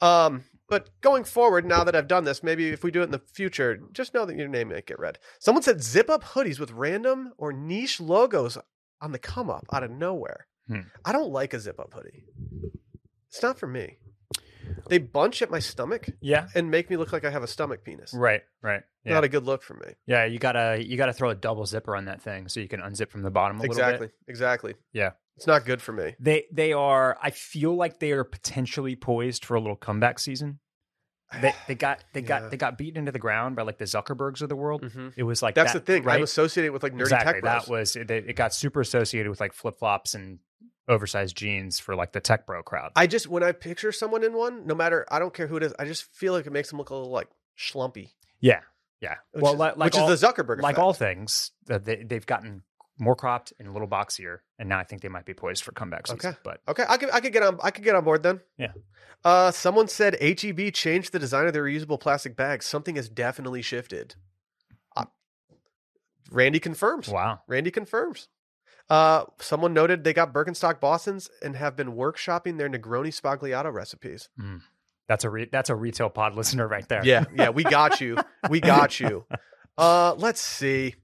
Um, 0.00 0.44
but 0.70 0.88
going 1.02 1.24
forward, 1.24 1.66
now 1.66 1.84
that 1.84 1.94
I've 1.94 2.08
done 2.08 2.24
this, 2.24 2.42
maybe 2.42 2.68
if 2.68 2.82
we 2.82 2.90
do 2.90 3.00
it 3.02 3.04
in 3.04 3.10
the 3.10 3.18
future, 3.18 3.78
just 3.92 4.14
know 4.14 4.24
that 4.24 4.36
your 4.36 4.48
name 4.48 4.68
might 4.70 4.86
get 4.86 4.98
read. 4.98 5.18
Someone 5.38 5.62
said 5.62 5.82
zip 5.82 6.08
up 6.08 6.24
hoodies 6.24 6.58
with 6.58 6.70
random 6.70 7.32
or 7.36 7.52
niche 7.52 8.00
logos 8.00 8.56
on 9.02 9.12
the 9.12 9.18
come 9.18 9.50
up 9.50 9.66
out 9.72 9.82
of 9.82 9.90
nowhere. 9.90 10.46
Hmm. 10.68 10.80
I 11.04 11.12
don't 11.12 11.30
like 11.30 11.52
a 11.52 11.60
zip 11.60 11.78
up 11.80 11.92
hoodie. 11.92 12.24
It's 13.28 13.42
not 13.42 13.58
for 13.58 13.66
me. 13.66 13.98
They 14.88 14.98
bunch 14.98 15.42
at 15.42 15.50
my 15.50 15.58
stomach 15.58 16.08
Yeah. 16.20 16.48
and 16.54 16.70
make 16.70 16.90
me 16.90 16.96
look 16.96 17.12
like 17.12 17.24
I 17.24 17.30
have 17.30 17.42
a 17.42 17.46
stomach 17.48 17.84
penis. 17.84 18.14
Right. 18.14 18.42
Right. 18.62 18.82
Yeah. 19.04 19.14
Not 19.14 19.24
a 19.24 19.28
good 19.28 19.44
look 19.44 19.62
for 19.62 19.74
me. 19.74 19.94
yeah. 20.06 20.24
You 20.26 20.38
gotta 20.38 20.82
you 20.84 20.96
gotta 20.96 21.12
throw 21.12 21.30
a 21.30 21.34
double 21.34 21.66
zipper 21.66 21.96
on 21.96 22.04
that 22.06 22.22
thing 22.22 22.48
so 22.48 22.60
you 22.60 22.68
can 22.68 22.80
unzip 22.80 23.10
from 23.10 23.22
the 23.22 23.30
bottom 23.30 23.56
a 23.58 23.60
little 23.62 23.72
Exactly. 23.72 24.10
Exactly. 24.28 24.74
Yeah. 24.92 25.10
It's 25.36 25.46
not 25.46 25.64
good 25.64 25.80
for 25.80 25.92
me. 25.92 26.14
They 26.20 26.44
they 26.52 26.72
are. 26.72 27.16
I 27.22 27.30
feel 27.30 27.74
like 27.74 27.98
they 27.98 28.12
are 28.12 28.24
potentially 28.24 28.94
poised 28.96 29.44
for 29.44 29.54
a 29.54 29.60
little 29.60 29.76
comeback 29.76 30.18
season. 30.18 30.58
They 31.40 31.54
they 31.68 31.74
got 31.86 32.04
they 32.12 32.20
Yeah. 32.20 32.26
got 32.26 32.50
they 32.50 32.56
got 32.56 32.76
beaten 32.76 32.98
into 32.98 33.12
the 33.12 33.18
ground 33.18 33.56
by 33.56 33.62
like 33.62 33.78
the 33.78 33.84
Zuckerbergs 33.86 34.42
of 34.42 34.48
the 34.48 34.56
world. 34.56 34.82
Mhm. 34.82 35.14
It 35.16 35.22
was 35.22 35.42
like 35.42 35.54
That's 35.54 35.72
that, 35.72 35.86
the 35.86 35.92
thing. 35.94 36.02
right? 36.04 36.16
I'm 36.16 36.22
associated 36.24 36.72
with 36.72 36.82
like 36.82 36.92
nerdy 36.92 37.00
exactly. 37.02 37.32
tech 37.34 37.42
bros. 37.42 37.64
That 37.64 37.70
was 37.70 37.96
it, 37.96 38.10
it 38.10 38.36
got 38.36 38.52
super 38.52 38.80
associated 38.80 39.30
with 39.30 39.40
like 39.40 39.52
flip 39.54 39.78
flops 39.78 40.14
and 40.14 40.40
oversized 40.88 41.36
jeans 41.36 41.78
for 41.78 41.94
like 41.94 42.12
the 42.12 42.20
tech 42.20 42.46
bro 42.46 42.62
crowd. 42.62 42.90
I 42.96 43.06
just 43.06 43.28
when 43.28 43.42
I 43.42 43.52
picture 43.52 43.92
someone 43.92 44.24
in 44.24 44.34
one, 44.34 44.66
no 44.66 44.74
matter 44.74 45.06
I 45.10 45.18
don't 45.20 45.32
care 45.32 45.46
who 45.46 45.56
it 45.56 45.62
is, 45.62 45.72
I 45.78 45.84
just 45.86 46.04
feel 46.14 46.32
like 46.32 46.46
it 46.46 46.52
makes 46.52 46.68
them 46.68 46.78
look 46.78 46.90
a 46.90 46.94
little 46.94 47.10
like 47.10 47.28
schlumpy. 47.58 48.10
yeah, 48.40 48.60
yeah. 49.00 49.14
Which 49.32 49.42
well, 49.42 49.52
is, 49.54 49.58
like 49.60 49.76
which 49.76 49.96
all, 49.96 50.10
is 50.10 50.20
the 50.20 50.26
Zuckerberg 50.26 50.60
like 50.60 50.74
effect. 50.74 50.78
all 50.78 50.92
things, 50.92 51.52
uh, 51.70 51.78
they, 51.78 52.02
they've 52.02 52.26
gotten 52.26 52.62
more 53.00 53.16
cropped 53.16 53.52
and 53.58 53.66
a 53.66 53.72
little 53.72 53.88
boxier, 53.88 54.38
and 54.58 54.68
now 54.68 54.78
I 54.78 54.84
think 54.84 55.02
they 55.02 55.08
might 55.08 55.24
be 55.24 55.34
poised 55.34 55.64
for 55.64 55.72
comeback 55.72 56.06
season. 56.06 56.30
Okay. 56.30 56.38
But 56.44 56.60
Okay, 56.68 56.84
I 56.88 56.96
could 56.98 57.10
I 57.10 57.20
could 57.20 57.32
get 57.32 57.42
on 57.42 57.58
I 57.62 57.70
could 57.70 57.82
get 57.84 57.94
on 57.96 58.04
board 58.04 58.22
then. 58.22 58.40
Yeah. 58.58 58.72
Uh, 59.24 59.50
someone 59.50 59.88
said 59.88 60.16
HEB 60.22 60.72
changed 60.72 61.12
the 61.12 61.18
design 61.18 61.46
of 61.46 61.52
their 61.52 61.64
reusable 61.64 61.98
plastic 62.00 62.36
bags. 62.36 62.64
Something 62.66 62.96
has 62.96 63.08
definitely 63.08 63.60
shifted. 63.62 64.14
Uh, 64.96 65.04
Randy 66.30 66.60
confirms. 66.60 67.08
wow, 67.08 67.40
Randy 67.48 67.70
confirms. 67.70 68.28
Uh, 68.88 69.24
someone 69.40 69.72
noted 69.72 70.04
they 70.04 70.12
got 70.12 70.32
Birkenstock 70.32 70.80
Boston's 70.80 71.30
and 71.42 71.54
have 71.56 71.76
been 71.76 71.92
workshopping 71.92 72.58
their 72.58 72.68
Negroni 72.68 73.08
Sbagliato 73.14 73.72
recipes. 73.72 74.28
that's 75.06 75.24
a 75.24 75.30
re- 75.30 75.48
that's 75.50 75.70
a 75.70 75.74
retail 75.76 76.10
pod 76.10 76.34
listener 76.36 76.66
right 76.66 76.88
there. 76.88 77.04
Yeah, 77.04 77.24
yeah, 77.34 77.50
we 77.50 77.62
got 77.64 78.00
you. 78.00 78.16
We 78.48 78.60
got 78.60 79.00
you. 79.00 79.24
Uh, 79.78 80.14
let's 80.18 80.42
see. 80.42 80.94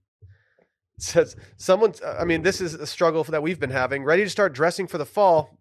Says 0.99 1.37
someone. 1.57 1.93
I 2.05 2.25
mean, 2.25 2.43
this 2.43 2.61
is 2.61 2.75
a 2.75 2.87
struggle 2.87 3.23
that 3.25 3.43
we've 3.43 3.61
been 3.61 3.71
having. 3.71 4.03
Ready 4.05 4.25
to 4.25 4.31
start 4.31 4.55
dressing 4.55 4.87
for 4.87 4.97
the 4.97 5.05
fall, 5.05 5.59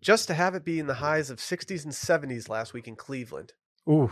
just 0.00 0.28
to 0.28 0.34
have 0.34 0.54
it 0.54 0.64
be 0.64 0.78
in 0.78 0.86
the 0.86 0.94
highs 0.94 1.28
of 1.28 1.38
60s 1.38 1.84
and 1.84 1.92
70s 1.92 2.48
last 2.48 2.72
week 2.72 2.86
in 2.86 2.94
Cleveland. 2.94 3.52
Ooh, 3.88 4.10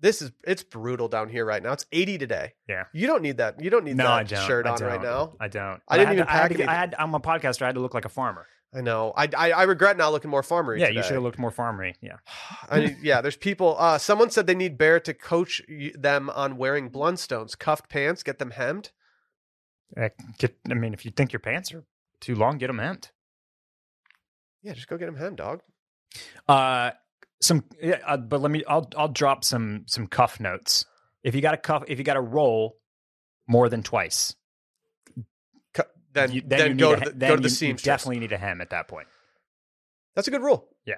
This 0.00 0.22
is 0.22 0.32
it's 0.44 0.62
brutal 0.62 1.08
down 1.08 1.28
here 1.28 1.44
right 1.44 1.62
now. 1.62 1.72
It's 1.72 1.84
80 1.92 2.16
today. 2.18 2.54
yeah. 2.68 2.84
You 2.94 3.06
don't 3.06 3.22
need 3.22 3.36
that. 3.38 3.62
You 3.62 3.68
don't 3.68 3.84
need 3.84 3.96
No, 3.96 4.04
that 4.04 4.12
I 4.12 4.22
don't. 4.22 4.46
shirt 4.46 4.66
on 4.66 4.78
right 4.82 5.02
now. 5.02 5.34
I 5.38 5.48
don't. 5.48 5.82
I 5.88 5.98
didn't 5.98 6.08
had 6.08 6.14
even 6.14 6.26
to- 6.26 6.32
I 6.32 6.36
had 6.36 6.48
pack 6.50 6.56
to 6.58 6.70
I 6.70 6.74
had 6.74 6.94
i'm 6.98 7.14
a 7.14 7.20
podcaster. 7.20 7.62
I 7.62 7.66
had 7.66 7.74
to 7.74 7.80
look 7.82 7.92
like 7.94 8.04
a 8.06 8.10
farmer. 8.10 8.46
I 8.74 8.80
know. 8.82 9.12
I, 9.16 9.28
I 9.36 9.50
I 9.52 9.62
regret 9.62 9.96
not 9.96 10.12
looking 10.12 10.30
more 10.30 10.42
farmery. 10.42 10.80
Yeah, 10.80 10.86
today. 10.88 10.96
you 10.98 11.02
should 11.02 11.12
have 11.14 11.22
looked 11.22 11.38
more 11.38 11.52
farmery. 11.52 11.94
Yeah. 12.02 12.16
I 12.70 12.80
mean, 12.80 12.96
yeah, 13.02 13.20
there's 13.20 13.36
people. 13.36 13.76
Uh, 13.78 13.96
someone 13.98 14.30
said 14.30 14.46
they 14.46 14.54
need 14.54 14.76
Bear 14.76 14.98
to 15.00 15.14
coach 15.14 15.62
them 15.94 16.28
on 16.30 16.56
wearing 16.56 16.90
Blundstones, 16.90 17.58
cuffed 17.58 17.88
pants, 17.88 18.22
get 18.22 18.38
them 18.38 18.50
hemmed. 18.50 18.90
Uh, 19.94 20.08
Get, 20.38 20.56
I 20.70 20.74
mean, 20.74 20.94
if 20.94 21.04
you 21.04 21.10
think 21.10 21.32
your 21.32 21.40
pants 21.40 21.72
are 21.72 21.84
too 22.20 22.34
long, 22.34 22.58
get 22.58 22.68
them 22.68 22.78
hemmed. 22.78 23.10
Yeah, 24.62 24.72
just 24.72 24.88
go 24.88 24.96
get 24.96 25.06
them 25.06 25.16
hemmed, 25.16 25.36
dog. 25.36 25.62
Uh, 26.48 26.90
some, 27.40 27.64
yeah, 27.82 27.98
uh, 28.06 28.16
but 28.16 28.40
let 28.40 28.50
me. 28.50 28.64
I'll 28.66 28.88
I'll 28.96 29.08
drop 29.08 29.44
some 29.44 29.84
some 29.86 30.06
cuff 30.06 30.40
notes. 30.40 30.86
If 31.22 31.34
you 31.34 31.40
got 31.40 31.54
a 31.54 31.58
cuff, 31.58 31.84
if 31.88 31.98
you 31.98 32.04
got 32.04 32.16
a 32.16 32.20
roll 32.20 32.78
more 33.46 33.68
than 33.68 33.82
twice, 33.82 34.34
Cu- 35.74 35.82
Then 36.12 36.32
you, 36.32 36.42
then, 36.44 36.70
you 36.70 36.74
go 36.76 36.96
to 36.96 37.10
the, 37.10 37.16
then 37.16 37.28
go 37.30 37.36
to 37.36 37.42
the 37.48 37.66
you 37.66 37.74
definitely 37.74 38.20
need 38.20 38.32
a 38.32 38.38
hem 38.38 38.60
at 38.60 38.70
that 38.70 38.88
point. 38.88 39.08
That's 40.14 40.26
a 40.28 40.30
good 40.30 40.42
rule. 40.42 40.68
Yeah. 40.86 40.94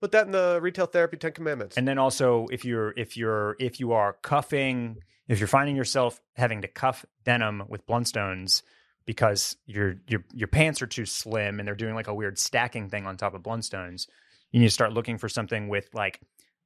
Put 0.00 0.12
that 0.12 0.26
in 0.26 0.32
the 0.32 0.58
retail 0.62 0.86
therapy 0.86 1.16
Ten 1.18 1.32
Commandments. 1.32 1.76
And 1.76 1.86
then 1.86 1.98
also, 1.98 2.46
if 2.50 2.64
you're 2.64 2.94
if 2.96 3.16
you're 3.16 3.56
if 3.58 3.80
you 3.80 3.92
are 3.92 4.14
cuffing, 4.22 4.96
if 5.28 5.38
you're 5.38 5.46
finding 5.46 5.76
yourself 5.76 6.20
having 6.36 6.62
to 6.62 6.68
cuff 6.68 7.04
denim 7.24 7.64
with 7.68 7.86
Blundstones 7.86 8.62
because 9.04 9.56
your 9.66 9.96
your 10.08 10.24
your 10.32 10.48
pants 10.48 10.80
are 10.80 10.86
too 10.86 11.04
slim 11.04 11.58
and 11.58 11.68
they're 11.68 11.74
doing 11.74 11.94
like 11.94 12.08
a 12.08 12.14
weird 12.14 12.38
stacking 12.38 12.88
thing 12.88 13.06
on 13.06 13.16
top 13.16 13.34
of 13.34 13.42
Blundstones, 13.42 14.06
you 14.52 14.60
need 14.60 14.66
to 14.66 14.72
start 14.72 14.92
looking 14.92 15.18
for 15.18 15.28
something 15.28 15.68
with 15.68 15.90
like 15.92 16.20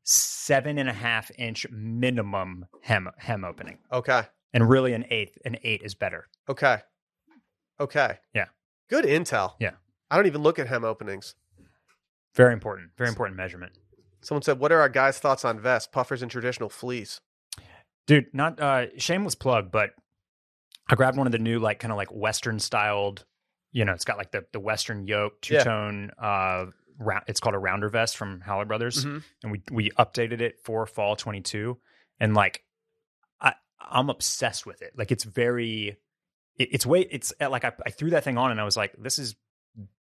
seven 0.05 0.79
and 0.79 0.89
a 0.89 0.93
half 0.93 1.31
inch 1.37 1.67
minimum 1.71 2.67
hem 2.83 3.11
hem 3.19 3.45
opening, 3.45 3.79
okay. 3.91 4.23
and 4.53 4.69
really 4.69 4.93
an 4.93 5.05
eighth. 5.11 5.39
An 5.45 5.57
eight 5.65 5.83
is 5.83 5.95
better. 5.95 6.29
Okay. 6.49 6.79
Okay. 7.81 8.19
Yeah. 8.33 8.47
Good 8.89 9.05
intel. 9.05 9.55
Yeah. 9.59 9.73
I 10.11 10.17
don't 10.17 10.27
even 10.27 10.43
look 10.43 10.61
at 10.61 10.69
hem 10.69 10.85
openings. 10.85 11.35
Very 12.35 12.53
important. 12.53 12.91
Very 12.97 13.09
important 13.09 13.37
measurement. 13.37 13.73
Someone 14.23 14.43
said, 14.43 14.59
"What 14.59 14.73
are 14.73 14.81
our 14.81 14.89
guys' 14.89 15.19
thoughts 15.19 15.45
on 15.45 15.61
vests, 15.61 15.89
puffers, 15.93 16.23
and 16.23 16.31
traditional 16.31 16.69
fleece?" 16.69 17.21
dude 18.07 18.27
not 18.35 18.61
uh 18.61 18.85
shameless 18.99 19.35
plug 19.35 19.73
but 19.73 19.93
i 20.91 20.95
grabbed 20.95 21.17
one 21.17 21.27
of 21.27 21.33
the 21.33 21.39
new 21.39 21.59
like 21.59 21.79
kind 21.79 21.91
of 21.91 21.97
like 21.97 22.09
western 22.13 22.59
styled 22.59 23.25
you 23.73 23.83
know 23.83 23.93
it's 23.95 24.05
got 24.05 24.19
like 24.19 24.31
the 24.31 24.45
the 24.53 24.61
western 24.61 25.07
yoke 25.07 25.41
two-tone 25.41 26.11
uh 26.19 26.67
round 26.99 27.25
it's 27.29 27.41
called 27.41 27.55
a 27.55 27.59
rounder 27.59 27.89
vest 27.89 28.19
from 28.19 28.43
Howler 28.43 28.67
Brothers 28.67 29.07
Mhm. 29.07 29.23
and 29.43 29.53
we 29.53 29.63
we 29.73 29.91
updated 29.93 30.43
it 30.43 30.61
for 30.63 30.85
fall 30.87 31.17
22 31.17 31.79
and 32.21 32.35
like 32.35 32.63
i 33.41 33.55
i'm 33.81 34.11
obsessed 34.11 34.67
with 34.67 34.83
it 34.83 34.93
like 34.99 35.11
it's 35.11 35.25
very 35.25 35.97
it, 36.59 36.69
it's 36.73 36.85
way 36.85 37.09
it's 37.11 37.33
uh, 37.41 37.49
like 37.49 37.65
I, 37.65 37.73
I 37.87 37.91
threw 37.91 38.11
that 38.11 38.23
thing 38.23 38.37
on 38.37 38.51
and 38.51 38.61
i 38.61 38.65
was 38.65 38.77
like 38.77 38.95
this 38.99 39.19
is 39.19 39.35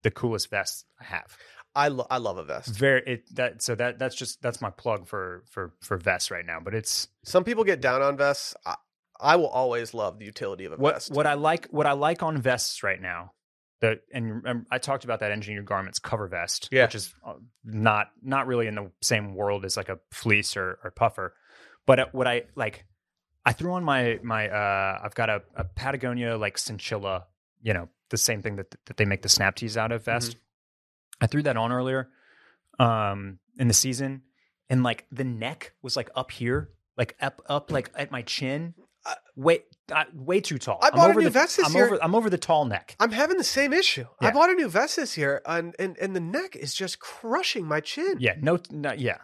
the 0.03 0.11
coolest 0.11 0.51
vest 0.51 0.87
i 1.01 1.05
have 1.05 1.37
I 1.75 1.89
lo- 1.89 2.07
I 2.11 2.19
love 2.19 2.37
a 2.39 2.45
vest. 2.45 2.75
very 2.77 3.03
it 3.07 3.35
that 3.37 3.63
so 3.63 3.75
that 3.75 3.99
that's 3.99 4.15
just 4.15 4.43
that's 4.43 4.61
my 4.61 4.71
plug 4.71 5.07
for 5.07 5.43
for 5.51 5.73
for 5.81 5.97
vests 5.97 6.31
right 6.31 6.45
now 6.45 6.61
but 6.61 6.75
it's 6.75 7.09
Some 7.25 7.45
people 7.45 7.65
get 7.65 7.81
down 7.81 8.03
on 8.03 8.17
vests. 8.17 8.55
I, 8.67 8.77
I 9.21 9.37
will 9.37 9.49
always 9.49 9.95
love 9.95 10.19
the 10.19 10.25
utility 10.25 10.65
of 10.65 10.73
a 10.73 10.77
what 10.77 10.95
vest. 10.95 11.13
what 11.13 11.27
I 11.27 11.35
like 11.35 11.69
what 11.69 11.87
I 11.87 11.93
like 11.93 12.23
on 12.23 12.37
vests 12.43 12.83
right 12.83 13.01
now. 13.01 13.33
The 13.81 14.01
and 14.13 14.27
remember, 14.37 14.67
I 14.71 14.79
talked 14.79 15.05
about 15.05 15.21
that 15.21 15.31
engineered 15.33 15.65
garments 15.67 15.99
cover 15.99 16.27
vest, 16.29 16.69
Yeah. 16.71 16.85
which 16.85 16.95
is 16.95 17.15
uh, 17.27 17.35
not 17.65 18.11
not 18.23 18.47
really 18.47 18.67
in 18.67 18.75
the 18.75 18.91
same 19.01 19.35
world 19.35 19.65
as 19.65 19.77
like 19.77 19.89
a 19.89 19.99
fleece 20.11 20.57
or, 20.57 20.79
or 20.85 20.91
puffer. 20.91 21.35
But 21.87 21.99
uh, 22.01 22.07
what 22.13 22.29
I 22.29 22.43
like, 22.55 22.85
I 23.45 23.53
threw 23.53 23.73
on 23.73 23.83
my 23.83 24.21
my 24.23 24.49
uh, 24.49 25.01
I've 25.03 25.15
got 25.17 25.31
a, 25.31 25.43
a 25.57 25.65
Patagonia 25.65 26.37
like 26.37 26.59
Synchilla, 26.59 27.25
you 27.61 27.75
know, 27.75 27.89
the 28.11 28.17
same 28.19 28.41
thing 28.43 28.57
that 28.57 28.73
that 28.87 28.99
they 28.99 29.05
make 29.05 29.23
the 29.23 29.29
snap 29.29 29.57
tees 29.57 29.77
out 29.77 29.91
of 29.91 30.05
vest. 30.05 30.37
I 31.23 31.27
threw 31.27 31.43
that 31.43 31.57
on 31.57 31.73
earlier, 31.73 32.09
um, 32.79 33.39
in 33.59 33.69
the 33.69 33.75
season, 33.75 34.23
and 34.69 34.83
like 34.83 35.07
the 35.11 35.25
neck 35.25 35.73
was 35.83 35.97
like 35.97 36.11
up 36.15 36.31
here, 36.31 36.71
like 36.97 37.17
up 37.21 37.41
up 37.49 37.71
like 37.71 37.91
at 37.95 38.11
my 38.11 38.23
chin. 38.23 38.75
Uh, 39.05 39.15
way 39.35 39.65
uh, 39.91 40.05
way 40.15 40.41
too 40.41 40.59
tall. 40.59 40.79
I 40.81 40.87
I'm 40.89 40.93
bought 40.95 41.07
a 41.09 41.11
over 41.11 41.21
new 41.21 41.25
the, 41.25 41.31
vest 41.31 41.57
this 41.57 41.67
I'm 41.67 41.75
year. 41.75 41.87
Over, 41.87 41.99
I'm 42.05 42.15
over 42.15 42.31
the 42.31 42.39
tall 42.39 42.65
neck. 42.65 42.95
I'm 43.01 43.11
having 43.11 43.37
the 43.37 43.43
same 43.45 43.73
issue. 43.73 44.05
I 44.21 44.31
bought 44.31 44.51
a 44.51 44.55
new 44.55 44.69
vest 44.69 44.95
this 44.97 45.19
year, 45.19 45.43
and, 45.45 45.75
and 45.79 45.99
and 45.99 46.15
the 46.15 46.21
neck 46.21 46.55
is 46.55 46.73
just 46.73 47.01
crushing 47.01 47.67
my 47.67 47.81
chin. 47.81 48.19
Yeah, 48.21 48.35
no, 48.41 48.61
no 48.71 48.93
yeah. 48.93 49.19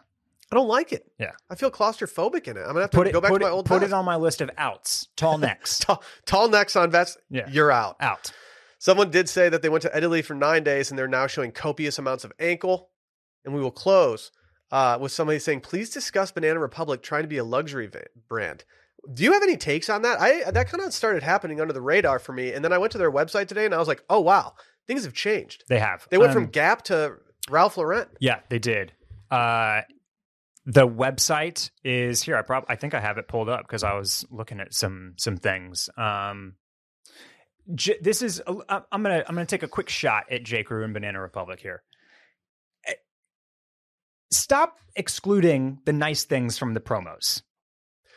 I 0.50 0.56
don't 0.56 0.66
like 0.66 0.92
it. 0.92 1.10
Yeah. 1.18 1.32
I 1.50 1.54
feel 1.56 1.70
claustrophobic 1.70 2.48
in 2.48 2.56
it. 2.56 2.60
I'm 2.60 2.68
gonna 2.68 2.80
have 2.80 2.90
to 2.90 2.96
Put 2.96 3.06
it, 3.06 3.12
go 3.12 3.20
back 3.20 3.30
put 3.30 3.40
to 3.40 3.44
my 3.44 3.50
old 3.50 3.66
put 3.66 3.80
vest. 3.80 3.92
it 3.92 3.94
on 3.94 4.04
my 4.04 4.16
list 4.16 4.40
of 4.40 4.50
outs. 4.56 5.08
Tall 5.14 5.36
necks, 5.46 5.78
Tall, 5.78 6.02
tall 6.24 6.48
necks 6.48 6.74
on 6.74 6.90
vests. 6.90 7.18
Yeah. 7.30 7.48
You're 7.50 7.70
out. 7.70 7.96
out. 8.00 8.32
Someone 8.78 9.10
did 9.10 9.28
say 9.28 9.48
that 9.48 9.60
they 9.62 9.68
went 9.68 9.82
to 9.82 9.96
Italy 9.96 10.22
for 10.22 10.34
nine 10.34 10.62
days 10.64 10.90
and 10.90 10.98
they're 10.98 11.08
now 11.08 11.26
showing 11.26 11.52
copious 11.52 11.98
amounts 11.98 12.24
of 12.24 12.32
ankle. 12.38 12.90
And 13.44 13.54
we 13.54 13.60
will 13.60 13.70
close 13.70 14.30
uh, 14.70 14.98
with 15.00 15.12
somebody 15.12 15.38
saying, 15.38 15.60
"Please 15.60 15.90
discuss 15.90 16.30
Banana 16.32 16.60
Republic 16.60 17.02
trying 17.02 17.22
to 17.22 17.28
be 17.28 17.38
a 17.38 17.44
luxury 17.44 17.86
va- 17.86 18.06
brand." 18.28 18.64
Do 19.14 19.22
you 19.22 19.32
have 19.32 19.42
any 19.42 19.56
takes 19.56 19.88
on 19.88 20.02
that? 20.02 20.20
I 20.20 20.50
that 20.50 20.68
kind 20.68 20.82
of 20.84 20.92
started 20.92 21.22
happening 21.22 21.60
under 21.60 21.72
the 21.72 21.80
radar 21.80 22.18
for 22.18 22.32
me, 22.32 22.52
and 22.52 22.64
then 22.64 22.72
I 22.72 22.78
went 22.78 22.92
to 22.92 22.98
their 22.98 23.10
website 23.12 23.46
today 23.48 23.64
and 23.64 23.74
I 23.74 23.78
was 23.78 23.88
like, 23.88 24.02
"Oh 24.10 24.20
wow, 24.20 24.54
things 24.86 25.04
have 25.04 25.14
changed." 25.14 25.64
They 25.68 25.78
have. 25.78 26.06
They 26.10 26.18
went 26.18 26.30
Um, 26.30 26.34
from 26.34 26.46
Gap 26.46 26.82
to 26.84 27.14
Ralph 27.48 27.76
Lauren. 27.78 28.08
Yeah, 28.20 28.40
they 28.50 28.58
did. 28.58 28.92
Uh, 29.30 29.82
the 30.66 30.86
website 30.86 31.70
is 31.84 32.22
here. 32.22 32.36
I 32.36 32.42
prob 32.42 32.64
I 32.68 32.76
think 32.76 32.92
I 32.92 33.00
have 33.00 33.16
it 33.16 33.28
pulled 33.28 33.48
up 33.48 33.62
because 33.62 33.84
I 33.84 33.94
was 33.94 34.26
looking 34.30 34.60
at 34.60 34.74
some 34.74 35.14
some 35.16 35.38
things. 35.38 35.88
Um, 35.96 36.56
J- 37.74 37.98
this 38.00 38.22
is 38.22 38.40
I'm 38.46 38.62
gonna 39.02 39.24
I'm 39.28 39.34
gonna 39.34 39.46
take 39.46 39.62
a 39.62 39.68
quick 39.68 39.88
shot 39.88 40.24
at 40.30 40.42
J 40.42 40.62
Crew 40.62 40.84
and 40.84 40.94
Banana 40.94 41.20
Republic 41.20 41.60
here. 41.60 41.82
Eh, 42.86 42.94
Stop 44.30 44.78
excluding 44.96 45.78
the 45.84 45.92
nice 45.92 46.24
things 46.24 46.58
from 46.58 46.74
the 46.74 46.80
promos. 46.80 47.42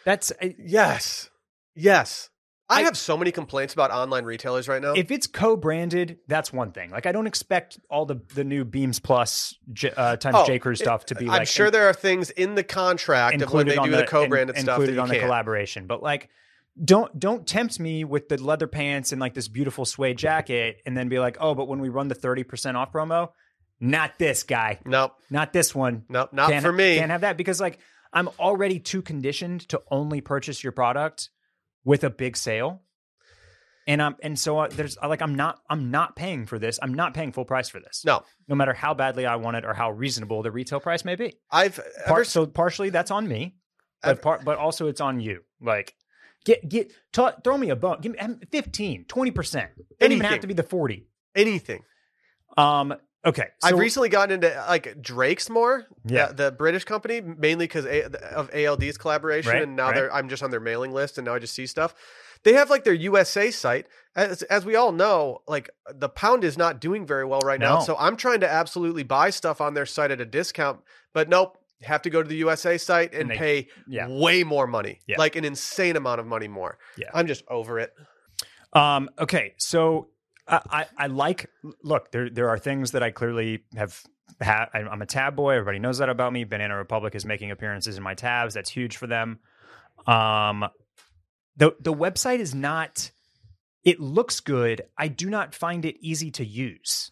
That's 0.05 0.31
eh, 0.41 0.53
Yes, 0.57 1.29
yes. 1.75 2.29
I, 2.69 2.75
I- 2.75 2.81
have 2.83 2.97
so 2.97 3.17
many 3.17 3.31
complaints 3.33 3.73
about 3.73 3.91
online 3.91 4.23
retailers 4.23 4.69
right 4.69 4.81
now. 4.81 4.93
if 4.93 5.11
it's 5.11 5.27
co-branded, 5.27 6.19
that's 6.29 6.53
one 6.53 6.71
thing. 6.71 6.89
Like 6.89 7.05
I 7.05 7.11
don't 7.11 7.27
expect 7.27 7.77
all 7.89 8.05
the 8.05 8.21
the 8.33 8.45
new 8.45 8.63
Beams 8.63 8.99
Plus 8.99 9.53
uh, 9.97 10.15
times 10.15 10.35
Oh, 10.39 10.45
J 10.45 10.59
Crew 10.59 10.75
stuff 10.75 11.05
to 11.07 11.15
be 11.15 11.25
I'm 11.25 11.31
like 11.39 11.47
sure 11.47 11.69
there 11.69 11.89
are 11.89 11.93
things 11.93 12.29
in 12.29 12.55
the 12.55 12.63
contract 12.63 13.41
of 13.41 13.51
when 13.51 13.67
they 13.67 13.75
do 13.75 13.91
the, 13.91 14.05
co-branded 14.05 14.55
in- 14.55 14.63
stuff 14.63 14.79
included 14.79 14.99
on 14.99 15.09
the 15.09 15.19
collaboration. 15.19 15.87
But 15.87 16.01
like, 16.01 16.29
don't 16.83 17.17
don't 17.19 17.45
tempt 17.47 17.79
me 17.79 18.03
with 18.03 18.29
the 18.29 18.41
leather 18.41 18.67
pants 18.67 19.11
and 19.11 19.21
like 19.21 19.33
this 19.33 19.47
beautiful 19.47 19.85
suede 19.85 20.17
jacket, 20.17 20.77
and 20.85 20.95
then 20.97 21.09
be 21.09 21.19
like, 21.19 21.37
oh, 21.39 21.53
but 21.55 21.67
when 21.67 21.79
we 21.79 21.89
run 21.89 22.07
the 22.07 22.15
thirty 22.15 22.43
percent 22.43 22.77
off 22.77 22.91
promo, 22.91 23.29
not 23.79 24.17
this 24.17 24.43
guy, 24.43 24.79
Nope, 24.85 25.13
not 25.29 25.53
this 25.53 25.73
one. 25.75 26.03
nope, 26.09 26.29
not 26.33 26.49
Can't- 26.49 26.63
for 26.65 26.71
me. 26.71 26.97
Can't 26.97 27.11
have 27.11 27.21
that 27.21 27.37
because 27.37 27.59
like 27.61 27.79
I'm 28.13 28.27
already 28.39 28.79
too 28.79 29.01
conditioned 29.01 29.67
to 29.69 29.81
only 29.89 30.21
purchase 30.21 30.63
your 30.63 30.71
product 30.73 31.29
with 31.83 32.03
a 32.03 32.09
big 32.09 32.35
sale. 32.37 32.81
And 33.87 34.01
I'm 34.01 34.15
and 34.21 34.37
so 34.37 34.59
uh, 34.59 34.67
there's 34.67 34.95
like 35.01 35.21
I'm 35.23 35.33
not 35.35 35.59
I'm 35.69 35.89
not 35.89 36.15
paying 36.15 36.45
for 36.45 36.59
this. 36.59 36.77
I'm 36.81 36.93
not 36.93 37.13
paying 37.15 37.31
full 37.31 37.45
price 37.45 37.67
for 37.67 37.79
this. 37.79 38.03
No, 38.05 38.23
no 38.47 38.55
matter 38.55 38.73
how 38.73 38.93
badly 38.93 39.25
I 39.25 39.37
want 39.37 39.57
it 39.57 39.65
or 39.65 39.73
how 39.73 39.89
reasonable 39.91 40.43
the 40.43 40.51
retail 40.51 40.79
price 40.79 41.03
may 41.03 41.15
be. 41.15 41.33
I've 41.49 41.77
Par- 42.05 42.17
ever, 42.17 42.23
so 42.23 42.45
partially 42.45 42.91
that's 42.91 43.09
on 43.11 43.27
me, 43.27 43.55
I've- 44.03 44.15
but 44.15 44.21
par- 44.21 44.39
but 44.45 44.57
also 44.59 44.87
it's 44.87 45.01
on 45.01 45.19
you. 45.19 45.41
Like 45.59 45.95
get 46.45 46.67
get 46.67 46.91
ta 47.11 47.33
throw 47.43 47.57
me 47.57 47.69
a 47.69 47.75
bone. 47.75 47.99
Give 48.01 48.11
me 48.13 48.19
um, 48.19 48.39
15, 48.51 49.05
20 49.05 49.31
percent. 49.31 49.69
It 49.77 49.99
doesn't 49.99 50.11
even 50.13 50.25
have 50.25 50.39
to 50.41 50.47
be 50.47 50.53
the 50.53 50.63
forty. 50.63 51.07
anything. 51.35 51.83
Um. 52.57 52.93
Okay. 53.23 53.45
So, 53.59 53.67
I've 53.69 53.77
recently 53.77 54.09
gotten 54.09 54.33
into 54.33 54.65
like 54.67 54.99
Drake's 54.99 55.47
more, 55.47 55.85
Yeah. 56.05 56.27
the, 56.27 56.45
the 56.45 56.51
British 56.51 56.85
company, 56.85 57.21
mainly 57.21 57.65
because 57.65 57.85
of 57.85 58.49
ALD's 58.51 58.97
collaboration, 58.97 59.51
Right, 59.51 59.61
and 59.61 59.75
now 59.75 59.87
right. 59.87 59.95
they're 59.95 60.13
I'm 60.13 60.27
just 60.27 60.41
on 60.41 60.49
their 60.49 60.59
mailing 60.59 60.91
list, 60.91 61.19
and 61.19 61.25
now 61.25 61.35
I 61.35 61.39
just 61.39 61.53
see 61.53 61.67
stuff. 61.67 61.93
They 62.43 62.53
have 62.53 62.71
like 62.71 62.83
their 62.83 62.95
USA 62.95 63.51
site, 63.51 63.85
as 64.15 64.41
as 64.43 64.65
we 64.65 64.75
all 64.75 64.91
know, 64.91 65.43
like 65.47 65.69
the 65.93 66.09
pound 66.09 66.43
is 66.43 66.57
not 66.57 66.81
doing 66.81 67.05
very 67.05 67.23
well 67.23 67.41
right 67.41 67.59
now. 67.59 67.79
So 67.81 67.95
I'm 67.99 68.17
trying 68.17 68.39
to 68.39 68.51
absolutely 68.51 69.03
buy 69.03 69.29
stuff 69.29 69.61
on 69.61 69.75
their 69.75 69.85
site 69.85 70.09
at 70.09 70.19
a 70.19 70.25
discount, 70.25 70.79
but 71.13 71.29
nope, 71.29 71.59
have 71.83 72.01
to 72.03 72.09
go 72.09 72.21
to 72.23 72.27
the 72.29 72.35
USA 72.37 72.77
site 72.77 73.11
and, 73.13 73.21
And 73.23 73.31
they- 73.31 73.37
pay 73.37 73.67
yeah. 73.87 74.07
way 74.07 74.43
more 74.43 74.67
money, 74.67 74.99
Yeah. 75.07 75.17
like 75.17 75.35
an 75.35 75.45
insane 75.45 75.95
amount 75.95 76.19
of 76.19 76.27
money 76.27 76.47
more. 76.47 76.77
Yeah. 76.97 77.09
I'm 77.13 77.27
just 77.27 77.43
over 77.47 77.79
it. 77.79 77.91
Um. 78.73 79.09
Okay. 79.19 79.53
So 79.57 80.09
I 80.47 80.61
I, 80.69 80.85
I 80.97 81.07
like 81.07 81.49
look 81.83 82.11
there 82.11 82.29
there 82.29 82.49
are 82.49 82.57
things 82.57 82.91
that 82.91 83.03
I 83.03 83.11
clearly 83.11 83.63
have. 83.75 84.01
had. 84.39 84.67
I'm 84.73 85.01
a 85.01 85.05
tab 85.05 85.35
boy. 85.35 85.51
Everybody 85.55 85.79
knows 85.79 85.97
that 85.97 86.07
about 86.09 86.31
me. 86.31 86.45
Banana 86.45 86.77
Republic 86.77 87.15
is 87.15 87.25
making 87.25 87.51
appearances 87.51 87.97
in 87.97 88.03
my 88.03 88.13
tabs. 88.13 88.53
That's 88.53 88.69
huge 88.69 88.95
for 88.97 89.07
them. 89.07 89.39
Um, 90.07 90.65
the 91.57 91.75
the 91.81 91.93
website 91.93 92.39
is 92.39 92.55
not. 92.55 93.11
It 93.83 93.99
looks 93.99 94.39
good. 94.39 94.83
I 94.97 95.09
do 95.09 95.29
not 95.29 95.53
find 95.53 95.83
it 95.85 95.95
easy 95.99 96.31
to 96.31 96.45
use. 96.45 97.11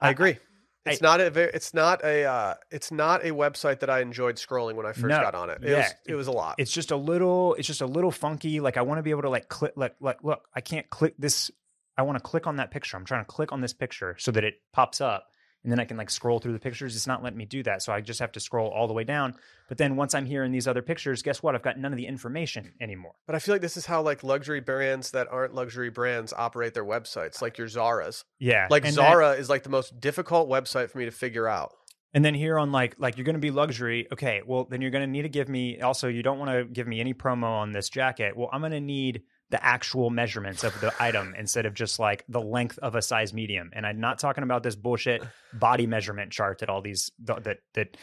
I 0.00 0.08
I- 0.08 0.10
agree. 0.10 0.38
It's 0.86 1.02
I- 1.02 1.06
not 1.06 1.20
a 1.20 1.30
very, 1.30 1.50
it's 1.52 1.74
not 1.74 2.02
a 2.04 2.24
uh, 2.24 2.54
it's 2.70 2.90
not 2.90 3.22
a 3.24 3.30
website 3.32 3.80
that 3.80 3.90
I 3.90 4.00
enjoyed 4.00 4.36
scrolling 4.36 4.76
when 4.76 4.86
I 4.86 4.92
first 4.92 5.06
No. 5.06 5.20
got 5.20 5.34
on 5.34 5.50
it. 5.50 5.62
It 5.62 5.70
Yeah. 5.70 5.76
was 5.78 5.94
it 6.06 6.14
was 6.14 6.26
a 6.26 6.32
lot. 6.32 6.54
it's 6.58 6.72
just 6.72 6.90
a 6.90 6.96
little 6.96 7.54
it's 7.54 7.66
just 7.66 7.80
a 7.82 7.86
little 7.86 8.10
funky 8.10 8.60
like 8.60 8.76
i 8.76 8.82
want 8.82 8.98
to 8.98 9.02
be 9.02 9.10
able 9.10 9.22
to 9.22 9.28
like 9.30 9.48
click 9.48 9.72
like 9.76 9.94
like 10.00 10.22
look 10.24 10.42
i 10.54 10.60
can't 10.60 10.88
click 10.88 11.14
this 11.18 11.50
i 11.98 12.02
want 12.02 12.16
to 12.16 12.22
click 12.22 12.46
on 12.46 12.56
that 12.56 12.70
picture 12.70 12.96
i'm 12.96 13.04
trying 13.04 13.20
to 13.22 13.26
click 13.30 13.52
on 13.52 13.60
this 13.60 13.72
picture 13.74 14.16
so 14.18 14.30
that 14.30 14.42
it 14.44 14.54
pops 14.72 15.00
up 15.02 15.26
and 15.62 15.72
then 15.72 15.80
i 15.80 15.84
can 15.84 15.96
like 15.96 16.10
scroll 16.10 16.38
through 16.38 16.52
the 16.52 16.58
pictures 16.58 16.94
it's 16.96 17.06
not 17.06 17.22
letting 17.22 17.38
me 17.38 17.44
do 17.44 17.62
that 17.62 17.82
so 17.82 17.92
i 17.92 18.00
just 18.00 18.20
have 18.20 18.32
to 18.32 18.40
scroll 18.40 18.68
all 18.68 18.86
the 18.86 18.94
way 18.94 19.04
down 19.04 19.34
but 19.68 19.78
then 19.78 19.96
once 19.96 20.14
i'm 20.14 20.26
here 20.26 20.44
in 20.44 20.52
these 20.52 20.68
other 20.68 20.82
pictures 20.82 21.22
guess 21.22 21.42
what 21.42 21.54
i've 21.54 21.62
got 21.62 21.78
none 21.78 21.92
of 21.92 21.96
the 21.96 22.06
information 22.06 22.72
anymore 22.80 23.12
but 23.26 23.36
I 23.36 23.38
feel 23.38 23.54
like 23.54 23.62
this 23.62 23.76
is 23.76 23.86
how 23.86 24.02
like 24.02 24.24
luxury 24.24 24.60
brands 24.60 25.12
that 25.12 25.28
aren't 25.30 25.54
luxury 25.54 25.88
brands 25.88 26.32
operate 26.32 26.74
their 26.74 26.84
websites, 26.84 27.40
like 27.40 27.58
your 27.58 27.68
Zara's. 27.68 28.24
yeah 28.38 28.66
Like 28.68 28.84
and 28.84 28.94
Zara 28.94 29.32
is 29.32 29.48
like 29.48 29.62
the 29.62 29.70
most 29.70 30.00
difficult 30.00 30.48
website 30.48 30.90
for 30.90 30.98
me 30.98 31.04
to 31.04 31.10
figure 31.10 31.46
out. 31.46 31.72
And 32.12 32.24
then 32.24 32.34
here 32.34 32.58
on 32.58 32.72
like 32.72 32.96
like 32.98 33.16
you're 33.16 33.24
going 33.24 33.34
to 33.34 33.40
be 33.40 33.52
luxury. 33.52 34.08
Okay, 34.12 34.42
well 34.44 34.64
then 34.64 34.80
you're 34.80 34.90
going 34.90 35.06
to 35.06 35.10
need 35.10 35.22
to 35.22 35.28
give 35.28 35.48
me 35.48 35.80
also 35.80 36.08
you 36.08 36.22
don't 36.22 36.38
want 36.38 36.50
to 36.50 36.64
give 36.64 36.88
me 36.88 36.98
any 37.00 37.14
promo 37.14 37.44
on 37.44 37.72
this 37.72 37.88
jacket. 37.88 38.36
Well, 38.36 38.50
I'm 38.52 38.60
going 38.60 38.72
to 38.72 38.80
need 38.80 39.22
the 39.50 39.64
actual 39.64 40.10
measurements 40.10 40.62
of 40.64 40.80
the 40.80 40.92
item 41.00 41.34
instead 41.36 41.66
of 41.66 41.74
just 41.74 41.98
like 41.98 42.24
the 42.28 42.40
length 42.40 42.78
of 42.78 42.94
a 42.94 43.02
size 43.02 43.32
medium. 43.34 43.70
And 43.72 43.84
I'm 43.84 44.00
not 44.00 44.18
talking 44.18 44.44
about 44.44 44.62
this 44.62 44.76
bullshit 44.76 45.22
body 45.52 45.86
measurement 45.86 46.30
chart 46.30 46.60
that 46.60 46.68
all 46.70 46.80
these 46.82 47.10
that 47.24 47.58
that 47.74 47.96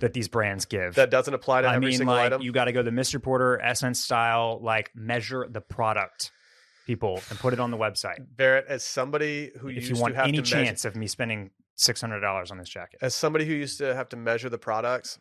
that 0.00 0.12
these 0.12 0.28
brands 0.28 0.64
give. 0.64 0.94
That 0.94 1.10
doesn't 1.10 1.34
apply 1.34 1.62
to 1.62 1.68
I 1.68 1.74
every 1.76 1.88
mean, 1.90 1.98
single 1.98 2.14
like 2.14 2.26
item. 2.26 2.42
you 2.42 2.52
got 2.52 2.64
to 2.64 2.72
go 2.72 2.82
the 2.82 2.90
Mr. 2.90 3.22
Porter 3.22 3.60
SSENSE 3.62 3.96
style, 3.96 4.58
like 4.62 4.90
measure 4.94 5.46
the 5.48 5.60
product, 5.60 6.32
people, 6.86 7.20
and 7.30 7.38
put 7.38 7.52
it 7.52 7.60
on 7.60 7.70
the 7.70 7.76
website. 7.76 8.24
Barrett, 8.36 8.66
as 8.68 8.84
somebody 8.84 9.52
who 9.60 9.68
if 9.68 9.76
used 9.76 9.90
you 9.90 9.96
want 10.00 10.14
to 10.14 10.18
have 10.18 10.28
any 10.28 10.38
to 10.38 10.42
measure, 10.42 10.64
chance 10.64 10.84
of 10.84 10.96
me 10.96 11.06
spending 11.06 11.50
six 11.76 12.00
hundred 12.00 12.20
dollars 12.20 12.50
on 12.50 12.58
this 12.58 12.68
jacket. 12.68 12.98
as 13.02 13.14
somebody 13.14 13.44
who 13.44 13.52
used 13.52 13.78
to 13.78 13.94
have 13.94 14.08
to 14.10 14.16
measure 14.16 14.48
the 14.48 14.58
products, 14.58 15.18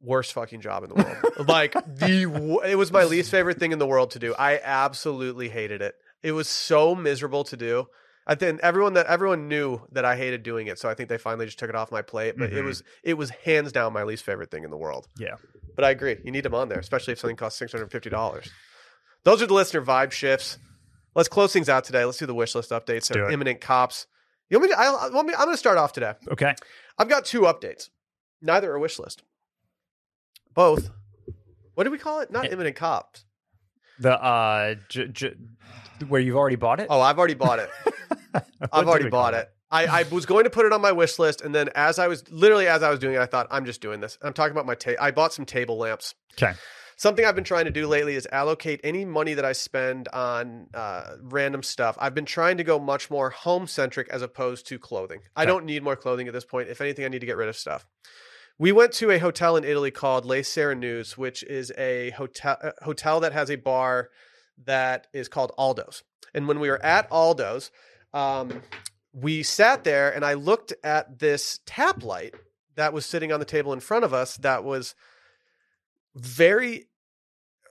worst 0.00 0.32
fucking 0.32 0.60
job 0.60 0.84
in 0.84 0.90
the 0.90 0.94
world. 0.96 1.48
like 1.48 1.72
the 1.72 2.60
it 2.64 2.74
was 2.76 2.92
my 2.92 3.04
least 3.04 3.30
favorite 3.30 3.58
thing 3.58 3.72
in 3.72 3.78
the 3.78 3.86
world 3.86 4.10
to 4.12 4.18
do. 4.18 4.34
I 4.38 4.60
absolutely 4.62 5.48
hated 5.48 5.82
it. 5.82 5.94
It 6.22 6.32
was 6.32 6.48
so 6.48 6.94
miserable 6.94 7.44
to 7.44 7.56
do. 7.56 7.86
I 8.26 8.34
think 8.34 8.58
everyone 8.62 8.94
that 8.94 9.06
everyone 9.06 9.46
knew 9.48 9.80
that 9.92 10.04
I 10.04 10.16
hated 10.16 10.42
doing 10.42 10.66
it, 10.66 10.78
so 10.78 10.88
I 10.88 10.94
think 10.94 11.08
they 11.08 11.18
finally 11.18 11.46
just 11.46 11.58
took 11.58 11.68
it 11.68 11.76
off 11.76 11.92
my 11.92 12.02
plate. 12.02 12.34
But 12.36 12.52
it 12.52 12.62
Mhm. 12.62 12.64
was 12.66 12.82
it 13.04 13.14
was 13.14 13.30
hands 13.30 13.70
down 13.72 13.92
my 13.92 14.02
least 14.02 14.24
favorite 14.24 14.50
thing 14.50 14.64
in 14.64 14.70
the 14.70 14.76
world. 14.76 15.06
Yeah. 15.18 15.36
But 15.76 15.84
I 15.84 15.90
agree, 15.90 16.16
you 16.24 16.32
need 16.32 16.42
them 16.44 16.54
on 16.54 16.68
there, 16.68 16.78
especially 16.78 17.12
if 17.12 17.20
something 17.20 17.36
costs 17.36 17.58
six 17.58 17.70
hundred 17.72 17.90
fifty 17.92 18.10
dollars. 18.10 18.50
Those 19.24 19.42
are 19.42 19.46
the 19.46 19.54
listener 19.54 19.82
vibe 19.82 20.10
shifts. 20.12 20.58
Let's 21.14 21.28
close 21.28 21.52
things 21.52 21.68
out 21.68 21.84
today. 21.84 22.04
Let's 22.04 22.18
do 22.18 22.26
the 22.26 22.34
wish 22.34 22.54
list 22.54 22.70
updates. 22.70 23.10
do 23.12 23.26
it. 23.26 23.32
imminent 23.32 23.60
cops. 23.60 24.06
You 24.50 24.58
want 24.58 24.70
me? 24.70 24.74
To, 24.76 24.80
I, 24.80 24.86
I 25.06 25.08
want 25.10 25.26
me. 25.28 25.34
I'm 25.34 25.44
going 25.46 25.54
to 25.54 25.58
start 25.58 25.78
off 25.78 25.92
today. 25.92 26.14
Okay. 26.30 26.54
I've 26.98 27.08
got 27.08 27.24
two 27.24 27.42
updates. 27.42 27.88
Neither 28.42 28.70
are 28.72 28.78
wish 28.78 28.98
list. 28.98 29.22
Both. 30.56 30.90
What 31.74 31.84
do 31.84 31.90
we 31.90 31.98
call 31.98 32.20
it? 32.20 32.30
Not 32.32 32.46
Eh. 32.46 32.48
imminent 32.52 32.74
cops. 32.74 33.24
The 34.00 34.12
uh, 34.22 34.74
j- 34.88 35.08
j- 35.08 35.34
where 36.08 36.20
you've 36.20 36.36
already 36.36 36.56
bought 36.56 36.80
it. 36.80 36.88
Oh, 36.90 37.00
I've 37.00 37.18
already 37.18 37.34
bought 37.34 37.58
it. 37.60 37.70
I've 38.72 38.88
already 38.88 39.08
bought 39.08 39.34
it. 39.34 39.48
I, 39.70 39.86
I 39.86 40.02
was 40.10 40.26
going 40.26 40.44
to 40.44 40.50
put 40.50 40.64
it 40.66 40.72
on 40.72 40.80
my 40.80 40.92
wish 40.92 41.18
list, 41.18 41.40
and 41.40 41.54
then 41.54 41.70
as 41.74 41.98
I 41.98 42.06
was 42.08 42.28
literally 42.30 42.66
as 42.68 42.82
I 42.82 42.90
was 42.90 42.98
doing 42.98 43.14
it, 43.14 43.20
I 43.20 43.26
thought 43.26 43.46
I'm 43.50 43.64
just 43.64 43.80
doing 43.80 44.00
this. 44.00 44.18
I'm 44.22 44.32
talking 44.32 44.52
about 44.52 44.66
my 44.66 44.74
ta- 44.74 44.92
I 45.00 45.10
bought 45.10 45.32
some 45.32 45.44
table 45.44 45.76
lamps. 45.78 46.14
Okay. 46.40 46.52
Something 46.98 47.26
I've 47.26 47.34
been 47.34 47.44
trying 47.44 47.66
to 47.66 47.70
do 47.70 47.86
lately 47.86 48.14
is 48.14 48.26
allocate 48.32 48.80
any 48.82 49.04
money 49.04 49.34
that 49.34 49.44
I 49.44 49.52
spend 49.52 50.08
on 50.08 50.68
uh, 50.72 51.16
random 51.22 51.62
stuff. 51.62 51.96
I've 52.00 52.14
been 52.14 52.24
trying 52.24 52.56
to 52.56 52.64
go 52.64 52.78
much 52.78 53.10
more 53.10 53.28
home 53.30 53.66
centric 53.66 54.08
as 54.08 54.22
opposed 54.22 54.66
to 54.68 54.78
clothing. 54.78 55.20
I 55.34 55.44
don't 55.44 55.66
need 55.66 55.82
more 55.82 55.96
clothing 55.96 56.26
at 56.26 56.32
this 56.32 56.44
point. 56.46 56.68
If 56.70 56.80
anything, 56.80 57.04
I 57.04 57.08
need 57.08 57.18
to 57.20 57.26
get 57.26 57.36
rid 57.36 57.50
of 57.50 57.56
stuff. 57.56 57.86
We 58.58 58.72
went 58.72 58.92
to 58.94 59.10
a 59.10 59.18
hotel 59.18 59.56
in 59.56 59.64
Italy 59.64 59.90
called 59.90 60.24
Le 60.24 60.38
Sirenuse, 60.38 61.16
which 61.16 61.42
is 61.42 61.72
a 61.76 62.10
hotel 62.10 62.56
uh, 62.62 62.70
hotel 62.82 63.20
that 63.20 63.32
has 63.32 63.50
a 63.50 63.56
bar 63.56 64.10
that 64.64 65.08
is 65.12 65.28
called 65.28 65.52
Aldo's. 65.58 66.02
And 66.34 66.48
when 66.48 66.60
we 66.60 66.68
were 66.68 66.82
at 66.82 67.08
Aldo's, 67.10 67.70
um, 68.14 68.62
we 69.12 69.42
sat 69.42 69.84
there 69.84 70.14
and 70.14 70.24
I 70.24 70.34
looked 70.34 70.72
at 70.82 71.18
this 71.18 71.60
tap 71.66 72.02
light 72.02 72.34
that 72.76 72.92
was 72.92 73.04
sitting 73.04 73.32
on 73.32 73.40
the 73.40 73.46
table 73.46 73.72
in 73.72 73.80
front 73.80 74.04
of 74.04 74.14
us 74.14 74.36
that 74.38 74.64
was 74.64 74.94
very 76.14 76.86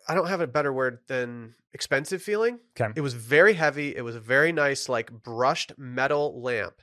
I 0.08 0.14
don't 0.14 0.28
have 0.28 0.42
a 0.42 0.48
better 0.48 0.72
word 0.72 1.00
than 1.08 1.56
expensive 1.74 2.22
feeling. 2.22 2.60
Okay. 2.80 2.94
It 2.96 3.02
was 3.02 3.16
very 3.16 3.54
heavy. 3.54 3.96
It 3.96 4.04
was 4.04 4.16
a 4.16 4.20
very 4.20 4.52
nice 4.52 4.88
like 4.88 5.12
brushed 5.12 5.74
metal 5.78 6.42
lamp. 6.42 6.76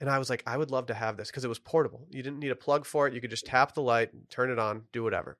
And 0.00 0.08
I 0.08 0.18
was 0.18 0.30
like, 0.30 0.42
I 0.46 0.56
would 0.56 0.70
love 0.70 0.86
to 0.86 0.94
have 0.94 1.16
this 1.16 1.28
because 1.28 1.44
it 1.44 1.48
was 1.48 1.58
portable. 1.58 2.06
You 2.10 2.22
didn't 2.22 2.38
need 2.38 2.52
a 2.52 2.56
plug 2.56 2.86
for 2.86 3.08
it. 3.08 3.14
You 3.14 3.20
could 3.20 3.30
just 3.30 3.46
tap 3.46 3.74
the 3.74 3.82
light, 3.82 4.10
turn 4.30 4.50
it 4.50 4.58
on, 4.58 4.82
do 4.92 5.02
whatever. 5.02 5.38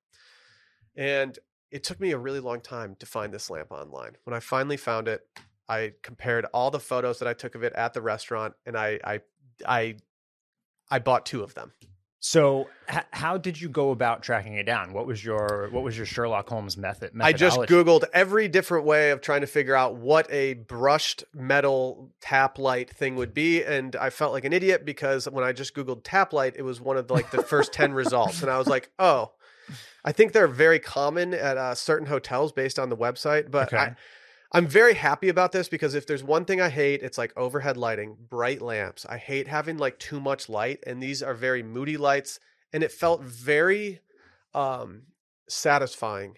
And 0.97 1.39
it 1.71 1.85
took 1.85 2.01
me 2.01 2.13
a 2.13 2.19
really 2.19 2.41
long 2.41 2.61
time 2.61 2.97
to 2.99 3.07
find 3.07 3.33
this 3.33 3.51
lamp 3.51 3.71
online. 3.71 4.17
When 4.25 4.35
I 4.35 4.41
finally 4.41 4.77
found 4.77 5.07
it, 5.07 5.23
I 5.69 5.93
compared 6.03 6.47
all 6.47 6.71
the 6.71 6.81
photos 6.81 7.19
that 7.19 7.29
I 7.29 7.35
took 7.35 7.55
of 7.55 7.63
it 7.63 7.73
at 7.75 7.93
the 7.95 8.01
restaurant 8.01 8.55
and 8.65 8.77
I 8.77 8.99
I 9.05 9.21
I 9.67 9.97
I 10.91 10.99
bought 10.99 11.27
two 11.27 11.43
of 11.43 11.55
them. 11.55 11.73
So, 12.21 12.69
h- 12.89 13.05
how 13.12 13.39
did 13.39 13.61
you 13.61 13.69
go 13.69 13.91
about 13.93 14.23
tracking 14.25 14.55
it 14.55 14.64
down? 14.64 14.93
What 14.93 15.07
was 15.07 15.25
your 15.25 15.69
What 15.71 15.85
was 15.85 15.97
your 15.97 16.05
Sherlock 16.07 16.49
Holmes 16.49 16.77
method? 16.77 17.12
I 17.21 17.33
just? 17.33 17.59
Googled 17.61 18.05
every 18.12 18.49
different 18.49 18.87
way 18.87 19.11
of 19.11 19.21
trying 19.21 19.43
to 19.43 19.47
figure 19.47 19.77
out 19.77 19.95
what 19.95 20.29
a 20.33 20.55
brushed 20.55 21.23
metal 21.33 22.11
tap 22.21 22.59
light 22.59 22.91
thing 22.91 23.14
would 23.16 23.35
be. 23.35 23.62
And 23.62 23.95
I 23.95 24.11
felt 24.11 24.33
like 24.33 24.45
an 24.45 24.53
idiot 24.53 24.85
because 24.85 25.27
when 25.29 25.45
I 25.45 25.53
just 25.53 25.75
Googled 25.75 26.01
tap 26.03 26.33
light, 26.33 26.55
it 26.57 26.62
was 26.62 26.81
one 26.81 26.97
of 26.97 27.07
the, 27.07 27.14
like 27.14 27.31
the 27.31 27.43
first 27.43 27.73
10 27.73 27.93
results. 27.93 28.43
And 28.43 28.51
I 28.51 28.59
was 28.59 28.66
like, 28.66 28.91
oh, 28.99 29.33
I 30.05 30.11
think 30.12 30.33
they're 30.33 30.49
very 30.49 30.81
common 30.81 31.35
at 31.35 31.57
uh, 31.57 31.75
certain 31.75 32.07
hotels 32.09 32.51
based 32.53 32.79
on 32.81 32.89
the 32.89 32.97
website. 32.97 33.51
But 33.51 33.73
Okay. 33.73 33.77
I, 33.77 33.97
I'm 34.53 34.67
very 34.67 34.95
happy 34.95 35.29
about 35.29 35.53
this 35.53 35.69
because 35.69 35.95
if 35.95 36.07
there's 36.07 36.25
one 36.25 36.45
thing 36.45 36.61
I 36.61 36.71
hate, 36.71 37.03
it's 37.03 37.19
like 37.19 37.37
overhead 37.37 37.77
lighting, 37.77 38.17
bright 38.31 38.63
lamps. 38.63 39.05
I 39.07 39.19
hate 39.19 39.47
having 39.47 39.77
like 39.77 39.99
too 39.99 40.21
much 40.21 40.49
light, 40.49 40.83
and 40.87 41.03
these 41.03 41.23
are 41.23 41.35
very 41.35 41.63
moody 41.63 41.97
lights. 41.97 42.41
And 42.73 42.83
it 42.83 42.93
felt 42.93 43.23
very 43.23 44.01
um, 44.55 45.03
satisfying 45.49 46.37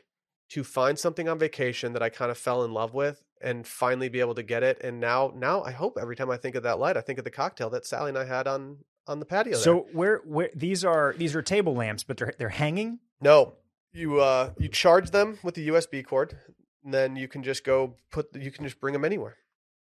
to 0.51 0.65
find 0.65 0.99
something 0.99 1.29
on 1.29 1.39
vacation 1.39 1.93
that 1.93 2.03
I 2.03 2.09
kind 2.09 2.31
of 2.31 2.39
fell 2.39 2.65
in 2.65 2.73
love 2.73 2.95
with 2.95 3.23
and 3.41 3.67
finally 3.67 4.09
be 4.09 4.21
able 4.21 4.35
to 4.35 4.43
get 4.43 4.63
it. 4.63 4.81
And 4.83 5.01
now, 5.01 5.33
now 5.35 5.63
I 5.63 5.71
hope 5.71 5.97
every 6.01 6.17
time 6.17 6.31
I 6.31 6.37
think 6.37 6.55
of 6.55 6.63
that 6.65 6.79
light, 6.79 6.97
I 6.97 7.01
think 7.01 7.19
of 7.19 7.25
the 7.25 7.31
cocktail 7.31 7.71
that 7.71 7.87
Sally 7.87 8.11
and 8.11 8.19
I 8.19 8.25
had 8.25 8.47
on 8.47 8.79
on 9.07 9.19
the 9.19 9.25
patio. 9.25 9.55
there. 9.55 9.63
So 9.63 9.87
where 9.93 10.19
where 10.25 10.51
these 10.55 10.85
are 10.85 11.15
these 11.17 11.35
are 11.35 11.43
table 11.43 11.75
lamps, 11.75 12.05
but 12.05 12.17
they're 12.17 12.35
they're 12.39 12.49
hanging. 12.49 13.01
No, 13.21 13.55
you 13.93 14.21
uh 14.21 14.51
you 14.59 14.69
charge 14.69 15.11
them 15.11 15.39
with 15.43 15.55
the 15.55 15.69
USB 15.69 16.05
cord, 16.05 16.37
then 16.85 17.16
you 17.16 17.28
can 17.28 17.43
just 17.43 17.64
go 17.64 17.97
put 18.11 18.35
you 18.35 18.51
can 18.51 18.64
just 18.64 18.81
bring 18.81 18.93
them 18.93 19.05
anywhere. 19.05 19.37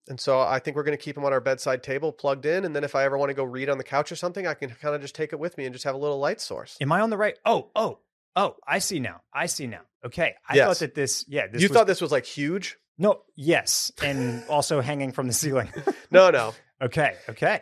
And 0.09 0.18
so 0.18 0.41
I 0.41 0.59
think 0.59 0.76
we're 0.76 0.82
going 0.82 0.97
to 0.97 1.03
keep 1.03 1.14
them 1.14 1.24
on 1.24 1.32
our 1.32 1.41
bedside 1.41 1.82
table 1.82 2.11
plugged 2.11 2.47
in, 2.47 2.64
and 2.64 2.74
then 2.74 2.82
if 2.84 2.95
I 2.95 3.05
ever 3.05 3.16
want 3.18 3.30
to 3.30 3.34
go 3.34 3.45
read 3.45 3.68
on 3.68 3.78
the 3.78 3.84
couch 3.84 4.11
or 4.11 4.16
something, 4.16 4.47
I 4.47 4.55
can 4.55 4.70
kind 4.70 4.95
of 4.95 5.01
just 5.03 5.14
take 5.14 5.32
it 5.32 5.38
with 5.38 5.57
me 5.59 5.66
and 5.66 5.72
just 5.74 5.84
have 5.84 5.95
a 5.95 5.99
little 5.99 6.18
light 6.18 6.41
source. 6.41 6.76
Am 6.80 6.91
I 6.91 7.01
on 7.01 7.11
the 7.11 7.16
right? 7.18 7.38
Oh 7.45 7.70
oh 7.76 7.99
oh! 8.34 8.57
I 8.66 8.78
see 8.78 8.99
now. 8.99 9.20
I 9.32 9.47
see 9.47 9.66
now. 9.66 9.82
Okay, 10.05 10.34
I 10.49 10.57
Yes. 10.57 10.66
thought 10.66 10.78
that 10.78 10.95
this. 10.95 11.24
Yeah, 11.28 11.47
this 11.47 11.62
you 11.62 11.68
was, 11.68 11.76
thought 11.76 11.86
this 11.86 12.01
was 12.01 12.11
like 12.11 12.24
huge? 12.24 12.76
no. 12.99 13.20
Yes, 13.36 13.93
and 14.03 14.43
also 14.49 14.80
hanging 14.80 15.12
from 15.12 15.26
the 15.26 15.32
ceiling. 15.32 15.68
No, 16.11 16.30
no. 16.30 16.55
Okay, 16.82 17.14
okay. 17.28 17.61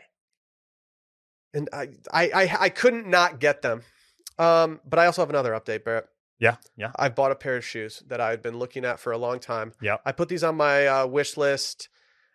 And 1.52 1.68
I, 1.72 1.88
I, 2.12 2.30
I, 2.30 2.56
I 2.60 2.68
couldn't 2.68 3.08
not 3.08 3.40
get 3.40 3.62
them. 3.62 3.82
Um, 4.38 4.80
but 4.88 5.00
I 5.00 5.06
also 5.06 5.22
have 5.22 5.30
another 5.30 5.52
update, 5.52 5.82
Barrett. 5.84 6.06
Yeah, 6.38 6.56
yeah. 6.76 6.92
I've 6.96 7.14
bought 7.14 7.32
a 7.32 7.36
pair 7.36 7.56
of 7.56 7.64
shoes 7.64 8.02
that 8.06 8.20
I've 8.20 8.42
been 8.42 8.58
looking 8.58 8.84
at 8.84 9.00
for 9.00 9.12
a 9.12 9.18
long 9.18 9.40
time. 9.40 9.72
Yeah. 9.80 9.96
I 10.04 10.12
put 10.12 10.28
these 10.28 10.44
on 10.44 10.56
my 10.56 10.86
uh, 10.86 11.06
wish 11.06 11.36
list. 11.36 11.88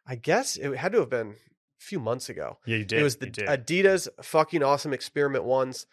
I 0.06 0.16
guess 0.16 0.58
it 0.58 0.76
had 0.76 0.92
to 0.92 1.00
have 1.00 1.10
been 1.10 1.30
a 1.30 1.36
few 1.80 2.00
months 2.00 2.30
ago. 2.30 2.58
Yeah, 2.66 2.78
you 2.78 2.86
did. 2.86 3.00
it 3.00 3.04
was 3.04 3.16
the. 3.18 3.28
Adidas 3.28 4.08
fucking 4.22 4.62
awesome 4.64 4.94
experiment 4.94 5.46
ones. 5.46 5.86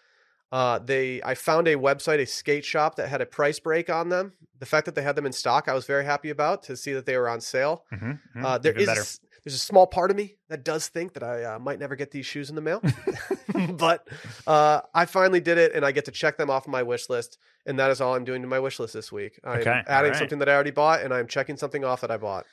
Uh, 0.53 0.81
they 0.81 1.23
I 1.23 1.35
found 1.35 1.69
a 1.69 1.77
website, 1.77 2.21
a 2.21 2.27
skate 2.27 2.65
shop 2.65 2.97
that 2.97 3.09
had 3.09 3.21
a 3.21 3.27
price 3.27 3.61
break 3.61 3.89
on 3.89 4.09
them. 4.09 4.33
The 4.59 4.67
fact 4.67 4.87
that 4.87 4.97
they 4.97 5.03
had 5.03 5.15
them 5.15 5.27
in 5.27 5.33
stock, 5.33 5.69
I 5.69 5.75
was 5.75 5.87
very 5.87 6.05
happy 6.05 6.31
about 6.31 6.65
to 6.65 6.77
see 6.77 6.93
that 6.93 7.07
they 7.07 7.17
were 7.17 7.29
on 7.29 7.41
sale. 7.41 7.85
Mhm, 7.93 8.19
mhm. 8.37 8.45
Uh, 8.45 8.59
there 8.59 8.73
Even 8.73 8.83
is 8.83 8.87
better. 8.89 9.05
There's 9.45 9.55
a 9.55 9.59
small 9.59 9.87
part 9.87 10.11
of 10.11 10.17
me 10.17 10.37
that 10.49 10.65
does 10.65 10.89
think 10.89 11.15
that 11.15 11.23
I 11.23 11.45
uh, 11.45 11.59
might 11.59 11.79
never 11.79 11.97
get 11.97 12.11
these 12.11 12.27
shoes 12.27 12.51
in 12.51 12.57
the 12.57 12.61
mail, 12.63 12.83
but 13.73 14.07
uh, 14.47 14.81
I 14.95 15.07
finally 15.07 15.41
did 15.41 15.59
it, 15.59 15.75
and 15.75 15.85
I 15.85 15.93
get 15.93 16.05
to 16.07 16.11
check 16.11 16.37
them 16.37 16.51
off 16.51 16.67
my 16.67 16.83
wish 16.83 17.09
list, 17.09 17.39
and 17.67 17.79
that 17.79 17.91
is 17.91 18.01
all 18.01 18.15
I'm 18.15 18.25
doing 18.25 18.43
to 18.43 18.49
my 18.49 18.59
wish 18.61 18.79
list 18.79 18.95
this 18.95 19.11
week. 19.11 19.39
I'm 19.45 19.61
Okay, 19.61 19.83
adding 19.87 20.13
right. 20.13 20.19
something 20.19 20.39
that 20.41 20.49
I 20.49 20.55
already 20.55 20.71
bought, 20.71 21.03
and 21.03 21.13
I'm 21.13 21.27
checking 21.27 21.57
something 21.57 21.85
off 21.85 22.01
that 22.03 22.11
I 22.11 22.17
bought. 22.17 22.47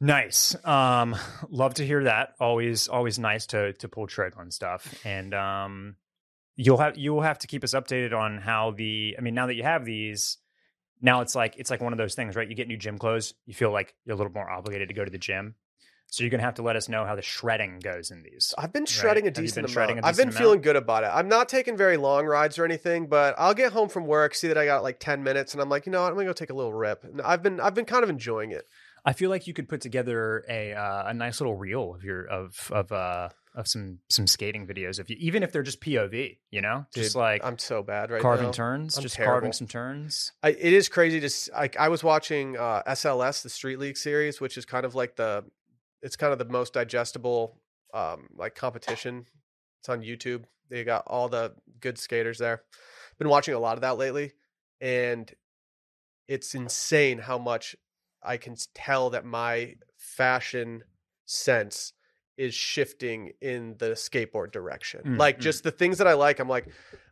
Nice. 0.00 0.54
Um, 0.64 1.16
love 1.50 1.74
to 1.74 1.86
hear 1.86 2.04
that. 2.04 2.34
Always, 2.38 2.86
always 2.88 3.18
nice 3.18 3.46
to 3.46 3.72
to 3.74 3.88
pull 3.88 4.06
trig 4.06 4.34
on 4.36 4.50
stuff. 4.52 4.94
And 5.04 5.34
um, 5.34 5.96
you'll 6.54 6.76
have 6.78 6.96
you 6.96 7.12
will 7.14 7.22
have 7.22 7.38
to 7.40 7.46
keep 7.48 7.64
us 7.64 7.74
updated 7.74 8.16
on 8.16 8.38
how 8.38 8.70
the. 8.70 9.16
I 9.18 9.22
mean, 9.22 9.34
now 9.34 9.46
that 9.46 9.56
you 9.56 9.64
have 9.64 9.84
these, 9.84 10.38
now 11.00 11.20
it's 11.22 11.34
like 11.34 11.56
it's 11.58 11.70
like 11.70 11.80
one 11.80 11.92
of 11.92 11.98
those 11.98 12.14
things, 12.14 12.36
right? 12.36 12.48
You 12.48 12.54
get 12.54 12.68
new 12.68 12.76
gym 12.76 12.96
clothes, 12.96 13.34
you 13.44 13.54
feel 13.54 13.72
like 13.72 13.92
you're 14.04 14.14
a 14.14 14.16
little 14.16 14.32
more 14.32 14.48
obligated 14.48 14.88
to 14.88 14.94
go 14.94 15.04
to 15.04 15.10
the 15.10 15.18
gym. 15.18 15.56
So 16.10 16.24
you're 16.24 16.30
gonna 16.30 16.42
have 16.42 16.54
to 16.54 16.62
let 16.62 16.74
us 16.76 16.88
know 16.88 17.04
how 17.04 17.14
the 17.14 17.22
shredding 17.22 17.80
goes 17.80 18.10
in 18.10 18.22
these. 18.22 18.54
I've 18.56 18.72
been 18.72 18.86
shredding 18.86 19.24
Right. 19.24 19.36
a 19.36 19.40
decent 19.42 19.66
been 19.66 19.72
shredding 19.72 19.92
amount. 19.98 20.06
a 20.06 20.08
I've 20.08 20.16
been 20.16 20.28
decent 20.28 20.42
feeling 20.42 20.60
good 20.62 20.76
about 20.76 21.04
it. 21.04 21.10
I'm 21.12 21.28
not 21.28 21.48
taking 21.48 21.76
very 21.76 21.96
long 21.98 22.24
rides 22.26 22.58
or 22.58 22.64
anything, 22.64 23.06
but 23.08 23.34
I'll 23.36 23.54
get 23.54 23.72
home 23.72 23.88
from 23.90 24.06
work, 24.06 24.34
see 24.34 24.48
that 24.48 24.56
I 24.56 24.64
got 24.64 24.82
like 24.82 25.00
10 25.00 25.22
minutes, 25.22 25.52
and 25.52 25.60
I'm 25.62 25.68
like, 25.68 25.84
you 25.86 25.92
know 25.92 26.00
what? 26.02 26.08
I'm 26.08 26.14
gonna 26.14 26.26
go 26.26 26.32
take 26.32 26.50
a 26.50 26.54
little 26.54 26.72
rip. 26.72 27.04
And 27.04 27.20
I've 27.20 27.42
been 27.42 27.60
I've 27.60 27.74
been 27.74 27.84
kind 27.84 28.02
of 28.04 28.10
enjoying 28.10 28.52
it. 28.52 28.66
I 29.04 29.12
feel 29.12 29.30
like 29.30 29.46
you 29.46 29.52
could 29.54 29.68
put 29.68 29.80
together 29.82 30.44
a 30.48 30.72
uh, 30.72 31.08
a 31.08 31.14
nice 31.14 31.40
little 31.40 31.54
reel 31.56 31.94
of 31.94 32.02
your 32.04 32.26
of 32.26 32.70
of 32.72 32.90
uh 32.90 33.28
of 33.54 33.66
some 33.68 33.98
some 34.08 34.26
skating 34.26 34.66
videos 34.66 34.98
if 35.00 35.10
you 35.10 35.16
even 35.18 35.42
if 35.42 35.52
they're 35.52 35.62
just 35.62 35.80
POV, 35.80 36.38
you 36.50 36.62
know, 36.62 36.86
just 36.94 37.16
like 37.16 37.44
I'm 37.44 37.58
so 37.58 37.82
bad 37.82 38.10
right 38.10 38.22
carving 38.22 38.46
now. 38.46 38.52
turns, 38.52 38.96
I'm 38.96 39.02
just 39.02 39.14
terrible. 39.16 39.32
carving 39.34 39.52
some 39.52 39.66
turns. 39.66 40.32
I, 40.42 40.50
it 40.50 40.72
is 40.72 40.88
crazy 40.88 41.20
to 41.20 41.30
like 41.52 41.76
I 41.76 41.88
was 41.90 42.02
watching 42.02 42.56
uh, 42.56 42.82
SLS, 42.86 43.42
the 43.42 43.48
Street 43.50 43.78
League 43.78 43.96
series, 43.98 44.40
which 44.40 44.56
is 44.56 44.64
kind 44.64 44.84
of 44.86 44.94
like 44.94 45.16
the 45.16 45.44
it's 46.02 46.16
kind 46.16 46.32
of 46.32 46.38
the 46.38 46.44
most 46.44 46.72
digestible 46.72 47.60
um, 47.94 48.28
like 48.36 48.54
competition. 48.54 49.26
It's 49.80 49.88
on 49.88 50.02
YouTube. 50.02 50.44
They 50.70 50.84
got 50.84 51.04
all 51.06 51.28
the 51.28 51.54
good 51.80 51.98
skaters 51.98 52.38
there. 52.38 52.62
Been 53.18 53.28
watching 53.28 53.54
a 53.54 53.58
lot 53.58 53.76
of 53.76 53.80
that 53.82 53.98
lately, 53.98 54.32
and 54.80 55.30
it's 56.28 56.54
insane 56.54 57.18
how 57.18 57.38
much 57.38 57.74
I 58.22 58.36
can 58.36 58.56
tell 58.74 59.10
that 59.10 59.24
my 59.24 59.74
fashion 59.96 60.84
sense 61.26 61.92
is 62.36 62.54
shifting 62.54 63.32
in 63.40 63.74
the 63.78 63.90
skateboard 63.90 64.52
direction. 64.52 65.02
Mm, 65.04 65.18
like 65.18 65.38
mm. 65.38 65.42
just 65.42 65.64
the 65.64 65.72
things 65.72 65.98
that 65.98 66.06
I 66.06 66.12
like, 66.12 66.38
I'm 66.38 66.48
like, 66.48 66.68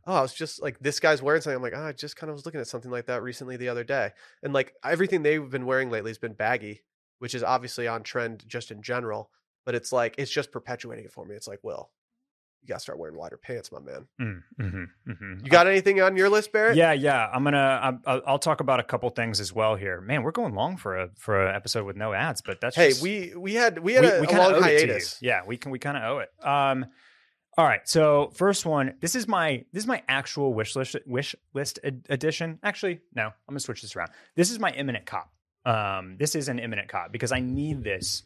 oh, 0.07 0.15
I 0.15 0.23
was 0.23 0.33
just 0.33 0.63
like 0.63 0.79
this 0.79 1.01
guy's 1.01 1.21
wearing 1.21 1.43
something. 1.43 1.57
I'm 1.57 1.63
like, 1.63 1.75
oh, 1.75 1.87
I 1.87 1.93
just 1.93 2.17
kind 2.17 2.31
of 2.31 2.35
was 2.35 2.47
looking 2.47 2.61
at 2.61 2.69
something 2.69 2.91
like 2.91 3.07
that 3.07 3.23
recently 3.23 3.57
the 3.57 3.69
other 3.69 3.83
day. 3.83 4.13
And 4.43 4.53
like 4.53 4.73
everything 4.85 5.23
they've 5.23 5.51
been 5.51 5.67
wearing 5.67 5.91
lately 5.91 6.11
has 6.11 6.19
been 6.19 6.35
baggy, 6.35 6.83
which 7.19 7.35
is 7.35 7.43
obviously 7.43 7.87
on 7.89 8.03
trend 8.03 8.45
just 8.47 8.71
in 8.71 8.83
general. 8.83 9.31
But 9.65 9.75
it's 9.75 9.93
like 9.93 10.15
it's 10.19 10.31
just 10.31 10.53
perpetuating 10.53 11.05
it 11.05 11.13
for 11.13 11.25
me. 11.25 11.35
It's 11.35 11.49
like, 11.49 11.59
Will, 11.65 11.91
you 12.63 12.69
gotta 12.69 12.81
start 12.81 12.99
wearing 12.99 13.17
wider 13.17 13.37
pants, 13.37 13.73
my 13.73 13.81
man. 13.81 14.07
Mm, 14.21 14.43
mhm, 14.61 14.87
mhm. 15.09 15.45
You 15.45 15.51
got 15.51 15.67
anything 15.67 16.01
on 16.01 16.17
your 16.17 16.29
list, 16.29 16.53
Barrett? 16.53 16.77
Yeah, 16.77 16.93
yeah. 16.93 17.29
I'm 17.33 17.43
gonna. 17.43 17.81
I'm, 17.83 18.01
I'll 18.07 18.23
I'll 18.27 18.39
talk 18.39 18.61
about 18.61 18.79
a 18.79 18.85
couple 18.85 19.09
things 19.11 19.41
as 19.41 19.53
well 19.53 19.75
here. 19.75 20.01
Man, 20.01 20.23
we're 20.23 20.31
going 20.31 20.55
long 20.55 20.77
for 20.77 20.97
a 20.97 21.11
for 21.17 21.47
an 21.49 21.55
episode 21.57 21.85
with 21.85 21.97
no 21.97 22.13
ads, 22.13 22.43
but 22.43 22.61
that's 22.61 22.77
Hey, 22.77 22.91
just, 22.91 23.03
we 23.03 23.33
we 23.37 23.55
had 23.55 23.79
we 23.81 23.95
had 23.95 24.05
a, 24.05 24.23
a 24.23 24.27
kinda 24.27 24.43
long 24.43 24.55
it 24.57 24.63
hiatus. 24.63 25.19
Yeah, 25.21 25.41
we 25.47 25.57
can. 25.57 25.73
We 25.73 25.79
kind 25.81 25.97
of 25.97 26.03
owe 26.05 26.19
it. 26.21 26.31
Um, 26.47 26.87
all 27.59 27.65
right. 27.65 27.81
So 27.89 28.31
first 28.35 28.67
one. 28.67 28.95
This 29.01 29.15
is 29.17 29.27
my 29.27 29.65
this 29.73 29.83
is 29.83 29.87
my 29.89 30.03
actual 30.09 30.55
wish 30.55 30.77
list 30.77 30.95
wish 31.07 31.35
list 31.55 31.79
ed- 31.83 32.07
edition. 32.09 32.59
Actually, 32.63 33.01
no. 33.15 33.25
I'm 33.27 33.33
gonna 33.49 33.61
switch 33.61 33.83
this 33.83 33.97
around. 33.97 34.11
This 34.37 34.51
is 34.51 34.59
my 34.59 34.71
imminent 34.73 35.07
cop. 35.07 35.31
Um, 35.67 36.17
this 36.19 36.35
is 36.35 36.49
an 36.49 36.59
imminent 36.59 36.89
cop 36.89 37.13
because 37.13 37.33
I 37.33 37.41
need 37.41 37.85
this 37.85 38.23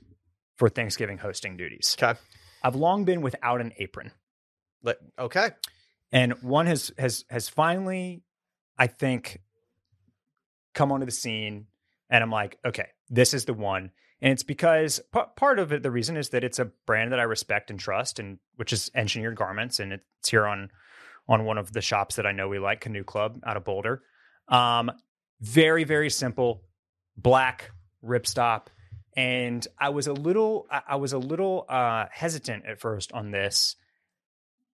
for 0.59 0.68
Thanksgiving 0.68 1.18
hosting 1.18 1.57
duties. 1.57 1.97
Okay. 2.01 2.18
I've 2.62 2.76
long 2.76 3.05
been 3.05 3.22
without 3.22 3.61
an 3.61 3.72
apron. 3.78 4.12
Let, 4.82 4.99
okay. 5.18 5.51
and 6.12 6.32
one 6.43 6.66
has 6.66 6.93
has 6.99 7.24
has 7.30 7.49
finally 7.49 8.22
i 8.78 8.86
think 8.86 9.41
come 10.74 10.93
onto 10.93 11.07
the 11.07 11.12
scene 11.12 11.66
and 12.09 12.22
i'm 12.22 12.30
like 12.30 12.59
okay 12.64 12.86
this 13.09 13.34
is 13.34 13.45
the 13.45 13.55
one 13.55 13.91
and 14.22 14.32
it's 14.32 14.43
because 14.43 15.01
p- 15.14 15.20
part 15.36 15.59
of 15.59 15.72
it 15.72 15.82
the 15.82 15.91
reason 15.91 16.16
is 16.16 16.30
that 16.30 16.45
it's 16.45 16.59
a 16.59 16.70
brand 16.86 17.12
that 17.12 17.20
i 17.20 17.24
respect 17.24 17.70
and 17.70 17.78
trust 17.78 18.18
and 18.18 18.38
which 18.57 18.72
is 18.72 18.91
engineered 18.95 19.36
garments 19.36 19.80
and 19.80 19.93
it's 19.93 20.28
here 20.30 20.47
on 20.47 20.70
on 21.28 21.45
one 21.45 21.59
of 21.59 21.72
the 21.72 21.82
shops 21.82 22.16
that 22.16 22.26
i 22.26 22.32
know 22.32 22.49
we 22.49 22.59
like 22.59 22.80
canoe 22.80 23.05
club 23.05 23.38
out 23.47 23.57
of 23.57 23.64
boulder 23.64 24.03
um 24.49 24.91
very 25.41 25.84
very 25.84 26.11
simple 26.11 26.62
black 27.23 27.71
ripstop 28.05 28.66
and 29.16 29.66
i 29.79 29.89
was 29.91 30.07
a 30.07 30.12
little 30.12 30.66
I, 30.71 30.97
was 30.97 31.12
a 31.12 31.18
little 31.18 31.66
uh 31.68 32.07
hesitant 32.11 32.64
at 32.66 32.81
first 32.81 33.12
on 33.12 33.31
this 33.31 33.77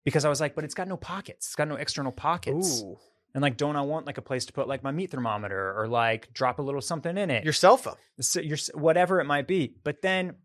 because 0.04 0.24
I 0.24 0.30
was 0.30 0.39
like, 0.39 0.54
but 0.54 0.64
it's 0.64 0.76
got 0.76 0.88
no 0.88 0.98
pockets. 0.98 1.48
It's 1.48 1.56
got 1.56 1.68
no 1.68 1.78
external 1.78 2.12
pockets. 2.12 2.84
Ooh, 2.84 2.96
And 3.34 3.41
like, 3.41 3.58
don't 3.58 3.76
I 3.76 3.82
want 3.82 4.06
like 4.06 4.20
a 4.20 4.22
place 4.22 4.46
to 4.46 4.54
put 4.54 4.68
like 4.68 4.84
my 4.84 4.91
meat 4.91 5.10
thermometer 5.10 5.74
or 5.76 5.88
like 5.88 6.32
drop 6.32 6.60
a 6.60 6.62
little 6.62 6.80
something 6.80 7.18
in 7.18 7.32
it? 7.32 7.43
your 7.43 7.54
cell 7.54 7.76
phone. 7.76 7.96
So 8.22 8.39
your 8.39 8.60
whatever 8.76 9.20
it 9.20 9.24
might 9.26 9.48
be. 9.48 9.74
But 9.84 10.04
then, 10.04 10.36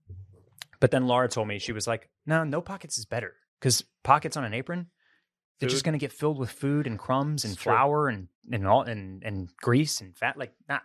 but 0.80 0.90
then 0.90 1.06
Laura 1.06 1.28
told 1.28 1.46
me 1.46 1.58
she 1.58 1.72
was 1.72 1.86
like, 1.86 2.08
no, 2.24 2.42
no 2.42 2.62
pockets 2.62 2.96
is 2.96 3.04
better 3.04 3.34
because 3.60 3.84
pockets 4.02 4.38
on 4.38 4.44
an 4.44 4.54
apron, 4.54 4.86
they're 5.58 5.68
just 5.68 5.84
going 5.84 5.92
to 5.92 5.98
get 5.98 6.12
filled 6.12 6.38
with 6.38 6.50
food 6.50 6.86
and 6.86 6.98
crumbs 6.98 7.44
and 7.44 7.52
It's 7.52 7.62
true. 7.62 7.70
flour 7.72 8.08
and 8.08 8.28
and 8.50 8.66
all 8.66 8.80
and 8.84 9.22
and 9.22 9.50
grease 9.60 10.00
and 10.00 10.16
fat. 10.16 10.38
Like 10.38 10.54
not 10.70 10.84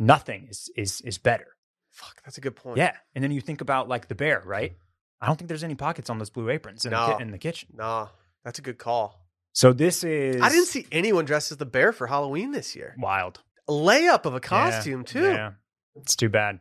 nothing 0.00 0.48
is 0.50 0.68
is 0.76 1.00
is 1.02 1.18
better. 1.18 1.46
Fuck, 1.90 2.22
that's 2.24 2.38
a 2.38 2.40
good 2.40 2.56
point. 2.56 2.78
Yeah. 2.78 2.96
And 3.14 3.22
then 3.22 3.30
you 3.30 3.40
think 3.40 3.60
about 3.60 3.88
like 3.88 4.08
the 4.08 4.14
bear, 4.16 4.42
right? 4.44 4.76
I 5.20 5.26
don't 5.26 5.36
think 5.36 5.48
there's 5.48 5.62
any 5.64 5.74
pockets 5.76 6.08
on 6.10 6.18
those 6.18 6.30
blue 6.30 6.48
aprons 6.48 6.84
in, 6.84 6.90
the, 6.92 7.06
No. 7.08 7.16
ki- 7.16 7.22
in 7.22 7.30
the 7.30 7.38
kitchen. 7.38 7.68
Nah, 7.76 8.08
that's 8.44 8.58
a 8.58 8.62
good 8.62 8.78
call. 8.78 9.26
So 9.52 9.72
this 9.72 10.02
is 10.02 10.40
I 10.40 10.48
didn't 10.48 10.66
see 10.66 10.86
anyone 10.90 11.24
dressed 11.26 11.50
as 11.52 11.58
the 11.58 11.66
bear 11.66 11.92
for 11.92 12.06
Halloween 12.06 12.52
this 12.52 12.74
year. 12.74 12.94
wild. 12.98 13.40
Layup 13.68 14.24
of 14.24 14.32
a 14.32 14.36
Yeah, 14.36 14.40
costume 14.40 15.04
too. 15.04 15.22
Yeah, 15.30 15.52
it's 15.96 16.16
too 16.16 16.28
bad. 16.28 16.60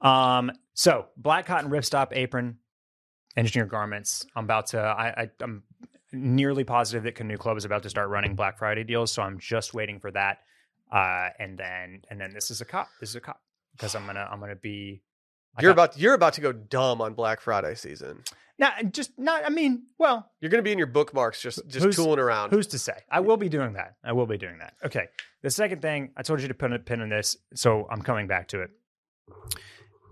Um, 0.00 0.50
so 0.74 1.06
black 1.16 1.46
cotton 1.46 1.70
ripstop 1.70 2.08
apron, 2.12 2.58
engineer 3.36 3.66
garments. 3.66 4.26
I'm 4.34 4.44
about 4.44 4.68
to. 4.68 4.78
I, 4.80 5.22
I 5.22 5.30
I'm 5.40 5.62
nearly 6.12 6.64
positive 6.64 7.04
that 7.04 7.14
Canoe 7.14 7.36
Club 7.36 7.56
is 7.56 7.64
about 7.64 7.82
to 7.84 7.90
start 7.90 8.08
running 8.08 8.34
Black 8.34 8.58
Friday 8.58 8.84
deals, 8.84 9.12
so 9.12 9.22
I'm 9.22 9.38
just 9.38 9.74
waiting 9.74 10.00
for 10.00 10.10
that. 10.12 10.38
Uh, 10.90 11.28
and 11.38 11.58
then 11.58 12.02
and 12.10 12.20
then 12.20 12.32
this 12.32 12.50
is 12.50 12.60
a 12.60 12.64
cop. 12.64 12.88
This 13.00 13.10
is 13.10 13.16
a 13.16 13.20
cop 13.20 13.40
because 13.72 13.94
I'm 13.94 14.06
gonna 14.06 14.28
I'm 14.30 14.40
gonna 14.40 14.54
be. 14.56 15.02
I 15.56 15.62
You're 15.62 15.74
got- 15.74 15.90
about 15.90 15.98
you're 15.98 16.14
about 16.14 16.32
to 16.34 16.40
go 16.40 16.52
dumb 16.52 17.00
on 17.00 17.14
Black 17.14 17.40
Friday 17.40 17.74
season. 17.74 18.22
not 18.58 18.92
just 18.92 19.18
not. 19.18 19.44
I 19.44 19.48
mean, 19.48 19.84
well, 19.98 20.30
You're 20.40 20.50
going 20.50 20.58
to 20.62 20.66
be 20.66 20.72
in 20.72 20.78
your 20.78 20.86
bookmarks 20.86 21.40
just 21.42 21.60
just 21.68 21.92
tooling 21.96 22.18
around. 22.18 22.50
Who's 22.50 22.66
to 22.68 22.78
say? 22.78 22.94
I 23.10 23.20
will 23.20 23.36
be 23.36 23.48
doing 23.48 23.72
that. 23.74 23.96
I 24.04 24.12
will 24.12 24.26
be 24.26 24.38
doing 24.38 24.58
that. 24.58 24.74
Okay. 24.84 25.08
The 25.42 25.50
second 25.50 25.82
thing 25.82 26.12
I 26.16 26.22
told 26.22 26.40
you 26.42 26.48
to 26.48 26.54
put 26.54 26.72
a 26.72 26.78
pin 26.78 27.00
in 27.00 27.08
this, 27.08 27.36
so 27.54 27.86
I'm 27.90 28.02
coming 28.02 28.26
back 28.26 28.48
to 28.48 28.62
it. 28.62 28.70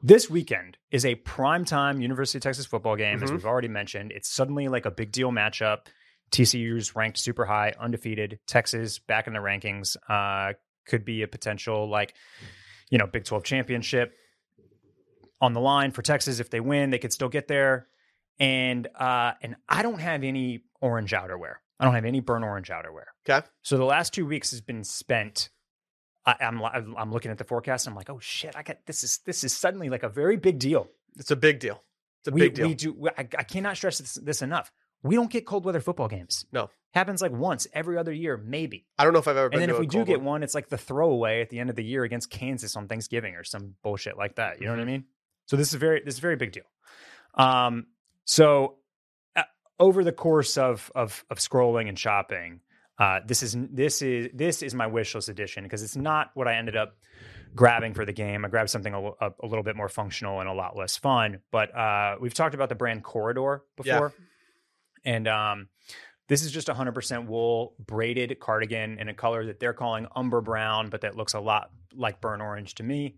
This 0.03 0.29
weekend 0.29 0.77
is 0.91 1.07
a 1.07 1.15
primetime 1.17 2.03
University 2.03 2.39
of 2.39 2.43
Texas 2.43 2.67
football 2.67 2.97
game, 2.97 3.23
as 3.23 3.31
Mhm. 3.31 3.35
we've 3.35 3.47
already 3.47 3.69
mentioned. 3.69 4.13
It's 4.13 4.29
suddenly 4.29 4.69
like 4.69 4.85
a 4.85 4.91
big 4.91 5.11
deal 5.13 5.31
matchup. 5.31 5.87
TCU's 6.35 6.97
ranked 6.97 7.19
super 7.19 7.45
high, 7.45 7.73
undefeated. 7.79 8.41
Texas 8.47 8.99
back 8.99 9.27
in 9.27 9.33
the 9.33 9.39
rankings. 9.39 9.97
Uh, 10.09 10.55
could 10.87 11.05
be 11.05 11.23
a 11.23 11.29
potential 11.29 11.89
like, 11.89 12.15
you 12.91 12.99
know, 12.99 13.07
Big 13.07 13.25
12 13.25 13.45
championship 13.45 14.15
on 15.41 15.53
the 15.53 15.61
line 15.61 15.93
for 15.93 16.03
Texas. 16.03 16.41
If 16.41 16.51
they 16.51 16.61
win, 16.61 16.91
they 16.91 16.99
could 16.99 17.13
still 17.13 17.29
get 17.29 17.49
there. 17.49 17.87
And 18.41 18.89
uh, 18.99 19.33
and 19.43 19.57
I 19.69 19.83
don't 19.83 20.01
have 20.01 20.25
any 20.25 20.65
orange 20.81 21.13
outerwear. 21.13 21.55
I 21.79 21.85
don't 21.85 21.95
have 21.95 22.05
any 22.05 22.21
burnt 22.21 22.45
orange 22.45 22.69
outerwear. 22.69 23.05
Okay. 23.29 23.47
So 23.63 23.77
the 23.77 23.85
last 23.85 24.13
two 24.13 24.27
weeks 24.27 24.51
has 24.51 24.61
been 24.61 24.83
spent. 24.83 25.51
I, 26.27 26.35
I'm 26.41 26.63
I'm 26.97 27.13
looking 27.13 27.31
at 27.31 27.39
the 27.39 27.45
forecast. 27.45 27.87
And 27.87 27.93
I'm 27.93 27.97
like, 27.97 28.11
oh 28.11 28.19
shit! 28.19 28.57
I 28.57 28.65
got 28.65 28.79
this 28.87 29.05
is 29.05 29.21
this 29.25 29.45
is 29.45 29.57
suddenly 29.57 29.89
like 29.89 30.03
a 30.03 30.09
very 30.09 30.37
big 30.37 30.59
deal. 30.59 30.89
It's 31.17 31.31
a 31.31 31.37
big 31.37 31.61
deal. 31.61 31.83
It's 32.21 32.29
a 32.29 32.33
we, 32.33 32.41
big 32.41 32.55
deal. 32.55 32.67
We 32.69 32.75
do. 32.75 33.09
I, 33.17 33.29
I 33.39 33.45
cannot 33.45 33.77
stress 33.77 33.99
this, 33.99 34.15
this 34.15 34.43
enough. 34.43 34.73
We 35.05 35.15
don't 35.15 35.31
get 35.31 35.47
cold 35.47 35.65
weather 35.65 35.81
football 35.81 36.09
games. 36.09 36.47
No. 36.51 36.71
happens 36.93 37.23
like 37.23 37.31
once 37.31 37.67
every 37.73 37.99
other 37.99 38.13
year, 38.13 38.37
maybe. 38.37 38.87
I 38.99 39.05
don't 39.05 39.13
know 39.13 39.19
if 39.21 39.29
I've 39.29 39.37
ever 39.37 39.51
been 39.51 39.61
And 39.61 39.69
then 39.69 39.75
if 39.75 39.79
we 39.79 39.87
do 39.87 40.05
get 40.05 40.19
one. 40.19 40.27
one, 40.27 40.43
it's 40.43 40.55
like 40.55 40.69
the 40.69 40.79
throwaway 40.79 41.43
at 41.43 41.51
the 41.51 41.61
end 41.61 41.71
of 41.71 41.77
the 41.77 41.85
year 41.85 42.05
against 42.05 42.31
Kansas 42.31 42.75
on 42.75 42.89
Thanksgiving 42.89 43.35
or 43.35 43.45
some 43.45 43.75
bullshit 43.83 44.17
like 44.17 44.37
that. 44.37 44.61
You 44.61 44.67
know 44.67 44.73
what 44.73 44.81
I 44.81 44.87
mean? 44.87 45.05
So 45.47 45.57
this 45.57 45.69
is 45.69 45.75
very 45.75 46.01
this 46.05 46.15
is 46.15 46.19
a 46.19 46.23
very 46.23 46.37
big 46.37 46.53
deal. 46.53 46.65
Um, 47.35 47.87
so 48.25 48.77
uh, 49.37 49.43
over 49.79 50.03
the 50.03 50.13
course 50.13 50.57
of 50.57 50.91
of 50.95 51.25
of 51.31 51.39
scrolling 51.39 51.89
and 51.89 51.99
shopping, 51.99 52.61
uh, 52.99 53.21
this 53.27 53.43
is 53.43 53.57
this 53.59 54.01
is 54.03 54.31
this 54.33 54.63
is 54.63 54.75
my 54.75 54.87
wish 54.87 55.15
list 55.15 55.29
edition 55.29 55.65
because 55.65 55.83
it's 55.83 55.97
not 55.97 56.31
what 56.35 56.49
I 56.49 56.55
ended 56.55 56.77
up 56.77 56.97
grabbing 57.55 57.95
for 57.95 58.05
the 58.05 58.13
game. 58.13 58.45
I 58.45 58.49
grabbed 58.49 58.71
something 58.71 58.95
a, 58.95 59.01
a, 59.01 59.31
a 59.43 59.47
little 59.47 59.63
bit 59.63 59.77
more 59.77 59.89
functional 59.89 60.41
and 60.41 60.49
a 60.49 60.53
lot 60.55 60.77
less 60.77 60.97
fun. 60.97 61.41
But 61.51 61.77
uh, 61.77 62.17
we've 62.21 62.35
talked 62.35 62.55
about 62.55 62.69
the 62.69 62.75
brand 62.75 63.05
Corridor 63.05 63.65
before, 63.77 64.13
and 65.05 65.29
um, 65.29 65.69
this 66.29 66.43
is 66.43 66.51
just 66.51 66.69
100% 66.69 67.27
wool 67.27 67.75
braided 67.79 68.39
cardigan 68.41 68.99
in 68.99 69.09
a 69.09 69.15
color 69.15 69.47
that 69.47 69.61
they're 69.61 69.75
calling 69.75 70.07
umber 70.17 70.41
brown, 70.41 70.89
but 70.89 71.03
that 71.03 71.17
looks 71.17 71.35
a 71.35 71.41
lot 71.41 71.71
like 71.95 72.21
burnt 72.21 72.43
orange 72.43 72.75
to 72.77 72.83
me. 72.83 73.17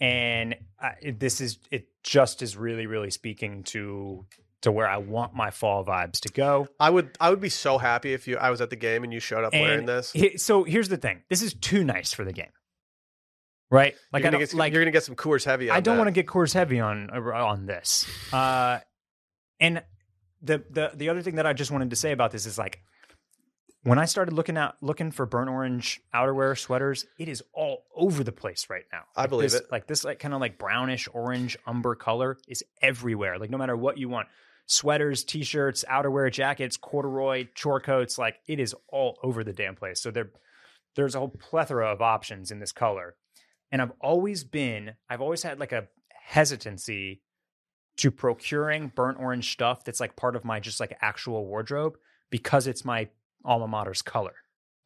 And 0.00 0.56
it, 1.00 1.20
this 1.20 1.40
is 1.40 1.58
it 1.70 1.88
just 2.02 2.40
is 2.40 2.56
really 2.56 2.86
really 2.86 3.10
speaking 3.10 3.64
to 3.64 4.24
to 4.62 4.72
where 4.72 4.88
I 4.88 4.96
want 4.96 5.34
my 5.34 5.50
fall 5.50 5.84
vibes 5.84 6.20
to 6.20 6.32
go. 6.32 6.68
I 6.78 6.88
would 6.88 7.16
I 7.20 7.30
would 7.30 7.40
be 7.40 7.50
so 7.50 7.76
happy 7.76 8.14
if 8.14 8.26
you 8.26 8.38
I 8.38 8.50
was 8.50 8.60
at 8.62 8.70
the 8.70 8.76
game 8.76 9.04
and 9.04 9.12
you 9.12 9.20
showed 9.20 9.44
up 9.44 9.52
wearing 9.52 9.86
this. 9.86 10.14
so 10.36 10.64
here's 10.64 10.88
the 10.88 10.96
thing: 10.96 11.22
this 11.28 11.42
is 11.42 11.52
too 11.52 11.84
nice 11.84 12.14
for 12.14 12.24
the 12.24 12.32
game, 12.32 12.52
right? 13.70 13.94
Like 14.10 14.22
you're 14.22 14.28
I 14.28 14.32
gonna, 14.32 14.44
get, 14.44 14.54
like 14.54 14.72
you're 14.72 14.82
gonna 14.82 14.90
get 14.90 15.04
some 15.04 15.16
Coors 15.16 15.44
Heavy. 15.44 15.68
On 15.68 15.76
I 15.76 15.80
don't 15.80 15.98
want 15.98 16.08
to 16.08 16.12
get 16.12 16.26
Coors 16.26 16.54
Heavy 16.54 16.80
on 16.80 17.10
on 17.10 17.66
this. 17.66 18.06
Uh, 18.32 18.80
and 19.60 19.82
the 20.42 20.64
the 20.70 20.92
the 20.94 21.08
other 21.08 21.22
thing 21.22 21.36
that 21.36 21.46
I 21.46 21.52
just 21.52 21.70
wanted 21.70 21.90
to 21.90 21.96
say 21.96 22.12
about 22.12 22.30
this 22.30 22.46
is 22.46 22.56
like 22.58 22.80
when 23.82 23.98
I 23.98 24.04
started 24.04 24.32
looking 24.34 24.56
out 24.58 24.74
looking 24.82 25.10
for 25.10 25.24
burnt 25.26 25.48
orange 25.48 26.00
outerwear 26.14 26.58
sweaters, 26.58 27.06
it 27.18 27.28
is 27.28 27.42
all 27.54 27.84
over 27.94 28.22
the 28.22 28.32
place 28.32 28.68
right 28.68 28.84
now. 28.92 29.02
I 29.16 29.22
Like 29.22 29.30
believe 29.30 29.50
this- 29.52 29.60
it. 29.60 29.66
Like 29.72 29.86
this 29.86 30.04
like 30.04 30.18
kind 30.18 30.34
of 30.34 30.40
like 30.40 30.58
brownish 30.58 31.08
orange 31.12 31.56
umber 31.66 31.94
color 31.94 32.36
is 32.46 32.62
everywhere. 32.82 33.38
Like 33.38 33.50
no 33.50 33.58
matter 33.58 33.76
what 33.76 33.98
you 33.98 34.08
want. 34.08 34.28
Sweaters, 34.66 35.24
t-shirts, 35.24 35.84
outerwear, 35.90 36.30
jackets, 36.30 36.76
corduroy, 36.76 37.48
chore 37.56 37.80
coats, 37.80 38.18
like 38.18 38.36
it 38.46 38.60
is 38.60 38.72
all 38.88 39.18
over 39.20 39.42
the 39.42 39.52
damn 39.52 39.74
place. 39.74 40.00
So 40.00 40.12
there 40.12 40.30
there's 40.94 41.14
a 41.16 41.18
whole 41.18 41.28
plethora 41.28 41.86
of 41.90 42.00
options 42.00 42.50
in 42.52 42.60
this 42.60 42.70
color. 42.70 43.16
And 43.72 43.80
I've 43.82 43.92
always 44.00 44.44
been, 44.44 44.92
I've 45.08 45.20
always 45.20 45.42
had 45.42 45.58
like 45.58 45.72
a 45.72 45.88
hesitancy 46.40 47.20
to 47.98 48.10
procuring 48.10 48.92
burnt 48.94 49.18
orange 49.18 49.52
stuff 49.52 49.84
that's 49.84 50.00
like 50.00 50.16
part 50.16 50.36
of 50.36 50.44
my 50.44 50.60
just 50.60 50.80
like 50.80 50.96
actual 51.00 51.46
wardrobe 51.46 51.96
because 52.30 52.66
it's 52.66 52.84
my 52.84 53.08
alma 53.44 53.68
mater's 53.68 54.02
color. 54.02 54.34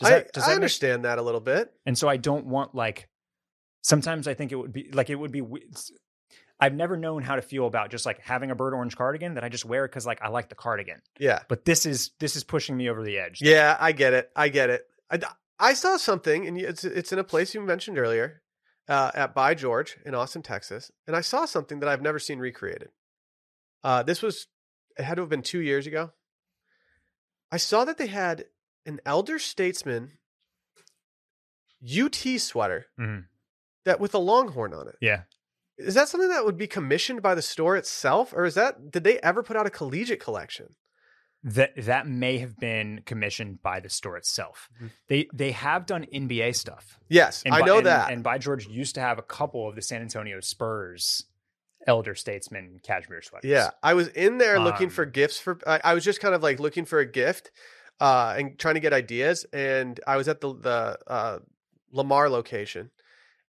Does 0.01 0.09
I, 0.09 0.15
that, 0.15 0.33
does 0.33 0.43
I 0.43 0.47
that 0.47 0.51
make- 0.53 0.57
understand 0.57 1.05
that 1.05 1.19
a 1.19 1.23
little 1.23 1.41
bit. 1.41 1.73
and 1.87 1.97
so 1.97 2.09
I 2.09 2.17
don't 2.17 2.47
want 2.47 2.75
like, 2.75 3.09
sometimes 3.83 4.27
I 4.27 4.35
think 4.35 4.51
it 4.51 4.57
would 4.57 4.73
be 4.73 4.91
like, 4.93 5.11
it 5.11 5.15
would 5.15 5.31
be, 5.31 5.43
I've 6.59 6.75
never 6.75 6.97
known 6.97 7.23
how 7.23 7.37
to 7.37 7.43
feel 7.43 7.67
about 7.67 7.91
just 7.91 8.07
like 8.07 8.21
having 8.21 8.51
a 8.51 8.55
burnt 8.55 8.75
orange 8.75 8.97
cardigan 8.97 9.35
that 9.35 9.45
I 9.45 9.49
just 9.49 9.65
wear 9.65 9.87
because 9.87 10.07
like 10.07 10.23
I 10.23 10.29
like 10.29 10.49
the 10.49 10.55
cardigan. 10.55 11.03
Yeah. 11.19 11.41
But 11.49 11.65
this 11.65 11.85
is 11.85 12.13
this 12.21 12.37
is 12.37 12.45
pushing 12.45 12.77
me 12.77 12.89
over 12.89 13.03
the 13.03 13.19
edge. 13.19 13.41
Yeah, 13.43 13.77
I 13.79 13.93
get 13.93 14.13
it. 14.15 14.31
I 14.35 14.49
get 14.49 14.71
it. 14.71 14.87
I, 15.11 15.21
I 15.59 15.75
saw 15.75 15.97
something, 15.97 16.47
and 16.47 16.57
it's 16.59 16.85
it's 16.85 17.13
in 17.13 17.19
a 17.19 17.25
place 17.25 17.55
you 17.55 17.61
mentioned 17.61 17.99
earlier, 17.99 18.43
uh, 18.89 19.11
at 19.15 19.35
By 19.35 19.55
George 19.55 19.97
in 20.05 20.15
Austin, 20.15 20.43
Texas, 20.43 20.91
and 21.07 21.17
I 21.17 21.21
saw 21.21 21.45
something 21.47 21.81
that 21.81 21.89
I've 21.89 22.03
never 22.03 22.19
seen 22.19 22.39
recreated. 22.39 22.91
Uh, 23.83 24.03
this 24.03 24.23
was 24.23 24.47
it 24.99 25.03
had 25.05 25.17
to 25.17 25.23
have 25.23 25.29
been 25.31 25.43
two 25.43 25.61
years 25.61 25.87
ago. 25.87 26.13
I 27.51 27.57
saw 27.57 27.85
that 27.85 27.99
they 27.99 28.07
had 28.07 28.47
an 28.87 29.01
elder 29.07 29.39
statesman 29.39 30.19
UT 31.83 32.39
sweater 32.39 32.87
Mhm. 32.99 33.27
that 33.85 34.01
with 34.01 34.15
a 34.15 34.19
longhorn 34.19 34.73
on 34.73 34.89
it. 34.89 34.97
Yeah. 35.01 35.25
Is 35.77 35.95
that 35.95 36.09
something 36.09 36.29
that 36.31 36.45
would 36.45 36.57
be 36.57 36.67
commissioned 36.69 37.21
by 37.23 37.35
the 37.35 37.43
store 37.43 37.77
itself, 37.77 38.33
or 38.33 38.45
is 38.45 38.55
that 38.55 38.91
did 38.91 39.05
they 39.05 39.19
ever 39.21 39.43
put 39.43 39.57
out 39.57 39.67
a 39.67 39.71
collegiate 39.71 40.21
collection? 40.21 40.77
That 41.47 41.73
that 41.77 42.07
may 42.07 42.39
have 42.39 42.57
been 42.57 43.03
commissioned 43.05 43.63
by 43.63 43.79
the 43.81 43.91
store 43.91 44.17
itself. 44.17 44.71
Mhm. 44.83 44.91
They 45.09 45.29
they 45.33 45.53
have 45.53 45.85
done 45.85 46.07
NBA 46.11 46.53
stuff. 46.55 46.99
Yes, 47.09 47.43
And 47.45 47.55
I 47.55 47.61
know 47.61 47.79
and, 47.79 47.87
that. 47.87 48.11
And 48.11 48.23
by 48.23 48.39
George 48.39 48.67
used 48.67 48.95
to 48.95 49.03
have 49.03 49.19
a 49.19 49.23
couple 49.23 49.69
of 49.69 49.75
the 49.75 49.83
San 49.83 50.01
Antonio 50.01 50.41
Spurs 50.41 51.27
elder 51.87 52.15
statesman 52.15 52.81
cashmere 52.83 53.21
sweaters. 53.21 53.51
Yeah, 53.51 53.71
I 53.83 53.93
was 53.93 54.09
in 54.09 54.39
there 54.39 54.59
looking 54.59 54.89
for 54.89 55.05
Um, 55.05 55.11
gifts 55.11 55.39
for. 55.39 55.59
I, 55.67 55.81
I 55.85 55.95
was 55.95 56.03
just 56.03 56.19
kind 56.19 56.35
of 56.35 56.43
like 56.43 56.61
looking 56.61 56.87
for 56.87 56.99
a 56.99 57.05
gift, 57.07 57.51
uh, 58.01 58.35
and 58.39 58.59
trying 58.59 58.75
to 58.77 58.81
get 58.81 58.95
ideas. 58.95 59.45
And 59.53 60.01
I 60.07 60.17
was 60.17 60.29
at 60.29 60.41
the 60.41 60.55
the 60.55 60.99
uh, 61.07 61.39
Lamar 61.93 62.31
location, 62.31 62.91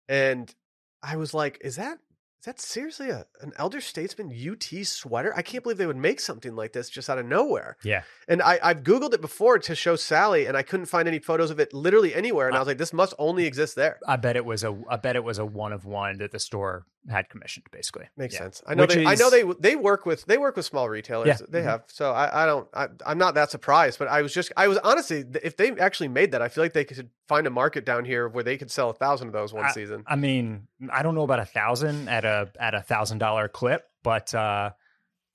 and 0.10 0.54
I 1.02 1.16
was 1.16 1.34
like, 1.34 1.60
"Is 1.62 1.78
that 1.78 2.00
is 2.46 2.54
that 2.54 2.60
seriously 2.60 3.10
a 3.10 3.26
an 3.42 3.54
elder 3.58 3.82
statesman 3.82 4.32
UT 4.32 4.86
sweater? 4.86 5.34
I 5.36 5.42
can't 5.42 5.64
believe 5.64 5.80
they 5.80 5.88
would 5.88 5.98
make 5.98 6.20
something 6.20 6.56
like 6.56 6.74
this 6.74 6.92
just 6.92 7.10
out 7.10 7.18
of 7.18 7.26
nowhere." 7.26 7.76
Yeah. 7.84 8.04
And 8.28 8.40
I 8.40 8.60
I've 8.62 8.84
googled 8.84 9.16
it 9.16 9.22
before 9.22 9.58
to 9.58 9.74
show 9.74 9.96
Sally, 9.96 10.46
and 10.46 10.56
I 10.56 10.62
couldn't 10.62 10.86
find 10.86 11.08
any 11.08 11.18
photos 11.18 11.50
of 11.50 11.60
it 11.60 11.74
literally 11.74 12.14
anywhere. 12.14 12.48
And 12.48 12.56
I 12.56 12.60
was 12.60 12.68
like, 12.68 12.78
"This 12.78 12.94
must 12.94 13.16
only 13.18 13.48
exist 13.48 13.76
there." 13.76 13.98
I 14.08 14.18
bet 14.18 14.36
it 14.36 14.46
was 14.46 14.64
a 14.64 14.78
I 14.88 14.98
bet 14.98 15.16
it 15.16 15.24
was 15.24 15.40
a 15.40 15.46
one 15.46 15.74
of 15.74 15.86
one 15.86 16.20
that 16.20 16.32
the 16.32 16.40
store 16.40 16.86
had 17.10 17.30
commissioned 17.30 17.66
basically. 17.72 18.08
Makes 18.18 18.34
Yeah. 18.34 18.40
sense. 18.40 18.64
I 18.66 18.74
know. 18.74 18.84
Which 18.84 18.96
They, 18.96 19.06
I 19.06 19.16
know 19.16 19.30
they 19.30 19.44
they 19.60 19.76
work 19.76 20.06
with 20.06 20.26
they 20.26 20.38
work 20.38 20.56
with 20.56 20.66
small 20.66 20.90
retailers. 20.90 21.28
Yeah. 21.28 21.38
They 21.48 21.62
Mhm. 21.62 21.66
have. 21.66 21.84
So 21.88 22.12
I, 22.12 22.44
I 22.44 22.46
don't. 22.46 22.68
I, 22.74 22.88
I'm 23.06 23.18
not 23.18 23.36
that 23.36 23.52
surprised. 23.52 24.00
But 24.00 24.08
I 24.08 24.22
was 24.22 24.34
just. 24.34 24.52
I 24.58 24.68
was 24.68 24.78
honestly. 24.80 25.24
If 25.44 25.56
they 25.58 25.72
actually 25.78 26.08
made 26.08 26.32
that, 26.32 26.42
I 26.42 26.48
feel 26.48 26.64
like 26.64 26.74
they 26.74 26.84
could 26.86 27.10
find 27.28 27.46
a 27.48 27.50
market 27.52 27.86
down 27.86 28.06
here 28.06 28.28
where 28.28 28.44
they 28.44 28.58
could 28.58 28.72
sell 28.72 28.90
a 28.90 28.94
thousand 28.94 29.28
of 29.28 29.34
those 29.34 29.54
one 29.54 29.72
season. 29.72 30.04
I 30.08 30.16
mean, 30.16 30.68
I 30.92 31.04
don't 31.04 31.16
know 31.16 31.24
about 31.24 31.40
a 31.40 31.46
thousand 31.46 32.10
at 32.10 32.26
a 32.26 32.50
at 32.60 32.74
a 32.74 32.82
thousand 32.82 33.20
dollar 33.20 33.48
clip, 33.48 33.86
but 34.04 34.34
uh 34.34 34.72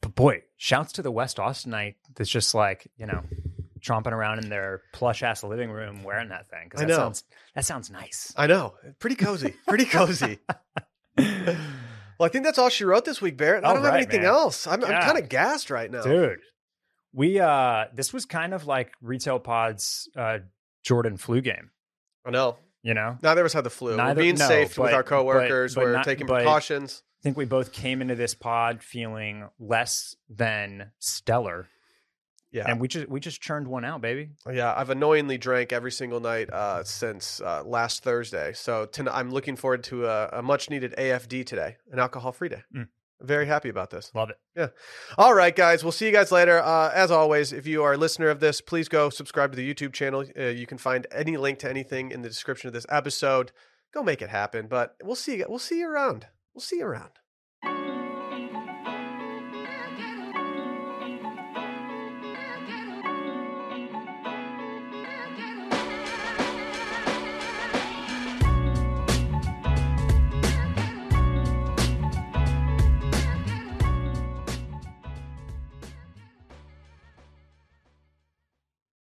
but 0.00 0.14
boy, 0.14 0.42
shouts 0.56 0.92
to 0.94 1.02
the 1.02 1.10
West 1.12 1.36
Austinite 1.36 1.96
that's 2.16 2.30
just 2.30 2.54
like, 2.54 2.90
you 2.96 3.04
know, 3.06 3.22
tromping 3.80 4.12
around 4.12 4.38
in 4.42 4.48
their 4.48 4.80
plush 4.92 5.22
ass 5.22 5.44
living 5.44 5.70
room 5.70 6.02
wearing 6.04 6.30
that 6.30 6.48
thing. 6.48 6.64
Because 6.64 6.80
I 6.80 6.84
that 6.86 6.88
know. 6.90 6.96
sounds 6.96 7.24
that 7.54 7.64
sounds 7.64 7.90
nice. 7.90 8.32
I 8.36 8.46
know. 8.46 8.74
Pretty 8.98 9.16
cozy. 9.16 9.54
Pretty 9.68 9.84
cozy. 9.84 10.38
well, 11.46 12.26
I 12.26 12.28
think 12.28 12.44
that's 12.44 12.58
all 12.58 12.68
she 12.68 12.84
wrote 12.84 13.04
this 13.04 13.20
week, 13.20 13.36
Barrett. 13.36 13.64
I 13.64 13.68
don't 13.72 13.82
have 13.82 13.92
right, 13.92 14.02
anything 14.02 14.22
man. 14.22 14.30
else. 14.30 14.66
I'm, 14.66 14.84
I'm 14.84 15.02
kind 15.02 15.18
of 15.18 15.28
gassed 15.28 15.70
right 15.70 15.90
now. 15.90 16.02
Dude. 16.02 16.38
We 17.12 17.40
uh 17.40 17.86
this 17.92 18.12
was 18.12 18.24
kind 18.24 18.54
of 18.54 18.66
like 18.66 18.92
retail 19.02 19.38
pods 19.40 20.08
uh 20.16 20.38
Jordan 20.84 21.16
flu 21.16 21.40
game, 21.40 21.70
I 22.24 22.30
know. 22.30 22.56
you 22.82 22.94
know? 22.94 23.18
Neither 23.22 23.40
of 23.40 23.46
us 23.46 23.52
had 23.52 23.64
the 23.64 23.70
flu. 23.70 23.96
Neither- 23.96 24.18
We're 24.20 24.22
being 24.24 24.36
no, 24.36 24.46
safe 24.48 24.78
with 24.78 24.92
our 24.92 25.02
coworkers. 25.02 25.74
but- 25.74 25.80
but 25.80 25.84
We're 25.86 25.92
not- 25.94 26.04
taking 26.04 26.26
precautions. 26.26 27.02
I 27.20 27.22
think 27.22 27.36
we 27.36 27.44
both 27.44 27.72
came 27.72 28.00
into 28.00 28.14
this 28.14 28.34
pod 28.34 28.82
feeling 28.82 29.48
less 29.58 30.16
than 30.30 30.92
stellar. 31.00 31.68
Yeah. 32.52 32.64
And 32.66 32.80
we 32.80 32.88
just 32.88 33.08
we 33.08 33.20
just 33.20 33.40
churned 33.40 33.68
one 33.68 33.84
out, 33.84 34.00
baby. 34.00 34.30
Yeah, 34.50 34.74
I've 34.76 34.90
annoyingly 34.90 35.38
drank 35.38 35.72
every 35.72 35.92
single 35.92 36.18
night 36.20 36.50
uh, 36.50 36.82
since 36.84 37.40
uh, 37.40 37.62
last 37.64 38.02
Thursday. 38.02 38.52
So 38.54 38.86
ton- 38.86 39.08
I'm 39.08 39.30
looking 39.30 39.56
forward 39.56 39.84
to 39.84 40.06
a, 40.06 40.28
a 40.32 40.42
much 40.42 40.68
needed 40.68 40.94
AFD 40.98 41.46
today, 41.46 41.76
an 41.92 41.98
alcohol 42.00 42.32
free 42.32 42.48
day. 42.48 42.62
Mm. 42.74 42.88
Very 43.22 43.46
happy 43.46 43.68
about 43.68 43.90
this. 43.90 44.10
Love 44.14 44.30
it. 44.30 44.36
Yeah. 44.56 44.68
All 45.18 45.34
right, 45.34 45.54
guys, 45.54 45.84
we'll 45.84 45.92
see 45.92 46.06
you 46.06 46.12
guys 46.12 46.32
later. 46.32 46.58
Uh, 46.58 46.90
as 46.94 47.10
always, 47.10 47.52
if 47.52 47.66
you 47.66 47.82
are 47.82 47.92
a 47.92 47.96
listener 47.98 48.28
of 48.30 48.40
this, 48.40 48.60
please 48.62 48.88
go 48.88 49.10
subscribe 49.10 49.52
to 49.52 49.56
the 49.56 49.74
YouTube 49.74 49.92
channel. 49.92 50.24
Uh, 50.38 50.44
you 50.44 50.66
can 50.66 50.78
find 50.78 51.06
any 51.12 51.36
link 51.36 51.58
to 51.60 51.68
anything 51.68 52.10
in 52.12 52.22
the 52.22 52.28
description 52.28 52.68
of 52.68 52.72
this 52.72 52.86
episode. 52.88 53.52
Go 53.92 54.02
make 54.02 54.22
it 54.22 54.30
happen. 54.30 54.68
But 54.68 54.96
we'll 55.04 55.16
see. 55.16 55.36
You, 55.36 55.46
We'll 55.48 55.58
see 55.58 55.80
you 55.80 55.88
around. 55.90 56.28
We'll 56.54 56.62
see 56.62 56.78
you 56.78 56.86
around. 56.86 57.10